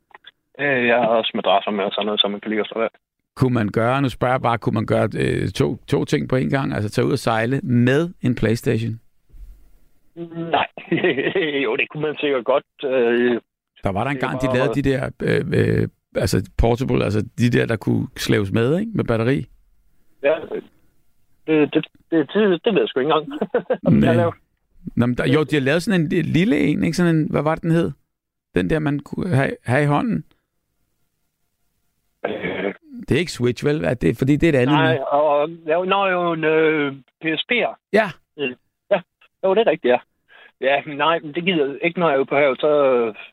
ja. 0.58 0.86
Jeg 0.86 0.96
har 0.96 1.06
også 1.06 1.32
madrasser 1.34 1.70
med 1.70 1.84
og 1.84 1.92
sådan 1.92 2.06
noget, 2.06 2.20
så 2.20 2.28
man 2.28 2.40
kan 2.40 2.48
ligge 2.50 2.62
og 2.62 2.66
slappe 2.66 2.84
af. 2.84 2.90
Kunne 3.36 3.54
man 3.54 3.68
gøre, 3.68 4.02
nu 4.02 4.08
spørger 4.08 4.34
jeg 4.34 4.42
bare, 4.42 4.58
kunne 4.58 4.74
man 4.74 4.86
gøre 4.86 5.08
øh, 5.18 5.48
to, 5.48 5.76
to 5.88 6.04
ting 6.04 6.28
på 6.28 6.36
en 6.36 6.50
gang? 6.50 6.74
Altså 6.74 6.90
tage 6.90 7.06
ud 7.06 7.12
og 7.12 7.18
sejle 7.18 7.60
med 7.62 8.08
en 8.22 8.34
Playstation? 8.34 9.00
Nej, 10.50 10.66
jo, 11.64 11.76
det 11.76 11.88
kunne 11.90 12.02
man 12.02 12.16
sikkert 12.20 12.44
godt. 12.44 12.64
Øh, 12.84 13.40
Der 13.84 13.90
var 13.92 14.04
der 14.04 14.10
en 14.10 14.16
Det 14.16 14.22
er 14.22 14.28
gang, 14.28 14.40
de 14.42 14.58
lavede 14.58 14.74
de 14.74 14.82
der, 14.90 15.10
øh, 15.22 15.44
øh, 15.82 15.88
altså 16.16 16.50
portable, 16.58 17.04
altså 17.04 17.20
de 17.38 17.50
der, 17.50 17.66
der 17.66 17.76
kunne 17.76 18.06
slæves 18.16 18.52
med, 18.52 18.78
ikke? 18.80 18.92
Med 18.94 19.04
batteri. 19.04 19.46
ja, 20.22 20.34
det, 21.46 21.72
det, 21.74 21.86
det, 22.10 22.30
det, 22.34 22.60
det 22.64 22.74
ved 22.74 22.80
jeg 22.80 22.88
sgu 22.88 23.00
ikke 23.00 23.12
engang. 23.12 24.04
Nej. 24.16 24.30
Nå, 24.96 25.06
men 25.06 25.16
der, 25.16 25.26
jo, 25.26 25.42
de 25.44 25.56
har 25.56 25.60
lavet 25.60 25.82
sådan 25.82 26.00
en 26.00 26.08
lille 26.08 26.58
en, 26.58 26.84
ikke? 26.84 26.96
Sådan 26.96 27.16
en, 27.16 27.30
hvad 27.30 27.42
var 27.42 27.54
det, 27.54 27.62
den 27.62 27.70
hed? 27.70 27.90
Den 28.54 28.70
der, 28.70 28.78
man 28.78 29.00
kunne 29.00 29.34
have, 29.36 29.56
have 29.64 29.82
i 29.82 29.86
hånden. 29.86 30.24
Øh, 32.26 32.74
Det 33.08 33.14
er 33.14 33.18
ikke 33.18 33.32
Switch, 33.32 33.64
vel? 33.64 33.84
Er 33.84 33.94
det, 33.94 34.18
fordi 34.18 34.36
det 34.36 34.46
er 34.48 34.52
et 34.58 34.62
andet. 34.62 34.74
nej, 34.76 34.96
og 34.98 35.48
jo, 35.50 35.84
nå, 35.84 36.06
jo 36.06 36.32
en 36.32 36.44
øh, 36.44 36.92
PSP'er. 37.24 37.88
Ja. 37.92 38.10
Jo, 39.44 39.54
det 39.54 39.60
er 39.66 39.70
rigtigt, 39.70 39.90
ja. 39.94 39.98
Ja, 40.60 40.80
nej, 41.04 41.18
men 41.18 41.34
det 41.34 41.44
gider 41.44 41.66
jeg 41.66 41.76
ikke, 41.84 42.00
når 42.00 42.08
jeg 42.08 42.14
er 42.14 42.18
ude 42.18 42.26
på 42.26 42.36
havet, 42.36 42.60
så, 42.60 42.70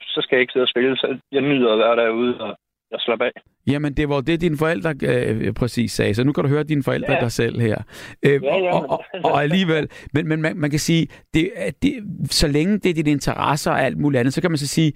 så 0.01 0.19
skal 0.21 0.35
jeg 0.35 0.41
ikke 0.41 0.51
sidde 0.53 0.63
og 0.63 0.67
spille. 0.69 0.97
Så 0.97 1.17
jeg 1.31 1.41
nyder 1.41 1.73
at 1.73 1.79
være 1.79 1.95
derude 2.05 2.41
og 2.41 2.57
jeg 2.91 2.99
slapper 2.99 3.25
af. 3.25 3.31
Jamen, 3.67 3.93
det 3.93 4.09
var 4.09 4.21
det, 4.21 4.41
dine 4.41 4.57
forældre 4.57 4.93
øh, 5.03 5.53
præcis 5.53 5.91
sagde. 5.91 6.13
Så 6.13 6.23
nu 6.23 6.31
kan 6.33 6.43
du 6.43 6.49
høre 6.49 6.63
dine 6.63 6.83
forældre 6.83 7.13
Ja. 7.13 7.19
dig 7.19 7.31
selv 7.31 7.59
her. 7.61 7.77
Øh, 8.25 8.43
Ja, 8.43 8.57
ja, 8.57 8.73
og, 8.75 8.81
men- 8.81 8.89
og, 9.25 9.31
og 9.31 9.41
alligevel, 9.43 9.89
men, 10.13 10.27
men 10.27 10.41
man, 10.41 10.57
man 10.57 10.69
kan 10.69 10.79
sige, 10.79 11.07
det, 11.33 11.51
det, 11.83 11.93
så 12.31 12.47
længe 12.47 12.77
det 12.79 12.89
er 12.89 12.93
dine 12.93 13.11
interesser 13.11 13.71
og 13.71 13.81
alt 13.81 13.97
muligt 13.97 14.19
andet, 14.19 14.33
så 14.33 14.41
kan 14.41 14.51
man 14.51 14.57
så 14.57 14.67
sige, 14.67 14.93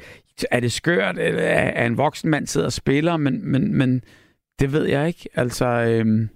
er 0.51 0.59
det 0.59 0.71
skørt, 0.71 1.15
er 1.19 1.85
en 1.85 1.97
voksen 1.97 2.29
mand 2.29 2.47
sidder 2.47 2.67
og 2.67 2.73
spiller, 2.73 3.17
men, 3.17 3.51
men, 3.51 3.77
men 3.77 4.01
det 4.59 4.73
ved 4.73 4.85
jeg 4.85 5.07
ikke. 5.07 5.29
Altså, 5.35 5.65
øhm, 5.65 6.29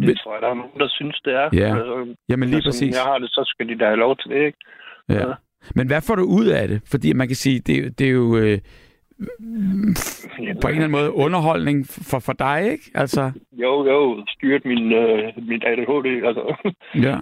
Det 0.00 0.18
tror 0.18 0.32
jeg, 0.34 0.42
der 0.42 0.48
er 0.48 0.54
nogen, 0.54 0.78
der 0.78 0.88
synes, 0.88 1.20
det 1.24 1.32
er. 1.34 1.48
Ja. 1.52 1.68
Altså, 1.76 2.14
jamen 2.28 2.48
lige 2.48 2.62
som 2.62 2.68
præcis. 2.68 2.94
jeg 2.96 3.02
har 3.04 3.18
det, 3.18 3.30
så 3.30 3.42
skal 3.46 3.68
de 3.68 3.78
da 3.78 3.84
have 3.84 3.96
lov 3.96 4.16
til 4.16 4.30
det, 4.30 4.46
ikke? 4.46 4.58
Ja. 5.08 5.26
Men 5.74 5.86
hvad 5.86 6.00
får 6.06 6.14
du 6.14 6.22
ud 6.24 6.46
af 6.46 6.68
det? 6.68 6.82
Fordi 6.90 7.12
man 7.12 7.26
kan 7.28 7.36
sige, 7.36 7.60
det, 7.60 7.78
er 7.86 7.90
det 7.90 8.06
er 8.06 8.10
jo 8.10 8.36
øh, 8.36 8.58
på 10.62 10.68
en 10.68 10.74
eller 10.74 10.84
anden 10.84 10.90
måde 10.90 11.12
underholdning 11.12 11.86
for, 12.10 12.18
for 12.18 12.32
dig, 12.32 12.68
ikke? 12.72 12.90
Altså, 12.94 13.32
Jo, 13.52 13.86
jo, 13.86 14.24
styret 14.28 14.64
min, 14.64 14.92
øh, 14.92 15.32
min 15.48 15.62
ADHD, 15.66 16.26
altså. 16.26 16.70
ja. 16.94 17.16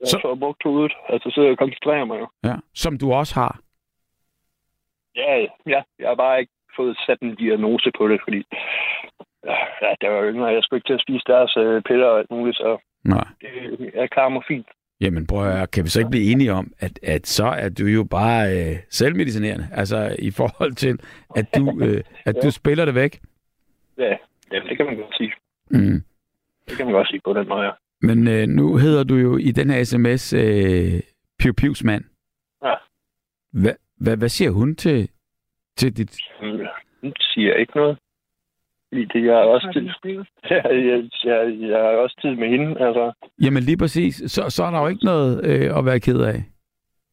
Jeg 0.00 0.08
Så- 0.08 0.18
så... 0.22 0.28
har 0.28 0.34
brugt 0.34 0.62
hovedet, 0.64 0.92
altså 1.08 1.30
sidder 1.34 1.50
og 1.50 1.58
koncentrerer 1.58 2.04
mig 2.04 2.18
jo. 2.20 2.28
ja. 2.44 2.54
Som 2.74 2.98
du 2.98 3.12
også 3.12 3.34
har. 3.34 3.60
Ja, 5.16 5.36
ja, 5.66 5.82
jeg 5.98 6.08
har 6.08 6.14
bare 6.14 6.40
ikke 6.40 6.52
fået 6.76 6.96
sat 7.06 7.20
en 7.20 7.34
diagnose 7.34 7.90
på 7.98 8.08
det, 8.08 8.20
fordi 8.24 8.42
ja, 9.82 9.94
det 10.00 10.10
var 10.10 10.16
jo 10.16 10.30
yngre. 10.32 10.46
Jeg 10.46 10.62
skulle 10.62 10.78
ikke 10.78 10.88
til 10.88 10.94
at 10.94 11.04
spise 11.06 11.24
deres 11.26 11.56
øh, 11.56 11.82
piller 11.82 12.06
og 12.06 12.18
alt 12.18 12.30
muligt, 12.30 12.56
så 12.56 12.78
Nej. 13.04 13.26
det, 13.40 13.90
jeg 13.94 14.10
klarer 14.10 14.28
mig 14.28 14.42
fint. 14.48 14.66
Jamen 15.00 15.26
prøv 15.26 15.46
at 15.46 15.52
høre, 15.56 15.66
kan 15.66 15.84
vi 15.84 15.88
så 15.88 16.00
ikke 16.00 16.10
blive 16.10 16.32
enige 16.32 16.52
om, 16.52 16.72
at, 16.78 16.98
at 17.02 17.26
så 17.26 17.46
er 17.46 17.68
du 17.68 17.84
jo 17.84 18.04
bare 18.04 18.42
øh, 18.56 18.76
selvmedicinerende, 18.90 19.68
altså 19.72 20.16
i 20.18 20.30
forhold 20.30 20.72
til, 20.72 21.00
at 21.36 21.46
du, 21.56 21.62
øh, 21.84 22.02
at 22.24 22.34
du 22.42 22.50
spiller 22.50 22.84
det 22.84 22.94
væk? 22.94 23.20
Ja, 23.98 24.16
ja, 24.52 24.60
det 24.68 24.76
kan 24.76 24.86
man 24.86 24.96
godt 24.96 25.16
sige. 25.16 25.32
Mm. 25.70 26.02
Det 26.68 26.76
kan 26.76 26.86
man 26.86 26.94
godt 26.94 27.08
sige 27.08 27.20
på 27.24 27.32
den 27.32 27.48
måde, 27.48 27.62
ja. 27.62 27.70
Men 28.00 28.28
øh, 28.28 28.46
nu 28.46 28.76
hedder 28.76 29.04
du 29.04 29.14
jo 29.14 29.36
i 29.36 29.50
den 29.50 29.70
her 29.70 29.84
sms 29.84 30.32
øh, 30.32 31.00
Piu 31.38 31.52
Pius 31.52 31.84
mand. 31.84 32.04
Ja. 32.64 32.74
Hvad, 33.52 33.74
hvad, 34.00 34.16
hvad 34.16 34.28
siger 34.28 34.50
hun 34.50 34.76
til, 34.76 35.10
til 35.76 35.96
dit... 35.96 36.16
Hun 37.00 37.12
siger 37.20 37.54
ikke 37.54 37.76
noget. 37.76 37.98
Fordi 38.88 39.04
det 39.04 39.24
jeg 39.26 39.34
har 39.34 39.42
også 39.42 39.68
tid. 39.72 39.88
Ja, 40.50 40.62
jeg, 40.90 40.98
jeg, 41.24 41.56
jeg 41.60 41.78
har 41.78 41.92
også 42.04 42.16
tid 42.22 42.34
med 42.36 42.48
hende, 42.48 42.68
altså. 42.86 43.12
Jamen 43.42 43.62
lige 43.62 43.76
præcis, 43.76 44.22
så, 44.26 44.50
så 44.50 44.64
er 44.64 44.70
der 44.70 44.80
jo 44.80 44.86
ikke 44.86 45.04
noget 45.04 45.46
øh, 45.46 45.78
at 45.78 45.84
være 45.86 46.00
ked 46.00 46.20
af. 46.20 46.38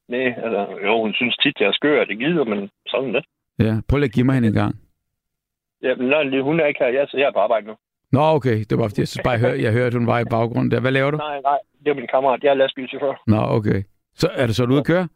Nej, 0.10 0.28
altså, 0.46 0.62
jo, 0.86 1.02
hun 1.02 1.14
synes 1.14 1.38
tit, 1.38 1.60
jeg 1.60 1.68
er 1.68 1.72
skør, 1.72 2.02
og 2.02 2.08
det 2.08 2.18
gider, 2.20 2.44
men 2.44 2.70
sådan 2.88 3.14
det. 3.16 3.26
Ja, 3.60 3.74
prøv 3.88 3.98
lige 3.98 4.06
at 4.08 4.14
give 4.14 4.26
mig 4.26 4.36
hende 4.36 4.48
en 4.48 4.54
gang. 4.54 4.76
Ja, 5.84 5.96
men 5.96 6.08
nej, 6.08 6.40
hun 6.42 6.60
er 6.60 6.66
ikke 6.66 6.80
her. 6.84 6.88
Jeg, 6.88 7.08
jeg 7.14 7.28
er 7.28 7.32
på 7.32 7.40
arbejde 7.40 7.68
nu. 7.68 7.76
Nå, 8.12 8.22
okay. 8.22 8.58
Det 8.70 8.78
var 8.78 8.88
fordi, 8.88 9.02
jeg 9.02 9.08
synes 9.08 9.24
bare, 9.24 9.32
jeg 9.32 9.40
hørte, 9.42 9.62
jeg 9.64 9.72
hørte, 9.72 9.88
at 9.88 9.94
hun 9.94 10.08
var 10.08 10.20
i 10.20 10.26
baggrunden 10.30 10.72
der. 10.72 10.80
Hvad 10.80 10.92
laver 10.92 11.12
du? 11.12 11.18
Nej, 11.18 11.42
nej, 11.42 11.58
det 11.84 11.88
er 11.92 11.96
min 11.96 12.08
kammerat. 12.14 12.44
Jeg 12.44 12.50
er 12.50 12.54
lastbilchauffør. 12.54 13.22
Nå, 13.28 13.38
okay. 13.58 13.84
Så 14.16 14.28
er 14.36 14.48
du 14.48 14.54
så 14.54 14.64
ude 14.66 14.80
at 14.80 14.86
køre? 14.86 15.08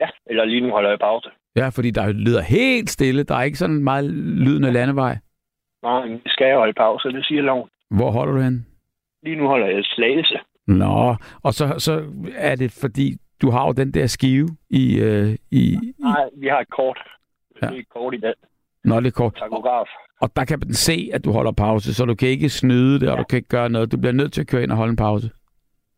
Ja, 0.00 0.08
eller 0.26 0.44
lige 0.44 0.60
nu 0.60 0.70
holder 0.70 0.90
jeg 0.90 0.98
pause. 0.98 1.28
Ja, 1.56 1.68
fordi 1.68 1.90
der 1.90 2.12
lyder 2.12 2.42
helt 2.42 2.90
stille. 2.90 3.22
Der 3.22 3.34
er 3.34 3.42
ikke 3.42 3.58
sådan 3.58 3.84
meget 3.84 4.04
lydende 4.44 4.72
landevej. 4.72 5.16
Nej, 5.82 6.06
vi 6.08 6.20
skal 6.26 6.54
holde 6.54 6.72
pause, 6.72 7.08
det 7.08 7.26
siger 7.26 7.42
loven. 7.42 7.68
Hvor 7.90 8.10
holder 8.10 8.32
du 8.34 8.40
hen? 8.40 8.66
Lige 9.22 9.36
nu 9.36 9.46
holder 9.46 9.66
jeg 9.66 9.84
slagelse. 9.84 10.38
Nå, 10.66 11.14
og 11.42 11.52
så, 11.54 11.74
så 11.78 12.04
er 12.36 12.54
det 12.56 12.78
fordi, 12.80 13.16
du 13.42 13.50
har 13.50 13.66
jo 13.66 13.72
den 13.72 13.94
der 13.94 14.06
skive 14.06 14.48
i... 14.70 15.00
Øh, 15.00 15.36
i 15.50 15.78
Nej, 15.98 16.24
vi 16.36 16.46
har 16.46 16.60
et 16.60 16.70
kort. 16.70 16.98
Ja. 17.62 17.66
Det 17.66 17.74
er 17.76 17.80
et 17.80 17.88
kort 17.88 18.14
i 18.14 18.20
dag. 18.20 18.34
Nå, 18.84 19.00
det 19.00 19.06
er 19.06 19.10
kort. 19.10 19.34
Takograf. 19.34 19.88
Og 20.20 20.30
der 20.36 20.44
kan 20.44 20.58
man 20.58 20.74
se, 20.74 21.10
at 21.12 21.24
du 21.24 21.32
holder 21.32 21.52
pause, 21.52 21.94
så 21.94 22.04
du 22.04 22.14
kan 22.14 22.28
ikke 22.28 22.48
snyde 22.48 23.00
det, 23.00 23.10
og 23.10 23.18
du 23.18 23.24
kan 23.24 23.36
ikke 23.36 23.48
gøre 23.48 23.68
noget. 23.70 23.92
Du 23.92 23.96
bliver 23.96 24.12
nødt 24.12 24.32
til 24.32 24.40
at 24.40 24.46
køre 24.46 24.62
ind 24.62 24.70
og 24.70 24.76
holde 24.76 24.90
en 24.90 24.96
pause. 24.96 25.30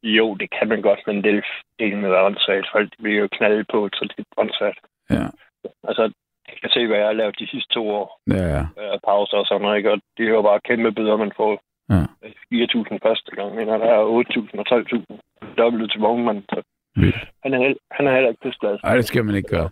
Jo, 0.02 0.34
det 0.34 0.48
kan 0.58 0.68
man 0.68 0.82
godt, 0.82 1.00
men 1.06 1.16
det 1.24 1.42
er 1.80 1.96
med 1.96 2.10
åndssvagt. 2.10 2.66
Folk 2.72 2.88
bliver 3.02 3.20
jo 3.20 3.28
knaldet 3.32 3.66
på, 3.72 3.88
så 3.92 4.04
det 4.16 4.18
er 4.18 4.40
åndssvagt. 4.40 4.78
Ja. 5.10 5.26
Altså, 5.88 6.12
jeg 6.52 6.58
kan 6.62 6.70
se, 6.70 6.86
hvad 6.86 6.96
jeg 6.98 7.06
har 7.06 7.12
lavet 7.20 7.38
de 7.38 7.46
sidste 7.52 7.74
to 7.74 7.82
år. 8.00 8.20
Ja, 8.36 8.44
ja. 8.56 8.62
Øh, 8.82 8.98
pauser 9.06 9.36
og 9.36 9.46
sådan 9.46 9.62
noget, 9.62 9.76
ikke? 9.76 9.90
Og 9.92 9.98
det 10.16 10.24
er 10.26 10.30
jo 10.30 10.42
bare 10.42 10.60
kæmpe 10.68 10.92
bøder, 10.92 11.16
man 11.16 11.32
får. 11.36 11.52
Ja. 11.90 12.02
4.000 12.54 12.98
første 13.06 13.30
gang, 13.36 13.54
men 13.54 13.68
der 13.68 13.74
er 13.74 14.00
8.000 14.04 14.58
og 14.60 14.66
12.000 14.78 15.54
dobbelt 15.58 15.92
til 15.92 16.00
vognmand. 16.00 16.42
Vildt. 16.96 17.16
han 17.42 17.54
er, 17.54 17.74
han 17.90 18.06
er 18.06 18.12
heller 18.14 18.28
ikke 18.28 18.40
pissglad. 18.42 18.78
Nej, 18.84 18.96
det 18.96 19.04
skal 19.04 19.24
man 19.24 19.34
ikke 19.34 19.48
gøre. 19.48 19.70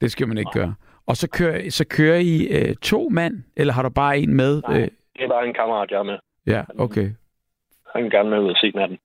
Det 0.00 0.10
skal 0.12 0.28
man 0.28 0.38
ikke 0.38 0.50
gøre. 0.54 0.74
Og 1.06 1.16
så 1.16 1.30
kører, 1.30 1.70
så 1.70 1.84
kører 1.90 2.18
I 2.18 2.46
øh, 2.56 2.76
to 2.76 3.08
mand, 3.08 3.34
eller 3.56 3.72
har 3.72 3.82
du 3.82 3.88
bare 3.88 4.18
en 4.18 4.34
med? 4.36 4.62
Nej. 4.68 4.76
Øh, 4.80 4.88
Det 5.16 5.24
er 5.24 5.28
bare 5.28 5.46
en 5.46 5.54
kammerat, 5.54 5.90
jeg 5.90 5.98
er 5.98 6.02
med. 6.02 6.18
ja, 6.46 6.62
okay. 6.78 7.08
Han 7.94 8.02
vil 8.04 8.10
gerne 8.10 8.30
med 8.30 8.38
ud 8.38 8.50
og 8.50 8.56
se 8.56 8.70
natten. 8.74 8.98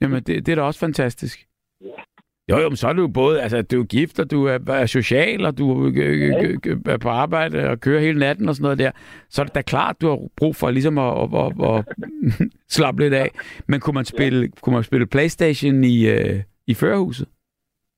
Jamen, 0.00 0.22
det, 0.22 0.46
det 0.46 0.52
er 0.52 0.56
da 0.56 0.62
også 0.62 0.80
fantastisk. 0.80 1.46
Jo, 2.50 2.56
jo, 2.58 2.68
men 2.68 2.76
så 2.76 2.88
er 2.88 2.92
du 2.92 3.08
både, 3.08 3.42
altså, 3.42 3.62
du 3.62 3.80
er 3.80 3.86
gift, 3.86 4.18
og 4.18 4.30
du 4.30 4.46
er, 4.46 4.58
er 4.68 4.86
social, 4.86 5.46
og 5.46 5.58
du 5.58 5.86
øh, 5.86 5.96
øh, 5.96 6.58
øh, 6.66 6.76
er 6.86 6.98
på 6.98 7.08
arbejde 7.08 7.70
og 7.70 7.80
kører 7.80 8.00
hele 8.00 8.18
natten 8.18 8.48
og 8.48 8.54
sådan 8.54 8.62
noget 8.62 8.78
der. 8.78 8.90
Så 9.28 9.42
er 9.42 9.44
det 9.44 9.54
da 9.54 9.62
klart, 9.62 10.00
du 10.00 10.08
har 10.08 10.18
brug 10.36 10.56
for 10.56 10.70
ligesom 10.70 10.98
at, 10.98 11.12
at, 11.22 11.28
at, 11.42 11.52
at 11.70 11.84
slappe 12.76 13.02
lidt 13.02 13.14
af. 13.14 13.28
Men 13.68 13.80
kunne 13.80 13.94
man 13.94 14.04
spille, 14.04 14.48
kunne 14.62 14.74
man 14.74 14.82
spille 14.82 15.06
Playstation 15.06 15.84
i, 15.84 16.08
øh, 16.10 16.36
i 16.66 16.74
førerhuset? 16.74 17.28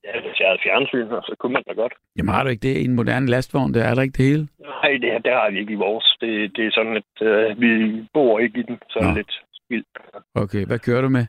Ja, 0.05 0.21
hvis 0.21 0.39
jeg 0.39 0.47
havde 0.47 0.59
fjernsyn, 0.63 1.07
så 1.09 1.35
kunne 1.39 1.53
man 1.53 1.63
da 1.67 1.73
godt. 1.73 1.93
Jamen 2.17 2.33
har 2.33 2.43
du 2.43 2.49
ikke 2.49 2.67
det 2.67 2.77
i 2.77 2.85
en 2.85 2.95
moderne 2.95 3.27
lastvogn? 3.27 3.73
Der 3.73 3.83
er 3.83 3.95
der 3.95 4.01
ikke 4.01 4.17
det 4.17 4.25
hele? 4.25 4.47
Nej, 4.59 4.91
det, 5.01 5.25
det 5.25 5.33
har 5.33 5.51
vi 5.51 5.59
ikke 5.59 5.73
i 5.73 5.83
vores. 5.87 6.17
Det, 6.21 6.55
det 6.55 6.65
er 6.65 6.71
sådan, 6.71 6.95
at 7.01 7.13
øh, 7.21 7.61
vi 7.61 7.69
bor 8.13 8.39
ikke 8.39 8.59
i 8.59 8.63
den, 8.63 8.77
så 8.89 8.99
Nå. 8.99 9.07
det 9.07 9.15
lidt 9.15 9.33
spild. 9.53 9.85
Okay, 10.35 10.65
hvad 10.65 10.79
kører 10.79 11.01
du 11.01 11.09
med? 11.09 11.25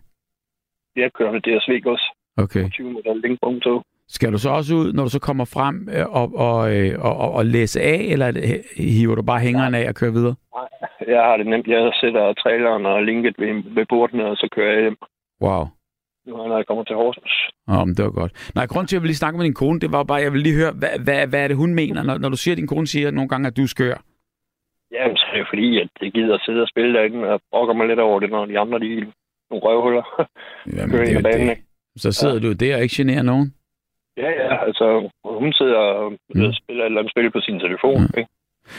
Jeg 0.97 1.13
kører 1.13 1.33
med 1.33 1.41
DSV 1.41 1.81
gods. 1.83 2.05
Okay. 2.37 2.71
20 2.71 2.93
meter 2.93 3.15
længdepunkt 3.15 3.63
tog. 3.63 3.85
Skal 4.09 4.33
du 4.33 4.39
så 4.39 4.51
også 4.51 4.75
ud, 4.75 4.93
når 4.93 5.03
du 5.03 5.11
så 5.11 5.21
kommer 5.21 5.45
frem 5.45 5.89
øh, 5.97 6.07
og, 6.21 6.27
og, 6.47 6.77
øh, 6.77 6.93
og, 6.99 7.17
og, 7.17 7.33
og 7.33 7.47
læse 7.47 7.81
af, 7.81 8.01
eller 8.13 8.29
øh, 8.29 8.85
hiver 8.99 9.15
du 9.15 9.23
bare 9.23 9.41
hængeren 9.41 9.75
af 9.75 9.89
og 9.89 9.95
kører 9.95 10.13
videre? 10.13 10.35
Jeg 11.07 11.23
har 11.23 11.37
det 11.37 11.47
nemt. 11.47 11.67
Jeg 11.67 11.93
sætter 12.01 12.33
traileren 12.33 12.87
og 12.87 13.03
linket 13.03 13.35
ved, 13.39 13.75
ved 13.75 13.87
bordene, 13.89 14.25
og 14.27 14.37
så 14.37 14.49
kører 14.55 14.73
jeg 14.73 14.83
hjem. 14.83 14.97
Wow. 15.41 15.65
Nu 16.27 16.37
når 16.37 16.57
jeg 16.57 16.67
kommer 16.67 16.85
til 16.85 16.97
Horsens. 16.97 17.33
Åh, 17.69 17.87
men 17.87 17.95
det 17.97 18.05
var 18.05 18.11
godt. 18.11 18.53
Nej, 18.55 18.67
grunden 18.67 18.87
til, 18.87 18.95
at 18.95 18.99
jeg 18.99 19.03
ville 19.03 19.13
lige 19.13 19.23
snakke 19.23 19.37
med 19.37 19.45
din 19.45 19.61
kone, 19.63 19.81
det 19.81 19.93
var 19.93 20.05
bare, 20.05 20.21
jeg 20.27 20.33
vil 20.33 20.41
lige 20.41 20.59
høre, 20.61 20.73
hvad, 20.81 20.95
hvad, 21.05 21.27
hvad 21.27 21.41
er 21.45 21.49
det, 21.49 21.57
hun 21.57 21.75
mener, 21.75 22.03
når, 22.03 22.19
når 22.19 22.29
du 22.29 22.37
siger, 22.37 22.55
at 22.55 22.59
din 22.59 22.67
kone 22.67 22.87
siger 22.87 23.11
nogle 23.11 23.29
gange, 23.29 23.47
at 23.47 23.57
du 23.57 23.63
er 23.63 23.67
skør? 23.67 23.97
Ja, 24.93 25.05
så 25.17 25.27
er 25.33 25.37
det 25.37 25.47
fordi, 25.53 25.81
at 25.81 25.89
det 26.01 26.13
gider 26.15 26.35
at 26.35 26.43
sidde 26.47 26.63
og 26.63 26.69
spille 26.69 26.93
derinde, 26.99 27.29
og 27.29 27.41
brokker 27.51 27.75
mig 27.75 27.87
lidt 27.89 28.01
over 28.01 28.21
det, 28.21 28.31
når 28.31 28.45
de 28.47 28.59
andre, 28.59 28.79
de 28.79 29.13
nogle 29.51 29.65
røvhuller. 29.67 30.05
Jamen, 30.77 30.99
det 30.99 31.17
er 31.17 31.55
det. 31.55 31.59
Så 31.97 32.13
sidder 32.13 32.35
ja. 32.35 32.41
du 32.41 32.53
der 32.53 32.77
og 32.77 32.83
ikke 32.83 32.95
generer 32.97 33.23
nogen? 33.23 33.55
Ja, 34.17 34.31
ja, 34.31 34.65
altså, 34.67 35.11
hun 35.25 35.53
sidder 35.53 35.77
og 35.77 36.11
Mm. 36.13 36.41
mm. 36.41 36.53
spiller 36.53 36.83
et 36.85 36.87
eller 36.87 37.01
andet 37.01 37.11
spil 37.13 37.31
på 37.31 37.41
sin 37.41 37.59
telefon, 37.61 38.01
Mm. 38.01 38.07
mm. 38.15 38.19
ikke? 38.19 38.31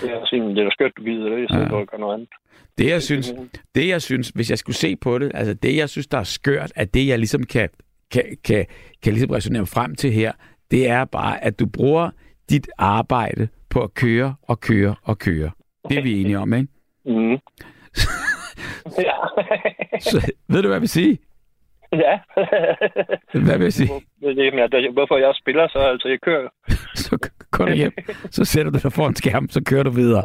Det 0.02 0.12
er, 0.12 0.26
sådan, 0.26 0.50
det 0.50 0.60
er 0.60 0.64
da 0.64 0.70
skørt, 0.70 0.92
du 0.98 1.04
gider 1.04 1.30
det, 1.30 1.44
i 1.44 1.48
stedet 1.50 1.64
Ja. 1.64 1.70
for 1.70 1.80
at 1.82 1.90
gøre 1.90 2.00
noget 2.00 2.14
andet. 2.14 2.30
Det, 2.78 2.90
jeg 2.90 3.02
synes, 3.02 3.34
det, 3.76 3.88
jeg 3.88 4.02
synes, 4.02 4.30
hvis 4.30 4.50
jeg 4.50 4.58
skulle 4.58 4.76
se 4.76 4.96
på 4.96 5.20
det, 5.20 5.32
altså 5.34 5.54
det, 5.54 5.78
jeg 5.78 5.90
synes, 5.90 6.08
der 6.08 6.18
er 6.18 6.24
skørt, 6.24 6.72
at 6.76 6.94
det, 6.94 7.08
jeg 7.08 7.18
ligesom 7.20 7.44
kan, 7.44 7.70
kan, 8.12 8.24
kan, 8.44 8.66
kan 9.04 9.14
ligesom 9.14 9.30
resonere 9.32 9.66
frem 9.66 9.96
til 9.96 10.12
her, 10.12 10.32
det 10.72 10.90
er 10.90 11.06
bare, 11.06 11.44
at 11.44 11.60
du 11.60 11.66
bruger 11.66 12.10
dit 12.50 12.68
arbejde 12.78 13.48
på 13.70 13.84
at 13.84 13.94
køre 13.94 14.36
og 14.42 14.60
køre 14.60 14.96
og 15.04 15.20
køre. 15.20 15.52
Det 15.90 15.98
er 15.98 16.02
vi 16.02 16.22
enige 16.22 16.40
om, 16.40 16.54
ikke? 16.54 16.68
Mm. 17.06 17.32
ja. 19.08 19.16
Så, 20.00 20.32
ved 20.50 20.62
du, 20.62 20.68
hvad 20.68 20.76
jeg 20.76 20.82
vil 20.82 20.90
sige? 20.90 21.18
ja. 22.06 22.20
Hvad 23.46 23.58
vil 23.58 23.64
jeg 23.64 23.74
sige? 23.74 23.90
Med, 24.22 24.74
at- 24.74 24.94
hvorfor 24.94 25.18
jeg 25.18 25.34
spiller, 25.36 25.68
så 25.68 25.80
altså, 25.80 26.08
jeg 26.08 26.22
kører. 26.22 26.50
Så 27.04 27.30
går 27.52 27.66
du 27.66 27.72
hjem, 27.74 27.92
så 28.32 28.46
sætter 28.46 28.72
du 28.72 28.80
dig 28.84 28.94
foran 28.94 29.16
skærmen, 29.16 29.50
så 29.50 29.64
kører 29.70 29.84
du 29.84 29.90
videre. 29.90 30.24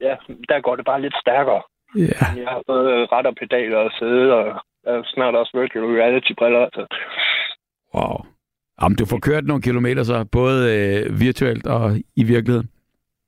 Ja, 0.00 0.14
der 0.48 0.60
går 0.60 0.76
det 0.76 0.84
bare 0.84 1.02
lidt 1.02 1.14
stærkere. 1.20 1.62
Ja, 1.96 2.26
Jeg 2.40 2.48
har 2.48 2.62
både 2.66 3.06
ret 3.06 3.26
og 3.26 3.34
pedaler 3.34 3.76
og 3.76 3.90
sæde, 3.98 4.34
og 4.34 4.46
jeg 4.84 4.92
har 4.94 5.02
snart 5.14 5.34
også 5.34 5.58
virtual 5.60 5.84
reality-briller. 5.84 6.58
Altså. 6.60 6.86
wow. 7.94 8.16
Jamen, 8.82 8.96
du 8.96 9.06
får 9.06 9.18
kørt 9.18 9.44
nogle 9.46 9.62
kilometer 9.62 10.02
så, 10.02 10.24
både 10.32 10.58
øh, 10.76 11.20
virtuelt 11.20 11.66
og 11.66 11.96
i 12.16 12.24
virkeligheden. 12.24 12.70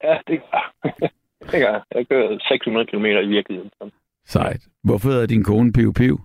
Ja, 0.04 0.18
det 0.26 0.40
gør 0.40 0.58
jeg. 0.84 0.92
det 1.50 1.60
gør 1.62 1.72
jeg. 1.72 1.82
Jeg 1.94 2.06
kører 2.08 2.38
600 2.48 2.86
km 2.86 3.04
i 3.04 3.26
virkeligheden. 3.26 3.70
Sejt. 4.26 4.60
Hvorfor 4.84 5.08
hedder 5.08 5.26
din 5.26 5.44
kone 5.44 5.72
Piu 5.72 5.92
Piu? 5.92 6.18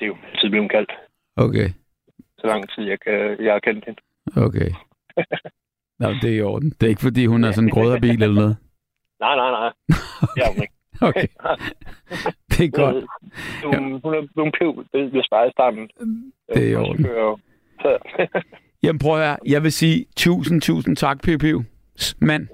Det 0.00 0.02
er 0.02 0.06
jo 0.06 0.16
altid 0.32 0.50
blevet 0.50 0.70
kaldt, 0.70 0.92
Okay, 1.36 1.68
så 2.38 2.46
lang 2.46 2.68
tid 2.70 2.84
jeg, 2.84 2.98
jeg 3.40 3.52
har 3.52 3.60
kendt 3.60 3.84
hende. 3.84 4.00
okay. 4.46 4.70
Nå, 6.00 6.08
det 6.22 6.24
er 6.24 6.36
i 6.36 6.42
orden. 6.42 6.70
Det 6.70 6.82
er 6.82 6.88
ikke, 6.90 7.02
fordi 7.02 7.26
hun 7.26 7.44
er 7.44 7.52
sådan 7.52 7.68
en 7.68 7.74
gråderbil 7.74 8.22
eller 8.22 8.34
noget? 8.34 8.56
Nej, 9.24 9.36
nej, 9.36 9.50
nej. 9.50 9.72
Det 10.34 10.42
er 10.44 10.52
hun 10.52 10.62
ikke. 10.62 10.72
Okay, 11.08 11.26
det 12.50 12.64
er 12.64 12.70
godt. 12.70 13.04
Hun, 13.64 14.00
hun 14.04 14.14
er 14.14 14.28
blevet 14.34 14.54
piv 14.58 14.84
ved 14.92 15.24
spejlstarten. 15.24 15.88
Det 16.54 16.62
er 16.66 16.70
i 16.70 16.74
orden. 16.74 17.06
Så, 17.82 17.98
Jamen 18.82 18.98
prøv 18.98 19.12
at 19.20 19.26
høre. 19.26 19.36
Jeg 19.46 19.62
vil 19.62 19.72
sige 19.72 20.06
tusind, 20.16 20.60
tusind 20.60 20.96
tak, 20.96 21.22
Piu 21.22 21.38
Piu. 21.38 21.64
Mand. 22.20 22.48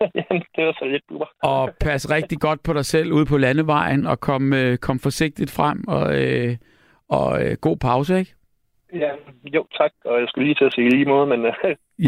Jamen, 0.20 0.42
det 0.56 0.64
var 0.66 0.72
så 0.78 0.84
lidt 0.84 1.02
duer. 1.10 1.26
Og 1.42 1.70
pas 1.80 2.10
rigtig 2.10 2.40
godt 2.40 2.62
på 2.62 2.72
dig 2.72 2.84
selv 2.84 3.12
ude 3.12 3.26
på 3.26 3.36
landevejen, 3.38 4.06
og 4.06 4.20
kom, 4.20 4.52
øh, 4.52 4.78
kom 4.78 4.98
forsigtigt 4.98 5.50
frem, 5.50 5.84
og, 5.88 6.22
øh, 6.22 6.56
og 7.08 7.44
øh, 7.44 7.56
god 7.60 7.76
pause, 7.76 8.18
ikke? 8.18 8.34
Ja, 8.94 9.10
jo, 9.54 9.66
tak. 9.78 9.90
Og 10.04 10.20
jeg 10.20 10.28
skulle 10.28 10.44
lige 10.44 10.54
til 10.54 10.64
at 10.64 10.72
sige 10.74 10.90
lige 10.90 11.04
måde, 11.04 11.26
men 11.26 11.46
øh, 11.46 11.52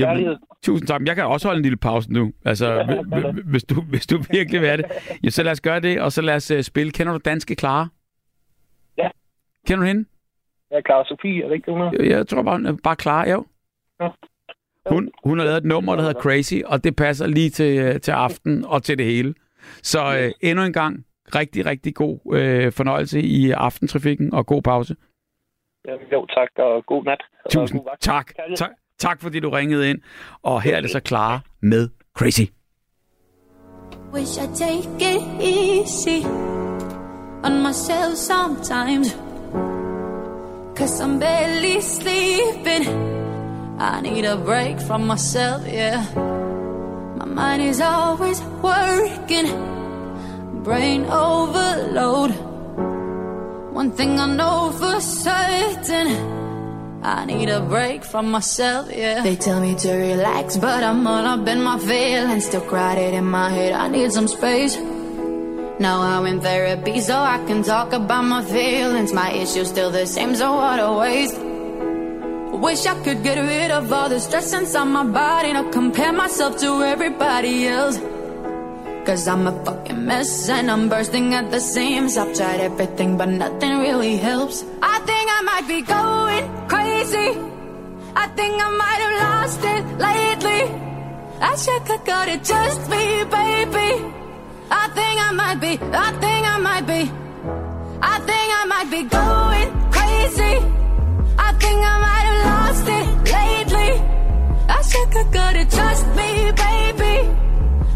kærlighed. 0.00 0.36
tusind 0.62 0.86
tak. 0.88 1.00
Jeg 1.06 1.14
kan 1.16 1.24
også 1.24 1.48
holde 1.48 1.58
en 1.58 1.62
lille 1.62 1.76
pause 1.78 2.12
nu, 2.12 2.32
altså, 2.44 2.82
hvi- 2.82 3.16
hvi- 3.16 3.50
hvis, 3.50 3.64
du, 3.64 3.80
hvis 3.82 4.06
du 4.06 4.16
virkelig 4.30 4.60
vil 4.60 4.78
det. 4.78 4.84
Ja, 5.24 5.30
så 5.30 5.42
lad 5.42 5.52
os 5.52 5.60
gøre 5.60 5.80
det, 5.80 6.00
og 6.00 6.12
så 6.12 6.22
lad 6.22 6.34
os 6.34 6.50
uh, 6.50 6.60
spille. 6.60 6.92
Kender 6.92 7.12
du 7.12 7.18
Danske 7.24 7.54
Klare? 7.56 7.88
Ja. 8.98 9.08
Kender 9.66 9.82
du 9.82 9.86
hende? 9.88 10.04
Er 10.70 10.80
Clara 10.86 11.04
Sofie, 11.04 11.42
er 11.44 11.48
det 11.48 11.54
ikke 11.54 11.66
det, 11.66 11.74
hun 11.74 11.82
er? 11.82 11.90
Jeg, 12.02 12.10
jeg 12.10 12.28
tror 12.28 12.42
bare, 12.42 12.56
hun 12.56 12.66
er 12.66 12.76
bare 12.84 12.96
klar, 12.96 13.28
jo. 13.30 13.46
Ja. 14.00 14.08
Hun, 14.88 15.10
hun 15.24 15.38
har 15.38 15.44
lavet 15.46 15.58
et 15.58 15.64
nummer, 15.64 15.96
der 15.96 16.02
hedder 16.02 16.20
Crazy, 16.20 16.54
og 16.66 16.84
det 16.84 16.96
passer 16.96 17.26
lige 17.26 17.50
til, 17.50 17.78
øh, 17.78 18.00
til 18.00 18.12
aften 18.12 18.64
og 18.64 18.82
til 18.82 18.98
det 18.98 19.06
hele. 19.06 19.34
Så 19.82 20.16
øh, 20.20 20.32
endnu 20.40 20.64
en 20.64 20.72
gang, 20.72 21.04
rigtig, 21.34 21.66
rigtig 21.66 21.94
god 21.94 22.18
øh, 22.34 22.72
fornøjelse 22.72 23.20
i 23.20 23.50
aftentrafikken, 23.50 24.34
og 24.34 24.46
god 24.46 24.62
pause. 24.62 24.96
Jo, 26.12 26.26
tak, 26.26 26.48
og 26.58 26.86
god 26.86 27.04
nat. 27.04 27.20
Og 27.44 27.50
Tusind 27.50 27.80
god 27.80 27.86
vagt. 27.90 28.02
tak. 28.02 28.32
Tak. 28.56 28.70
Tak 28.98 29.20
fordi 29.22 29.40
du 29.40 29.50
ringede 29.50 29.90
ind. 29.90 29.98
Og 30.42 30.62
her 30.62 30.76
er 30.76 30.80
det 30.80 30.90
så 30.90 31.00
klar 31.00 31.42
med 31.62 31.88
Crazy. 32.16 32.42
Wish 34.12 34.38
I 34.42 34.46
take 34.64 34.88
it 35.14 35.22
easy 35.40 36.26
on 37.44 37.62
myself 37.62 38.14
sometimes. 38.16 39.08
Cause 40.76 41.04
I'm 41.04 41.18
barely 41.20 41.80
sleeping. 41.80 43.13
I 43.78 44.00
need 44.00 44.24
a 44.24 44.36
break 44.36 44.80
from 44.80 45.06
myself, 45.06 45.66
yeah. 45.66 46.06
My 47.16 47.24
mind 47.24 47.62
is 47.62 47.80
always 47.80 48.40
working. 48.62 49.48
brain 50.62 51.04
overload. 51.06 52.30
One 53.74 53.90
thing 53.90 54.18
I 54.18 54.26
know 54.26 54.70
for 54.70 55.00
certain. 55.00 56.08
I 57.02 57.26
need 57.26 57.48
a 57.50 57.60
break 57.60 58.04
from 58.04 58.30
myself, 58.30 58.90
yeah. 58.90 59.22
They 59.22 59.36
tell 59.36 59.60
me 59.60 59.74
to 59.74 59.92
relax, 59.92 60.56
but 60.56 60.82
I'm 60.84 61.06
all 61.06 61.26
up 61.26 61.46
in 61.46 61.60
my 61.60 61.78
feelings. 61.78 62.46
Still 62.46 62.62
crowded 62.62 63.12
in 63.12 63.26
my 63.26 63.50
head, 63.50 63.72
I 63.72 63.88
need 63.88 64.12
some 64.12 64.28
space. 64.28 64.76
Now 65.80 66.00
I'm 66.00 66.26
in 66.26 66.40
therapy, 66.40 67.00
so 67.00 67.16
I 67.16 67.44
can 67.46 67.64
talk 67.64 67.92
about 67.92 68.24
my 68.24 68.42
feelings. 68.44 69.12
My 69.12 69.32
issues 69.32 69.68
still 69.68 69.90
the 69.90 70.06
same, 70.06 70.36
so 70.36 70.54
what 70.54 70.78
a 70.78 70.92
waste. 70.92 71.53
Wish 72.54 72.86
I 72.86 72.94
could 73.02 73.22
get 73.22 73.36
rid 73.36 73.70
of 73.72 73.92
all 73.92 74.08
the 74.08 74.20
stress 74.20 74.52
inside 74.52 74.84
my 74.84 75.04
body, 75.04 75.52
not 75.52 75.72
compare 75.72 76.12
myself 76.12 76.56
to 76.60 76.82
everybody 76.82 77.66
else. 77.66 77.98
Cause 79.04 79.26
I'm 79.28 79.46
a 79.46 79.64
fucking 79.64 80.06
mess 80.06 80.48
and 80.48 80.70
I'm 80.70 80.88
bursting 80.88 81.34
at 81.34 81.50
the 81.50 81.60
seams. 81.60 82.16
I've 82.16 82.34
tried 82.34 82.60
everything, 82.60 83.18
but 83.18 83.28
nothing 83.28 83.80
really 83.80 84.16
helps. 84.16 84.64
I 84.80 84.98
think 85.00 85.26
I 85.36 85.40
might 85.42 85.66
be 85.68 85.82
going 85.82 86.44
crazy. 86.68 87.30
I 88.16 88.28
think 88.28 88.54
I 88.62 88.70
might 88.82 89.00
have 89.04 89.16
lost 89.26 89.60
it 89.74 89.84
lately. 89.98 90.62
I 91.40 91.56
should 91.56 91.82
have 91.82 92.04
got 92.06 92.28
it 92.28 92.44
just 92.44 92.88
me, 92.88 93.24
baby. 93.24 93.90
I 94.70 94.88
think 94.94 95.16
I 95.20 95.30
might 95.32 95.60
be, 95.60 95.72
I 95.92 96.10
think 96.22 96.46
I 96.54 96.58
might 96.58 96.86
be. 96.86 97.10
I 98.00 98.18
think 98.20 98.48
I 98.60 98.64
might 98.66 98.90
be 98.90 99.02
going 99.02 99.68
crazy. 99.90 100.83
I 101.38 101.52
think 101.60 101.78
I 101.92 101.94
might 102.06 102.26
have 102.30 102.40
lost 102.50 102.86
it 102.98 103.06
lately. 103.38 103.92
I 104.68 104.82
should 104.82 105.12
have 105.14 105.30
got 105.32 105.56
it 105.56 105.70
just 105.70 106.06
me, 106.18 106.30
baby. 106.52 107.16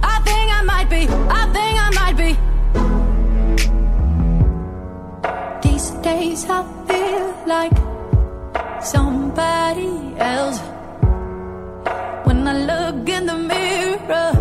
I 0.02 0.20
think 0.26 0.46
I 0.58 0.62
might 0.64 0.88
be, 0.90 1.08
I 1.08 1.42
think 1.54 1.74
I 1.86 1.90
might 2.00 2.16
be. 2.16 2.30
These 5.68 5.90
days 6.02 6.46
I 6.48 6.62
feel 6.88 7.34
like 7.46 7.76
somebody 8.82 9.90
else. 10.18 10.58
When 12.24 12.46
I 12.46 12.54
look 12.70 13.08
in 13.08 13.26
the 13.26 13.36
mirror, 13.36 14.32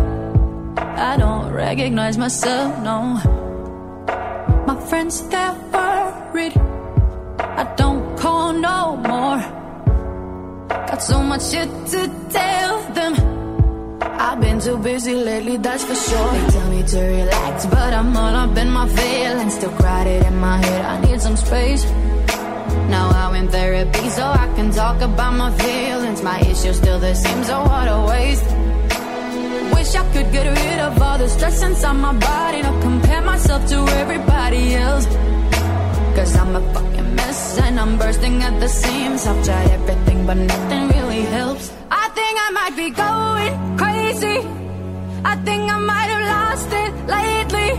I 0.76 1.16
don't 1.16 1.52
recognize 1.52 2.18
myself, 2.18 2.78
no. 2.82 3.18
My 4.66 4.76
friends, 4.88 5.22
they're 5.28 5.54
worried. 5.72 6.56
I 7.38 7.64
don't 7.76 8.07
no 8.52 8.96
more. 8.96 9.40
Got 10.68 11.02
so 11.02 11.22
much 11.22 11.44
shit 11.50 11.68
to 11.92 12.00
tell 12.30 12.92
them. 12.92 13.12
I've 14.00 14.40
been 14.40 14.60
too 14.60 14.78
busy 14.78 15.14
lately, 15.14 15.56
that's 15.56 15.84
for 15.84 15.94
sure. 15.94 16.32
They 16.32 16.50
tell 16.50 16.70
me 16.70 16.82
to 16.82 17.00
relax, 17.00 17.66
but 17.66 17.92
I'm 17.94 18.16
all 18.16 18.34
up 18.34 18.56
in 18.56 18.70
my 18.70 18.88
feelings. 18.88 19.54
Still 19.54 19.70
crowded 19.70 20.24
in 20.26 20.36
my 20.38 20.58
head, 20.58 20.84
I 20.84 21.00
need 21.06 21.20
some 21.20 21.36
space. 21.36 21.84
Now 22.94 23.08
I'm 23.10 23.34
in 23.34 23.48
therapy, 23.48 24.08
so 24.10 24.24
I 24.24 24.46
can 24.56 24.70
talk 24.70 25.00
about 25.00 25.34
my 25.34 25.50
feelings. 25.58 26.22
My 26.22 26.40
issues 26.40 26.76
still 26.76 26.98
the 26.98 27.14
same, 27.14 27.44
so 27.44 27.62
what 27.62 27.86
a 27.88 28.06
waste. 28.08 28.48
Wish 29.74 29.94
I 29.94 30.04
could 30.12 30.32
get 30.32 30.46
rid 30.46 30.78
of 30.80 31.00
all 31.00 31.18
the 31.18 31.28
stress 31.28 31.62
inside 31.62 31.92
my 31.92 32.12
body, 32.12 32.62
not 32.62 32.82
compare 32.82 33.22
myself 33.22 33.66
to 33.68 33.78
everybody 34.02 34.74
else. 34.74 35.06
Cause 36.18 36.34
I'm 36.36 36.56
a 36.56 36.60
fucking 36.74 37.14
mess 37.14 37.60
and 37.60 37.78
I'm 37.78 37.96
bursting 37.96 38.42
at 38.42 38.58
the 38.58 38.68
seams. 38.68 39.24
I've 39.24 39.44
tried 39.44 39.70
everything, 39.70 40.26
but 40.26 40.36
nothing 40.36 40.88
really 40.88 41.22
helps. 41.36 41.72
I 41.92 42.08
think 42.16 42.34
I 42.46 42.50
might 42.58 42.74
be 42.82 42.88
going 42.90 43.52
crazy. 43.78 44.38
I 45.24 45.36
think 45.46 45.62
I 45.70 45.78
might 45.78 46.10
have 46.14 46.26
lost 46.36 46.70
it 46.82 46.92
lately. 47.06 47.70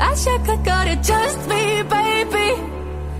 I 0.00 0.14
should 0.14 0.40
have 0.50 0.64
got 0.64 0.88
it 0.88 1.02
just 1.02 1.40
me, 1.52 1.82
baby. 1.82 2.48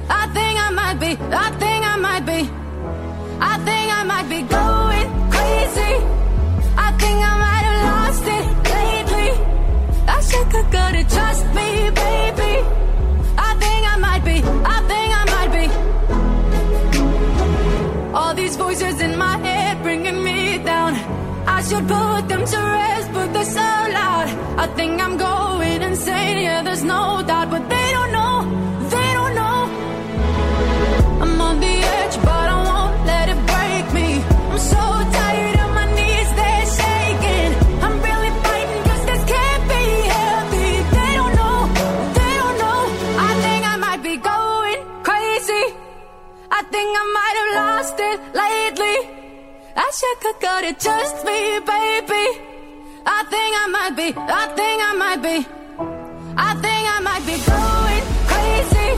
I 0.08 0.22
think 0.32 0.54
I 0.66 0.70
might 0.80 0.98
be, 0.98 1.12
I 1.44 1.48
think 1.60 1.80
I 1.92 1.96
might 2.06 2.24
be. 2.32 2.40
I 3.52 3.54
think 3.68 3.86
I 4.00 4.02
might 4.12 4.28
be 4.34 4.40
going 4.60 5.08
crazy. 5.34 5.94
I 6.86 6.88
think 7.00 7.18
I 7.30 7.34
might 7.44 7.64
have 7.68 7.80
lost 7.92 8.24
it 8.38 8.46
lately. 8.78 9.30
I 10.08 10.18
should 10.28 10.50
have 10.56 10.70
got 10.72 10.94
it 10.94 11.08
just 11.10 11.44
me, 11.58 11.90
baby. 11.90 12.87
I 13.58 13.60
think 13.60 13.82
I 13.94 13.96
might 13.96 14.24
be, 14.24 14.36
I 14.76 14.78
think 14.90 15.08
I 15.20 15.24
might 15.34 15.52
be. 15.58 15.66
All 18.14 18.34
these 18.34 18.56
voices 18.56 19.00
in 19.00 19.18
my 19.18 19.36
head 19.38 19.82
bringing 19.82 20.22
me 20.22 20.58
down. 20.58 20.94
I 21.46 21.60
should 21.62 21.86
put 21.88 22.28
them 22.28 22.44
to 22.52 22.58
rest, 22.58 23.12
but 23.12 23.32
they're 23.32 23.44
so 23.44 23.70
loud. 23.98 24.28
I 24.64 24.66
think 24.76 25.02
I'm 25.02 25.16
going 25.16 25.82
insane, 25.82 26.38
yeah, 26.44 26.62
there's 26.62 26.84
no 26.84 27.22
doubt, 27.26 27.50
but 27.50 27.68
think 46.78 46.96
I 47.02 47.06
might 47.18 47.36
have 47.40 47.52
lost 47.62 47.96
it 48.10 48.18
lately. 48.44 48.98
I 49.84 49.88
should 49.98 50.20
have 50.28 50.40
got 50.48 50.62
it 50.70 50.76
just 50.88 51.16
me, 51.28 51.40
baby. 51.74 52.26
I 53.16 53.20
think 53.32 53.50
I 53.62 53.66
might 53.76 53.94
be, 54.00 54.08
I 54.40 54.44
think 54.58 54.78
I 54.90 54.92
might 55.04 55.20
be. 55.28 55.36
I 56.48 56.50
think 56.64 56.82
I 56.96 56.98
might 57.08 57.24
be 57.30 57.36
going 57.52 58.02
crazy. 58.30 58.90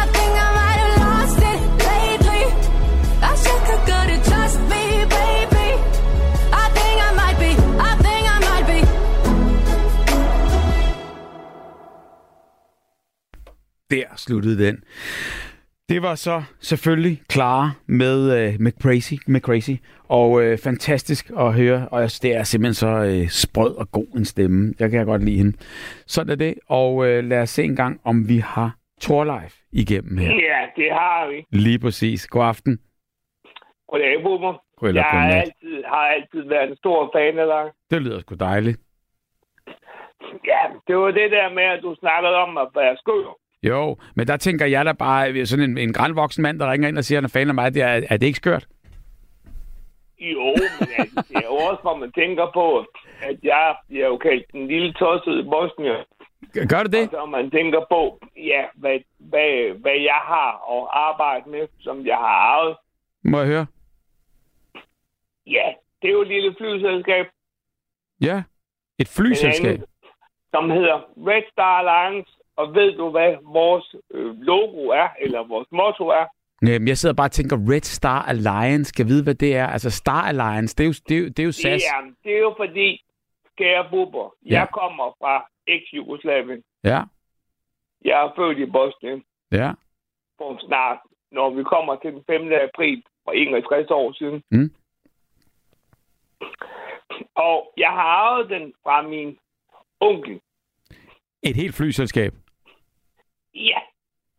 I 0.00 0.02
think 0.14 0.32
I 0.46 0.48
might 0.60 0.80
have 0.84 0.96
lost 1.06 1.40
it 1.52 1.60
lately. 1.90 2.44
I 3.30 3.32
should 3.42 3.64
have 3.72 3.84
got 3.92 4.06
it 4.14 4.22
just 4.32 4.58
me, 4.72 4.84
baby. 5.18 5.68
I 6.62 6.66
think 6.76 6.96
I 7.08 7.10
might 7.20 7.38
be, 7.44 7.52
I 7.90 7.92
think 8.04 8.22
I 8.34 8.38
might 8.48 8.66
be. 8.72 8.80
Der 13.90 14.16
sluttede 14.16 14.56
den. 14.64 14.76
Det 15.88 16.02
var 16.02 16.14
så 16.14 16.42
selvfølgelig 16.60 17.22
Clara 17.32 17.70
med, 17.86 18.18
øh, 18.38 18.54
med, 18.60 18.72
Crazy, 18.82 19.14
med 19.28 19.40
Crazy, 19.40 19.76
og 20.08 20.42
øh, 20.42 20.58
fantastisk 20.58 21.30
at 21.38 21.54
høre, 21.54 21.88
og 21.92 22.10
synes, 22.10 22.20
det 22.20 22.36
er 22.36 22.42
simpelthen 22.42 22.74
så 22.74 22.92
øh, 23.10 23.28
sprød 23.28 23.76
og 23.76 23.86
god 23.92 24.08
en 24.16 24.24
stemme. 24.24 24.74
Jeg 24.80 24.90
kan 24.90 25.06
godt 25.06 25.24
lide 25.24 25.36
hende. 25.36 25.56
Sådan 26.06 26.32
er 26.32 26.36
det, 26.36 26.54
og 26.68 27.06
øh, 27.06 27.24
lad 27.24 27.42
os 27.42 27.50
se 27.50 27.64
en 27.64 27.76
gang, 27.76 28.00
om 28.04 28.28
vi 28.28 28.38
har 28.38 28.70
Torleif 29.00 29.54
igennem 29.72 30.18
her. 30.18 30.30
Ja, 30.50 30.60
det 30.76 30.90
har 30.92 31.28
vi. 31.30 31.44
Lige 31.50 31.78
præcis. 31.78 32.26
God 32.26 32.44
aften. 32.44 32.78
Goddag, 33.88 34.22
Bubber. 34.22 34.54
Eller 34.82 35.00
Jeg 35.00 35.10
har 35.10 35.28
altid, 35.28 35.84
har 35.84 36.06
altid 36.16 36.42
været 36.48 36.70
en 36.70 36.76
stor 36.76 37.10
fan 37.14 37.38
af 37.38 37.46
dig. 37.46 37.64
Det 37.90 38.02
lyder 38.02 38.20
sgu 38.20 38.34
dejligt. 38.34 38.78
Ja, 40.52 40.62
det 40.86 40.96
var 40.96 41.10
det 41.10 41.30
der 41.30 41.48
med, 41.54 41.62
at 41.62 41.80
du 41.82 41.96
snakkede 42.00 42.34
om 42.34 42.58
at 42.58 42.68
være 42.74 42.96
skør. 42.96 43.45
Jo, 43.62 43.96
men 44.16 44.26
der 44.26 44.36
tænker 44.36 44.66
jeg 44.66 44.84
da 44.84 44.92
bare, 44.92 45.46
sådan 45.46 45.70
en, 45.70 45.78
en 45.78 45.92
grænvoksen 45.92 46.42
mand, 46.42 46.58
der 46.58 46.72
ringer 46.72 46.88
ind 46.88 46.98
og 46.98 47.04
siger, 47.04 47.18
at 47.18 47.22
han 47.22 47.24
er 47.24 47.28
fan 47.40 47.48
af 47.48 47.54
mig, 47.54 47.74
det 47.74 47.82
er, 47.82 48.00
er 48.10 48.16
det 48.16 48.26
ikke 48.26 48.36
skørt? 48.36 48.66
Jo, 50.18 50.54
men 50.80 50.88
altså, 50.98 51.24
det 51.28 51.36
er 51.36 51.46
jo 51.50 51.54
også, 51.56 51.82
hvor 51.82 51.96
man 51.96 52.12
tænker 52.12 52.50
på, 52.54 52.78
at 53.22 53.36
jeg 53.42 53.76
bliver 53.88 54.06
jo 54.06 54.16
kaldt 54.16 54.44
den 54.52 54.66
lille 54.66 54.92
tossede 54.92 55.44
bosnier. 55.44 56.04
Gør 56.68 56.82
du 56.82 56.90
det? 56.90 57.02
Og 57.02 57.10
så 57.10 57.26
man 57.26 57.50
tænker 57.50 57.80
på, 57.90 58.18
ja, 58.36 58.62
hvad, 58.74 58.98
hvad, 59.18 59.78
hvad 59.80 59.92
jeg 60.10 60.20
har 60.32 60.50
at 60.76 60.88
arbejde 60.92 61.50
med, 61.50 61.68
som 61.80 62.06
jeg 62.06 62.16
har 62.16 62.36
arvet. 62.54 62.76
Må 63.24 63.38
jeg 63.38 63.46
høre? 63.46 63.66
Ja, 65.46 65.72
det 66.02 66.08
er 66.08 66.12
jo 66.12 66.22
et 66.22 66.28
lille 66.28 66.54
flyselskab, 66.58 67.26
Ja, 68.20 68.42
et 68.98 69.08
flyselskab. 69.08 69.80
som 70.50 70.70
hedder 70.70 70.96
Red 71.28 71.42
Star 71.52 71.78
Alliance. 71.78 72.30
Og 72.56 72.74
ved 72.74 72.96
du, 72.96 73.10
hvad 73.10 73.36
vores 73.42 73.94
øh, 74.10 74.40
logo 74.40 74.88
er, 74.88 75.08
eller 75.20 75.44
vores 75.46 75.68
motto 75.72 76.08
er? 76.08 76.26
Jamen, 76.62 76.88
jeg 76.88 76.98
sidder 76.98 77.14
bare 77.14 77.26
og 77.26 77.32
tænker, 77.32 77.56
Red 77.72 77.80
Star 77.80 78.22
Alliance, 78.22 78.88
skal 78.88 79.06
vide, 79.06 79.22
hvad 79.22 79.34
det 79.34 79.56
er. 79.56 79.66
Altså, 79.66 79.90
Star 79.90 80.22
Alliance, 80.22 80.76
det 80.76 80.84
er 80.84 80.88
jo, 80.88 80.94
det 81.08 81.16
er 81.16 81.20
jo, 81.22 81.28
det 81.28 81.38
er 81.38 81.44
jo 81.44 81.52
SAS. 81.52 81.82
Ja, 81.82 81.98
det 82.24 82.32
er 82.36 82.38
jo 82.38 82.54
fordi, 82.56 83.04
kære 83.58 83.86
bubber, 83.90 84.34
Ja. 84.46 84.58
jeg 84.58 84.68
kommer 84.72 85.04
fra 85.20 85.46
eks-Jugoslavien. 85.66 86.62
Ja, 86.84 87.02
Jeg 88.04 88.24
er 88.24 88.32
født 88.36 88.58
i 88.58 88.66
Bosnien 88.66 89.24
ja. 89.52 89.72
for 90.38 90.66
snart, 90.66 90.98
når 91.32 91.50
vi 91.50 91.62
kommer 91.64 91.96
til 91.96 92.12
den 92.12 92.22
5. 92.26 92.52
april 92.52 93.02
for 93.24 93.32
61 93.32 93.90
år 93.90 94.12
siden. 94.12 94.42
Mm. 94.50 94.70
Og 97.34 97.72
jeg 97.76 97.88
har 97.88 98.02
arvet 98.26 98.50
den 98.50 98.72
fra 98.82 99.02
min 99.02 99.38
onkel. 100.00 100.40
Et 101.42 101.56
helt 101.56 101.74
flyselskab. 101.74 102.32
Ja. 103.56 103.78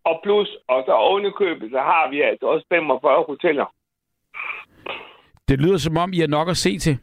Og 0.04 0.20
plus, 0.24 0.50
og 0.68 0.84
så 0.86 0.92
ovenikøbet, 0.92 1.72
så 1.72 1.80
har 1.80 2.10
vi 2.10 2.22
altså 2.22 2.46
også 2.46 2.66
45 2.70 3.24
hoteller. 3.28 3.66
Det 5.48 5.60
lyder 5.62 5.78
som 5.78 5.98
om, 5.98 6.14
I 6.14 6.20
har 6.20 6.28
nok 6.28 6.50
at 6.50 6.58
se 6.58 6.80
til. 6.80 6.98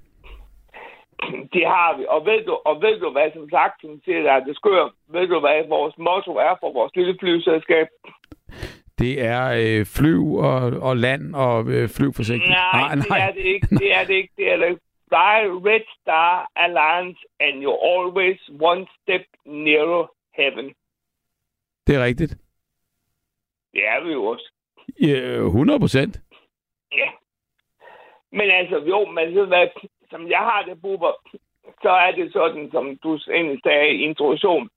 Det 1.53 1.67
har 1.67 1.97
vi. 1.99 2.05
Og 2.09 2.27
ved 2.27 2.45
du, 2.45 2.53
og 2.65 2.83
ved 2.83 3.01
du 3.01 3.11
hvad, 3.11 3.31
som 3.35 3.51
sagt, 3.51 3.81
som 3.81 4.01
siger, 4.05 4.31
er 4.33 4.41
det 4.45 4.57
skør, 4.57 4.89
ved 5.09 5.27
du 5.29 5.41
hvad 5.41 5.69
vores 5.69 5.95
motto 5.99 6.33
er 6.37 6.55
for 6.61 6.73
vores 6.73 6.93
lille 6.97 7.17
flyselskab? 7.21 7.87
Det 8.99 9.23
er 9.25 9.45
øh, 9.63 9.87
flyv 9.87 10.35
og, 10.35 10.61
og 10.89 10.97
land 10.97 11.35
og 11.35 11.69
øh, 11.69 11.89
flyv 11.89 12.13
forsigtigt. 12.13 12.51
Nej, 12.51 12.95
det 12.95 13.11
er 13.11 13.33
det 13.33 13.45
ikke. 13.55 13.67
Det 13.83 13.95
er 13.95 14.05
det 14.05 14.15
ikke. 14.15 14.33
Det 14.37 14.53
er 14.53 14.57
det. 14.57 14.79
Fly 15.09 15.39
Red 15.69 15.87
Star 16.01 16.51
Alliance, 16.57 17.21
and 17.41 17.55
you're 17.65 17.83
always 17.95 18.41
one 18.61 18.87
step 19.03 19.25
nearer 19.47 20.05
heaven. 20.39 20.67
Det 21.87 21.95
er 21.97 22.05
rigtigt. 22.05 22.37
Det 23.73 23.87
er 23.87 24.05
vi 24.05 24.13
jo 24.13 24.25
også. 24.25 24.53
Ja, 25.01 25.37
100 25.37 25.81
procent. 25.81 26.21
Ja. 26.93 27.09
Men 28.33 28.51
altså, 28.51 28.77
jo, 28.79 29.11
men 29.11 29.35
ved 29.35 29.47
hvad, 29.47 29.69
som 30.11 30.31
jeg 30.31 30.39
har 30.39 30.63
det, 30.69 30.83
Bubber, 30.83 31.13
så 31.83 31.91
er 31.91 32.13
det 32.13 32.33
sådan, 32.33 32.71
som 32.71 32.99
du 33.03 33.19
sagde 33.65 33.91
i 33.95 34.03
introduktion, 34.03 34.69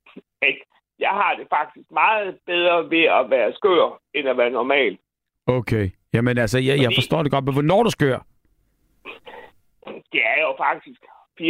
at 0.42 0.56
jeg 1.00 1.10
har 1.10 1.36
det 1.36 1.48
faktisk 1.50 1.92
meget 1.92 2.38
bedre 2.46 2.90
ved 2.90 3.04
at 3.04 3.30
være 3.30 3.54
skør, 3.54 4.02
end 4.14 4.30
at 4.30 4.38
være 4.38 4.50
normal. 4.50 4.98
Okay. 5.48 5.90
Jamen 6.14 6.38
altså, 6.38 6.60
jeg, 6.60 6.82
jeg 6.82 6.92
forstår 6.96 7.24
det 7.24 7.32
godt, 7.32 7.46
men 7.46 7.54
hvornår 7.54 7.84
du 7.84 7.90
skør? 7.90 8.20
Det 10.12 10.22
er 10.34 10.42
jo 10.42 10.56
faktisk 10.58 11.02
24-7. 11.42 11.44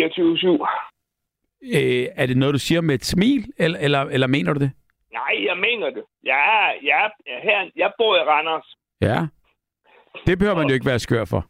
Øh, 1.61 2.07
er 2.15 2.25
det 2.25 2.37
noget, 2.37 2.53
du 2.53 2.59
siger 2.59 2.81
med 2.81 2.95
et 2.95 3.05
smil, 3.05 3.45
eller, 3.57 3.79
eller, 3.79 4.01
eller 4.01 4.27
mener 4.27 4.53
du 4.53 4.59
det? 4.59 4.71
Nej, 5.13 5.45
jeg 5.45 5.57
mener 5.57 5.89
det. 5.89 6.03
Jeg 6.23 6.41
er, 6.59 6.79
jeg 6.83 7.11
er 7.25 7.39
her, 7.39 7.69
jeg 7.75 7.91
bor 7.97 8.15
i 8.15 8.19
Randers. 8.19 8.75
Ja. 9.01 9.27
Det 10.25 10.37
behøver 10.37 10.55
man 10.57 10.67
jo 10.67 10.73
ikke 10.73 10.85
være 10.85 10.99
skør 10.99 11.25
for. 11.25 11.45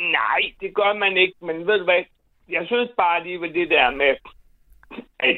Nej, 0.00 0.40
det 0.60 0.74
gør 0.74 0.92
man 0.92 1.16
ikke, 1.16 1.34
men 1.40 1.66
ved 1.66 1.78
du 1.78 1.84
hvad? 1.84 2.04
Jeg 2.48 2.66
synes 2.66 2.90
bare 2.96 3.16
alligevel 3.16 3.54
det 3.54 3.70
der 3.70 3.90
med, 3.90 4.16
at 5.18 5.36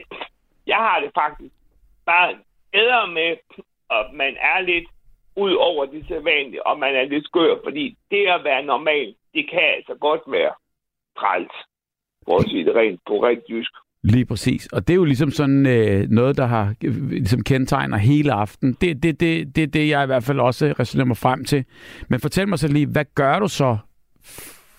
jeg 0.66 0.76
har 0.76 1.00
det 1.00 1.10
faktisk 1.14 1.54
bare 2.06 2.38
bedre 2.72 3.06
med, 3.06 3.36
at 3.90 4.06
man 4.12 4.36
er 4.40 4.60
lidt 4.60 4.88
ud 5.36 5.54
over 5.54 5.86
det 5.86 6.04
sædvanlige, 6.08 6.66
og 6.66 6.78
man 6.78 6.96
er 6.96 7.04
lidt 7.04 7.24
skør, 7.24 7.56
fordi 7.64 7.96
det 8.10 8.26
at 8.26 8.44
være 8.44 8.62
normal, 8.62 9.14
det 9.34 9.50
kan 9.50 9.62
altså 9.76 9.94
godt 9.94 10.22
være 10.26 10.54
træls. 11.18 11.52
For 12.24 12.36
at 12.36 12.44
sige 12.50 12.64
det 12.64 12.74
rent 12.74 13.00
på 13.06 13.24
rent 13.26 13.44
jysk. 13.50 13.72
Lige 14.04 14.26
præcis. 14.26 14.66
Og 14.66 14.88
det 14.88 14.94
er 14.94 14.96
jo 14.96 15.04
ligesom 15.04 15.30
sådan 15.30 15.66
øh, 15.66 16.08
noget, 16.10 16.36
der 16.36 16.46
har 16.46 16.74
øh, 16.84 17.10
ligesom 17.10 17.42
kendetegner 17.42 17.96
hele 17.96 18.32
aften. 18.32 18.72
Det 18.80 19.02
det, 19.02 19.20
det, 19.20 19.56
det, 19.56 19.74
det, 19.74 19.88
jeg 19.88 20.02
i 20.02 20.06
hvert 20.06 20.24
fald 20.24 20.40
også 20.40 20.74
resonerer 20.80 21.06
mig 21.06 21.16
frem 21.16 21.44
til. 21.44 21.64
Men 22.08 22.20
fortæl 22.20 22.48
mig 22.48 22.58
så 22.58 22.68
lige, 22.68 22.86
hvad 22.92 23.04
gør 23.14 23.38
du 23.38 23.48
så 23.48 23.78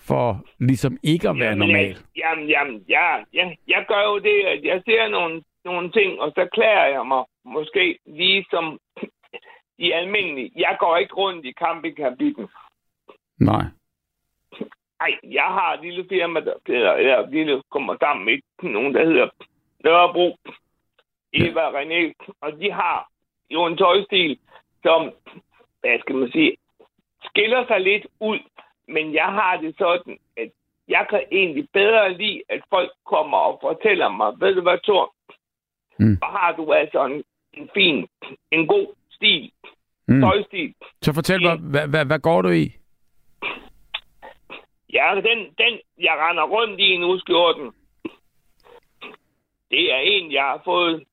for 0.08 0.44
ligesom 0.60 0.96
ikke 1.02 1.28
at 1.28 1.36
være 1.38 1.48
Jamen, 1.48 1.58
normal? 1.58 1.96
Jamen, 2.16 2.48
jamen, 2.48 2.84
ja, 2.88 3.16
ja, 3.32 3.44
jeg 3.68 3.84
gør 3.88 4.02
jo 4.10 4.18
det, 4.18 4.38
at 4.52 4.64
jeg 4.64 4.82
ser 4.84 5.08
nogle, 5.08 5.42
nogle 5.64 5.90
ting, 5.90 6.20
og 6.20 6.32
så 6.36 6.48
klæder 6.52 6.86
jeg 6.96 7.06
mig 7.06 7.24
måske 7.44 7.98
lige 8.06 8.46
som 8.50 8.78
de 9.78 9.94
almindelige. 9.94 10.50
Jeg 10.56 10.76
går 10.80 10.96
ikke 10.96 11.14
rundt 11.14 11.46
i 11.46 11.52
campingkabinen. 11.52 12.48
Nej. 13.40 13.64
Nej, 15.04 15.18
jeg 15.32 15.48
har 15.58 15.72
et 15.74 15.80
lille 15.82 16.04
firma, 16.08 16.40
der 16.40 16.54
hedder, 16.66 16.92
eller 16.92 17.30
lille 17.30 17.62
kommer 17.70 17.96
sammen 18.00 18.24
med 18.26 18.38
nogen, 18.74 18.94
der 18.94 19.04
hedder 19.06 19.28
Nørrebro, 19.84 20.36
Eva 21.32 21.60
og 21.60 21.80
René, 21.80 22.12
og 22.40 22.52
de 22.60 22.72
har 22.72 23.08
jo 23.50 23.66
en 23.66 23.76
tøjstil, 23.76 24.38
som, 24.82 25.00
hvad 25.80 25.98
skal 26.00 26.14
man 26.14 26.30
sige, 26.32 26.56
skiller 27.24 27.66
sig 27.66 27.80
lidt 27.80 28.06
ud, 28.20 28.38
men 28.88 29.14
jeg 29.14 29.24
har 29.24 29.56
det 29.56 29.74
sådan, 29.78 30.18
at 30.36 30.50
jeg 30.88 31.06
kan 31.10 31.22
egentlig 31.32 31.68
bedre 31.72 32.12
lide, 32.14 32.42
at 32.48 32.60
folk 32.70 32.90
kommer 33.06 33.38
og 33.38 33.58
fortæller 33.62 34.08
mig, 34.08 34.32
ved 34.40 34.54
du 34.54 34.60
hvad, 34.62 34.78
Thor, 34.84 35.14
Mm. 35.98 36.16
så 36.16 36.24
har 36.26 36.52
du 36.56 36.72
altså 36.72 37.04
en, 37.06 37.24
en 37.54 37.70
fin, 37.74 38.08
en 38.50 38.66
god 38.66 38.86
stil, 39.10 39.52
Mm. 40.08 40.20
tøjstil. 40.20 40.74
Så 41.02 41.14
fortæl 41.14 41.42
mig, 41.42 41.56
hvad, 41.58 41.88
hvad, 41.88 42.04
hvad 42.06 42.18
går 42.18 42.42
du 42.42 42.48
i? 42.48 42.72
Ja, 44.94 45.14
den, 45.14 45.38
den, 45.58 45.80
jeg 45.98 46.14
render 46.24 46.44
rundt 46.44 46.80
i 46.80 46.96
nu, 46.96 47.18
skjorten, 47.18 47.72
det 49.70 49.92
er 49.92 49.98
en, 49.98 50.32
jeg 50.32 50.42
har 50.42 50.60
fået 50.64 51.04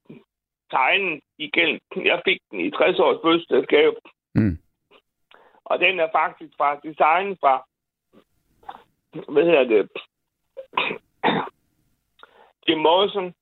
tegnet 0.72 1.22
igen. 1.38 1.80
Jeg 1.95 2.22
fik 2.26 2.40
den 2.52 2.60
i 2.60 2.72
60 2.72 2.99
års 2.99 3.22
fødselsdagsgave. 3.26 3.95
Mm. 4.36 4.58
Og 5.66 5.80
den 5.80 5.99
er 5.99 6.08
faktisk 6.12 6.53
fra 6.58 6.80
design 6.88 7.38
fra, 7.41 7.53
hvad 9.34 9.44
hedder 9.44 9.64
det, 9.64 9.90
Jim 12.68 12.78
Morrison. 12.78 13.34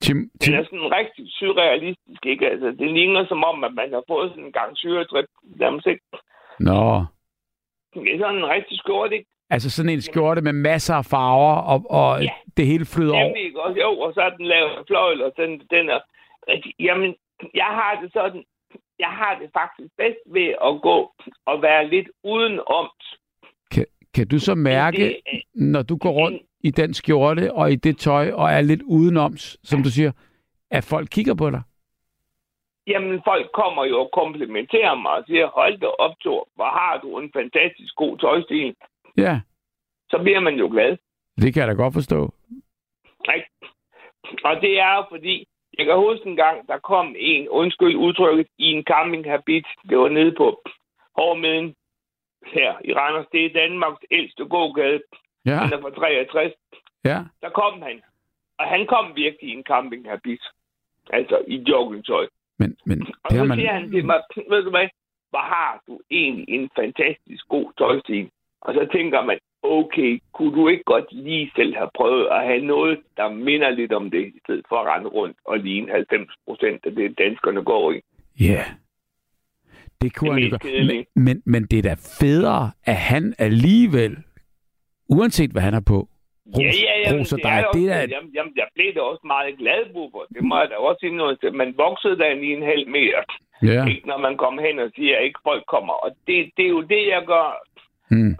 Tim, 0.00 0.16
Den 0.16 0.40
Tim, 0.40 0.54
er 0.54 0.64
sådan 0.64 0.92
rigtig 0.92 1.32
surrealistisk, 1.32 2.26
ikke? 2.26 2.50
Altså, 2.50 2.66
det 2.66 2.90
ligner 2.92 3.26
som 3.26 3.44
om, 3.44 3.64
at 3.64 3.74
man 3.74 3.92
har 3.92 4.04
fået 4.08 4.30
sådan 4.30 4.44
en 4.44 4.52
gang 4.52 4.76
syretrip. 4.76 5.28
Nærmest 5.42 5.86
ikke. 5.86 6.04
Nå. 6.60 7.04
Sådan 8.20 8.36
en 8.36 8.48
rigtig 8.56 8.78
skjort, 8.78 9.12
ikke? 9.12 9.26
Altså 9.50 9.70
sådan 9.70 9.88
en 9.92 10.00
skjorte 10.02 10.40
med 10.42 10.52
masser 10.52 10.94
af 10.94 11.04
farver, 11.04 11.54
og, 11.72 11.82
og 11.90 12.22
Ja. 12.22 12.28
det 12.56 12.66
hele 12.66 12.84
flyder 12.86 13.14
over. 13.14 13.34
Ikke 13.34 13.60
også? 13.62 13.80
Jo, 13.80 13.90
og 13.98 14.12
så 14.14 14.20
er 14.20 14.30
den 14.30 14.46
lavet 14.46 14.72
fløjl, 14.86 15.22
og 15.22 15.32
den, 15.36 15.50
den 15.70 15.88
er 15.90 16.00
rigtig... 16.48 16.74
Jamen, 16.80 17.14
jeg 17.54 17.64
har 17.78 17.98
det 18.02 18.12
sådan... 18.12 18.44
Jeg 18.98 19.08
har 19.08 19.38
det 19.40 19.50
faktisk 19.52 19.90
bedst 19.98 20.18
ved 20.26 20.48
at 20.68 20.82
gå 20.82 21.12
og 21.46 21.62
være 21.62 21.88
lidt 21.88 22.08
udenoms. 22.24 23.04
Kan, 23.70 23.86
kan 24.14 24.28
du 24.28 24.38
så 24.38 24.54
mærke, 24.54 24.96
det 24.98 25.16
er- 25.26 25.38
når 25.54 25.82
du 25.82 25.96
går 25.96 26.10
rundt 26.10 26.42
i 26.60 26.70
den 26.70 26.94
skjorte 26.94 27.52
og 27.52 27.72
i 27.72 27.76
det 27.76 27.98
tøj, 27.98 28.30
og 28.32 28.50
er 28.52 28.60
lidt 28.60 28.82
udenoms, 28.82 29.56
som 29.64 29.82
du 29.82 29.90
siger, 29.90 30.12
at 30.70 30.84
folk 30.84 31.08
kigger 31.10 31.34
på 31.34 31.50
dig? 31.50 31.62
Jamen, 32.86 33.22
folk 33.24 33.50
kommer 33.52 33.84
jo 33.84 34.00
og 34.00 34.10
komplimenterer 34.12 34.94
mig 34.94 35.12
og 35.12 35.24
siger, 35.26 35.46
hold 35.46 35.78
da 35.78 35.86
op, 35.86 36.14
Thor, 36.20 36.48
hvor 36.54 36.64
har 36.64 36.98
du 37.02 37.18
en 37.18 37.30
fantastisk 37.32 37.94
god 37.94 38.18
tøjstil. 38.18 38.76
Ja, 39.16 39.40
Så 40.10 40.18
bliver 40.22 40.40
man 40.40 40.54
jo 40.54 40.68
glad. 40.72 40.96
det 41.36 41.54
kan 41.54 41.60
jeg 41.60 41.68
da 41.68 41.72
godt 41.82 41.94
forstå. 41.94 42.34
Ikke? 43.34 43.48
Og 44.44 44.60
det 44.60 44.80
er 44.80 44.94
jo 44.96 45.04
fordi, 45.10 45.46
jeg 45.78 45.86
kan 45.86 45.96
huske 45.96 46.26
en 46.26 46.36
gang, 46.36 46.68
der 46.68 46.78
kom 46.78 47.14
en, 47.18 47.48
undskyld 47.48 47.96
udtrykket, 47.96 48.46
i 48.58 48.64
en 48.72 48.84
campinghabit. 48.84 49.66
Det 49.88 49.98
var 49.98 50.08
nede 50.08 50.32
på 50.36 50.62
Hårmeden 51.18 51.74
her 52.46 52.74
i 52.84 52.92
Randers. 52.94 53.26
Det 53.32 53.44
er 53.46 53.52
Danmarks 53.52 54.04
ældste 54.10 54.44
gågade. 54.44 55.02
Ja, 55.46 55.50
Den 55.52 55.72
er 55.72 55.80
fra 55.80 55.90
63. 55.90 56.52
ja. 57.04 57.18
Der 57.42 57.50
kom 57.50 57.82
han. 57.82 58.02
Og 58.58 58.64
han 58.66 58.86
kom 58.86 59.16
virkelig 59.16 59.50
i 59.50 59.52
en 59.52 59.64
campinghabit. 59.64 60.42
Altså 61.10 61.44
i 61.46 61.56
joggingtøj. 61.68 62.26
Men, 62.58 62.76
men 62.84 63.02
Og 63.02 63.30
har 63.30 63.38
så 63.38 63.44
man... 63.44 63.58
siger 63.58 63.72
han 63.72 63.90
til 63.90 64.04
mig, 64.06 64.20
ved 64.50 64.62
du 64.64 64.70
hvad, 64.70 64.88
hvor 65.30 65.44
har 65.54 65.82
du 65.86 66.00
egentlig 66.10 66.48
en 66.48 66.70
fantastisk 66.76 67.48
god 67.48 67.72
tøjstil? 67.78 68.30
Og 68.60 68.74
så 68.74 68.88
tænker 68.92 69.22
man, 69.24 69.38
okay, 69.62 70.22
kunne 70.32 70.54
du 70.58 70.68
ikke 70.68 70.84
godt 70.84 71.12
lige 71.12 71.50
selv 71.56 71.76
have 71.76 71.90
prøvet 71.94 72.26
at 72.30 72.46
have 72.46 72.60
noget, 72.60 72.98
der 73.16 73.28
minder 73.28 73.70
lidt 73.70 73.92
om 73.92 74.10
det, 74.10 74.26
i 74.26 74.40
stedet 74.44 74.64
for 74.68 74.76
at 74.76 74.86
rende 74.94 75.08
rundt 75.08 75.36
og 75.44 75.58
ligne 75.58 75.92
90 75.92 76.30
procent 76.46 76.86
af 76.86 76.92
det, 76.94 77.18
danskerne 77.18 77.62
går 77.64 77.92
i. 77.92 78.00
Ja. 78.40 78.64
Det 80.02 80.14
kunne 80.14 80.42
Det 80.42 80.42
han 80.42 80.52
jo 80.52 80.58
gøre. 80.62 81.04
Men, 81.14 81.24
men, 81.24 81.42
men 81.44 81.66
det 81.66 81.78
er 81.78 81.82
da 81.82 81.94
federe, 82.20 82.70
at 82.84 82.96
han 82.96 83.34
alligevel, 83.38 84.16
uanset 85.08 85.50
hvad 85.50 85.62
han 85.62 85.74
er 85.74 85.80
på, 85.80 86.08
ja, 86.54 86.70
ja, 86.86 86.94
ja, 87.04 87.18
roser 87.18 87.36
det 87.36 87.44
dig. 87.44 87.50
er 87.50 87.56
Det 87.56 87.66
også, 87.66 87.92
er, 87.92 88.06
jamen, 88.14 88.30
jamen, 88.34 88.52
jeg 88.56 88.68
blev 88.74 88.94
da 88.94 89.00
også 89.00 89.24
meget 89.24 89.58
glad, 89.58 89.92
Bubber. 89.92 90.24
Det 90.34 90.42
må 90.44 90.58
jeg 90.58 90.70
da 90.70 90.76
også 90.76 91.00
sige 91.00 91.16
noget 91.16 91.40
til. 91.40 91.54
Man 91.54 91.74
voksede 91.76 92.18
da 92.18 92.32
lige 92.32 92.56
en 92.56 92.62
halv 92.62 92.88
meter, 92.88 93.22
ja. 93.62 93.86
ikke, 93.86 94.06
når 94.08 94.18
man 94.18 94.36
kom 94.36 94.58
hen 94.58 94.78
og 94.78 94.90
siger, 94.96 95.16
at 95.18 95.24
ikke 95.24 95.40
folk 95.42 95.64
kommer. 95.66 95.94
Og 95.94 96.10
det, 96.26 96.50
det 96.56 96.64
er 96.64 96.68
jo 96.68 96.82
det, 96.82 97.06
jeg 97.06 97.22
gør. 97.26 97.48
Mm. 98.10 98.36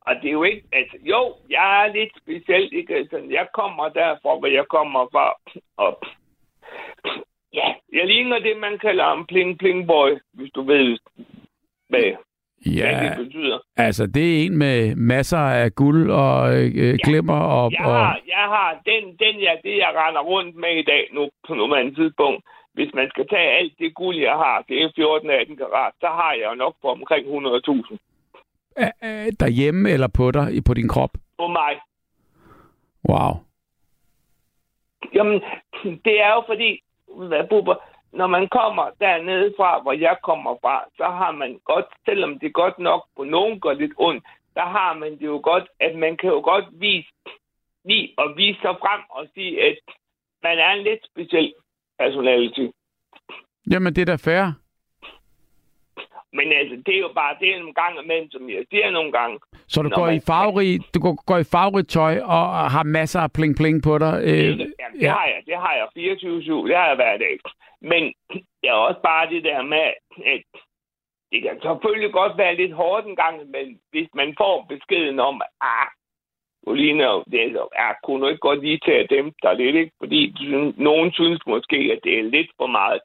Og 0.00 0.16
det 0.22 0.28
er 0.28 0.32
jo 0.32 0.42
ikke, 0.42 0.62
altså 0.72 0.96
jo, 1.02 1.34
jeg 1.50 1.84
er 1.84 1.92
lidt 1.92 2.12
speciel, 2.22 2.74
ikke? 2.74 2.94
Altså, 2.94 3.16
jeg 3.30 3.46
kommer 3.54 3.88
derfra, 3.88 4.38
hvor 4.38 4.46
jeg 4.46 4.66
kommer 4.68 5.06
fra. 5.12 5.26
Og 5.76 6.00
ja, 7.52 7.74
jeg 7.92 8.06
ligner 8.06 8.38
det, 8.38 8.56
man 8.56 8.78
kalder 8.78 9.12
en 9.12 9.26
pling 9.26 9.58
pling 9.58 9.86
boy, 9.86 10.10
hvis 10.32 10.52
du 10.52 10.62
ved, 10.62 10.98
hvad, 11.88 12.12
Ja, 12.66 13.16
det 13.16 13.26
betyder. 13.26 13.58
altså 13.76 14.06
det 14.06 14.24
er 14.24 14.46
en 14.46 14.56
med 14.58 14.96
masser 14.96 15.38
af 15.38 15.74
guld 15.74 16.10
og 16.10 16.54
øh, 16.56 16.98
glimmer 17.04 17.40
og, 17.40 17.72
Jeg 17.72 17.86
og 17.86 17.92
har, 17.92 18.20
jeg 18.26 18.46
har 18.56 18.80
den, 18.86 19.04
den 19.22 19.40
ja, 19.40 19.52
det, 19.64 19.76
jeg 19.78 19.92
render 19.96 20.20
rundt 20.20 20.56
med 20.56 20.72
i 20.78 20.82
dag 20.82 21.08
nu 21.12 21.30
på 21.48 21.54
nuværende 21.54 21.94
tidspunkt. 21.94 22.44
Hvis 22.74 22.90
man 22.94 23.08
skal 23.10 23.28
tage 23.28 23.50
alt 23.58 23.72
det 23.78 23.94
guld, 23.94 24.16
jeg 24.16 24.32
har, 24.32 24.64
det 24.68 24.82
er 24.82 24.88
14-18 24.88 25.56
karat, 25.56 25.92
så 26.00 26.06
har 26.06 26.32
jeg 26.32 26.46
jo 26.50 26.54
nok 26.54 26.74
på 26.82 26.88
omkring 26.88 27.26
100.000 27.26 27.96
øh, 28.78 28.86
øh, 29.04 29.32
derhjemme 29.40 29.90
eller 29.90 30.08
på 30.08 30.30
dig, 30.30 30.64
på 30.66 30.74
din 30.74 30.88
krop. 30.88 31.10
på 31.38 31.46
mig. 31.46 31.74
Wow. 33.08 33.32
Jamen, 35.14 35.40
det 36.04 36.20
er 36.20 36.32
jo 36.34 36.42
fordi, 36.46 36.80
hvad 37.28 37.44
Bubber, 37.50 37.74
når 38.12 38.26
man 38.26 38.48
kommer 38.48 38.90
dernede 39.00 39.54
fra, 39.56 39.82
hvor 39.82 39.92
jeg 39.92 40.16
kommer 40.22 40.54
fra, 40.62 40.84
så 40.96 41.04
har 41.04 41.32
man 41.32 41.60
godt, 41.64 41.86
selvom 42.04 42.38
det 42.38 42.52
godt 42.52 42.78
nok 42.78 43.02
på 43.16 43.24
nogen 43.24 43.60
går 43.60 43.72
lidt 43.72 43.92
ondt, 43.96 44.24
der 44.54 44.66
har 44.76 44.94
man 44.94 45.12
det 45.12 45.26
jo 45.26 45.40
godt, 45.42 45.68
at 45.80 45.98
man 45.98 46.16
kan 46.16 46.30
jo 46.30 46.40
godt 46.40 46.64
vise 46.72 47.08
lige 47.84 48.14
at 48.18 48.36
vise 48.36 48.60
sig 48.60 48.74
frem 48.82 49.00
og 49.10 49.26
sige, 49.34 49.62
at 49.68 49.78
man 50.42 50.58
er 50.58 50.70
en 50.72 50.82
lidt 50.82 51.06
speciel 51.10 51.54
personality. 51.98 52.66
Jamen, 53.70 53.94
det 53.94 54.02
er 54.02 54.06
da 54.06 54.16
fair. 54.16 54.52
Men 56.32 56.52
altså, 56.52 56.76
det 56.86 56.94
er 56.94 56.98
jo 56.98 57.12
bare 57.14 57.36
det 57.40 57.58
nogle 57.58 57.74
gange 57.74 58.02
imellem, 58.04 58.30
som 58.30 58.50
jeg 58.50 58.64
siger 58.70 58.90
nogle 58.90 59.12
gange. 59.12 59.38
Så 59.68 59.82
du 59.82 59.88
går 59.88 60.06
man- 60.06 60.14
i 60.16 60.20
farverig, 60.26 60.80
du 60.94 61.00
går, 61.00 61.14
går 61.26 61.38
i 61.38 61.44
farverigt 61.54 61.88
tøj 61.90 62.14
og 62.20 62.70
har 62.70 62.82
masser 62.82 63.20
af 63.20 63.32
pling-pling 63.38 63.82
på 63.82 63.98
dig. 63.98 64.14
Øh, 64.24 64.44
Jamen, 64.44 64.58
det 64.58 64.74
ja. 65.02 65.12
har 65.12 65.26
jeg. 65.26 65.40
Det 65.46 65.56
har 65.56 65.74
jeg 65.80 65.86
24-7. 65.96 66.66
Det 66.68 66.76
har 66.76 66.86
jeg 66.86 66.94
hver 66.96 67.16
dag. 67.26 67.38
Men 67.80 68.02
det 68.62 68.68
er 68.68 68.72
også 68.72 69.00
bare 69.02 69.30
det 69.30 69.44
der 69.44 69.62
med, 69.62 69.86
at 70.34 70.42
det 71.32 71.42
kan 71.42 71.58
selvfølgelig 71.62 72.12
godt 72.12 72.38
være 72.38 72.54
lidt 72.56 72.72
hårdt 72.72 73.06
en 73.06 73.16
gang, 73.16 73.36
men 73.50 73.80
hvis 73.90 74.08
man 74.14 74.34
får 74.38 74.66
beskeden 74.68 75.20
om, 75.20 75.42
at 75.44 75.48
ah, 75.60 75.86
du 76.66 76.74
ligner, 76.74 77.22
det 77.30 77.38
er, 77.44 77.52
så, 77.52 77.68
ah, 77.76 77.94
kunne 78.04 78.20
du 78.22 78.28
ikke 78.28 78.46
godt 78.48 78.60
lige 78.60 78.80
tage 78.84 79.06
dem 79.16 79.32
der 79.42 79.52
lidt, 79.52 79.76
ikke? 79.76 79.92
Fordi 79.98 80.20
nogen 80.76 81.12
synes 81.12 81.40
måske, 81.46 81.76
at 81.94 82.00
det 82.04 82.18
er 82.18 82.22
lidt 82.22 82.50
for 82.60 82.66
meget. 82.66 83.00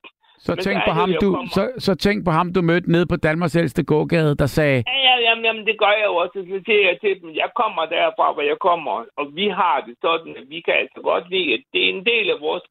Så 0.47 0.55
tænk, 0.55 0.77
på 0.87 0.91
ham, 0.99 1.09
du, 1.21 1.29
kommer. 1.35 1.49
så, 1.57 1.63
så 1.77 1.95
tænk 1.95 2.25
på 2.25 2.31
ham, 2.37 2.53
du 2.53 2.61
mødte 2.61 2.91
nede 2.91 3.05
på 3.11 3.15
Danmarks 3.15 3.55
ældste 3.55 3.83
gågade, 3.83 4.35
der 4.41 4.45
sagde, 4.57 4.83
Ja, 4.87 4.97
ja, 5.07 5.15
jamen, 5.29 5.45
jamen, 5.45 5.65
det 5.69 5.75
gør 5.83 5.93
jeg 5.99 6.05
jo 6.11 6.15
også. 6.23 6.33
Så 6.51 6.59
siger 6.65 6.81
jeg 6.89 6.97
til 7.03 7.21
dem, 7.21 7.29
jeg 7.43 7.49
kommer 7.61 7.83
derfra, 7.95 8.33
hvor 8.33 8.41
jeg 8.51 8.57
kommer, 8.67 8.91
og 9.19 9.25
vi 9.39 9.47
har 9.59 9.77
det 9.87 9.95
sådan, 10.05 10.31
at 10.39 10.45
vi 10.53 10.59
kan 10.65 10.73
altså 10.83 10.99
godt 11.11 11.25
lide, 11.33 11.53
at 11.53 11.63
det 11.73 11.81
er 11.85 11.89
en 11.97 12.05
del 12.05 12.27
af 12.35 12.39
vores 12.47 12.63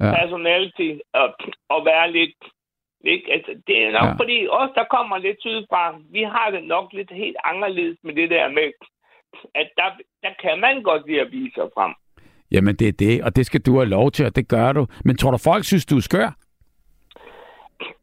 Ja. 0.00 0.12
personality 0.20 0.88
at, 1.22 1.30
at 1.74 1.80
være 1.90 2.06
lidt... 2.18 2.36
Ikke? 3.04 3.32
Altså, 3.32 3.52
det 3.66 3.76
er 3.84 3.90
nok 3.98 4.08
ja. 4.08 4.12
fordi 4.22 4.38
os, 4.50 4.70
der 4.74 4.84
kommer 4.96 5.18
lidt 5.18 5.36
sydfra, 5.40 5.82
vi 6.16 6.22
har 6.22 6.50
det 6.54 6.64
nok 6.64 6.86
lidt 6.92 7.10
helt 7.22 7.36
anderledes 7.44 7.98
med 8.04 8.14
det 8.14 8.30
der 8.30 8.48
med, 8.48 8.68
at 9.54 9.68
der, 9.76 9.88
der 10.22 10.32
kan 10.42 10.60
man 10.60 10.82
godt 10.82 11.02
lide 11.06 11.20
at 11.20 11.32
vise 11.32 11.54
sig 11.54 11.68
frem. 11.74 11.92
jamen 12.50 12.76
det 12.76 12.88
er 12.88 12.92
det, 12.92 13.22
og 13.24 13.36
det 13.36 13.46
skal 13.46 13.60
du 13.60 13.72
have 13.76 13.88
lov 13.88 14.10
til, 14.10 14.26
og 14.26 14.36
det 14.36 14.48
gør 14.48 14.72
du. 14.72 14.86
Men 15.04 15.16
tror 15.16 15.30
du, 15.30 15.38
folk 15.38 15.64
synes, 15.64 15.86
du 15.86 15.96
er 15.96 16.00
skør? 16.00 16.28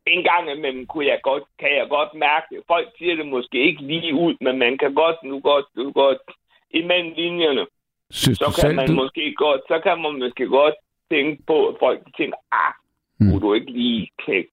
En 0.09 0.23
gang 0.23 0.51
imellem 0.51 0.85
kunne 0.87 1.05
jeg 1.05 1.19
godt, 1.23 1.43
kan 1.59 1.71
jeg 1.79 1.87
godt 1.89 2.13
mærke 2.13 2.45
det. 2.51 2.59
Folk 2.67 2.87
siger 2.97 3.15
det 3.15 3.27
måske 3.27 3.57
ikke 3.67 3.81
lige 3.81 4.13
ud, 4.13 4.35
men 4.41 4.57
man 4.59 4.77
kan 4.77 4.93
godt, 4.93 5.23
nu 5.23 5.39
godt, 5.39 5.65
nu 5.75 5.91
godt, 5.91 6.17
imellem 6.71 7.13
linjerne, 7.15 7.65
Synes 8.11 8.37
så 8.37 8.45
kan 8.45 8.53
selv, 8.53 8.75
man 8.75 8.87
du... 8.87 8.93
måske 8.93 9.33
godt, 9.37 9.61
så 9.67 9.79
kan 9.83 10.01
man 10.01 10.19
måske 10.19 10.45
godt 10.47 10.75
tænke 11.11 11.43
på, 11.47 11.67
at 11.67 11.75
folk 11.79 11.99
tænker, 12.17 12.37
ah, 12.51 12.73
Mm. 13.21 13.29
kunne 13.31 13.41
du 13.41 13.53
ikke 13.53 13.71
lige 13.71 14.09
knække. 14.17 14.51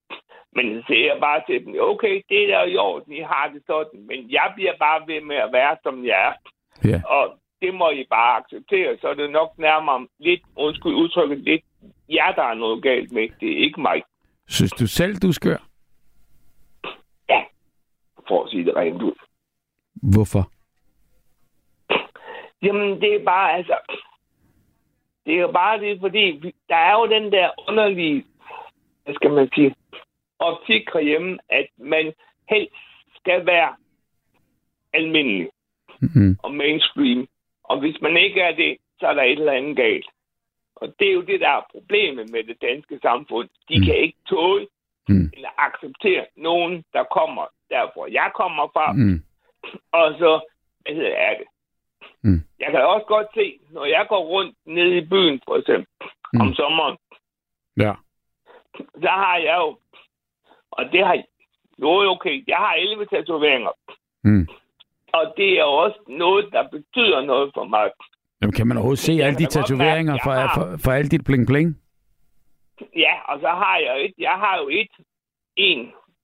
Men 0.52 0.64
så 0.74 0.86
siger 0.86 1.04
jeg 1.12 1.20
bare 1.20 1.42
til 1.46 1.64
dem, 1.64 1.74
okay, 1.80 2.22
det 2.28 2.42
er 2.42 2.46
der 2.46 2.64
i 2.64 2.76
orden, 2.76 3.12
I 3.12 3.20
har 3.20 3.50
det 3.54 3.62
sådan, 3.66 4.00
men 4.06 4.30
jeg 4.30 4.52
bliver 4.54 4.72
bare 4.78 5.02
ved 5.06 5.20
med 5.20 5.36
at 5.36 5.52
være, 5.52 5.76
som 5.82 6.06
jeg 6.06 6.26
er. 6.28 6.32
Ja. 6.90 7.00
Og 7.08 7.38
det 7.62 7.74
må 7.74 7.90
I 7.90 8.04
bare 8.10 8.36
acceptere, 8.40 8.96
så 9.00 9.08
er 9.08 9.14
det 9.14 9.30
nok 9.30 9.58
nærmere 9.58 10.06
lidt, 10.18 10.40
undskyld 10.56 10.94
udtrykket, 10.94 11.38
lidt 11.38 11.62
jer, 12.08 12.32
der 12.32 12.42
er 12.42 12.54
noget 12.54 12.82
galt 12.82 13.12
med. 13.12 13.28
Det 13.40 13.52
er 13.52 13.58
ikke 13.66 13.80
mig, 13.80 14.02
Synes 14.48 14.73
du 14.73 14.86
selv, 14.86 15.16
du 15.16 15.28
er 15.28 15.32
skør? 15.32 15.56
for 18.28 18.44
at 18.44 18.51
sige 18.51 18.64
det 18.64 18.77
rent 18.77 19.02
ud. 19.02 19.12
Hvorfor? 19.94 20.51
Jamen, 22.62 23.01
det 23.01 23.14
er 23.14 23.24
bare, 23.24 23.52
altså... 23.56 23.77
Det 25.27 25.35
er 25.35 25.40
jo 25.40 25.52
bare 25.52 25.81
det, 25.81 26.01
fordi 26.01 26.55
der 26.68 26.77
er 26.77 26.93
jo 26.93 27.06
den 27.06 27.32
der 27.32 27.51
underlige, 27.68 28.24
hvad 29.05 29.14
skal 29.14 29.31
man 29.31 29.48
sige, 29.55 29.74
optik 30.39 30.82
herhjemme, 30.93 31.39
at 31.48 31.66
man 31.78 32.12
helst 32.51 32.74
skal 33.16 33.47
være 33.47 33.77
almindelig 34.93 35.48
Mm. 36.01 36.36
og 36.43 36.55
mainstream. 36.55 37.28
Og 37.64 37.81
hvis 37.81 38.01
man 38.02 38.16
ikke 38.16 38.40
er 38.40 38.55
det, 38.56 38.77
så 39.01 39.06
er 39.06 39.14
der 39.14 39.23
et 39.23 39.39
eller 39.39 39.52
andet 39.52 39.77
galt. 39.77 40.06
Og 40.77 40.94
det 40.98 41.09
er 41.09 41.12
jo 41.12 41.20
det, 41.20 41.40
der 41.40 41.48
er 41.48 41.66
problemet 41.73 42.31
med 42.31 42.44
det 42.44 42.62
danske 42.62 42.98
samfund. 43.03 43.48
De 43.69 43.78
Mm. 43.78 43.85
kan 43.86 43.97
ikke 43.97 44.19
tåle 44.28 44.66
Mm. 45.09 45.31
eller 45.35 45.48
acceptere 45.59 46.27
nogen, 46.36 46.85
der 46.93 47.05
kommer 47.05 47.47
der, 47.70 47.90
hvor 47.94 48.07
jeg 48.07 48.31
kommer 48.35 48.69
fra, 48.73 48.93
Mm. 48.93 49.23
og 49.93 50.15
så, 50.19 50.40
hvad 50.82 50.94
hedder 50.94 51.16
er 51.16 51.39
det? 51.39 51.47
Mm. 52.23 52.40
Jeg 52.59 52.70
kan 52.70 52.85
også 52.86 53.07
godt 53.07 53.27
se, 53.35 53.59
når 53.70 53.85
jeg 53.85 54.07
går 54.09 54.24
rundt 54.24 54.57
nede 54.66 54.97
i 54.98 55.05
byen, 55.05 55.40
for 55.48 55.57
eksempel, 55.57 55.86
Mm. 56.32 56.40
om 56.40 56.55
sommeren, 56.55 56.97
Ja. 57.77 57.94
så 59.03 59.09
har 59.09 59.36
jeg 59.36 59.57
jo, 59.61 59.78
og 60.70 60.85
det 60.93 61.07
har 61.07 61.15
jo 61.78 61.89
okay, 62.11 62.44
jeg 62.48 62.57
har 62.57 62.74
11 62.74 63.07
tatoveringer, 63.07 63.70
Mm. 64.24 64.48
og 65.12 65.35
det 65.36 65.59
er 65.59 65.65
også 65.65 65.98
noget, 66.09 66.53
der 66.53 66.69
betyder 66.69 67.20
noget 67.20 67.51
for 67.55 67.65
mig. 67.65 67.90
Jamen, 68.47 68.55
kan 68.59 68.66
man 68.66 68.77
overhovedet 68.77 68.98
se 69.09 69.12
alle 69.27 69.39
de 69.39 69.47
tatoveringer 69.47 70.12
jeg 70.12 70.23
har- 70.43 70.55
for, 70.56 70.64
for 70.85 70.90
alle 70.93 71.09
dit 71.14 71.24
bling-bling? 71.28 71.68
Ja, 73.05 73.14
og 73.31 73.40
så 73.40 73.48
har 73.62 73.77
jeg 73.86 74.05
et, 74.05 74.14
jeg 74.18 74.36
har 74.44 74.55
jo 74.62 74.68
et, 74.81 74.93
en 75.56 75.81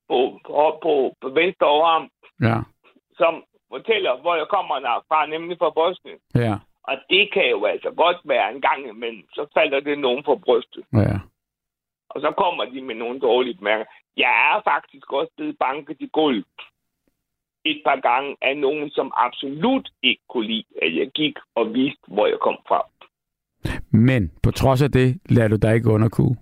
på, 0.09 0.19
på, 0.47 0.79
på, 0.83 0.93
på 1.23 1.29
venstre 1.41 1.67
overarm, 1.67 2.09
Ja. 2.49 2.59
som 3.21 3.33
fortæller, 3.73 4.21
hvor 4.21 4.35
jeg 4.37 4.47
kommer 4.57 4.75
fra, 5.09 5.27
nemlig 5.27 5.57
fra 5.59 5.71
Bosnien. 5.71 6.19
Ja. 6.35 6.55
Og 6.89 6.95
det 7.11 7.33
kan 7.35 7.47
jo 7.51 7.65
altså 7.65 7.91
godt 8.03 8.17
være 8.25 8.53
en 8.55 8.61
gang 8.61 8.89
imellem, 8.89 9.25
så 9.35 9.47
falder 9.57 9.81
det 9.81 9.99
nogen 9.99 10.23
for 10.25 10.37
brystet. 10.45 10.85
Ja. 10.93 11.17
Og 12.11 12.21
så 12.21 12.31
kommer 12.43 12.65
de 12.65 12.83
med 12.83 12.95
nogle 12.95 13.21
dårlige 13.21 13.59
mærker. 13.61 13.85
Jeg 14.17 14.33
er 14.51 14.61
faktisk 14.73 15.13
også 15.13 15.33
blevet 15.37 15.57
banket 15.59 15.97
i 16.01 16.09
gulv 16.13 16.45
et 17.65 17.83
par 17.85 18.01
gange 18.01 18.37
af 18.43 18.57
nogen, 18.57 18.91
som 18.91 19.13
absolut 19.17 19.91
ikke 20.03 20.23
kunne 20.29 20.47
lide, 20.47 20.65
at 20.83 20.97
jeg 20.97 21.11
gik 21.11 21.37
og 21.55 21.75
viste, 21.75 22.03
hvor 22.09 22.27
jeg 22.27 22.39
kom 22.41 22.59
fra. 22.69 22.83
Men 23.91 24.33
på 24.43 24.51
trods 24.51 24.83
af 24.83 24.91
det, 24.91 25.21
lader 25.31 25.49
du 25.49 25.57
dig 25.57 25.75
ikke 25.75 25.91
underkue. 25.91 26.37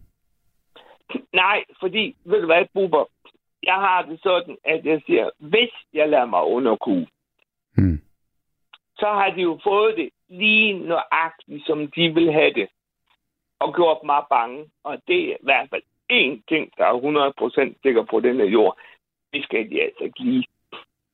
Nej, 1.32 1.64
fordi, 1.80 2.16
ved 2.24 2.40
du 2.40 2.46
hvad, 2.46 2.64
Bubber? 2.74 3.04
Jeg 3.62 3.74
har 3.74 4.02
det 4.02 4.20
sådan, 4.22 4.56
at 4.64 4.84
jeg 4.84 5.02
siger, 5.06 5.30
hvis 5.38 5.70
jeg 5.92 6.08
lader 6.08 6.26
mig 6.26 6.42
underkue, 6.44 7.06
Mm. 7.76 8.00
så 8.98 9.06
har 9.06 9.30
de 9.30 9.42
jo 9.42 9.60
fået 9.64 9.96
det 9.96 10.10
lige 10.28 10.78
nøjagtigt, 10.78 11.66
som 11.66 11.78
de 11.90 12.14
vil 12.14 12.32
have 12.32 12.52
det. 12.54 12.68
Og 13.60 13.74
gjort 13.74 13.98
mig 14.04 14.22
bange. 14.30 14.70
Og 14.84 15.02
det 15.08 15.20
er 15.30 15.34
i 15.34 15.42
hvert 15.42 15.70
fald 15.70 15.82
én 16.12 16.42
ting, 16.48 16.72
der 16.78 16.84
er 16.84 16.92
100% 17.72 17.74
sikker 17.82 18.04
på 18.10 18.20
denne 18.20 18.44
jord. 18.44 18.78
Det 19.32 19.44
skal 19.44 19.70
de 19.70 19.82
altså 19.82 20.10
lige. 20.18 20.44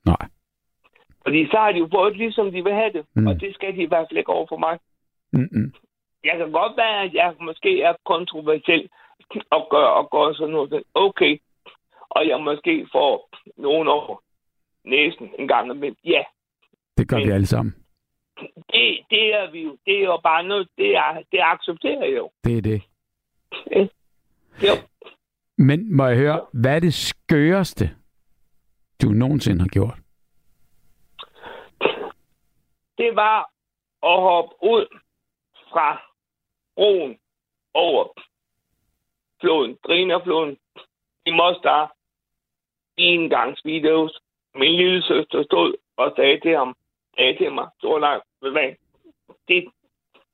Nej. 0.06 0.28
Fordi 1.22 1.46
så 1.46 1.56
har 1.56 1.72
de 1.72 1.78
jo 1.78 1.88
fået 1.94 2.16
ligesom 2.16 2.52
de 2.52 2.64
vil 2.64 2.72
have 2.74 2.92
det. 2.92 3.06
Mm. 3.14 3.26
Og 3.26 3.40
det 3.40 3.54
skal 3.54 3.76
de 3.76 3.82
i 3.82 3.86
hvert 3.86 4.06
fald 4.10 4.18
ikke 4.18 4.32
over 4.32 4.46
for 4.48 4.56
mig. 4.56 4.78
Mm-mm. 5.32 5.72
Jeg 6.24 6.38
kan 6.38 6.50
godt 6.52 6.76
være, 6.76 7.02
at 7.02 7.14
jeg 7.14 7.34
måske 7.40 7.82
er 7.82 7.94
kontroversiel 8.04 8.88
og 9.50 9.66
gør, 9.70 9.86
og 9.98 10.10
gør 10.10 10.32
sådan 10.34 10.52
noget. 10.54 10.82
Okay. 10.94 11.38
Og 12.10 12.28
jeg 12.28 12.40
måske 12.40 12.88
får 12.92 13.30
nogle 13.56 13.90
år 13.90 14.22
næsten 14.84 15.30
en 15.38 15.48
gang 15.48 15.70
imellem. 15.70 15.96
Ja, 16.04 16.22
Det 16.98 17.08
gør 17.08 17.16
vi 17.16 17.24
Men- 17.24 17.32
alle 17.32 17.46
sammen. 17.46 17.74
det, 18.72 18.98
det 19.10 19.34
er 19.34 19.50
vi 19.50 19.62
jo. 19.62 19.76
Det 19.86 19.94
er 19.98 20.04
jo 20.04 20.20
bare 20.22 20.44
noget, 20.44 20.68
det, 20.78 20.96
er, 20.96 21.22
det 21.32 21.40
accepterer 21.42 22.04
jeg 22.04 22.16
jo. 22.16 22.30
Det 22.44 22.58
er 22.58 22.62
det. 22.62 22.82
Jo. 24.62 24.72
Men 25.58 25.96
må 25.96 26.06
jeg 26.06 26.16
høre, 26.16 26.46
hvad 26.52 26.76
er 26.76 26.80
det 26.80 26.94
skøreste, 26.94 27.90
du 29.02 29.08
nogensinde 29.08 29.60
har 29.60 29.68
gjort? 29.68 29.98
Det 32.98 33.16
var 33.16 33.50
at 34.02 34.20
hoppe 34.20 34.54
ud 34.62 34.86
fra 35.72 36.02
broen 36.76 37.18
over 37.74 38.08
floden, 39.40 39.76
Drina-floden 39.86 40.56
i 41.26 41.30
Mostar 41.30 41.96
i 42.96 43.02
en 43.02 43.30
gangs 43.30 43.60
videos. 43.64 44.20
Min 44.54 44.76
lille 44.76 45.02
søster 45.02 45.44
stod 45.44 45.74
og 45.96 46.12
sagde 46.16 46.40
til 46.40 46.56
ham, 46.56 46.76
sagde 47.16 47.36
til 47.38 47.52
mig, 47.52 47.68
så 47.80 47.98
langt, 47.98 48.24
ved 48.42 48.50
hvad, 48.50 48.70
det, 49.48 49.64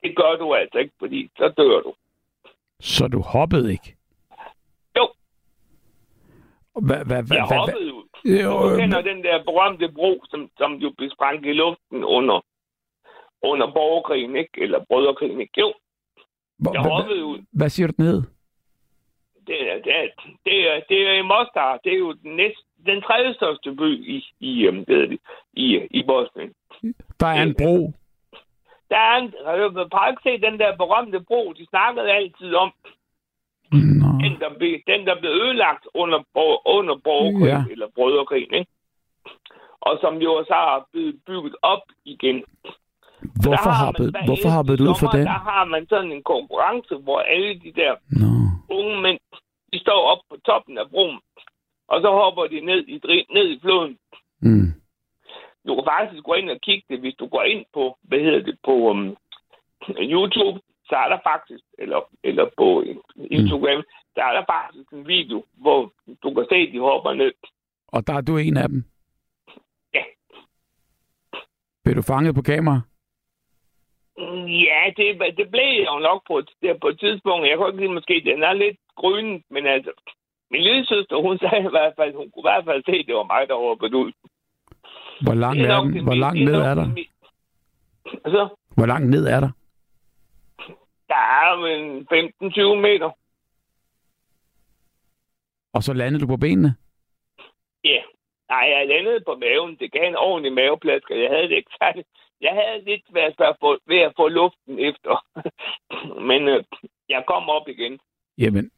det 0.02 0.16
gør 0.16 0.36
du 0.36 0.54
altså 0.54 0.78
ikke, 0.78 0.94
fordi 0.98 1.30
så 1.36 1.52
dør 1.56 1.80
du. 1.80 1.94
Så 2.80 3.08
du 3.08 3.20
hoppede 3.20 3.72
ikke? 3.72 3.96
Jo. 4.96 5.12
Hvad, 6.80 7.04
hvad, 7.04 7.22
hvad, 7.22 7.36
Jeg 7.36 7.44
hoppede. 7.44 7.91
Jo, 8.24 8.52
Du 8.70 8.76
kender 8.76 8.98
øh, 8.98 9.04
den 9.04 9.24
der 9.24 9.44
berømte 9.44 9.88
bro, 9.88 10.22
som, 10.30 10.50
som 10.58 10.74
jo 10.74 10.90
blev 10.98 11.10
sprængt 11.10 11.46
i 11.46 11.52
luften 11.52 12.04
under, 12.04 12.44
under 13.42 13.66
borgerkrigen, 13.72 14.36
ikke? 14.36 14.62
Eller 14.62 14.84
brødrekrigen, 14.88 15.40
ikke? 15.40 15.60
Jo, 15.60 15.72
hvor- 16.58 16.72
jeg 16.74 16.82
hoppede 16.82 17.24
ud. 17.24 17.38
hvad 17.52 17.68
siger 17.68 17.86
du 17.86 17.92
den 17.96 18.04
hed? 18.04 18.22
Det 19.46 19.70
er, 19.72 19.74
det 19.84 19.92
er, 19.96 20.06
det 20.44 20.56
er, 20.70 20.80
det 20.88 21.08
er 21.08 21.12
i 21.12 21.22
Mostar. 21.22 21.80
Det 21.84 21.92
er 21.94 21.98
jo 21.98 22.12
den, 22.12 22.36
næste, 22.36 22.62
den 22.86 23.02
tredje 23.02 23.34
største 23.34 23.72
by 23.72 23.90
i, 24.14 24.24
i, 24.40 24.66
øhm, 24.66 24.84
hedder 24.88 25.06
det, 25.06 25.18
i, 25.52 25.66
i 25.90 26.02
Bosnien. 26.06 26.52
Der 27.20 27.26
er 27.26 27.42
en 27.42 27.54
bro. 27.54 27.92
Der 28.90 28.98
er 28.98 29.16
en, 29.16 29.34
har 29.46 29.56
du 29.56 30.10
ikke 30.10 30.22
set 30.22 30.42
den 30.42 30.58
der 30.60 30.76
berømte 30.76 31.20
bro, 31.20 31.52
de 31.52 31.66
snakkede 31.66 32.10
altid 32.12 32.54
om, 32.54 32.72
Nå. 33.72 34.06
Den 34.42 34.52
der, 34.52 34.58
blev, 34.58 34.78
den 34.86 35.06
der 35.06 35.20
blev 35.20 35.30
ødelagt 35.30 35.84
under, 35.94 36.20
under 36.66 36.96
borgerkrigen, 37.04 37.64
Ja. 37.66 37.72
eller 37.72 37.88
brødrekrigen, 37.94 38.54
ikke? 38.54 38.70
Og 39.80 39.98
som 40.00 40.14
jo 40.16 40.44
så 40.48 40.54
er 40.54 40.86
blevet 40.92 41.20
bygget 41.26 41.56
op 41.62 41.82
igen. 42.04 42.44
Hvorfor 43.42 43.70
har 43.70 43.84
man 43.84 43.86
hoppede, 43.86 44.10
hvorfor 44.28 44.50
hoppede 44.56 44.76
du 44.78 44.84
ud 44.90 44.96
for 45.00 45.08
den? 45.16 45.26
Der 45.26 45.40
har 45.50 45.64
man 45.64 45.86
sådan 45.88 46.12
en 46.12 46.22
konkurrence, 46.22 46.94
hvor 46.96 47.18
alle 47.20 47.54
de 47.64 47.72
der 47.72 47.92
Nå. 48.20 48.30
unge 48.78 49.00
mænd, 49.00 49.18
de 49.72 49.78
står 49.80 50.00
op 50.12 50.18
på 50.30 50.36
toppen 50.46 50.78
af 50.78 50.90
broen, 50.90 51.20
og 51.88 52.00
så 52.00 52.10
hopper 52.10 52.46
de 52.46 52.60
ned 52.60 52.80
i, 52.88 52.94
ned 53.36 53.46
i 53.54 53.60
floden. 53.60 53.98
Mm. 54.40 54.68
Du 55.66 55.74
kan 55.74 55.84
faktisk 55.94 56.22
gå 56.24 56.34
ind 56.34 56.50
og 56.50 56.60
kigge 56.60 56.84
det, 56.90 57.00
hvis 57.00 57.14
du 57.14 57.26
går 57.26 57.42
ind 57.42 57.64
på, 57.74 57.96
hvad 58.02 58.18
hedder 58.18 58.42
det, 58.42 58.56
på 58.64 58.72
um, 58.72 59.16
YouTube, 60.14 60.60
så 60.88 60.94
er 60.96 61.08
der 61.08 61.18
faktisk, 61.30 61.64
eller, 61.78 62.00
eller 62.24 62.46
på 62.56 62.84
Instagram, 63.30 63.76
mm. 63.76 63.84
Der 64.16 64.24
er 64.24 64.32
der 64.32 64.44
faktisk 64.54 64.90
en 64.92 65.06
video, 65.08 65.44
hvor 65.54 65.92
du 66.22 66.34
kan 66.34 66.46
se, 66.50 66.72
de 66.72 66.80
hopper 66.80 67.12
ned. 67.12 67.32
Og 67.88 68.06
der 68.06 68.14
er 68.14 68.20
du 68.20 68.36
en 68.36 68.56
af 68.56 68.68
dem? 68.68 68.84
Ja. 69.94 70.02
Blev 71.84 71.96
du 71.96 72.02
fanget 72.02 72.34
på 72.34 72.42
kamera? 72.42 72.80
Ja, 74.66 74.80
det, 74.96 75.36
det 75.38 75.50
blev 75.50 75.68
jeg 75.78 75.86
jo 75.94 75.98
nok 75.98 76.22
på, 76.26 76.38
et- 76.38 76.54
der 76.62 76.78
på 76.80 76.88
et 76.88 76.98
tidspunkt. 77.00 77.46
Jeg 77.48 77.58
kan 77.58 77.66
ikke 77.66 77.80
lide 77.80 77.92
måske, 77.94 78.22
den 78.24 78.42
er 78.42 78.52
lidt 78.52 78.76
grynet, 78.96 79.42
men 79.50 79.66
altså, 79.66 79.90
min 80.50 80.62
lille 80.62 80.86
søster, 80.86 81.16
hun 81.26 81.38
sagde 81.38 81.64
i 81.66 81.70
hvert 81.76 81.92
fald, 81.98 82.14
hun 82.14 82.30
kunne 82.30 82.42
i 82.44 82.48
hvert 82.50 82.64
fald 82.64 82.82
se, 82.84 82.92
at 83.00 83.06
det 83.06 83.14
var 83.14 83.22
mig, 83.34 83.48
der 83.48 83.56
hoppede 83.66 83.96
ud. 83.96 84.12
Hvor 85.22 85.34
langt 85.34 85.58
Det 85.58 85.68
er 85.70 85.74
er 85.76 85.80
den? 85.80 85.92
det 85.94 86.02
Hvor 86.02 86.14
langt 86.14 86.38
det 86.38 86.44
ned 86.46 86.54
er 86.54 86.74
der? 86.74 86.84
det 86.94 87.06
Altså, 88.24 88.48
Hvor 88.76 88.86
langt 88.86 89.10
ned 89.10 89.26
er 89.26 89.40
der? 89.40 89.50
der 91.08 91.22
er 91.40 91.46
jo 91.58 91.64
en 91.66 92.06
15-20 92.76 92.80
meter. 92.80 93.10
Og 95.72 95.82
så 95.82 95.92
landede 95.92 96.22
du 96.22 96.26
på 96.26 96.36
benene? 96.36 96.74
Ja. 97.84 98.02
Nej, 98.48 98.64
jeg 98.74 98.88
landede 98.88 99.20
på 99.26 99.34
maven. 99.34 99.76
Det 99.76 99.92
gav 99.92 100.08
en 100.08 100.16
ordentlig 100.16 100.52
maveplads, 100.52 101.02
og 101.10 101.20
jeg 101.22 101.30
havde 101.30 101.48
det 101.48 101.56
ikke 101.56 101.72
særligt. 101.82 102.08
Jeg 102.40 102.52
havde 102.52 102.84
lidt 102.84 103.02
svært 103.10 103.34
ved 103.38 103.46
at 103.46 103.56
få, 103.60 103.78
ved 103.86 103.98
at 103.98 104.12
få 104.16 104.28
luften 104.28 104.78
efter. 104.78 105.26
Men 106.28 106.48
øh, 106.48 106.64
jeg 107.08 107.24
kom 107.26 107.48
op 107.48 107.68
igen. 107.68 107.98
Jamen, 108.38 108.70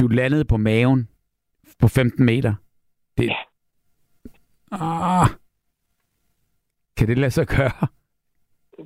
du 0.00 0.06
landede 0.08 0.44
på 0.44 0.56
maven 0.56 1.08
på 1.80 1.88
15 1.88 2.26
meter. 2.26 2.54
Det... 3.18 3.26
Ja. 3.26 3.36
Ah. 4.72 5.28
Kan 6.96 7.08
det 7.08 7.18
lade 7.18 7.30
sig 7.30 7.46
gøre? 7.46 7.88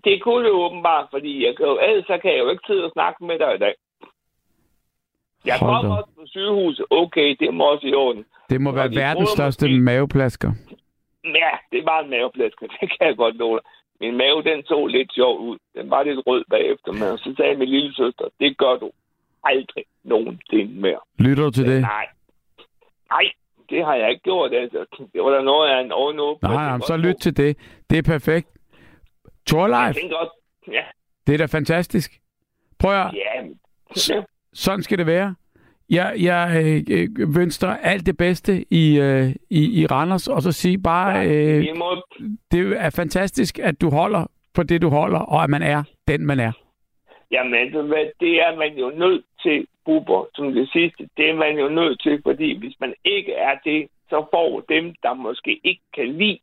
Det 0.05 0.23
kunne 0.23 0.45
det 0.45 0.53
åbenbart, 0.53 1.07
fordi 1.11 1.47
jeg 1.47 1.57
kan 1.57 1.67
jo, 1.67 1.79
ellers 1.79 2.07
så 2.07 2.19
kan 2.23 2.31
jeg 2.31 2.39
jo 2.39 2.51
ikke 2.51 2.65
sidde 2.67 2.85
og 2.85 2.93
snakke 2.93 3.25
med 3.25 3.39
dig 3.39 3.55
i 3.55 3.59
dag. 3.59 3.75
Jeg 5.47 5.59
Hold 5.59 5.75
kom 5.75 5.85
da. 5.91 5.97
også 5.99 6.11
på 6.17 6.23
sygehuset. 6.27 6.87
Okay, 6.91 7.37
det 7.41 7.55
må 7.55 7.65
også 7.73 7.87
i 7.87 7.95
orden. 7.95 8.25
Det 8.51 8.61
må 8.61 8.71
Og 8.71 8.77
være 8.77 8.89
de 8.89 8.97
verdens 8.97 9.29
største 9.31 9.65
måske- 9.67 9.81
maveplasker. 9.81 10.51
Ja, 11.25 11.51
det 11.73 11.85
var 11.85 12.01
en 12.01 12.11
maveplasker. 12.11 12.67
Det 12.81 12.89
kan 12.99 13.07
jeg 13.09 13.17
godt 13.17 13.37
love 13.37 13.55
dig. 13.59 13.65
Min 14.01 14.17
mave, 14.17 14.43
den 14.43 14.65
så 14.65 14.87
lidt 14.87 15.13
sjov 15.15 15.41
ud. 15.41 15.59
Den 15.77 15.91
var 15.91 16.03
lidt 16.03 16.21
rød 16.27 16.45
bagefter, 16.51 16.93
men 16.93 17.19
så 17.19 17.35
sagde 17.37 17.57
min 17.57 17.69
lille 17.69 17.95
søster, 17.95 18.25
det 18.41 18.59
gør 18.59 18.77
du 18.77 18.91
aldrig 19.45 19.85
nogensinde 20.05 20.81
mere. 20.81 21.01
Lytter 21.19 21.45
du 21.45 21.51
til 21.51 21.67
det? 21.67 21.81
Nej. 21.81 22.07
Nej, 23.11 23.27
det 23.71 23.85
har 23.85 23.95
jeg 23.95 24.11
ikke 24.11 24.23
gjort. 24.23 24.53
Altså. 24.55 24.85
Det 25.13 25.23
var 25.23 25.31
da 25.31 25.41
noget 25.43 25.71
af 25.71 25.81
en 25.81 25.93
ovenåbning. 25.93 26.53
Nej, 26.55 26.65
jamen, 26.65 26.83
så 26.83 26.97
lyt 26.97 27.17
til 27.21 27.37
det. 27.37 27.57
Det 27.91 27.99
er 27.99 28.03
perfekt. 28.03 28.49
Torleif, 29.47 29.87
Jeg 29.87 29.95
tænker 29.95 30.17
også, 30.17 30.37
ja, 30.73 30.83
det 31.27 31.35
er 31.35 31.39
da 31.39 31.47
fantastisk. 31.47 32.21
Prøv 32.79 32.93
at, 32.93 33.15
ja, 33.15 33.43
ja. 34.15 34.23
Sådan 34.57 34.83
skal 34.83 34.99
det 34.99 35.07
være. 35.07 35.35
Jeg, 35.91 36.15
jeg 36.21 36.43
øh, 36.65 36.83
øh, 36.91 37.43
ønsker 37.43 37.69
alt 37.69 38.07
det 38.07 38.17
bedste 38.17 38.65
i, 38.71 38.99
øh, 38.99 39.29
i, 39.51 39.81
i 39.81 39.87
Randers, 39.87 40.29
og 40.29 40.43
så 40.43 40.53
sige 40.53 40.79
bare, 40.79 41.27
øh, 41.27 41.65
det 42.53 42.77
er 42.77 42.91
fantastisk, 42.91 43.59
at 43.59 43.81
du 43.81 43.91
holder 43.91 44.27
på 44.55 44.63
det, 44.63 44.83
du 44.83 44.89
holder, 44.89 45.19
og 45.19 45.43
at 45.43 45.51
man 45.51 45.63
er 45.63 45.83
den, 46.09 46.27
man 46.27 46.41
er. 46.41 46.53
jamen, 47.31 47.55
altså, 47.55 48.11
det 48.21 48.35
er 48.47 48.57
man 48.57 48.79
jo 48.79 48.89
nødt 48.97 49.25
til, 49.43 49.67
Bubber, 49.87 50.27
som 50.35 50.53
det 50.53 50.69
sidste. 50.73 51.09
Det 51.17 51.31
er 51.31 51.35
man 51.35 51.59
jo 51.59 51.69
nødt 51.69 52.03
til, 52.03 52.23
fordi 52.23 52.59
hvis 52.59 52.77
man 52.81 52.95
ikke 53.05 53.33
er 53.33 53.55
det, 53.65 53.89
så 54.11 54.27
får 54.35 54.61
dem, 54.61 54.95
der 55.03 55.15
måske 55.15 55.61
ikke 55.65 55.83
kan 55.95 56.09
lide, 56.09 56.39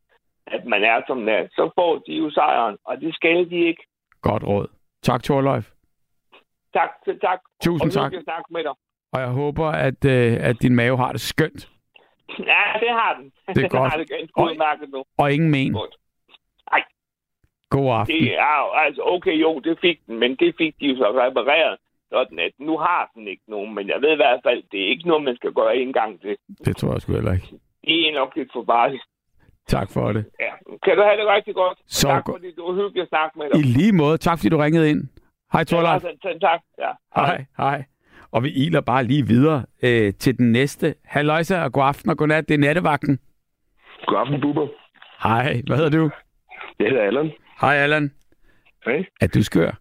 at 0.47 0.65
man 0.65 0.83
er 0.83 1.01
som 1.07 1.17
man 1.17 1.33
er, 1.33 1.47
så 1.51 1.69
får 1.75 2.03
de 2.07 2.13
jo 2.13 2.29
sejren, 2.29 2.77
og 2.85 3.01
det 3.01 3.15
skal 3.15 3.49
de 3.49 3.67
ikke. 3.67 3.83
Godt 4.21 4.43
råd. 4.43 4.67
Tak, 5.01 5.23
Torleif. 5.23 5.72
Tak, 6.73 6.89
tak. 7.21 7.39
Tusind 7.63 7.87
og 7.89 7.93
tak. 7.93 8.11
Snakke 8.23 8.47
med 8.55 8.63
dig. 8.63 8.73
Og 9.13 9.19
jeg 9.21 9.29
håber, 9.29 9.65
at, 9.67 10.05
øh, 10.05 10.37
at 10.49 10.55
din 10.61 10.75
mave 10.75 10.97
har 10.97 11.11
det 11.11 11.21
skønt, 11.21 11.69
Ja, 12.39 12.63
det 12.83 12.89
har 12.99 13.11
den. 13.19 13.25
Det 13.25 13.49
er 13.49 13.53
den 13.53 13.69
godt. 13.79 13.91
har 13.91 13.97
det 13.97 14.29
Og- 14.35 14.43
udmærket 14.45 14.89
nu. 14.93 15.03
og 15.17 15.33
ingen 15.33 15.51
men. 15.51 15.73
Godt. 15.73 15.95
Nej. 16.71 16.83
God 17.69 17.89
aften. 17.99 18.15
Det 18.15 18.37
er 18.37 18.75
altså, 18.85 19.01
okay, 19.05 19.41
jo, 19.41 19.59
det 19.59 19.77
fik 19.81 19.97
den, 20.07 20.19
men 20.19 20.35
det 20.35 20.55
fik 20.57 20.73
de 20.79 20.85
jo 20.87 20.95
så 20.97 21.07
repareret. 21.23 21.77
Sådan 22.11 22.39
at 22.39 22.51
nu 22.59 22.77
har 22.77 23.11
den 23.15 23.27
ikke 23.27 23.43
nogen, 23.47 23.75
men 23.75 23.87
jeg 23.87 24.01
ved 24.01 24.11
i 24.13 24.15
hvert 24.15 24.39
fald, 24.45 24.63
det 24.71 24.79
er 24.83 24.87
ikke 24.89 25.07
noget, 25.07 25.23
man 25.23 25.35
skal 25.35 25.51
gøre 25.53 25.77
en 25.77 25.93
gang 25.93 26.21
til. 26.21 26.37
Det 26.65 26.77
tror 26.77 26.91
jeg 26.91 27.01
sgu 27.01 27.13
heller 27.13 27.33
ikke. 27.33 27.47
Det 27.85 28.07
er 28.09 28.13
nok 28.13 28.35
lidt 28.35 28.49
for 28.53 28.63
farligt. 28.65 29.03
Tak 29.67 29.91
for 29.91 30.11
det. 30.11 30.25
Ja. 30.39 30.51
Kan 30.83 30.97
du 30.97 31.03
have 31.03 31.17
det 31.17 31.27
rigtig 31.27 31.55
godt? 31.55 31.77
Så 31.87 32.07
tak, 32.07 32.25
godt. 32.25 32.35
fordi 32.37 32.51
du 32.55 32.65
var 32.67 32.73
hyggelig 32.73 33.01
at 33.01 33.07
snakke 33.09 33.39
med 33.39 33.45
dig. 33.49 33.59
I 33.59 33.63
lige 33.63 33.91
måde. 33.91 34.17
Tak, 34.17 34.37
fordi 34.37 34.49
du 34.49 34.57
ringede 34.57 34.89
ind. 34.89 35.01
Hej, 35.53 35.63
Torleif. 35.63 36.03
Ja, 36.03 36.09
altså, 36.09 36.37
tak. 36.41 36.59
Ja. 36.79 36.91
Hej, 37.15 37.45
hej. 37.57 37.83
Og 38.31 38.43
vi 38.43 38.49
iler 38.49 38.81
bare 38.81 39.03
lige 39.03 39.27
videre 39.27 39.65
øh, 39.83 40.13
til 40.13 40.37
den 40.37 40.51
næste. 40.51 40.95
Halløjsa 41.05 41.63
og 41.63 41.71
god 41.71 41.83
aften 41.83 42.09
og 42.09 42.17
godnat. 42.17 42.47
Det 42.47 42.53
er 42.53 42.57
nattevagten. 42.57 43.19
God 44.07 44.17
aften, 44.19 44.41
Bubber. 44.41 44.67
Hej, 45.23 45.61
hvad 45.67 45.77
hedder 45.77 45.89
du? 45.99 46.09
Jeg 46.79 46.87
hedder 46.89 47.03
Allan. 47.03 47.31
Hej, 47.61 47.75
Allan. 47.75 48.11
Hej. 48.85 49.05
Er 49.21 49.27
du 49.27 49.43
skør? 49.43 49.71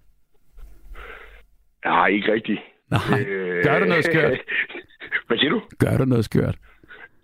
Nej, 1.84 2.06
ikke 2.06 2.32
rigtigt. 2.32 2.60
Nej. 2.90 3.24
Gør 3.62 3.78
du 3.78 3.84
noget 3.84 4.04
skørt? 4.04 4.38
Hvad 5.26 5.38
siger 5.38 5.50
du? 5.50 5.62
Gør 5.78 5.96
du 5.98 6.04
noget 6.04 6.24
skørt? 6.24 6.56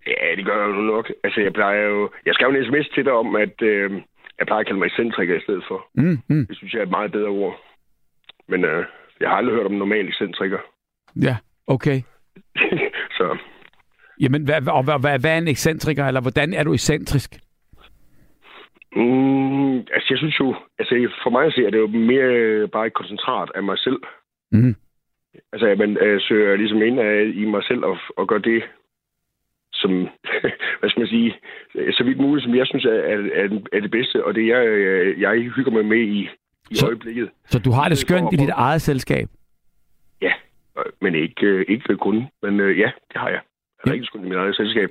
Ja, 0.07 0.37
det 0.37 0.45
gør 0.45 0.59
jeg 0.61 0.69
jo 0.77 0.83
nok. 0.83 1.13
Altså, 1.25 1.41
jeg 1.41 1.53
plejer 1.53 1.83
jo... 1.83 2.11
Jeg 2.27 2.35
skrev 2.35 2.49
en 2.49 2.65
sms 2.65 2.89
til 2.95 3.05
dig 3.05 3.13
om, 3.13 3.37
at 3.37 3.63
øh, 3.63 3.93
jeg 4.39 4.47
plejer 4.47 4.61
at 4.61 4.67
kalde 4.67 4.79
mig 4.79 4.87
excentriker 4.87 5.37
i 5.37 5.41
stedet 5.41 5.65
for. 5.69 5.89
Mm, 5.95 6.19
mm. 6.29 6.47
Det 6.47 6.57
synes 6.57 6.73
jeg 6.73 6.79
er 6.79 6.83
et 6.83 6.91
meget 6.99 7.13
bedre 7.13 7.29
ord. 7.29 7.68
Men 8.49 8.65
øh, 8.65 8.85
jeg 9.21 9.29
har 9.29 9.37
aldrig 9.37 9.55
hørt 9.57 9.67
om 9.67 9.73
en 9.73 9.79
normal 9.79 10.09
excentriker. 10.09 10.59
Ja, 11.23 11.37
okay. 11.67 12.03
Så 13.19 13.39
Jamen, 14.21 14.45
hvad, 14.45 14.69
og 14.69 14.85
hvad, 14.85 15.01
hvad, 15.01 15.21
hvad 15.21 15.31
er 15.35 15.39
en 15.39 15.49
ekscentriker, 15.49 16.05
eller 16.05 16.21
hvordan 16.21 16.55
er 16.55 16.65
du 16.65 16.73
ekscentrisk? 16.73 17.31
Mm, 18.97 19.77
altså, 19.79 20.07
jeg 20.11 20.19
synes 20.19 20.41
jo... 20.41 20.55
Altså, 20.79 21.11
for 21.23 21.31
mig 21.31 21.47
at 21.47 21.53
se, 21.53 21.67
er 21.67 21.71
det 21.71 21.79
jo 21.79 21.87
mere 21.87 22.31
øh, 22.37 22.69
bare 22.69 22.87
et 22.87 22.95
koncentrat 22.95 23.51
af 23.55 23.63
mig 23.63 23.79
selv. 23.79 24.01
Mm. 24.53 24.75
Altså, 25.53 25.67
at 25.67 25.79
man 25.79 25.97
øh, 25.97 26.21
søger 26.21 26.57
ligesom 26.57 26.83
ind 26.83 27.01
af, 27.01 27.33
i 27.35 27.45
mig 27.45 27.65
selv 27.65 27.85
og, 27.85 27.99
og 28.17 28.29
gør 28.29 28.39
det, 28.39 28.63
som, 29.73 29.91
hvad 30.79 30.89
skal 30.91 31.01
man 31.01 31.09
sige, 31.09 31.35
øh, 31.75 31.93
så 31.93 32.05
vidt 32.05 32.21
muligt, 32.21 32.45
som 32.45 32.55
jeg 32.55 32.67
synes 32.67 32.85
er, 32.85 33.01
er, 33.13 33.19
er, 33.35 33.49
er 33.73 33.81
det 33.81 33.91
bedste, 33.91 34.25
og 34.25 34.35
det 34.35 34.47
jeg, 34.47 34.67
øh, 34.67 35.21
jeg 35.21 35.53
hygger 35.57 35.73
mig 35.73 35.85
med 35.85 36.01
i, 36.01 36.29
i 36.71 36.75
Så- 36.75 36.87
øjeblikket. 36.87 37.31
Så 37.47 37.59
du 37.59 37.71
har 37.71 37.89
det 37.89 37.99
skønt 37.99 38.33
i 38.33 38.37
dit 38.37 38.49
eget 38.49 38.83
selskab? 38.83 39.29
Ja, 40.23 40.33
øh, 40.79 40.85
men 41.01 41.15
ikke, 41.15 41.47
øh, 41.47 41.65
ikke 41.69 41.97
kun. 41.97 42.27
Men 42.43 42.61
øh, 42.61 42.79
ja, 42.79 42.91
det 43.13 43.17
har 43.17 43.29
jeg. 43.29 43.35
Jeg 43.35 43.41
har 43.85 43.91
Ja. 43.91 43.93
rigtig 43.93 44.07
skønt 44.07 44.25
i 44.25 44.29
mit 44.29 44.39
eget 44.39 44.57
selskab. 44.57 44.91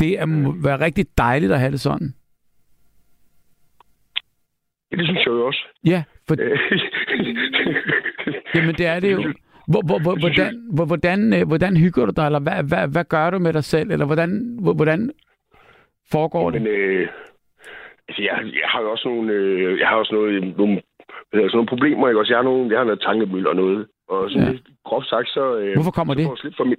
Det 0.00 0.20
er, 0.20 0.26
må 0.26 0.54
være 0.62 0.80
rigtig 0.80 1.06
dejligt 1.18 1.52
at 1.52 1.58
have 1.60 1.72
det 1.72 1.80
sådan. 1.80 2.14
Ja, 4.92 4.96
det 4.96 5.04
synes 5.06 5.18
jeg 5.18 5.26
jo 5.26 5.46
også. 5.46 5.62
Ja, 5.86 6.04
for, 6.28 6.36
Øh, 6.40 6.58
jamen 8.54 8.74
det 8.74 8.86
er 8.86 9.00
det 9.00 9.12
jo. 9.12 9.32
Hvor, 9.68 9.82
hvor, 9.86 9.98
hvor, 9.98 10.16
hvordan, 10.18 10.68
hvor, 10.74 10.84
hvordan, 10.84 11.32
øh, 11.34 11.46
hvordan 11.46 11.76
hygger 11.76 12.06
du 12.06 12.12
dig, 12.16 12.26
eller 12.26 12.38
hvad, 12.40 12.62
hvad, 12.62 12.88
hvad 12.88 13.04
gør 13.04 13.30
du 13.30 13.38
med 13.38 13.52
dig 13.52 13.64
selv, 13.64 13.90
eller 13.90 14.06
hvordan, 14.06 14.58
hvor- 14.62 14.72
hvordan 14.74 15.10
foregår 16.12 16.50
det? 16.50 16.62
Men 16.62 16.70
øh, 16.72 17.08
altså, 18.08 18.22
jeg, 18.22 18.34
jeg 18.62 18.68
har 18.72 18.80
jo 18.82 18.90
også 18.90 19.08
nogle, 19.08 19.32
øh, 19.32 19.78
jeg 19.80 19.88
har 19.88 19.96
også 19.96 20.14
noget, 20.14 20.56
nogle, 20.56 20.74
hvad 21.30 21.34
hedder, 21.38 21.48
sådan 21.48 21.56
nogle 21.56 21.68
problemer, 21.74 22.08
ikke 22.08 22.20
også? 22.20 22.32
Jeg 22.32 22.38
har, 22.38 22.44
nogle, 22.50 22.70
jeg 22.70 22.78
har 22.80 22.84
noget 22.84 23.00
tankemøl 23.00 23.46
og 23.46 23.56
noget. 23.56 23.86
Og 24.08 24.30
sådan 24.30 24.46
Ja. 24.46 24.52
ja. 24.52 24.58
groft 24.84 25.08
sagt, 25.08 25.28
så... 25.28 25.56
Øh, 25.56 25.74
Hvorfor 25.74 25.90
kommer 25.90 26.14
så 26.14 26.20
det? 26.20 26.38
Slippe 26.38 26.56
for 26.56 26.64
mit... 26.64 26.78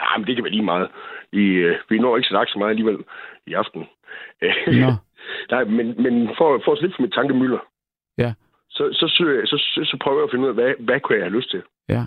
Ja, 0.00 0.18
men 0.18 0.26
det 0.26 0.34
kan 0.34 0.44
være 0.44 0.52
lige 0.52 0.64
meget. 0.72 0.88
Vi, 1.32 1.44
øh, 1.46 1.76
vi 1.88 1.98
når 1.98 2.16
ikke 2.16 2.28
sagt 2.28 2.50
så 2.50 2.58
meget 2.58 2.70
alligevel 2.70 2.98
i 3.46 3.52
aften. 3.52 3.80
Nå. 4.66 4.90
Nej, 5.54 5.64
men, 5.64 6.02
men 6.02 6.28
for, 6.38 6.60
for 6.64 6.72
at 6.72 6.78
slippe 6.78 6.96
for 6.96 7.02
mit 7.02 7.12
tankemøller, 7.12 7.58
Ja. 8.18 8.32
så, 8.68 8.88
så, 8.92 9.08
søger, 9.16 9.46
så, 9.46 9.56
så, 9.56 9.80
så 9.90 9.96
prøver 10.02 10.18
jeg 10.18 10.24
at 10.24 10.30
finde 10.30 10.44
ud 10.44 10.48
af, 10.48 10.54
hvad, 10.54 10.72
hvad 10.78 11.00
kunne 11.00 11.16
jeg 11.18 11.24
have 11.24 11.36
lyst 11.36 11.50
til? 11.50 11.62
Ja. 11.88 12.04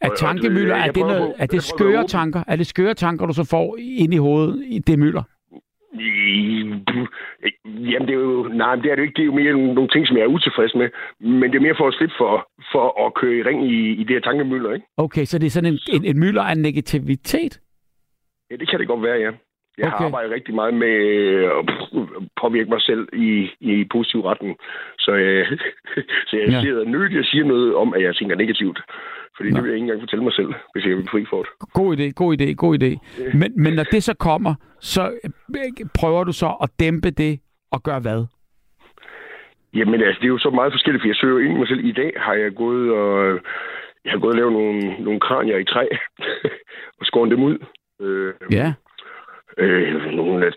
Er 0.00 0.08
tankemøller, 0.16 0.74
er 0.76 0.92
det, 0.92 1.02
noget, 1.02 1.18
på- 1.20 1.34
er 1.38 1.46
det 1.46 1.62
skøre 1.62 2.06
tanker? 2.06 2.42
Er 2.46 2.56
det 2.56 2.66
skøre 2.66 2.94
tanker, 2.94 3.26
du 3.26 3.32
så 3.32 3.46
får 3.50 3.76
ind 3.80 4.14
i 4.14 4.16
hovedet 4.16 4.62
i 4.66 4.78
det 4.78 4.98
møller? 4.98 5.22
Jamen, 7.92 8.06
det 8.08 8.14
er 8.14 8.20
jo... 8.20 8.48
Nej, 8.48 8.74
det 8.76 8.90
er 8.90 8.94
det 8.96 9.02
ikke. 9.02 9.16
Det 9.16 9.22
er 9.22 9.26
jo 9.26 9.34
mere 9.34 9.52
nogle, 9.52 9.74
nogle 9.74 9.90
ting, 9.90 10.06
som 10.06 10.16
jeg 10.16 10.22
er 10.22 10.34
utilfreds 10.36 10.74
med. 10.74 10.88
Men 11.20 11.50
det 11.50 11.56
er 11.56 11.60
mere 11.60 11.74
for 11.78 11.88
at 11.88 11.94
slippe 11.94 12.14
for, 12.18 12.48
for 12.72 13.06
at 13.06 13.14
køre 13.14 13.36
i 13.36 13.42
ring 13.42 13.70
i, 13.72 13.90
i 14.00 14.04
det 14.04 14.16
her 14.16 14.20
tankemøller, 14.20 14.72
ikke? 14.74 14.86
Okay, 14.96 15.24
så 15.24 15.38
det 15.38 15.46
er 15.46 15.50
sådan 15.50 15.72
en, 15.72 15.78
en, 15.92 16.04
en 16.04 16.38
af 16.38 16.56
negativitet? 16.58 17.60
Ja, 18.50 18.56
det 18.56 18.68
kan 18.70 18.78
det 18.80 18.88
godt 18.88 19.02
være, 19.02 19.18
ja. 19.18 19.30
Jeg 19.78 19.88
har 19.90 19.96
Okay. 19.96 20.04
arbejdet 20.04 20.32
rigtig 20.32 20.54
meget 20.54 20.74
med 20.74 20.94
at 21.58 21.64
påvirke 22.42 22.70
mig 22.70 22.80
selv 22.80 23.08
i, 23.12 23.50
i 23.60 23.84
positiv 23.92 24.20
retning. 24.20 24.56
Så, 24.98 25.12
øh, 25.12 25.46
så 26.28 26.36
jeg 26.36 26.48
Ja. 26.48 26.60
siger 26.60 26.84
nødt, 26.84 27.12
jeg 27.12 27.24
siger 27.24 27.44
noget 27.44 27.74
om, 27.74 27.94
at 27.94 28.02
jeg 28.02 28.16
tænker 28.16 28.36
negativt. 28.36 28.80
Fordi 29.36 29.50
Nå. 29.50 29.54
det 29.56 29.62
vil 29.62 29.68
jeg 29.70 29.76
ikke 29.76 29.84
engang 29.84 30.00
fortælle 30.02 30.24
mig 30.24 30.32
selv, 30.32 30.52
hvis 30.72 30.84
jeg 30.86 30.96
vil 30.96 31.08
fri 31.10 31.24
for 31.30 31.42
det. 31.42 31.50
God 31.72 31.96
idé, 31.96 32.06
god 32.22 32.30
idé, 32.40 32.52
god 32.54 32.74
idé. 32.82 32.90
Men, 33.40 33.52
men 33.62 33.72
når 33.72 33.82
det 33.84 34.02
så 34.02 34.14
kommer, 34.14 34.54
så 34.80 35.02
øh, 35.24 35.70
prøver 36.00 36.24
du 36.24 36.32
så 36.32 36.50
at 36.62 36.70
dæmpe 36.80 37.10
det 37.10 37.40
og 37.72 37.82
gøre 37.82 38.00
hvad? 38.00 38.26
Jamen 39.74 40.02
altså, 40.02 40.18
det 40.20 40.24
er 40.26 40.28
jo 40.36 40.38
så 40.38 40.50
meget 40.50 40.72
forskelligt, 40.72 41.02
for 41.02 41.08
jeg 41.08 41.16
søger 41.16 41.38
ind 41.44 41.54
i 41.54 41.58
mig 41.58 41.68
selv. 41.68 41.84
I 41.84 41.92
dag 41.92 42.12
har 42.16 42.34
jeg 42.34 42.54
gået 42.54 42.90
og, 42.92 43.40
jeg 44.04 44.12
har 44.12 44.18
gået 44.18 44.32
og 44.32 44.38
lavet 44.38 44.52
nogle, 44.52 44.80
nogle 45.04 45.20
kranier 45.20 45.56
i 45.58 45.64
træ 45.64 45.86
og 47.00 47.06
skåret 47.06 47.30
dem 47.30 47.42
ud. 47.42 47.58
Øh, 48.00 48.34
Ja. 48.52 48.72
Øh, 49.58 50.12
nogle 50.12 50.46
af 50.46 50.52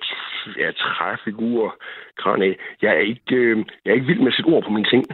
ja, 0.57 0.71
træfigurer, 0.71 1.71
kranier. 2.17 2.53
Jeg 2.81 2.91
er 2.95 2.99
ikke, 3.13 3.35
øh, 3.35 3.57
jeg 3.85 3.91
er 3.91 3.95
ikke 3.95 4.07
vild 4.07 4.19
med 4.19 4.27
at 4.27 4.33
sætte 4.33 4.47
ord 4.49 4.63
på 4.63 4.69
mine 4.69 4.89
ting. 4.89 5.05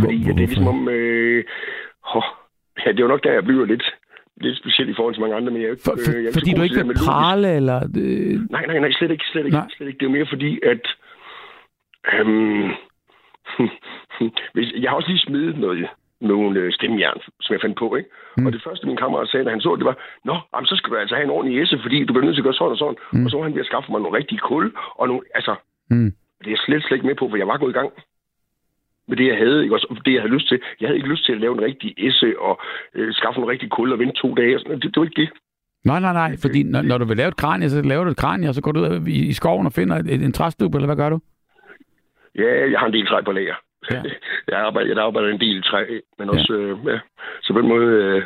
Fordi 0.00 0.16
Hvor- 0.24 0.32
det 0.32 0.42
er 0.42 0.46
ligesom 0.46 0.66
om... 0.68 0.88
Øh, 0.88 1.44
oh, 2.14 2.22
ja, 2.86 2.90
det 2.92 2.98
er 2.98 3.02
jo 3.04 3.08
nok 3.14 3.24
der, 3.24 3.32
jeg 3.32 3.44
bliver 3.44 3.64
lidt, 3.66 3.94
lidt 4.36 4.58
speciel 4.58 4.88
i 4.88 4.94
forhold 4.96 5.14
til 5.14 5.20
mange 5.20 5.36
andre, 5.36 5.50
men 5.52 5.60
jeg 5.62 5.68
er 5.68 5.70
ikke, 5.72 5.82
For, 5.84 5.92
øh, 5.92 6.22
jeg 6.22 6.28
er 6.28 6.32
for, 6.32 6.40
fordi 6.40 6.52
du 6.52 6.62
ikke 6.62 6.86
vil 6.86 6.96
prale, 7.06 7.48
eller... 7.56 7.78
Øh, 8.02 8.40
Nej, 8.50 8.66
nej, 8.66 8.78
nej, 8.78 8.90
slet 8.92 9.10
ikke, 9.10 9.24
slet 9.32 9.44
ikke, 9.44 9.56
Nej. 9.56 9.68
slet 9.76 9.86
ikke. 9.88 9.98
Det 9.98 10.06
er 10.06 10.10
jo 10.10 10.16
mere 10.16 10.26
fordi, 10.34 10.60
at... 10.62 10.82
Øhm, 12.14 12.70
jeg 14.82 14.90
har 14.90 14.96
også 14.96 15.08
lige 15.08 15.18
smidt 15.26 15.58
noget, 15.60 15.88
nogle 16.20 16.60
øh, 16.60 16.72
stemmejern, 16.72 17.20
som 17.40 17.52
jeg 17.54 17.60
fandt 17.60 17.78
på, 17.78 17.96
ikke? 17.96 18.10
Mm. 18.36 18.46
Og 18.46 18.52
det 18.52 18.62
første, 18.64 18.86
min 18.86 18.96
kammerat 18.96 19.28
sagde, 19.28 19.44
da 19.44 19.50
han 19.50 19.60
så 19.60 19.76
det, 19.76 19.84
var, 19.84 19.96
Nå, 20.24 20.36
jamen, 20.54 20.66
så 20.66 20.76
skal 20.76 20.90
du 20.90 20.96
altså 20.96 21.14
have 21.14 21.24
en 21.24 21.36
ordentlig 21.36 21.62
esse, 21.62 21.78
fordi 21.82 22.04
du 22.04 22.12
bliver 22.12 22.24
nødt 22.24 22.36
til 22.36 22.44
at 22.44 22.48
gøre 22.48 22.60
sådan 22.60 22.76
og 22.76 22.78
sådan. 22.78 22.98
Mm. 23.12 23.24
Og 23.24 23.30
så 23.30 23.36
var 23.36 23.44
han 23.44 23.54
ved 23.54 23.60
at 23.60 23.70
skaffe 23.70 23.92
mig 23.92 24.00
nogle 24.00 24.18
rigtige 24.18 24.44
kul, 24.48 24.72
og 25.00 25.08
nogle, 25.08 25.22
altså, 25.34 25.54
mm. 25.90 26.10
det 26.38 26.46
er 26.46 26.56
jeg 26.56 26.64
slet, 26.66 26.82
slet 26.82 26.96
ikke 26.96 27.06
med 27.06 27.18
på, 27.20 27.28
for 27.28 27.36
jeg 27.36 27.48
var 27.48 27.58
gået 27.58 27.74
i 27.74 27.78
gang 27.80 27.90
med 29.08 29.16
det, 29.16 29.26
jeg 29.26 29.36
havde, 29.36 29.62
ikke? 29.62 29.74
Også 29.74 30.00
det, 30.04 30.12
jeg 30.14 30.22
havde 30.22 30.34
lyst 30.34 30.48
til. 30.48 30.58
Jeg 30.80 30.86
havde 30.88 30.98
ikke 30.98 31.12
lyst 31.14 31.24
til 31.24 31.32
at 31.32 31.40
lave 31.40 31.54
en 31.54 31.64
rigtig 31.68 31.94
esse 32.08 32.28
og 32.38 32.60
øh, 32.94 33.14
skaffe 33.14 33.40
nogle 33.40 33.52
rigtige 33.52 33.70
kul 33.70 33.92
og 33.92 33.98
vente 33.98 34.16
to 34.22 34.34
dage. 34.34 34.54
Og 34.56 34.60
sådan. 34.60 34.80
Det, 34.80 34.84
det 34.94 34.96
var 35.00 35.04
ikke 35.04 35.22
det. 35.22 35.30
Nej, 35.84 36.00
nej, 36.00 36.12
nej, 36.12 36.36
fordi 36.42 36.62
når, 36.62 36.82
når 36.82 36.98
du 36.98 37.04
vil 37.04 37.16
lave 37.16 37.28
et 37.28 37.36
kranie, 37.36 37.70
så 37.70 37.82
laver 37.82 38.04
du 38.04 38.10
et 38.10 38.16
kranie, 38.16 38.48
og 38.48 38.54
så 38.54 38.62
går 38.62 38.72
du 38.72 38.80
ud 38.80 39.06
i, 39.06 39.28
i 39.28 39.32
skoven 39.32 39.66
og 39.66 39.72
finder 39.72 39.96
et, 39.96 40.22
en 40.22 40.32
træstub, 40.32 40.74
eller 40.74 40.86
hvad 40.86 40.96
gør 40.96 41.10
du? 41.10 41.20
Ja, 42.34 42.70
jeg 42.70 42.78
har 42.78 42.86
en 42.86 42.92
del 42.92 43.06
træ 43.06 43.22
på 43.22 43.32
lager. 43.32 43.54
Ja. 43.90 44.02
jeg, 44.48 44.58
arbejder, 44.58 44.88
jeg 44.88 45.04
arbejder 45.04 45.28
en 45.28 45.40
del 45.40 45.58
i 45.58 45.62
træ, 45.62 46.00
men 46.18 46.30
også, 46.30 46.54
ja. 46.54 46.58
Øh, 46.58 46.78
ja. 46.86 46.98
Så 47.42 47.52
på 47.52 47.60
den 47.60 47.68
måde... 47.68 47.86
Øh, 47.86 48.22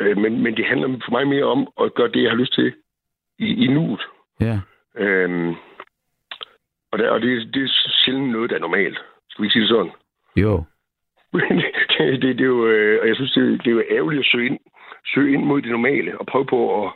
øh, 0.00 0.16
men, 0.16 0.42
men 0.42 0.56
det 0.56 0.64
handler 0.64 0.88
for 1.04 1.10
mig 1.10 1.28
mere 1.28 1.44
om 1.44 1.68
at 1.80 1.94
gøre 1.94 2.08
det, 2.08 2.22
jeg 2.22 2.30
har 2.30 2.36
lyst 2.36 2.54
til 2.54 2.74
i, 3.38 3.64
i 3.64 3.66
nuet. 3.66 4.02
Ja. 4.40 4.60
Øhm, 4.96 5.54
og 6.92 6.98
det, 6.98 7.08
og 7.10 7.20
det, 7.20 7.54
det 7.54 7.62
er 7.62 7.90
sjældent 8.04 8.30
noget, 8.32 8.50
der 8.50 8.56
er 8.56 8.60
normalt. 8.60 8.98
Skal 9.30 9.42
vi 9.42 9.46
ikke 9.46 9.52
sige 9.52 9.62
det 9.62 9.68
sådan? 9.68 9.92
Jo. 10.36 10.64
det, 11.98 12.22
det, 12.22 12.38
det 12.38 12.40
er 12.40 12.44
jo, 12.44 12.66
øh, 12.66 12.98
og 13.02 13.08
jeg 13.08 13.16
synes, 13.16 13.32
det, 13.32 13.64
det 13.64 13.66
er 13.66 13.74
jo 13.74 13.84
ærgerligt 13.90 14.20
at 14.20 14.30
søge 14.32 14.46
ind, 14.46 14.58
søge 15.14 15.32
ind 15.34 15.44
mod 15.44 15.62
det 15.62 15.70
normale 15.70 16.18
og 16.20 16.26
prøve 16.26 16.46
på 16.46 16.84
at, 16.84 16.92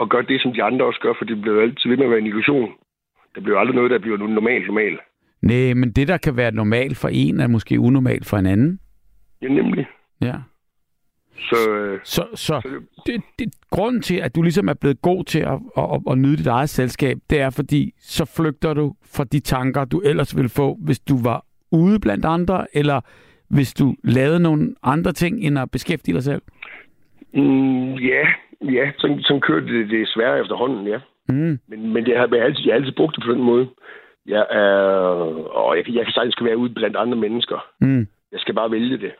at 0.00 0.08
gøre 0.08 0.22
det, 0.22 0.42
som 0.42 0.52
de 0.52 0.62
andre 0.62 0.86
også 0.86 1.00
gør, 1.00 1.12
for 1.18 1.24
det 1.24 1.40
bliver 1.40 1.62
altid 1.62 1.88
ved 1.90 1.96
med 1.96 2.04
at 2.04 2.10
være 2.10 2.18
en 2.18 2.26
illusion. 2.26 2.74
Der 3.34 3.40
bliver 3.40 3.58
aldrig 3.58 3.74
noget, 3.74 3.90
der 3.90 3.98
bliver 3.98 4.16
normalt 4.16 4.66
normalt. 4.66 5.00
Nej, 5.42 5.74
men 5.74 5.92
det, 5.92 6.08
der 6.08 6.16
kan 6.16 6.36
være 6.36 6.52
normalt 6.52 6.96
for 6.96 7.08
en, 7.08 7.40
er 7.40 7.46
måske 7.46 7.80
unormalt 7.80 8.26
for 8.26 8.36
en 8.36 8.46
anden. 8.46 8.80
Ja, 9.42 9.48
nemlig. 9.48 9.86
Ja. 10.20 10.34
Så, 11.38 11.70
øh, 11.70 12.00
Så, 12.04 12.26
så 12.34 12.80
det, 13.06 13.22
det, 13.38 13.48
grunden 13.70 14.02
til, 14.02 14.16
at 14.16 14.34
du 14.34 14.42
ligesom 14.42 14.68
er 14.68 14.74
blevet 14.74 15.02
god 15.02 15.24
til 15.24 15.38
at, 15.38 15.58
at, 15.76 15.84
at, 15.94 16.00
at 16.10 16.18
nyde 16.18 16.36
dit 16.36 16.46
eget 16.46 16.68
selskab, 16.68 17.16
det 17.30 17.40
er 17.40 17.50
fordi, 17.50 17.92
så 17.98 18.24
flygter 18.36 18.74
du 18.74 18.94
fra 19.14 19.24
de 19.24 19.40
tanker, 19.40 19.84
du 19.84 20.00
ellers 20.00 20.36
ville 20.36 20.48
få, 20.48 20.78
hvis 20.80 20.98
du 21.00 21.22
var 21.22 21.44
ude 21.72 22.00
blandt 22.00 22.24
andre, 22.24 22.66
eller 22.72 23.00
hvis 23.48 23.74
du 23.74 23.94
lavede 24.04 24.40
nogle 24.40 24.74
andre 24.82 25.12
ting, 25.12 25.40
end 25.40 25.58
at 25.58 25.70
beskæftige 25.70 26.14
dig 26.14 26.22
selv. 26.22 26.42
Mm, 27.34 27.94
ja, 27.94 28.26
ja, 28.60 28.90
sådan, 28.98 29.22
sådan 29.22 29.40
kører 29.40 29.60
det 29.60 29.90
desværre 29.90 30.40
efterhånden, 30.40 30.86
ja. 30.86 30.98
Mm. 31.28 31.58
Men, 31.68 31.92
men 31.92 32.04
det 32.04 32.16
har 32.16 32.28
jeg 32.32 32.44
altid, 32.44 32.64
jeg 32.64 32.74
har 32.74 32.78
altid 32.78 32.92
brugt 32.96 33.16
det 33.16 33.24
på 33.26 33.32
den 33.32 33.42
måde. 33.42 33.68
Jeg 34.28 34.46
er, 34.50 34.68
og 35.60 35.76
jeg, 35.76 35.84
jeg 35.94 36.04
kan 36.04 36.12
sagtens 36.12 36.32
skal 36.32 36.46
være 36.46 36.56
ude 36.56 36.74
blandt 36.74 36.96
andre 36.96 37.16
mennesker. 37.18 37.66
Mm. 37.80 38.06
Jeg 38.32 38.40
skal 38.40 38.54
bare 38.54 38.70
vælge 38.70 38.98
det, 38.98 39.12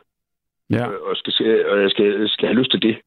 Ja. 0.69 0.85
og, 0.87 0.93
og, 1.09 1.15
skal, 1.15 1.65
og 1.71 1.81
jeg 1.81 1.89
skal, 1.89 2.29
skal 2.29 2.47
have 2.47 2.59
lyst 2.59 2.71
til 2.71 2.81
det. 2.81 2.97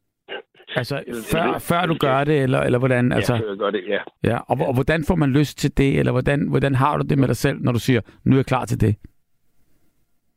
Altså, 0.77 0.95
før, 1.33 1.59
før 1.59 1.87
du 1.87 1.95
gør 2.01 2.25
det, 2.25 2.43
eller, 2.43 2.61
eller 2.61 2.79
hvordan? 2.79 3.13
Altså, 3.13 3.33
Ja, 3.35 3.39
så 3.39 3.47
jeg 3.49 3.57
gør 3.57 3.71
det, 3.71 3.83
ja. 3.89 3.99
ja. 4.25 4.37
Og, 4.37 4.57
og 4.69 4.75
hvordan 4.75 5.05
får 5.09 5.15
man 5.15 5.33
lyst 5.33 5.59
til 5.59 5.77
det, 5.79 5.99
eller 5.99 6.13
hvordan, 6.13 6.49
hvordan 6.51 6.75
har 6.75 6.97
du 6.99 7.05
det 7.09 7.19
med 7.19 7.29
dig 7.29 7.37
selv, 7.37 7.59
når 7.61 7.73
du 7.73 7.79
siger, 7.79 8.01
nu 8.25 8.33
er 8.35 8.39
jeg 8.39 8.47
klar 8.47 8.65
til 8.65 8.81
det? 8.81 8.97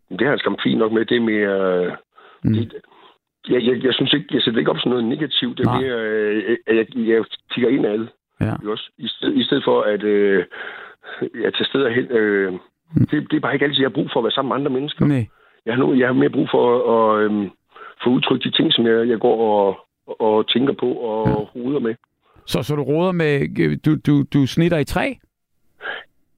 Det 0.09 0.21
har 0.21 0.29
jeg 0.29 0.39
skam 0.39 0.57
fint 0.63 0.79
nok 0.79 0.91
med. 0.91 1.05
Det 1.05 1.17
er 1.17 1.21
mere... 1.21 1.95
Mm. 2.43 2.53
Det, 2.53 2.73
jeg, 3.49 3.61
jeg, 3.65 3.83
jeg, 3.83 3.93
synes 3.93 4.13
ikke, 4.13 4.25
jeg 4.31 4.41
sætter 4.41 4.59
ikke 4.59 4.71
op 4.71 4.77
sådan 4.77 4.89
noget 4.89 5.05
negativt. 5.05 5.57
Det 5.57 5.65
er 5.67 5.71
Nej. 5.71 5.81
mere, 5.81 5.99
øh, 5.99 6.57
at 6.67 6.75
jeg, 6.75 6.85
jeg 6.95 7.25
kigger 7.51 7.69
ind 7.69 7.85
ad. 7.85 8.07
Ja. 8.41 8.53
Ikke 8.61 8.71
Også, 8.71 8.91
i, 8.97 9.07
sted, 9.07 9.33
I 9.33 9.43
stedet 9.43 9.63
for 9.63 9.81
at 9.81 10.03
øh, 10.03 10.45
jeg 11.21 11.53
tager 11.53 11.69
steder 11.71 11.89
hen. 11.89 12.05
Øh, 12.05 12.53
det, 13.11 13.31
det 13.31 13.35
er 13.37 13.39
bare 13.39 13.53
ikke 13.53 13.65
altid, 13.65 13.81
jeg 13.81 13.89
har 13.89 13.99
brug 13.99 14.09
for 14.13 14.19
at 14.19 14.23
være 14.23 14.31
sammen 14.31 14.49
med 14.49 14.57
andre 14.57 14.71
mennesker. 14.71 15.05
Nej. 15.05 15.25
Jeg 15.65 15.73
har, 15.73 15.79
nu, 15.79 15.93
jeg 15.93 16.07
har 16.07 16.13
mere 16.13 16.29
brug 16.29 16.47
for 16.51 16.65
at 16.95 17.23
øh, 17.23 17.49
få 18.03 18.09
udtrykt 18.09 18.43
de 18.43 18.51
ting, 18.51 18.73
som 18.73 18.87
jeg, 18.87 19.09
jeg 19.09 19.19
går 19.19 19.37
og, 19.51 19.65
og 20.25 20.47
tænker 20.47 20.73
på 20.73 20.89
og 21.11 21.27
ja. 21.27 21.59
ruder 21.59 21.79
med. 21.79 21.95
Så, 22.45 22.63
så 22.63 22.75
du 22.75 22.83
råder 22.83 23.11
med, 23.11 23.59
øh, 23.59 23.77
du, 23.85 23.91
du, 24.07 24.23
du 24.33 24.45
snitter 24.45 24.77
i 24.77 24.83
træ? 24.83 25.13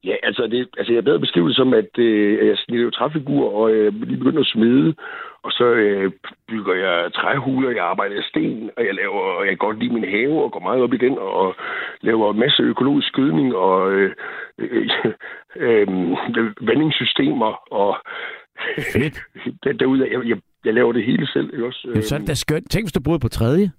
Ja, 0.08 0.16
altså, 0.24 0.48
det, 0.48 0.68
altså 0.78 0.92
jeg 0.94 1.00
er 1.00 1.08
bedre 1.10 1.20
beskrive 1.20 1.48
det 1.48 1.56
som, 1.56 1.74
at 1.74 1.92
øh, 1.98 2.48
jeg 2.48 2.58
snitter 2.58 2.86
jo 2.86 2.92
træfigurer, 2.92 3.50
og 3.60 3.72
jeg 3.72 3.80
er 3.86 3.92
lige 3.92 4.18
begyndt 4.18 4.40
at 4.40 4.54
smide, 4.56 4.96
og 5.44 5.52
så 5.52 5.66
øh, 5.66 6.12
bygger 6.50 6.76
jeg 6.76 7.14
træhuler, 7.14 7.70
jeg 7.70 7.86
arbejder 7.86 8.16
i 8.20 8.30
sten, 8.30 8.70
og 8.78 8.86
jeg 8.86 8.94
laver, 8.96 9.22
og 9.38 9.42
jeg 9.46 9.52
kan 9.52 9.66
godt 9.68 9.80
lide 9.80 9.94
min 9.94 10.10
have, 10.16 10.44
og 10.44 10.52
går 10.52 10.60
meget 10.60 10.82
op 10.82 10.94
i 10.94 10.98
den, 10.98 11.18
og 11.18 11.56
laver 12.02 12.32
en 12.32 12.40
masse 12.40 12.62
økologisk 12.64 13.08
skydning, 13.08 13.56
og 13.56 13.92
øh, 13.92 14.12
øh, 14.60 14.90
øh, 15.56 15.88
vandingssystemer, 16.62 17.52
og 17.72 17.98
Fedt. 18.94 19.22
der, 19.64 19.74
derude, 19.74 20.00
jeg, 20.12 20.28
jeg, 20.28 20.38
jeg 20.66 20.74
laver 20.74 20.92
det 20.92 21.06
hele 21.06 21.28
selv, 21.28 21.54
ikke 21.54 21.66
også? 21.66 21.82
Jamen, 21.88 22.02
så 22.02 22.16
er 22.16 22.20
det 22.20 22.28
da 22.28 22.34
skønt. 22.34 22.72
Tænk, 22.72 22.86
hvis 22.86 22.94
du 22.94 23.02
boede 23.02 23.20
på 23.20 23.28
tredje. 23.28 23.72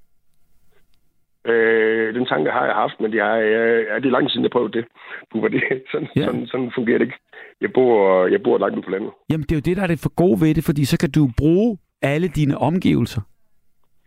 Øh, 1.46 2.14
den 2.14 2.26
tanke 2.26 2.50
har 2.50 2.64
jeg 2.64 2.74
haft, 2.74 3.00
men 3.00 3.12
det, 3.12 3.20
har, 3.20 3.34
jeg, 3.36 3.84
ja, 3.88 3.94
det 3.96 4.06
er 4.06 4.10
lang 4.10 4.24
tid 4.24 4.30
siden, 4.30 4.42
jeg 4.42 4.50
prøvede 4.50 4.72
det. 4.78 4.84
Puh, 5.32 5.50
det 5.52 5.62
sådan, 5.92 6.08
Ja. 6.16 6.24
sådan, 6.24 6.46
sådan 6.46 6.72
fungerer 6.74 6.98
det 6.98 7.04
ikke. 7.04 7.18
Jeg 7.60 7.70
bor, 7.74 8.26
jeg 8.26 8.42
bor 8.42 8.58
langt 8.58 8.76
ude 8.76 8.82
på 8.84 8.90
landet. 8.90 9.10
Jamen, 9.30 9.42
det 9.44 9.52
er 9.52 9.56
jo 9.56 9.66
det, 9.68 9.76
der 9.76 9.82
er 9.82 9.86
det 9.86 10.00
for 10.02 10.14
gode 10.14 10.40
ved 10.40 10.54
det, 10.54 10.64
fordi 10.64 10.84
så 10.84 10.98
kan 10.98 11.10
du 11.10 11.30
bruge 11.38 11.78
alle 12.02 12.28
dine 12.28 12.58
omgivelser. 12.58 13.20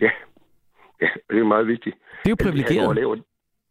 Ja, 0.01 0.11
ja 1.01 1.07
det 1.29 1.39
er 1.39 1.43
meget 1.43 1.67
vigtigt. 1.67 1.95
Det 2.23 2.29
er 2.29 2.29
jo 2.29 2.31
Alt 2.31 2.39
det, 2.39 2.45
jeg 2.45 2.51
privilegeret. 2.51 3.23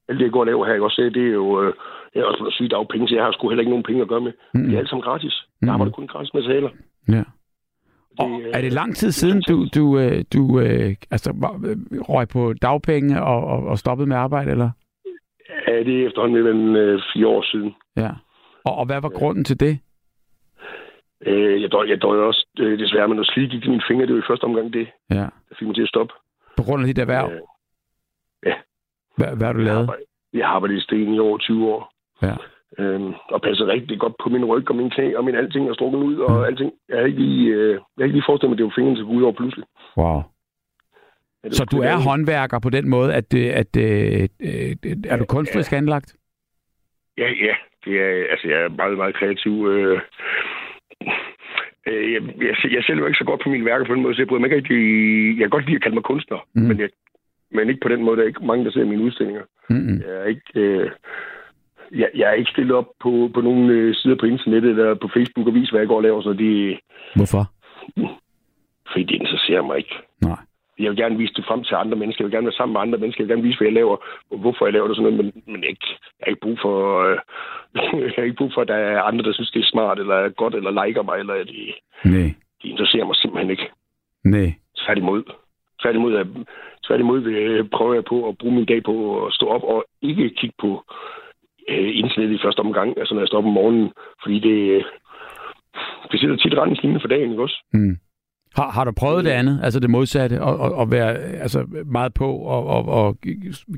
alt 0.08 0.18
det, 0.18 0.24
jeg 0.24 0.32
går 0.32 0.40
og 0.40 0.46
laver 0.46 0.66
her, 0.66 0.72
ikke 0.72 0.84
også, 0.84 1.02
det 1.14 1.26
er 1.28 1.32
jo... 1.32 1.62
Øh, 1.62 1.72
jeg 2.14 2.20
er 2.20 2.24
også 2.24 2.44
på 2.44 2.50
sygedagpenge, 2.50 3.08
så 3.08 3.14
jeg 3.14 3.24
har 3.24 3.32
sgu 3.32 3.48
heller 3.48 3.60
ikke 3.62 3.70
nogen 3.70 3.84
penge 3.88 4.02
at 4.02 4.08
gøre 4.08 4.20
med. 4.20 4.32
Mm. 4.54 4.64
Det 4.64 4.74
er 4.74 4.78
alt 4.78 4.88
sammen 4.88 5.02
gratis. 5.04 5.34
Jeg 5.60 5.66
Mm. 5.66 5.72
arbejder 5.74 5.92
kun 5.92 6.06
gratis 6.06 6.34
materialer. 6.34 6.70
Ja. 7.08 7.22
Og 8.20 8.42
er 8.54 8.60
det 8.60 8.72
lang 8.72 8.96
tid 8.96 9.10
siden, 9.12 9.42
du, 9.48 9.66
du, 9.74 9.98
øh, 9.98 10.24
du 10.32 10.60
øh, 10.60 10.94
altså, 11.10 11.30
øh, 11.64 12.00
røg 12.00 12.28
på 12.28 12.52
dagpenge 12.52 13.22
og, 13.22 13.44
og, 13.44 13.58
og 13.66 13.78
stoppede 13.78 14.08
med 14.08 14.16
arbejde, 14.16 14.50
eller? 14.50 14.70
Ja, 15.68 15.78
det 15.78 16.02
er 16.02 16.06
efterhånden 16.06 16.46
en, 16.56 16.76
øh, 16.76 17.00
fire 17.14 17.26
år 17.26 17.42
siden. 17.42 17.74
Ja. 17.96 18.10
Og, 18.64 18.74
og 18.76 18.86
hvad 18.86 19.00
var 19.00 19.08
grunden 19.08 19.44
til 19.44 19.60
det? 19.60 19.78
Øh, 21.26 21.62
jeg, 21.62 21.72
døj, 21.72 21.86
jeg 21.88 22.02
døjede 22.02 22.22
også 22.24 22.46
øh, 22.58 22.78
desværre 22.78 23.08
med 23.08 23.16
noget 23.16 23.30
slid 23.30 23.48
gik 23.48 23.64
i 23.64 23.68
mine 23.68 23.82
fingre. 23.88 24.06
Det 24.06 24.14
var 24.14 24.20
i 24.20 24.30
første 24.30 24.44
omgang 24.44 24.72
det, 24.72 24.88
Ja. 25.10 25.14
der 25.48 25.54
fik 25.58 25.66
mig 25.66 25.74
til 25.76 25.82
at 25.82 25.88
stoppe. 25.88 26.14
På 26.56 26.62
grund 26.62 26.82
af 26.82 26.86
dit 26.86 26.98
erhverv? 26.98 27.30
Øh, 27.32 27.40
ja. 28.46 28.54
Hvad, 29.16 29.36
hvad 29.36 29.46
har 29.46 29.52
du 29.52 29.58
lavet? 29.60 29.90
jeg 30.32 30.46
har 30.46 30.54
arbejdet 30.54 30.76
i 30.76 30.80
sten 30.80 31.14
i 31.14 31.18
over 31.18 31.38
20 31.38 31.68
år. 31.74 31.92
Ja. 32.22 32.34
Øhm, 32.78 33.12
og 33.34 33.42
passet 33.42 33.66
rigtig 33.66 33.98
godt 33.98 34.14
på 34.22 34.28
min 34.28 34.44
ryg 34.44 34.70
og 34.70 34.76
min 34.76 34.90
knæ 34.90 35.14
og 35.16 35.24
min 35.24 35.34
alting 35.34 35.68
er 35.68 35.74
strukket 35.74 35.98
ud 35.98 36.16
og 36.16 36.46
alting. 36.46 36.72
Jeg 36.88 36.98
har 36.98 37.06
ikke 37.06 37.18
lige, 37.18 37.54
øh, 37.54 37.70
jeg 37.72 37.78
har 37.98 38.04
ikke 38.04 38.16
lige 38.16 38.28
forestillet 38.28 38.50
mig, 38.50 38.54
at 38.54 38.58
det 38.58 38.64
var 38.64 38.72
fingeren 38.76 38.96
til 38.96 39.04
ud 39.04 39.22
over 39.22 39.32
pludselig. 39.32 39.66
Wow. 39.96 40.20
Ja, 41.44 41.50
Så 41.50 41.64
du 41.64 41.76
er 41.78 41.96
håndværker 42.08 42.58
på 42.58 42.70
den 42.70 42.88
måde, 42.88 43.14
at, 43.14 43.34
øh, 43.34 43.50
at 43.62 43.76
øh, 43.76 44.28
øh, 44.48 44.72
er 45.12 45.16
du 45.16 45.24
kunstnerisk 45.24 45.72
anlagt? 45.72 46.16
Ja, 47.18 47.28
ja. 47.46 47.54
Det 47.84 47.94
er, 48.00 48.26
altså, 48.30 48.48
jeg 48.48 48.60
er 48.62 48.68
meget, 48.68 48.96
meget 48.96 49.14
kreativ. 49.14 49.66
Øh, 49.68 50.00
øh, 51.88 52.12
jeg, 52.12 52.22
jeg, 52.48 52.54
jeg 52.76 52.82
sælger 52.84 53.00
jo 53.02 53.06
ikke 53.06 53.18
så 53.22 53.24
godt 53.24 53.40
på 53.42 53.48
mine 53.48 53.64
værker 53.64 53.86
på 53.86 53.94
den 53.94 54.02
måde, 54.02 54.14
så 54.14 54.20
jeg 54.20 54.28
bryder 54.28 54.40
mig 54.40 54.46
ikke 54.46 54.56
rigtig... 54.56 54.78
Jeg 55.38 55.42
kan 55.44 55.50
godt 55.50 55.64
lide 55.66 55.76
at 55.76 55.82
kalde 55.82 55.94
mig 55.94 56.04
kunstner, 56.04 56.38
Mm. 56.54 56.62
men, 56.62 56.80
jeg, 56.80 56.88
men 57.50 57.68
ikke 57.68 57.80
på 57.82 57.88
den 57.88 58.02
måde. 58.04 58.16
Der 58.16 58.22
er 58.22 58.26
ikke 58.26 58.46
mange, 58.46 58.64
der 58.64 58.70
ser 58.70 58.84
mine 58.84 59.02
udstillinger. 59.02 59.42
Mm-mm. 59.70 59.96
Jeg 60.06 60.16
er 60.22 60.24
ikke... 60.24 60.60
Øh, 60.60 60.90
jeg, 61.92 62.10
jeg 62.14 62.30
er 62.30 62.32
ikke 62.32 62.50
stillet 62.50 62.76
op 62.76 62.88
på, 63.00 63.30
på 63.34 63.40
nogle 63.40 63.72
øh, 63.72 63.94
sider 63.94 64.16
på 64.20 64.26
internettet 64.26 64.70
eller 64.70 64.94
på 64.94 65.08
Facebook 65.14 65.46
og 65.46 65.54
vise, 65.54 65.70
hvad 65.70 65.80
jeg 65.80 65.88
går 65.88 65.96
og 65.96 66.02
laver, 66.02 66.22
så 66.22 66.32
det, 66.32 66.78
Hvorfor? 67.14 67.44
fordi 68.92 69.04
det 69.04 69.14
interesserer 69.14 69.62
mig 69.62 69.76
ikke. 69.78 69.94
Nej. 70.22 70.38
Jeg 70.78 70.90
vil 70.90 70.98
gerne 70.98 71.18
vise 71.18 71.34
det 71.34 71.44
frem 71.48 71.64
til 71.64 71.74
andre 71.74 71.96
mennesker. 71.96 72.24
Jeg 72.24 72.26
vil 72.26 72.36
gerne 72.36 72.50
være 72.50 72.60
sammen 72.60 72.72
med 72.72 72.80
andre 72.80 72.98
mennesker. 72.98 73.24
Jeg 73.24 73.28
vil 73.28 73.34
gerne 73.34 73.48
vise, 73.48 73.58
hvad 73.58 73.66
jeg 73.66 73.74
laver, 73.80 73.96
og 74.30 74.38
hvorfor 74.38 74.66
jeg 74.66 74.72
laver 74.72 74.86
det 74.86 74.90
og 74.90 74.96
sådan 74.96 75.12
noget. 75.12 75.34
Men, 75.34 75.42
men 75.52 75.64
ikke, 75.64 75.86
jeg 76.18 76.24
har 76.24 76.30
ikke 76.30 76.46
brug 76.46 76.58
for, 76.62 76.76
øh, 77.04 77.18
jeg 78.04 78.12
har 78.16 78.22
ikke 78.22 78.40
brug 78.42 78.52
for, 78.54 78.60
at 78.62 78.68
der 78.68 78.74
er 78.74 79.02
andre, 79.02 79.24
der 79.24 79.32
synes, 79.32 79.50
det 79.50 79.60
er 79.60 79.72
smart, 79.72 79.98
eller 79.98 80.14
er 80.14 80.28
godt, 80.28 80.54
eller 80.54 80.84
liker 80.84 81.02
mig, 81.02 81.18
eller 81.18 81.34
de, 81.44 81.62
Nej. 82.04 82.28
de 82.62 82.68
interesserer 82.68 83.04
mig 83.06 83.16
simpelthen 83.16 83.50
ikke. 83.50 83.66
Nej. 84.24 84.48
Tværtimod. 84.82 85.22
Tværtimod, 85.82 86.14
er, 86.14 86.24
tværtimod 86.86 87.20
vil 87.20 87.34
jeg 87.34 87.70
prøve 87.70 87.94
jeg 87.94 88.04
på 88.04 88.28
at 88.28 88.38
bruge 88.38 88.54
min 88.54 88.64
dag 88.72 88.82
på 88.82 89.26
at 89.26 89.32
stå 89.32 89.46
op 89.46 89.62
og 89.62 89.84
ikke 90.02 90.30
kigge 90.30 90.56
på 90.58 90.84
øh, 91.68 91.90
internettet 92.02 92.36
i 92.36 92.42
første 92.44 92.60
omgang, 92.60 92.98
altså 92.98 93.14
når 93.14 93.20
jeg 93.20 93.28
står 93.28 93.38
op 93.38 93.44
om 93.44 93.52
morgenen, 93.52 93.90
fordi 94.22 94.38
det, 94.38 94.58
øh, 94.76 94.84
det 96.10 96.20
sætter 96.20 96.36
tit 96.36 96.54
retningslinjen 96.54 97.00
for 97.00 97.08
dagen, 97.08 97.30
ikke 97.30 97.42
også? 97.42 97.58
Mm. 97.72 97.96
Har, 98.56 98.70
har 98.70 98.84
du 98.84 98.92
prøvet 98.92 99.24
det 99.24 99.30
andet, 99.30 99.60
altså 99.62 99.80
det 99.80 99.90
modsatte, 99.90 100.42
og, 100.42 100.56
og, 100.58 100.72
og 100.74 100.90
være 100.90 101.18
altså, 101.18 101.66
meget 101.86 102.14
på 102.14 102.28
og, 102.32 102.66
og, 102.66 102.88
og 102.88 103.16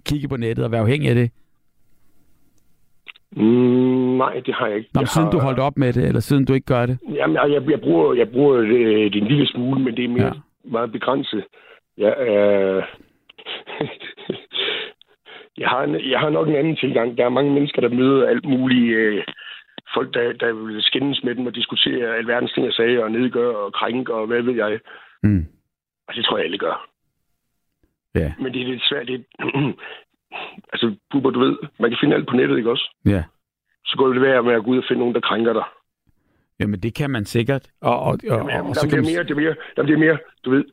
kigge 0.07 0.29
på 0.29 0.37
nettet 0.37 0.65
og 0.65 0.73
være 0.73 0.81
afhængig 0.81 1.09
af 1.09 1.15
det? 1.15 1.31
Mm, 3.37 4.17
nej, 4.17 4.41
det 4.47 4.55
har 4.55 4.67
jeg 4.67 4.77
ikke. 4.77 4.91
Nå, 4.95 5.01
jeg 5.01 5.09
siden 5.09 5.25
har, 5.25 5.31
du 5.33 5.39
holdt 5.39 5.59
op 5.59 5.79
med 5.79 5.93
det, 5.93 6.05
eller 6.09 6.21
siden 6.21 6.45
du 6.45 6.53
ikke 6.53 6.67
gør 6.67 6.87
det? 6.87 6.99
Jamen, 7.15 7.37
jeg, 7.37 7.51
jeg, 7.53 7.71
jeg 7.71 7.81
bruger, 7.81 8.15
jeg 8.15 8.29
bruger 8.31 8.57
det, 8.61 9.13
det 9.13 9.23
en 9.23 9.29
lille 9.29 9.47
smule, 9.47 9.81
men 9.81 9.97
det 9.97 10.05
er 10.05 10.09
mere 10.09 10.23
Ja. 10.23 10.27
ja. 10.27 10.71
meget 10.71 10.93
begrænset. 10.93 11.45
Jeg, 11.99 12.17
øh, 12.29 12.83
jeg, 15.63 15.69
har 15.69 15.83
en, 15.83 16.11
jeg 16.11 16.21
har 16.21 16.31
nok 16.31 16.49
en 16.49 16.61
anden 16.61 16.77
tilgang. 16.77 17.19
Der 17.19 17.25
er 17.25 17.37
mange 17.39 17.53
mennesker, 17.55 17.81
der 17.83 17.99
møder 18.01 18.29
alt 18.29 18.45
muligt. 18.45 18.97
Øh, 18.97 19.25
folk, 19.95 20.15
der, 20.15 20.33
der 20.33 20.53
vil 20.53 20.83
skændes 20.83 21.25
med 21.25 21.35
dem 21.35 21.47
og 21.47 21.55
diskutere 21.55 22.17
alverdens 22.17 22.53
ting 22.53 22.67
og 22.67 22.73
sager 22.73 23.05
og 23.05 23.11
nedgøre 23.13 23.57
og 23.57 23.73
krænke 23.73 24.15
og 24.15 24.27
hvad 24.27 24.43
ved 24.43 24.55
jeg. 24.55 24.81
Mm. 25.23 25.47
Og 26.09 26.15
det 26.15 26.25
tror 26.25 26.37
jeg 26.37 26.45
alle 26.45 26.59
gør. 26.59 26.89
Ja. 28.15 28.33
Men 28.41 28.53
det 28.53 28.63
er 28.63 28.67
lidt 28.67 28.83
svært. 28.89 29.07
Det, 29.07 29.25
altså, 30.73 30.97
Bubber, 31.11 31.31
du 31.31 31.41
ved, 31.41 31.57
man 31.81 31.91
kan 31.91 31.99
finde 32.01 32.17
alt 32.17 32.29
på 32.29 32.37
nettet, 32.37 32.57
ikke 32.57 32.71
også? 32.71 32.97
Ja. 33.07 33.23
Så 33.87 33.97
går 33.97 34.09
det 34.09 34.23
være 34.23 34.43
med 34.43 34.55
at 34.55 34.65
gå 34.65 34.71
ud 34.71 34.79
og 34.79 34.85
finde 34.89 35.01
nogen, 35.01 35.15
der 35.15 35.21
krænker 35.21 35.53
dig. 35.53 35.65
Jamen, 36.61 36.81
det 36.81 36.95
kan 36.95 37.11
man 37.11 37.25
sikkert. 37.25 37.71
Og, 37.81 38.01
og, 38.01 38.07
og, 38.07 38.19
Jamen, 38.25 38.51
og, 38.51 38.69
og 38.69 38.75
så 38.75 38.81
så 38.81 38.89
kan 38.89 39.05
det, 39.05 39.11
er 39.11 39.17
mere, 39.17 39.25
det, 39.25 39.31
er 39.31 39.41
mere, 39.45 39.55
jamen, 39.77 39.89
det 39.89 39.95
er 39.95 39.99
mere, 40.07 40.19
du 40.45 40.51
ved, 40.51 40.65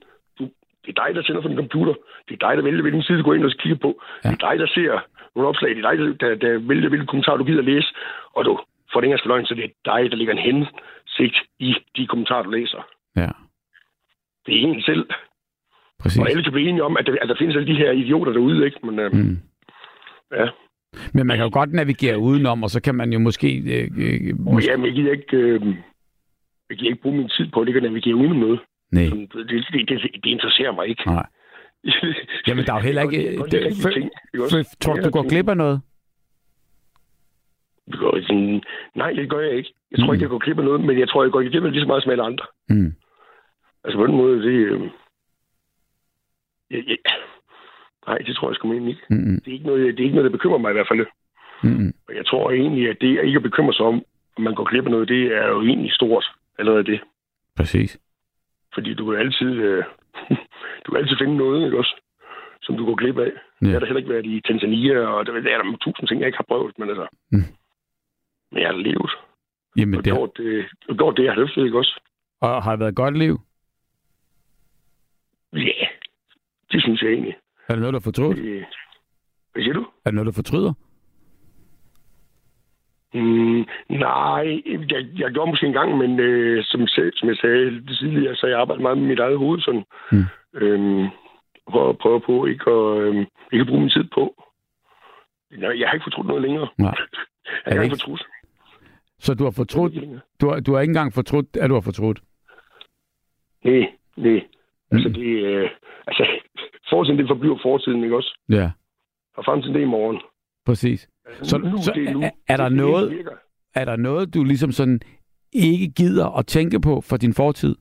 det 0.86 0.90
er 0.98 1.06
dig, 1.06 1.16
der 1.16 1.22
tænder 1.22 1.42
for 1.42 1.50
din 1.50 1.58
computer. 1.64 1.94
Det 2.28 2.34
er 2.34 2.48
dig, 2.48 2.58
der 2.58 2.64
vælger, 2.64 2.82
hvilken 2.82 3.04
side 3.04 3.18
du 3.18 3.24
går 3.24 3.34
ind 3.34 3.46
og 3.46 3.52
kigger 3.60 3.78
på. 3.86 4.02
Ja. 4.24 4.30
Det 4.30 4.36
er 4.44 4.50
dig, 4.50 4.60
der 4.60 4.68
ser 4.68 4.94
nogle 5.36 5.50
opslag. 5.50 5.70
Det 5.76 5.86
er 5.86 5.90
dig, 5.90 5.98
der, 6.00 6.14
der, 6.24 6.36
der 6.36 6.60
vælger, 6.68 6.90
hvilke 6.90 7.06
kommentarer 7.06 7.38
du 7.38 7.44
gider 7.44 7.62
læse. 7.62 7.88
Og 8.36 8.46
du 8.46 8.60
får 8.94 9.02
engelske 9.02 9.28
løgn, 9.28 9.46
så 9.46 9.54
det 9.56 9.64
er 9.64 9.74
dig, 9.92 10.12
der 10.12 10.18
ligger 10.18 10.34
en 10.34 10.46
hensigt 10.50 11.38
i 11.60 11.76
de 11.98 12.08
kommentarer, 12.08 12.44
du 12.44 12.50
læser. 12.50 12.82
Ja, 13.16 13.30
Det 14.46 14.52
er 14.56 14.62
en 14.68 14.82
selv. 14.82 15.06
præcis. 16.00 16.20
Og 16.22 16.30
alle 16.30 16.44
kan 16.44 16.52
blive 16.54 16.70
enige 16.70 16.84
om, 16.84 16.98
at 16.98 17.06
der, 17.08 17.16
at 17.22 17.30
der 17.30 17.36
findes 17.40 17.56
alle 17.56 17.68
de 17.74 17.78
her 17.82 17.92
idioter 17.92 18.32
derude, 18.32 18.66
ikke? 18.66 18.80
Men 18.86 19.00
øh, 19.00 19.12
Mm. 19.14 19.38
ja. 20.32 20.48
Men 21.14 21.28
man 21.28 21.38
kan 21.38 21.46
jo 21.46 21.50
godt 21.54 21.74
navigere 21.74 22.20
udenom, 22.20 22.64
og 22.64 22.70
så 22.70 22.82
kan 22.82 22.96
man 22.96 23.14
jo 23.14 23.20
måske... 23.20 23.50
Øh, 23.58 23.88
øh, 23.98 24.40
måske... 24.40 24.72
jamen, 24.72 24.86
jeg 24.86 24.94
gider 24.96 25.12
ikke... 25.12 25.38
Øh, 25.38 25.62
jeg 26.70 26.78
gider 26.78 26.90
ikke 26.92 27.02
bruge 27.02 27.18
min 27.18 27.30
tid 27.30 27.48
på 27.52 27.60
at 27.60 27.66
ligge 27.66 27.80
og 27.80 27.84
navigere 27.84 28.16
udenom 28.16 28.38
noget. 28.38 28.60
Nej, 28.92 29.04
Det, 29.04 29.50
det, 29.50 29.90
det, 29.90 30.02
det 30.24 30.26
interesserer 30.26 30.72
mig 30.72 30.88
ikke. 30.88 31.04
nej. 31.06 31.26
Jamen, 32.48 32.66
der 32.66 32.74
er 32.74 32.78
jo 32.78 32.84
heller 32.84 33.02
ikke... 33.02 33.18
Det, 33.18 33.54
ikke 33.54 34.44
også? 34.44 34.58
for, 34.58 34.76
tror 34.84 34.94
du, 34.94 35.04
du 35.06 35.10
går 35.10 35.30
glip 35.30 35.50
af 35.50 35.58
noget? 35.58 35.82
Det 37.88 38.64
nej, 38.96 39.12
det 39.12 39.30
gør 39.30 39.40
jeg 39.40 39.52
ikke. 39.58 39.74
Jeg 39.92 40.00
tror 40.00 40.08
Mm. 40.08 40.14
ikke, 40.14 40.24
jeg 40.24 40.30
går 40.30 40.38
glip 40.40 40.58
af 40.60 40.64
noget, 40.66 40.82
men 40.82 41.00
jeg 41.00 41.10
tror, 41.10 41.24
jeg 41.24 41.32
går 41.32 41.50
glip 41.50 41.64
af 41.64 41.72
lige 41.72 41.82
så 41.82 41.88
meget 41.88 42.04
som 42.04 42.12
alle 42.12 42.24
andre. 42.24 42.46
Mm. 42.70 42.94
Altså 43.84 43.98
på 43.98 44.08
den 44.08 44.16
måde, 44.16 44.42
det... 44.42 44.52
Øh, 44.72 44.82
jeg, 46.72 46.84
jeg, 46.88 46.98
nej, 48.08 48.18
det 48.18 48.36
tror 48.36 48.50
jeg 48.50 48.56
sgu 48.56 48.72
egentlig 48.72 48.90
ikke. 48.92 49.06
Mm. 49.10 49.40
Det 49.42 49.48
er 49.48 49.54
ikke, 49.54 49.66
noget, 49.66 49.82
det 49.98 50.00
er 50.00 50.04
ikke 50.04 50.16
noget, 50.16 50.32
der 50.32 50.38
bekymrer 50.38 50.58
mig 50.58 50.70
i 50.70 50.74
hvert 50.74 50.88
fald. 50.92 51.06
Mm. 51.64 51.94
Og 52.08 52.16
jeg 52.16 52.26
tror 52.26 52.52
egentlig, 52.52 52.90
at 52.90 52.98
det 53.02 53.24
ikke 53.26 53.38
at 53.38 53.44
bekymre 53.44 53.74
sig 53.74 53.86
om, 53.86 54.04
om 54.38 54.44
man 54.44 54.56
går 54.56 54.64
glip 54.70 54.86
af 54.86 54.92
noget, 54.92 55.08
det 55.08 55.24
er 55.36 55.48
jo 55.48 55.62
egentlig 55.62 55.94
stort 55.94 56.26
allerede 56.60 56.84
det. 56.84 57.00
Præcis. 57.58 57.98
Fordi 58.74 58.94
du 58.94 59.06
kan 59.06 59.20
altid, 59.20 59.52
øh, 59.68 59.84
du 60.86 60.92
kan 60.92 61.02
altid 61.02 61.18
finde 61.22 61.38
noget, 61.38 61.66
ikke 61.66 61.78
også? 61.78 61.96
Som 62.62 62.78
du 62.78 62.86
går 62.86 62.96
glip 62.96 63.18
af. 63.18 63.32
Ja. 63.62 63.68
Jeg 63.68 63.72
har 63.72 63.80
da 63.80 63.86
heller 63.86 64.00
ikke 64.04 64.14
været 64.14 64.26
i 64.26 64.42
Tanzania, 64.48 65.00
og 65.00 65.26
der, 65.26 65.32
der 65.32 65.52
er 65.56 65.62
der 65.64 65.78
tusind 65.78 66.08
ting, 66.08 66.20
jeg 66.20 66.28
ikke 66.28 66.38
har 66.38 66.46
prøvet, 66.52 66.80
men 66.80 66.90
altså... 66.90 67.08
Mm. 67.32 67.44
Men 68.52 68.62
jeg 68.62 68.70
har 68.70 68.78
levet. 68.78 69.12
Jamen, 69.78 69.96
Og 69.98 70.06
det, 70.06 70.14
gjort 70.14 70.38
det, 70.38 70.66
og 70.90 70.96
gjort 70.98 71.18
det, 71.18 71.24
jeg 71.24 71.34
har 71.34 71.46
til, 71.46 71.66
ikke 71.66 71.78
også? 71.78 72.00
og 72.42 72.64
har 72.64 72.72
det 72.72 72.80
været 72.80 72.90
et 72.90 72.96
godt 72.96 73.18
liv? 73.18 73.40
Ja, 75.54 75.86
det 76.72 76.82
synes 76.84 77.02
jeg 77.02 77.12
egentlig. 77.12 77.36
Er 77.68 77.74
det 77.74 77.80
noget, 77.80 77.94
du 77.94 78.00
har 78.00 78.04
fortrudt? 78.04 78.38
Øh, 78.38 78.64
Hvad 79.54 79.64
siger 79.64 79.74
du? 79.74 79.82
Er 79.82 80.10
det 80.10 80.14
noget, 80.14 80.28
du 80.28 80.32
fortryder? 80.32 80.74
Mm, 83.14 83.66
nej, 83.90 84.62
jeg, 84.92 85.06
jeg 85.18 85.32
gjorde 85.32 85.52
måske 85.52 85.66
en 85.68 85.74
gang, 85.74 85.98
men 85.98 86.20
øh, 86.20 86.64
som, 86.64 86.88
som 86.88 87.30
jeg 87.30 87.38
sagde 87.42 87.86
tidligere, 87.96 88.36
så 88.36 88.48
jeg 88.48 88.60
arbejder 88.60 88.82
meget 88.82 88.98
med 88.98 89.08
mit 89.08 89.20
eget 89.20 89.38
hoved, 89.38 89.62
sådan. 89.62 89.84
Mm. 90.12 90.24
Øhm, 90.54 91.08
for 91.72 91.90
at 91.90 91.98
prøve 91.98 92.22
på 92.22 92.46
ikke 92.46 92.72
at, 92.72 93.02
øhm, 93.02 93.26
ikke 93.52 93.62
at 93.62 93.68
bruge 93.68 93.82
min 93.82 93.90
tid 93.90 94.04
på. 94.14 94.44
Nej, 95.52 95.80
jeg 95.80 95.88
har 95.88 95.94
ikke 95.94 96.04
fortrudt 96.04 96.28
noget 96.28 96.42
længere. 96.42 96.68
Nej. 96.78 96.96
Jeg 97.66 97.76
har 97.76 97.84
ikke 97.84 97.94
fortrudt. 97.96 98.24
Så 99.20 99.34
du 99.34 99.44
har 99.44 99.52
fortrudt? 99.52 99.94
Du 100.42 100.50
har, 100.50 100.60
du 100.60 100.74
har 100.74 100.82
ikke 100.82 100.92
engang 100.92 101.14
fortrudt, 101.14 101.58
at 101.58 101.70
du 101.70 101.74
har 101.74 101.82
fortrudt? 101.82 102.20
Nej, 103.64 103.92
nej. 104.18 104.42
Altså, 104.92 105.08
Mm. 105.10 105.14
det, 105.14 105.28
øh, 105.46 105.70
altså, 106.08 106.28
fortiden, 106.90 107.18
det 107.20 107.28
forbliver 107.28 107.58
fortiden, 107.62 108.04
ikke 108.04 108.16
også? 108.16 108.40
Ja, 108.50 108.72
Og 109.38 109.46
fremtiden, 109.46 109.74
det 109.74 109.80
er 109.82 109.86
i 109.88 109.90
morgen. 109.90 110.20
præcis. 110.66 111.10
Så, 111.42 111.58
Nu- 111.58 111.78
så 111.82 111.92
det 111.96 112.14
nu. 112.14 112.22
er, 112.22 112.30
er, 112.48 112.58
der 112.58 112.70
Det 112.70 112.78
noget, 112.78 113.28
er 113.76 113.86
der 113.86 113.96
noget, 113.96 114.34
du 114.34 114.44
ligesom 114.44 114.72
sådan 114.72 115.00
ikke 115.54 115.88
gider 115.88 116.38
at 116.38 116.48
tænke 116.48 116.80
på 116.80 117.02
for 117.02 117.18
din 117.18 117.34
fortid? 117.34 117.76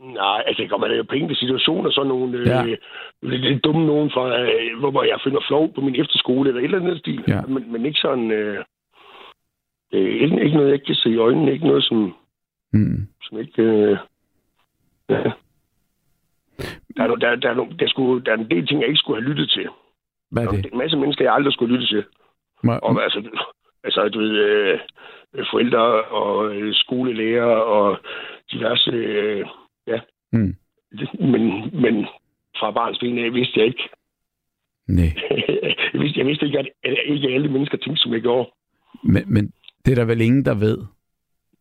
Nej, 0.00 0.42
altså 0.46 0.62
det 0.62 0.70
være, 0.80 0.90
der 0.92 0.98
er 0.98 1.02
pæne 1.10 1.34
situationer, 1.34 1.90
sådan 1.90 2.08
nogle 2.08 2.38
øh, 2.38 2.46
Ja. 2.46 2.64
lidt, 2.64 2.80
lidt 3.22 3.64
dumme 3.64 3.86
nogen 3.86 4.10
fra, 4.10 4.40
øh, 4.40 4.78
hvor 4.78 5.02
jeg 5.04 5.18
finder 5.24 5.40
flov 5.48 5.74
på 5.74 5.80
min 5.80 6.00
efterskole, 6.00 6.48
eller 6.48 6.60
et 6.60 6.64
eller 6.64 6.80
andet 6.80 6.98
stil. 6.98 7.24
Ja. 7.28 7.40
Men, 7.42 7.72
men 7.72 7.86
ikke 7.86 7.98
sådan... 8.00 8.30
Øh, 8.30 8.64
øh, 9.92 10.22
ikke, 10.22 10.44
ikke 10.44 10.56
noget, 10.56 10.70
jeg 10.70 10.82
kan 10.86 10.94
se 10.94 11.10
i 11.10 11.16
øjnene. 11.16 11.52
Ikke 11.52 11.66
noget, 11.66 11.84
som, 11.84 12.14
Mm. 12.72 13.08
som 13.22 13.38
ikke... 13.38 13.62
Øh, 13.62 13.96
ja. 15.08 15.22
Der 16.96 17.02
er, 17.02 17.14
der, 17.16 17.34
der, 17.36 17.50
er, 17.50 17.54
no- 17.54 17.76
der, 17.76 17.88
skulle, 17.88 18.24
der 18.24 18.32
er 18.32 18.36
en 18.36 18.50
del 18.50 18.66
ting, 18.66 18.80
jeg 18.80 18.88
ikke 18.88 18.98
skulle 18.98 19.22
have 19.22 19.30
lyttet 19.30 19.50
til. 19.50 19.68
Hvad 20.32 20.42
er 20.42 20.46
Der 20.50 20.56
det? 20.56 20.66
er 20.66 20.70
en 20.72 20.78
masse 20.78 20.96
mennesker, 20.96 21.24
jeg 21.24 21.34
aldrig 21.34 21.52
skulle 21.52 21.74
lytte 21.74 21.86
til. 21.86 22.04
Må, 22.62 22.72
Og, 22.72 23.02
altså, 23.02 23.30
altså, 23.84 24.08
du 24.08 24.18
ved, 24.18 24.30
øh, 24.30 24.78
forældre 25.52 26.02
og 26.02 26.54
øh, 26.56 26.74
skolelærer 26.74 27.54
og 27.76 27.98
diverse... 28.52 28.90
Øh, 28.90 29.46
ja. 29.86 30.00
Mm. 30.32 30.54
Men, 31.20 31.42
men 31.82 32.06
fra 32.58 32.70
barns 32.70 32.98
ben 32.98 33.18
af 33.18 33.34
vidste 33.34 33.60
jeg 33.60 33.66
ikke. 33.66 33.88
Nej. 34.88 35.12
jeg, 35.92 36.00
vidste, 36.00 36.18
jeg 36.18 36.26
vidste 36.26 36.46
ikke, 36.46 36.58
at, 36.58 36.68
at 36.84 36.96
ikke 37.06 37.28
alle 37.28 37.48
mennesker 37.48 37.78
tænkte, 37.78 38.02
som 38.02 38.12
jeg 38.12 38.20
gjorde. 38.20 38.50
Men, 39.04 39.22
men 39.26 39.52
det 39.84 39.92
er 39.92 39.96
der 39.96 40.04
vel 40.04 40.20
ingen, 40.20 40.44
der 40.44 40.54
ved. 40.54 40.78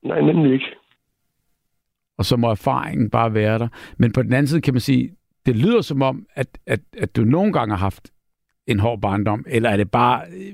Nej, 0.03 0.21
nemlig 0.21 0.53
ikke. 0.53 0.65
Og 2.17 2.25
så 2.25 2.37
må 2.37 2.49
erfaringen 2.49 3.09
bare 3.09 3.33
være 3.33 3.59
der. 3.59 3.67
Men 3.97 4.11
på 4.13 4.23
den 4.23 4.33
anden 4.33 4.47
side 4.47 4.61
kan 4.61 4.73
man 4.73 4.81
sige, 4.81 5.15
det 5.45 5.55
lyder 5.55 5.81
som 5.81 6.01
om, 6.01 6.25
at, 6.33 6.47
at, 6.67 6.79
at 6.97 7.15
du 7.15 7.21
nogle 7.21 7.53
gange 7.53 7.75
har 7.75 7.79
haft 7.83 8.11
en 8.71 8.79
hård 8.79 9.01
barndom, 9.01 9.45
eller 9.47 9.69
er 9.69 9.77
det 9.77 9.91
bare 9.91 10.21
øh, 10.21 10.53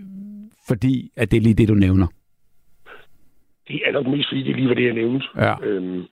fordi, 0.68 1.11
at 1.18 1.31
det 1.31 1.38
er 1.38 1.41
lige 1.41 1.56
det, 1.56 1.69
du 1.69 1.73
nævner? 1.73 2.07
Det 3.68 3.81
er 3.85 3.91
nok 3.91 4.07
mest, 4.07 4.30
fordi 4.30 4.44
det 4.44 4.56
lige 4.56 4.69
var 4.69 4.76
det, 4.76 4.85
jeg 4.85 4.94
nævnte. 4.94 5.26
Ja. 5.35 5.53
Øhm, 5.64 6.06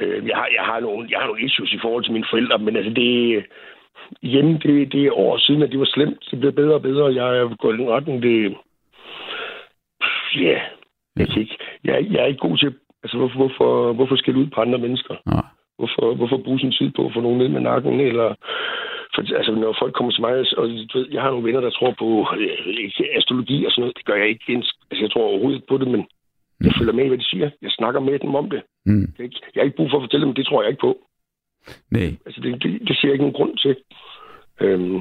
øh, 0.00 0.28
jeg, 0.28 0.36
har, 0.36 0.48
jeg, 0.56 0.64
har 0.64 0.80
nogle, 0.80 1.08
jeg 1.10 1.18
har 1.18 1.26
nogle 1.26 1.44
issues 1.44 1.72
i 1.72 1.78
forhold 1.82 2.04
til 2.04 2.12
mine 2.12 2.26
forældre, 2.30 2.58
men 2.58 2.76
altså 2.76 2.92
det, 2.92 3.44
igen, 4.22 4.52
det, 4.62 4.92
det 4.92 5.06
er 5.06 5.12
år 5.12 5.38
siden, 5.38 5.62
at 5.62 5.70
det 5.70 5.78
var 5.78 5.90
slemt. 5.94 6.28
Det 6.30 6.40
blev 6.40 6.52
bedre 6.52 6.74
og 6.74 6.82
bedre. 6.82 7.14
Jeg 7.14 7.38
er 7.38 7.56
gået 7.56 7.74
i 7.74 7.78
den 7.78 7.90
retning, 7.90 8.22
det... 8.22 8.56
Ja, 10.36 10.60
jeg, 11.16 11.28
kan 11.28 11.40
ikke, 11.40 11.58
jeg, 11.84 12.06
jeg 12.10 12.22
er 12.22 12.26
ikke 12.26 12.48
god 12.48 12.58
til... 12.58 12.74
Altså, 13.02 13.16
hvorfor, 13.18 13.36
hvorfor, 13.36 13.92
hvorfor 13.92 14.16
skal 14.16 14.36
ud 14.36 14.46
på 14.46 14.60
andre 14.60 14.78
mennesker? 14.78 15.14
Nej. 15.26 15.44
Hvorfor, 15.78 16.14
hvorfor 16.14 16.36
bruge 16.36 16.60
sin 16.60 16.72
tid 16.72 16.90
på 16.96 17.06
at 17.06 17.12
få 17.14 17.20
nogen 17.20 17.38
ned 17.38 17.48
med 17.48 17.60
nakken? 17.60 18.00
Eller, 18.00 18.34
for, 19.16 19.36
altså, 19.40 19.52
når 19.52 19.76
folk 19.82 19.94
kommer 19.94 20.12
til 20.12 20.24
mig, 20.26 20.32
og 20.60 20.64
du 20.90 20.98
ved, 20.98 21.06
jeg 21.14 21.22
har 21.22 21.30
nogle 21.30 21.46
venner, 21.46 21.60
der 21.60 21.70
tror 21.70 21.94
på 22.02 22.08
øh, 22.38 23.16
astrologi 23.18 23.58
og 23.66 23.70
sådan 23.70 23.82
noget. 23.82 23.96
Det 23.98 24.04
gør 24.08 24.16
jeg 24.22 24.28
ikke. 24.28 24.44
Altså, 24.90 25.02
jeg 25.04 25.10
tror 25.10 25.30
overhovedet 25.30 25.64
på 25.68 25.78
det, 25.78 25.88
men 25.94 26.02
jeg 26.64 26.72
følger 26.78 26.92
med 26.92 27.04
i, 27.04 27.08
hvad 27.08 27.18
de 27.18 27.30
siger. 27.32 27.50
Jeg 27.62 27.70
snakker 27.70 28.00
med 28.00 28.18
dem 28.18 28.34
om 28.34 28.50
det. 28.50 28.62
Mm. 28.86 29.06
Jeg, 29.18 29.28
jeg 29.54 29.60
har 29.60 29.68
ikke 29.68 29.76
brug 29.76 29.90
for 29.90 29.98
at 29.98 30.02
fortælle 30.06 30.26
dem, 30.26 30.34
det 30.34 30.46
tror 30.46 30.62
jeg 30.62 30.70
ikke 30.70 30.86
på. 30.88 30.92
Nej. 31.90 32.10
Altså, 32.26 32.40
det, 32.40 32.62
det, 32.62 32.70
det 32.88 32.96
ser 32.96 33.08
jeg 33.08 33.14
ikke 33.14 33.26
nogen 33.26 33.38
grund 33.40 33.56
til. 33.64 33.76
Øhm, 34.60 35.00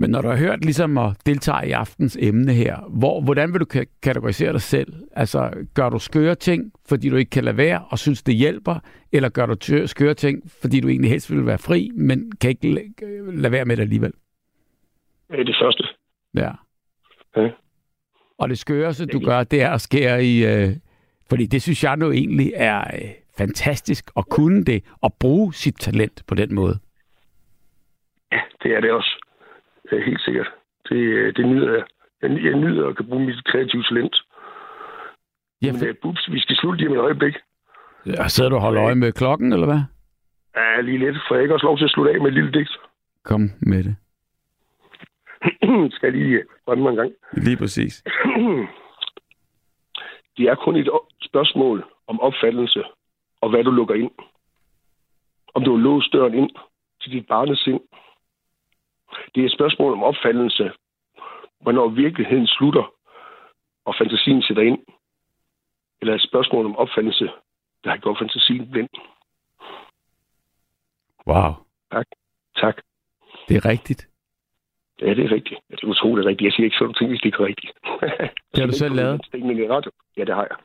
Men 0.00 0.10
når 0.10 0.20
du 0.22 0.28
har 0.28 0.36
hørt 0.36 0.64
ligesom 0.64 0.98
at 0.98 1.16
deltage 1.26 1.68
i 1.68 1.72
aftens 1.72 2.16
emne 2.20 2.52
her, 2.52 2.76
hvor, 2.88 3.20
hvordan 3.20 3.52
vil 3.52 3.60
du 3.60 3.66
ka- 3.74 3.98
kategorisere 4.02 4.52
dig 4.52 4.60
selv? 4.62 4.92
Altså, 5.12 5.66
gør 5.74 5.88
du 5.88 5.98
skøre 5.98 6.34
ting, 6.34 6.72
fordi 6.88 7.08
du 7.08 7.16
ikke 7.16 7.30
kan 7.30 7.44
lade 7.44 7.56
være 7.56 7.84
og 7.90 7.98
synes, 7.98 8.22
det 8.22 8.34
hjælper? 8.34 8.78
Eller 9.12 9.28
gør 9.28 9.46
du 9.46 9.86
skøre 9.86 10.14
ting, 10.14 10.50
fordi 10.60 10.80
du 10.80 10.88
egentlig 10.88 11.10
helst 11.10 11.30
vil 11.30 11.46
være 11.46 11.58
fri, 11.58 11.90
men 11.94 12.32
kan 12.40 12.50
ikke 12.50 12.68
la- 12.68 13.30
lade 13.32 13.52
være 13.52 13.64
med 13.64 13.76
det 13.76 13.82
alligevel? 13.82 14.12
Det 15.30 15.40
er 15.40 15.44
det 15.44 15.56
første. 15.62 15.84
Ja. 16.34 16.50
Ja. 17.36 17.50
Og 18.38 18.48
det 18.48 18.58
skøreste, 18.58 19.06
du 19.06 19.20
gør, 19.20 19.44
det 19.44 19.62
er 19.62 19.70
at 19.70 19.80
skære 19.80 20.24
i... 20.24 20.46
Øh, 20.46 20.76
fordi 21.28 21.46
det 21.46 21.62
synes 21.62 21.84
jeg 21.84 21.96
nu 21.96 22.10
egentlig 22.12 22.52
er 22.56 22.78
øh, 22.80 23.10
fantastisk 23.38 24.10
at 24.16 24.28
kunne 24.28 24.64
det, 24.64 24.84
og 25.00 25.14
bruge 25.20 25.54
sit 25.54 25.74
talent 25.80 26.22
på 26.26 26.34
den 26.34 26.54
måde. 26.54 26.78
Ja, 28.32 28.40
det 28.62 28.74
er 28.76 28.80
det 28.80 28.90
også. 28.92 29.17
Helt 29.90 30.20
sikkert. 30.20 30.50
Det, 30.88 30.96
øh, 30.96 31.36
det 31.36 31.46
nyder 31.46 31.72
jeg. 31.72 31.84
jeg. 32.22 32.44
Jeg 32.44 32.54
nyder 32.54 32.88
at 32.88 32.96
kan 32.96 33.06
bruge 33.06 33.26
mit 33.26 33.44
kreative 33.44 33.82
talent. 33.82 34.16
Ja, 35.62 35.72
Men 35.72 35.88
uh, 35.88 35.94
bups, 36.02 36.32
vi 36.32 36.40
skal 36.40 36.56
slutte 36.56 36.78
lige 36.78 36.88
om 36.88 36.94
et 36.94 37.00
øjeblik. 37.00 37.36
Ja, 38.06 38.28
sidder 38.28 38.50
du 38.50 38.56
og 38.56 38.62
holder 38.62 38.84
øje 38.84 38.94
med 38.94 39.12
klokken, 39.12 39.52
eller 39.52 39.66
hvad? 39.66 39.80
Ja, 40.56 40.80
lige 40.80 40.98
lidt. 40.98 41.16
For 41.28 41.34
jeg 41.34 41.42
ikke 41.42 41.54
også 41.54 41.66
lov 41.66 41.78
til 41.78 41.84
at 41.84 41.90
slutte 41.90 42.12
af 42.12 42.20
med 42.20 42.26
et 42.26 42.34
lille 42.34 42.52
digt. 42.52 42.70
Kom 43.24 43.50
med 43.60 43.84
det. 43.84 43.96
skal 45.94 46.06
jeg 46.06 46.12
lige 46.12 46.42
rømme 46.68 46.82
mig 46.82 46.90
en 46.90 46.96
gang. 46.96 47.12
Lige 47.32 47.56
præcis. 47.56 48.02
Det 50.36 50.44
er 50.48 50.54
kun 50.54 50.76
et 50.76 50.90
spørgsmål 51.22 51.84
om 52.06 52.20
opfattelse 52.20 52.82
og 53.40 53.50
hvad 53.50 53.64
du 53.64 53.70
lukker 53.70 53.94
ind. 53.94 54.10
Om 55.54 55.64
du 55.64 55.76
har 55.76 55.82
låst 55.82 56.12
døren 56.12 56.34
ind 56.34 56.50
til 57.00 57.12
dit 57.12 57.26
barnesind. 57.26 57.80
Det 59.34 59.40
er 59.40 59.46
et 59.46 59.52
spørgsmål 59.52 59.92
om 59.92 60.02
opfattelse, 60.02 60.72
hvornår 61.60 61.88
virkeligheden 61.88 62.46
slutter 62.46 62.92
og 63.84 63.94
fantasien 63.98 64.42
sætter 64.42 64.62
ind. 64.62 64.78
Eller 66.00 66.14
et 66.14 66.22
spørgsmål 66.22 66.64
om 66.66 66.76
opfattelse, 66.76 67.24
der 67.84 67.90
har 67.90 67.96
gjort 67.96 68.18
fantasien 68.18 68.70
blind. 68.70 68.88
Wow. 71.26 71.52
Tak. 71.92 72.06
Tak. 72.56 72.76
Det 73.48 73.56
er 73.56 73.64
rigtigt. 73.64 74.08
Ja, 75.00 75.14
det 75.14 75.24
er 75.24 75.32
rigtigt. 75.32 75.60
Det 75.70 75.82
er 75.82 75.86
utroligt 75.86 76.26
rigtigt. 76.26 76.46
Jeg 76.46 76.52
siger 76.52 76.64
ikke 76.64 76.76
sådan 76.76 76.94
ting, 76.94 77.10
hvis 77.10 77.20
det 77.20 77.26
ikke 77.26 77.42
er 77.42 77.46
rigtigt. 77.46 77.72
Det 78.52 78.60
har 78.60 78.66
du 78.66 78.72
selv 78.72 78.94
lavet. 78.94 79.20
Ja, 80.16 80.24
det 80.24 80.34
har 80.34 80.46
jeg. 80.50 80.56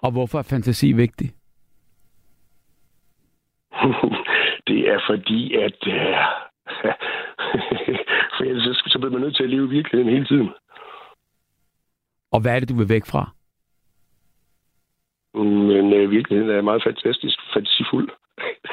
Og 0.00 0.12
hvorfor 0.12 0.38
er 0.38 0.42
fantasi 0.42 0.92
vigtig? 0.92 1.28
det 4.68 4.80
er 4.88 5.00
fordi, 5.10 5.54
at... 5.54 5.78
Øh, 5.86 6.16
for 8.36 8.44
ellers 8.44 8.64
så, 8.64 8.82
så 8.86 8.98
bliver 8.98 9.12
man 9.12 9.20
nødt 9.20 9.36
til 9.36 9.42
at 9.44 9.50
leve 9.50 9.64
i 9.66 9.74
virkeligheden 9.76 10.12
hele 10.14 10.26
tiden. 10.26 10.48
Og 12.32 12.40
hvad 12.40 12.54
er 12.54 12.60
det, 12.60 12.68
du 12.68 12.76
vil 12.76 12.88
væk 12.88 13.06
fra? 13.06 13.22
Men 15.34 15.92
øh, 15.92 16.10
virkeligheden 16.10 16.50
er 16.56 16.62
meget 16.62 16.82
fantastisk, 16.82 17.38
fantasifuld. 17.54 18.08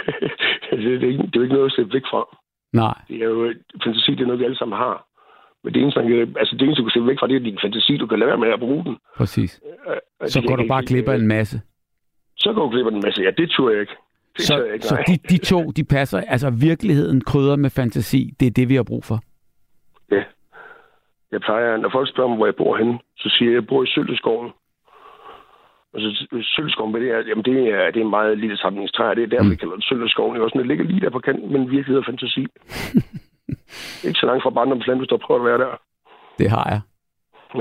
det, 0.72 1.04
er 1.04 1.08
ikke, 1.12 1.24
det 1.24 1.36
er 1.36 1.40
jo 1.40 1.42
ikke 1.42 1.56
noget 1.56 1.70
at 1.70 1.76
slippe 1.76 1.94
væk 1.94 2.06
fra. 2.12 2.22
Nej. 2.74 2.98
Det 3.08 3.22
er 3.22 3.26
jo, 3.26 3.54
fantasi 3.84 4.12
det 4.12 4.22
er 4.22 4.26
noget, 4.26 4.40
vi 4.40 4.46
alle 4.46 4.58
sammen 4.58 4.78
har. 4.78 5.08
Men 5.64 5.74
det 5.74 5.82
eneste, 5.82 6.00
man 6.00 6.10
kan, 6.10 6.36
altså 6.40 6.56
det 6.56 6.62
eneste, 6.62 6.82
du 6.82 6.86
kan 6.86 6.92
slippe 6.92 7.10
væk 7.10 7.20
fra, 7.20 7.28
det 7.28 7.36
er 7.36 7.40
din 7.40 7.60
fantasi. 7.62 7.98
Du 7.98 8.08
kan 8.08 8.20
lade 8.20 8.28
være 8.28 8.38
med 8.44 8.54
at 8.54 8.60
bruge 8.60 8.84
den. 8.86 8.98
Præcis. 9.18 9.62
Øh, 9.88 10.30
Så 10.30 10.40
det 10.40 10.48
går 10.50 10.56
du 10.56 10.68
bare 10.68 10.86
glip 10.86 11.08
af 11.08 11.16
en 11.16 11.28
masse. 11.28 11.62
Så 12.38 12.54
går 12.54 12.64
du 12.66 12.70
glip 12.70 12.86
af 12.86 12.92
en 12.92 13.02
masse. 13.06 13.22
Ja, 13.22 13.32
det 13.38 13.52
tror 13.52 13.70
jeg 13.70 13.82
ikke. 13.82 13.96
Det 14.38 14.46
Så, 14.46 14.58
jeg 14.58 14.74
ikke, 14.74 14.86
så 14.86 15.04
de, 15.08 15.18
de 15.30 15.38
to, 15.38 15.72
de 15.72 15.84
passer, 15.84 16.22
altså 16.28 16.50
virkeligheden 16.50 17.22
krydder 17.22 17.56
med 17.56 17.70
fantasi, 17.70 18.34
det 18.40 18.46
er 18.46 18.52
det, 18.52 18.70
vi 18.70 18.76
har 18.76 18.84
brug 18.84 19.04
for. 19.04 19.20
Ja. 20.12 20.24
Jeg 21.32 21.42
plejer, 21.42 21.78
når 21.78 21.90
folk 21.90 22.10
spørger 22.10 22.30
mig, 22.30 22.38
hvor 22.38 22.46
jeg 22.46 22.56
bor 22.56 22.78
henne, 22.78 23.00
så 23.18 23.30
siger 23.30 23.50
jeg, 23.50 23.58
at 23.58 23.62
jeg 23.62 23.68
bor 23.68 23.84
i 23.84 23.88
Sølteskoven. 23.88 24.52
Og 25.94 26.02
så 26.02 26.28
Sølteskoven, 26.56 26.94
det 26.94 27.12
er, 27.12 27.20
jamen 27.30 27.46
det 27.46 27.58
er, 27.70 27.92
det 27.92 28.00
er 28.02 28.06
en 28.06 28.18
meget 28.20 28.38
lille 28.38 28.58
samlingstræ. 28.58 29.14
Det 29.16 29.24
er 29.24 29.28
derfor, 29.28 29.44
mm. 29.44 29.52
vi 29.52 29.56
kalder 29.56 29.76
det 29.76 29.86
Sølteskoven. 29.86 30.34
Det, 30.34 30.40
er 30.40 30.44
også, 30.44 30.58
det 30.58 30.68
ligger 30.68 30.86
lige 30.86 31.02
der 31.02 31.10
på 31.10 31.20
kanten, 31.20 31.52
men 31.54 31.62
virkelighed 31.62 31.98
og 31.98 32.06
fantasi. 32.06 32.46
ikke 34.08 34.20
så 34.20 34.26
langt 34.26 34.44
fra 34.44 34.50
barndomsland, 34.50 34.98
hvis 35.00 35.08
du 35.08 35.18
prøver 35.18 35.40
at 35.40 35.46
være 35.46 35.60
der. 35.66 35.82
Det 36.40 36.50
har 36.50 36.66
jeg. 36.74 36.82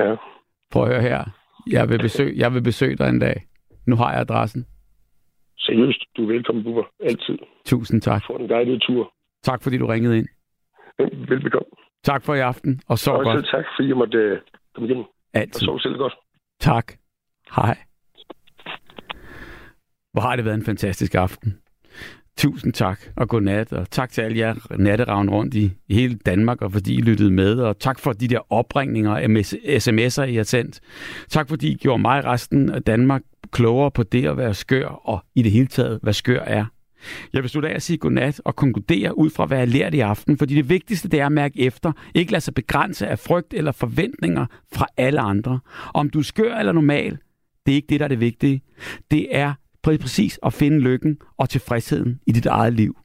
Ja. 0.01 0.16
Prøv 0.72 0.82
at 0.82 0.88
høre 0.88 1.02
her. 1.02 1.24
Jeg 1.70 1.88
vil 1.88 1.98
besøge, 1.98 2.32
jeg 2.36 2.55
vil 2.55 2.62
besøge 2.62 2.97
dig 2.97 3.09
en 3.09 3.18
dag. 3.18 3.36
Nu 3.86 3.97
har 3.97 4.10
jeg 4.12 4.20
adressen. 4.20 4.66
Seriøst, 5.60 6.02
du 6.16 6.22
er 6.22 6.26
velkommen, 6.26 6.64
Bubber. 6.64 6.84
Altid. 7.00 7.38
Tusind 7.66 8.00
tak. 8.02 8.22
For 8.26 8.38
en 8.38 8.48
dejlig 8.48 8.82
tur. 8.82 9.12
Tak 9.42 9.62
fordi 9.62 9.78
du 9.78 9.86
ringede 9.86 10.18
ind. 10.18 10.28
Velbekomme. 11.28 11.70
Tak 12.04 12.24
for 12.24 12.34
i 12.34 12.40
aften, 12.40 12.80
og 12.88 12.98
sov 12.98 13.16
og 13.16 13.24
godt. 13.24 13.36
selv 13.36 13.44
tak, 13.44 13.64
fordi 13.76 13.88
jeg 13.88 13.96
måtte 13.96 14.18
øh, 14.18 14.38
komme 14.74 14.88
igennem. 14.88 15.04
Altid. 15.34 15.62
Og 15.62 15.66
sov 15.66 15.80
selv 15.80 15.96
godt. 15.96 16.14
Tak. 16.60 16.92
Hej. 17.56 17.76
Hvor 20.12 20.20
har 20.20 20.36
det 20.36 20.44
været 20.44 20.54
en 20.54 20.64
fantastisk 20.64 21.14
aften. 21.14 21.58
Tusind 22.36 22.72
tak, 22.72 23.00
og 23.16 23.28
godnat, 23.28 23.72
og 23.72 23.90
tak 23.90 24.10
til 24.10 24.22
alle 24.22 24.38
jer 24.38 24.54
natteravn 24.78 25.30
rundt 25.30 25.54
i, 25.54 25.70
hele 25.90 26.14
Danmark, 26.14 26.62
og 26.62 26.72
fordi 26.72 26.98
I 26.98 27.00
lyttede 27.00 27.30
med, 27.30 27.60
og 27.60 27.78
tak 27.78 27.98
for 27.98 28.12
de 28.12 28.28
der 28.28 28.52
opringninger 28.52 29.10
og 29.10 29.30
MS 29.30 29.54
sms'er, 29.54 30.22
I 30.22 30.34
har 30.34 30.42
sendt. 30.42 30.80
Tak 31.28 31.48
fordi 31.48 31.72
I 31.72 31.74
gjorde 31.74 32.02
mig 32.02 32.18
og 32.18 32.24
resten 32.24 32.70
af 32.70 32.82
Danmark 32.82 33.22
klogere 33.51 33.90
på 33.90 34.02
det 34.02 34.27
at 34.27 34.36
være 34.36 34.55
skør, 34.55 34.86
og 34.86 35.24
i 35.35 35.43
det 35.43 35.52
hele 35.52 35.66
taget, 35.66 35.98
hvad 36.02 36.12
skør 36.12 36.40
er. 36.40 36.64
Jeg 37.32 37.43
vil 37.43 37.51
slutte 37.51 37.68
af 37.68 37.74
at 37.74 37.82
sige 37.82 37.97
godnat 37.97 38.40
og 38.44 38.56
konkludere 38.56 39.18
ud 39.18 39.31
fra, 39.31 39.47
hvad 39.47 39.59
jeg 39.59 39.68
lærte 39.68 39.97
i 39.97 40.01
aften, 40.01 40.39
fordi 40.39 40.55
det 40.55 40.68
vigtigste 40.68 41.09
det 41.09 41.20
er 41.20 41.27
at 41.27 41.32
mærke 41.32 41.60
efter, 41.60 41.93
ikke 42.14 42.32
lade 42.32 42.40
sig 42.40 42.55
begrænse 42.55 43.06
af 43.06 43.18
frygt 43.18 43.55
eller 43.55 43.72
forventninger 43.72 44.47
fra 44.72 44.86
alle 44.97 45.20
andre. 45.20 45.60
Om 45.94 46.10
du 46.10 46.18
er 46.18 46.22
skør 46.22 46.55
eller 46.55 46.72
normal, 46.72 47.18
det 47.66 47.72
er 47.72 47.77
ikke 47.77 47.89
det, 47.89 48.01
der 48.01 48.05
er 48.05 48.09
det 48.09 48.20
vigtige. 48.20 48.62
Det 49.10 49.36
er 49.36 49.55
præcis 49.82 50.39
at 50.43 50.52
finde 50.52 50.78
lykken 50.78 51.18
og 51.39 51.48
tilfredsheden 51.48 52.20
i 52.27 52.32
dit 52.32 52.47
eget 52.47 52.72
liv. 52.72 52.98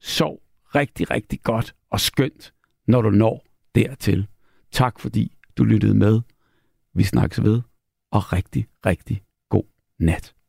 Sov 0.00 0.40
rigtig, 0.74 1.10
rigtig 1.10 1.40
godt 1.42 1.74
og 1.90 2.00
skønt, 2.00 2.52
når 2.86 3.02
du 3.02 3.10
når 3.10 3.46
dertil. 3.74 4.26
Tak 4.72 5.00
fordi 5.00 5.36
du 5.58 5.64
lyttede 5.64 5.94
med. 5.94 6.20
Vi 6.94 7.02
snakkes 7.02 7.42
ved, 7.42 7.60
og 8.12 8.32
rigtig, 8.32 8.66
rigtig 8.86 9.22
god 10.00 10.06
nat. 10.06 10.39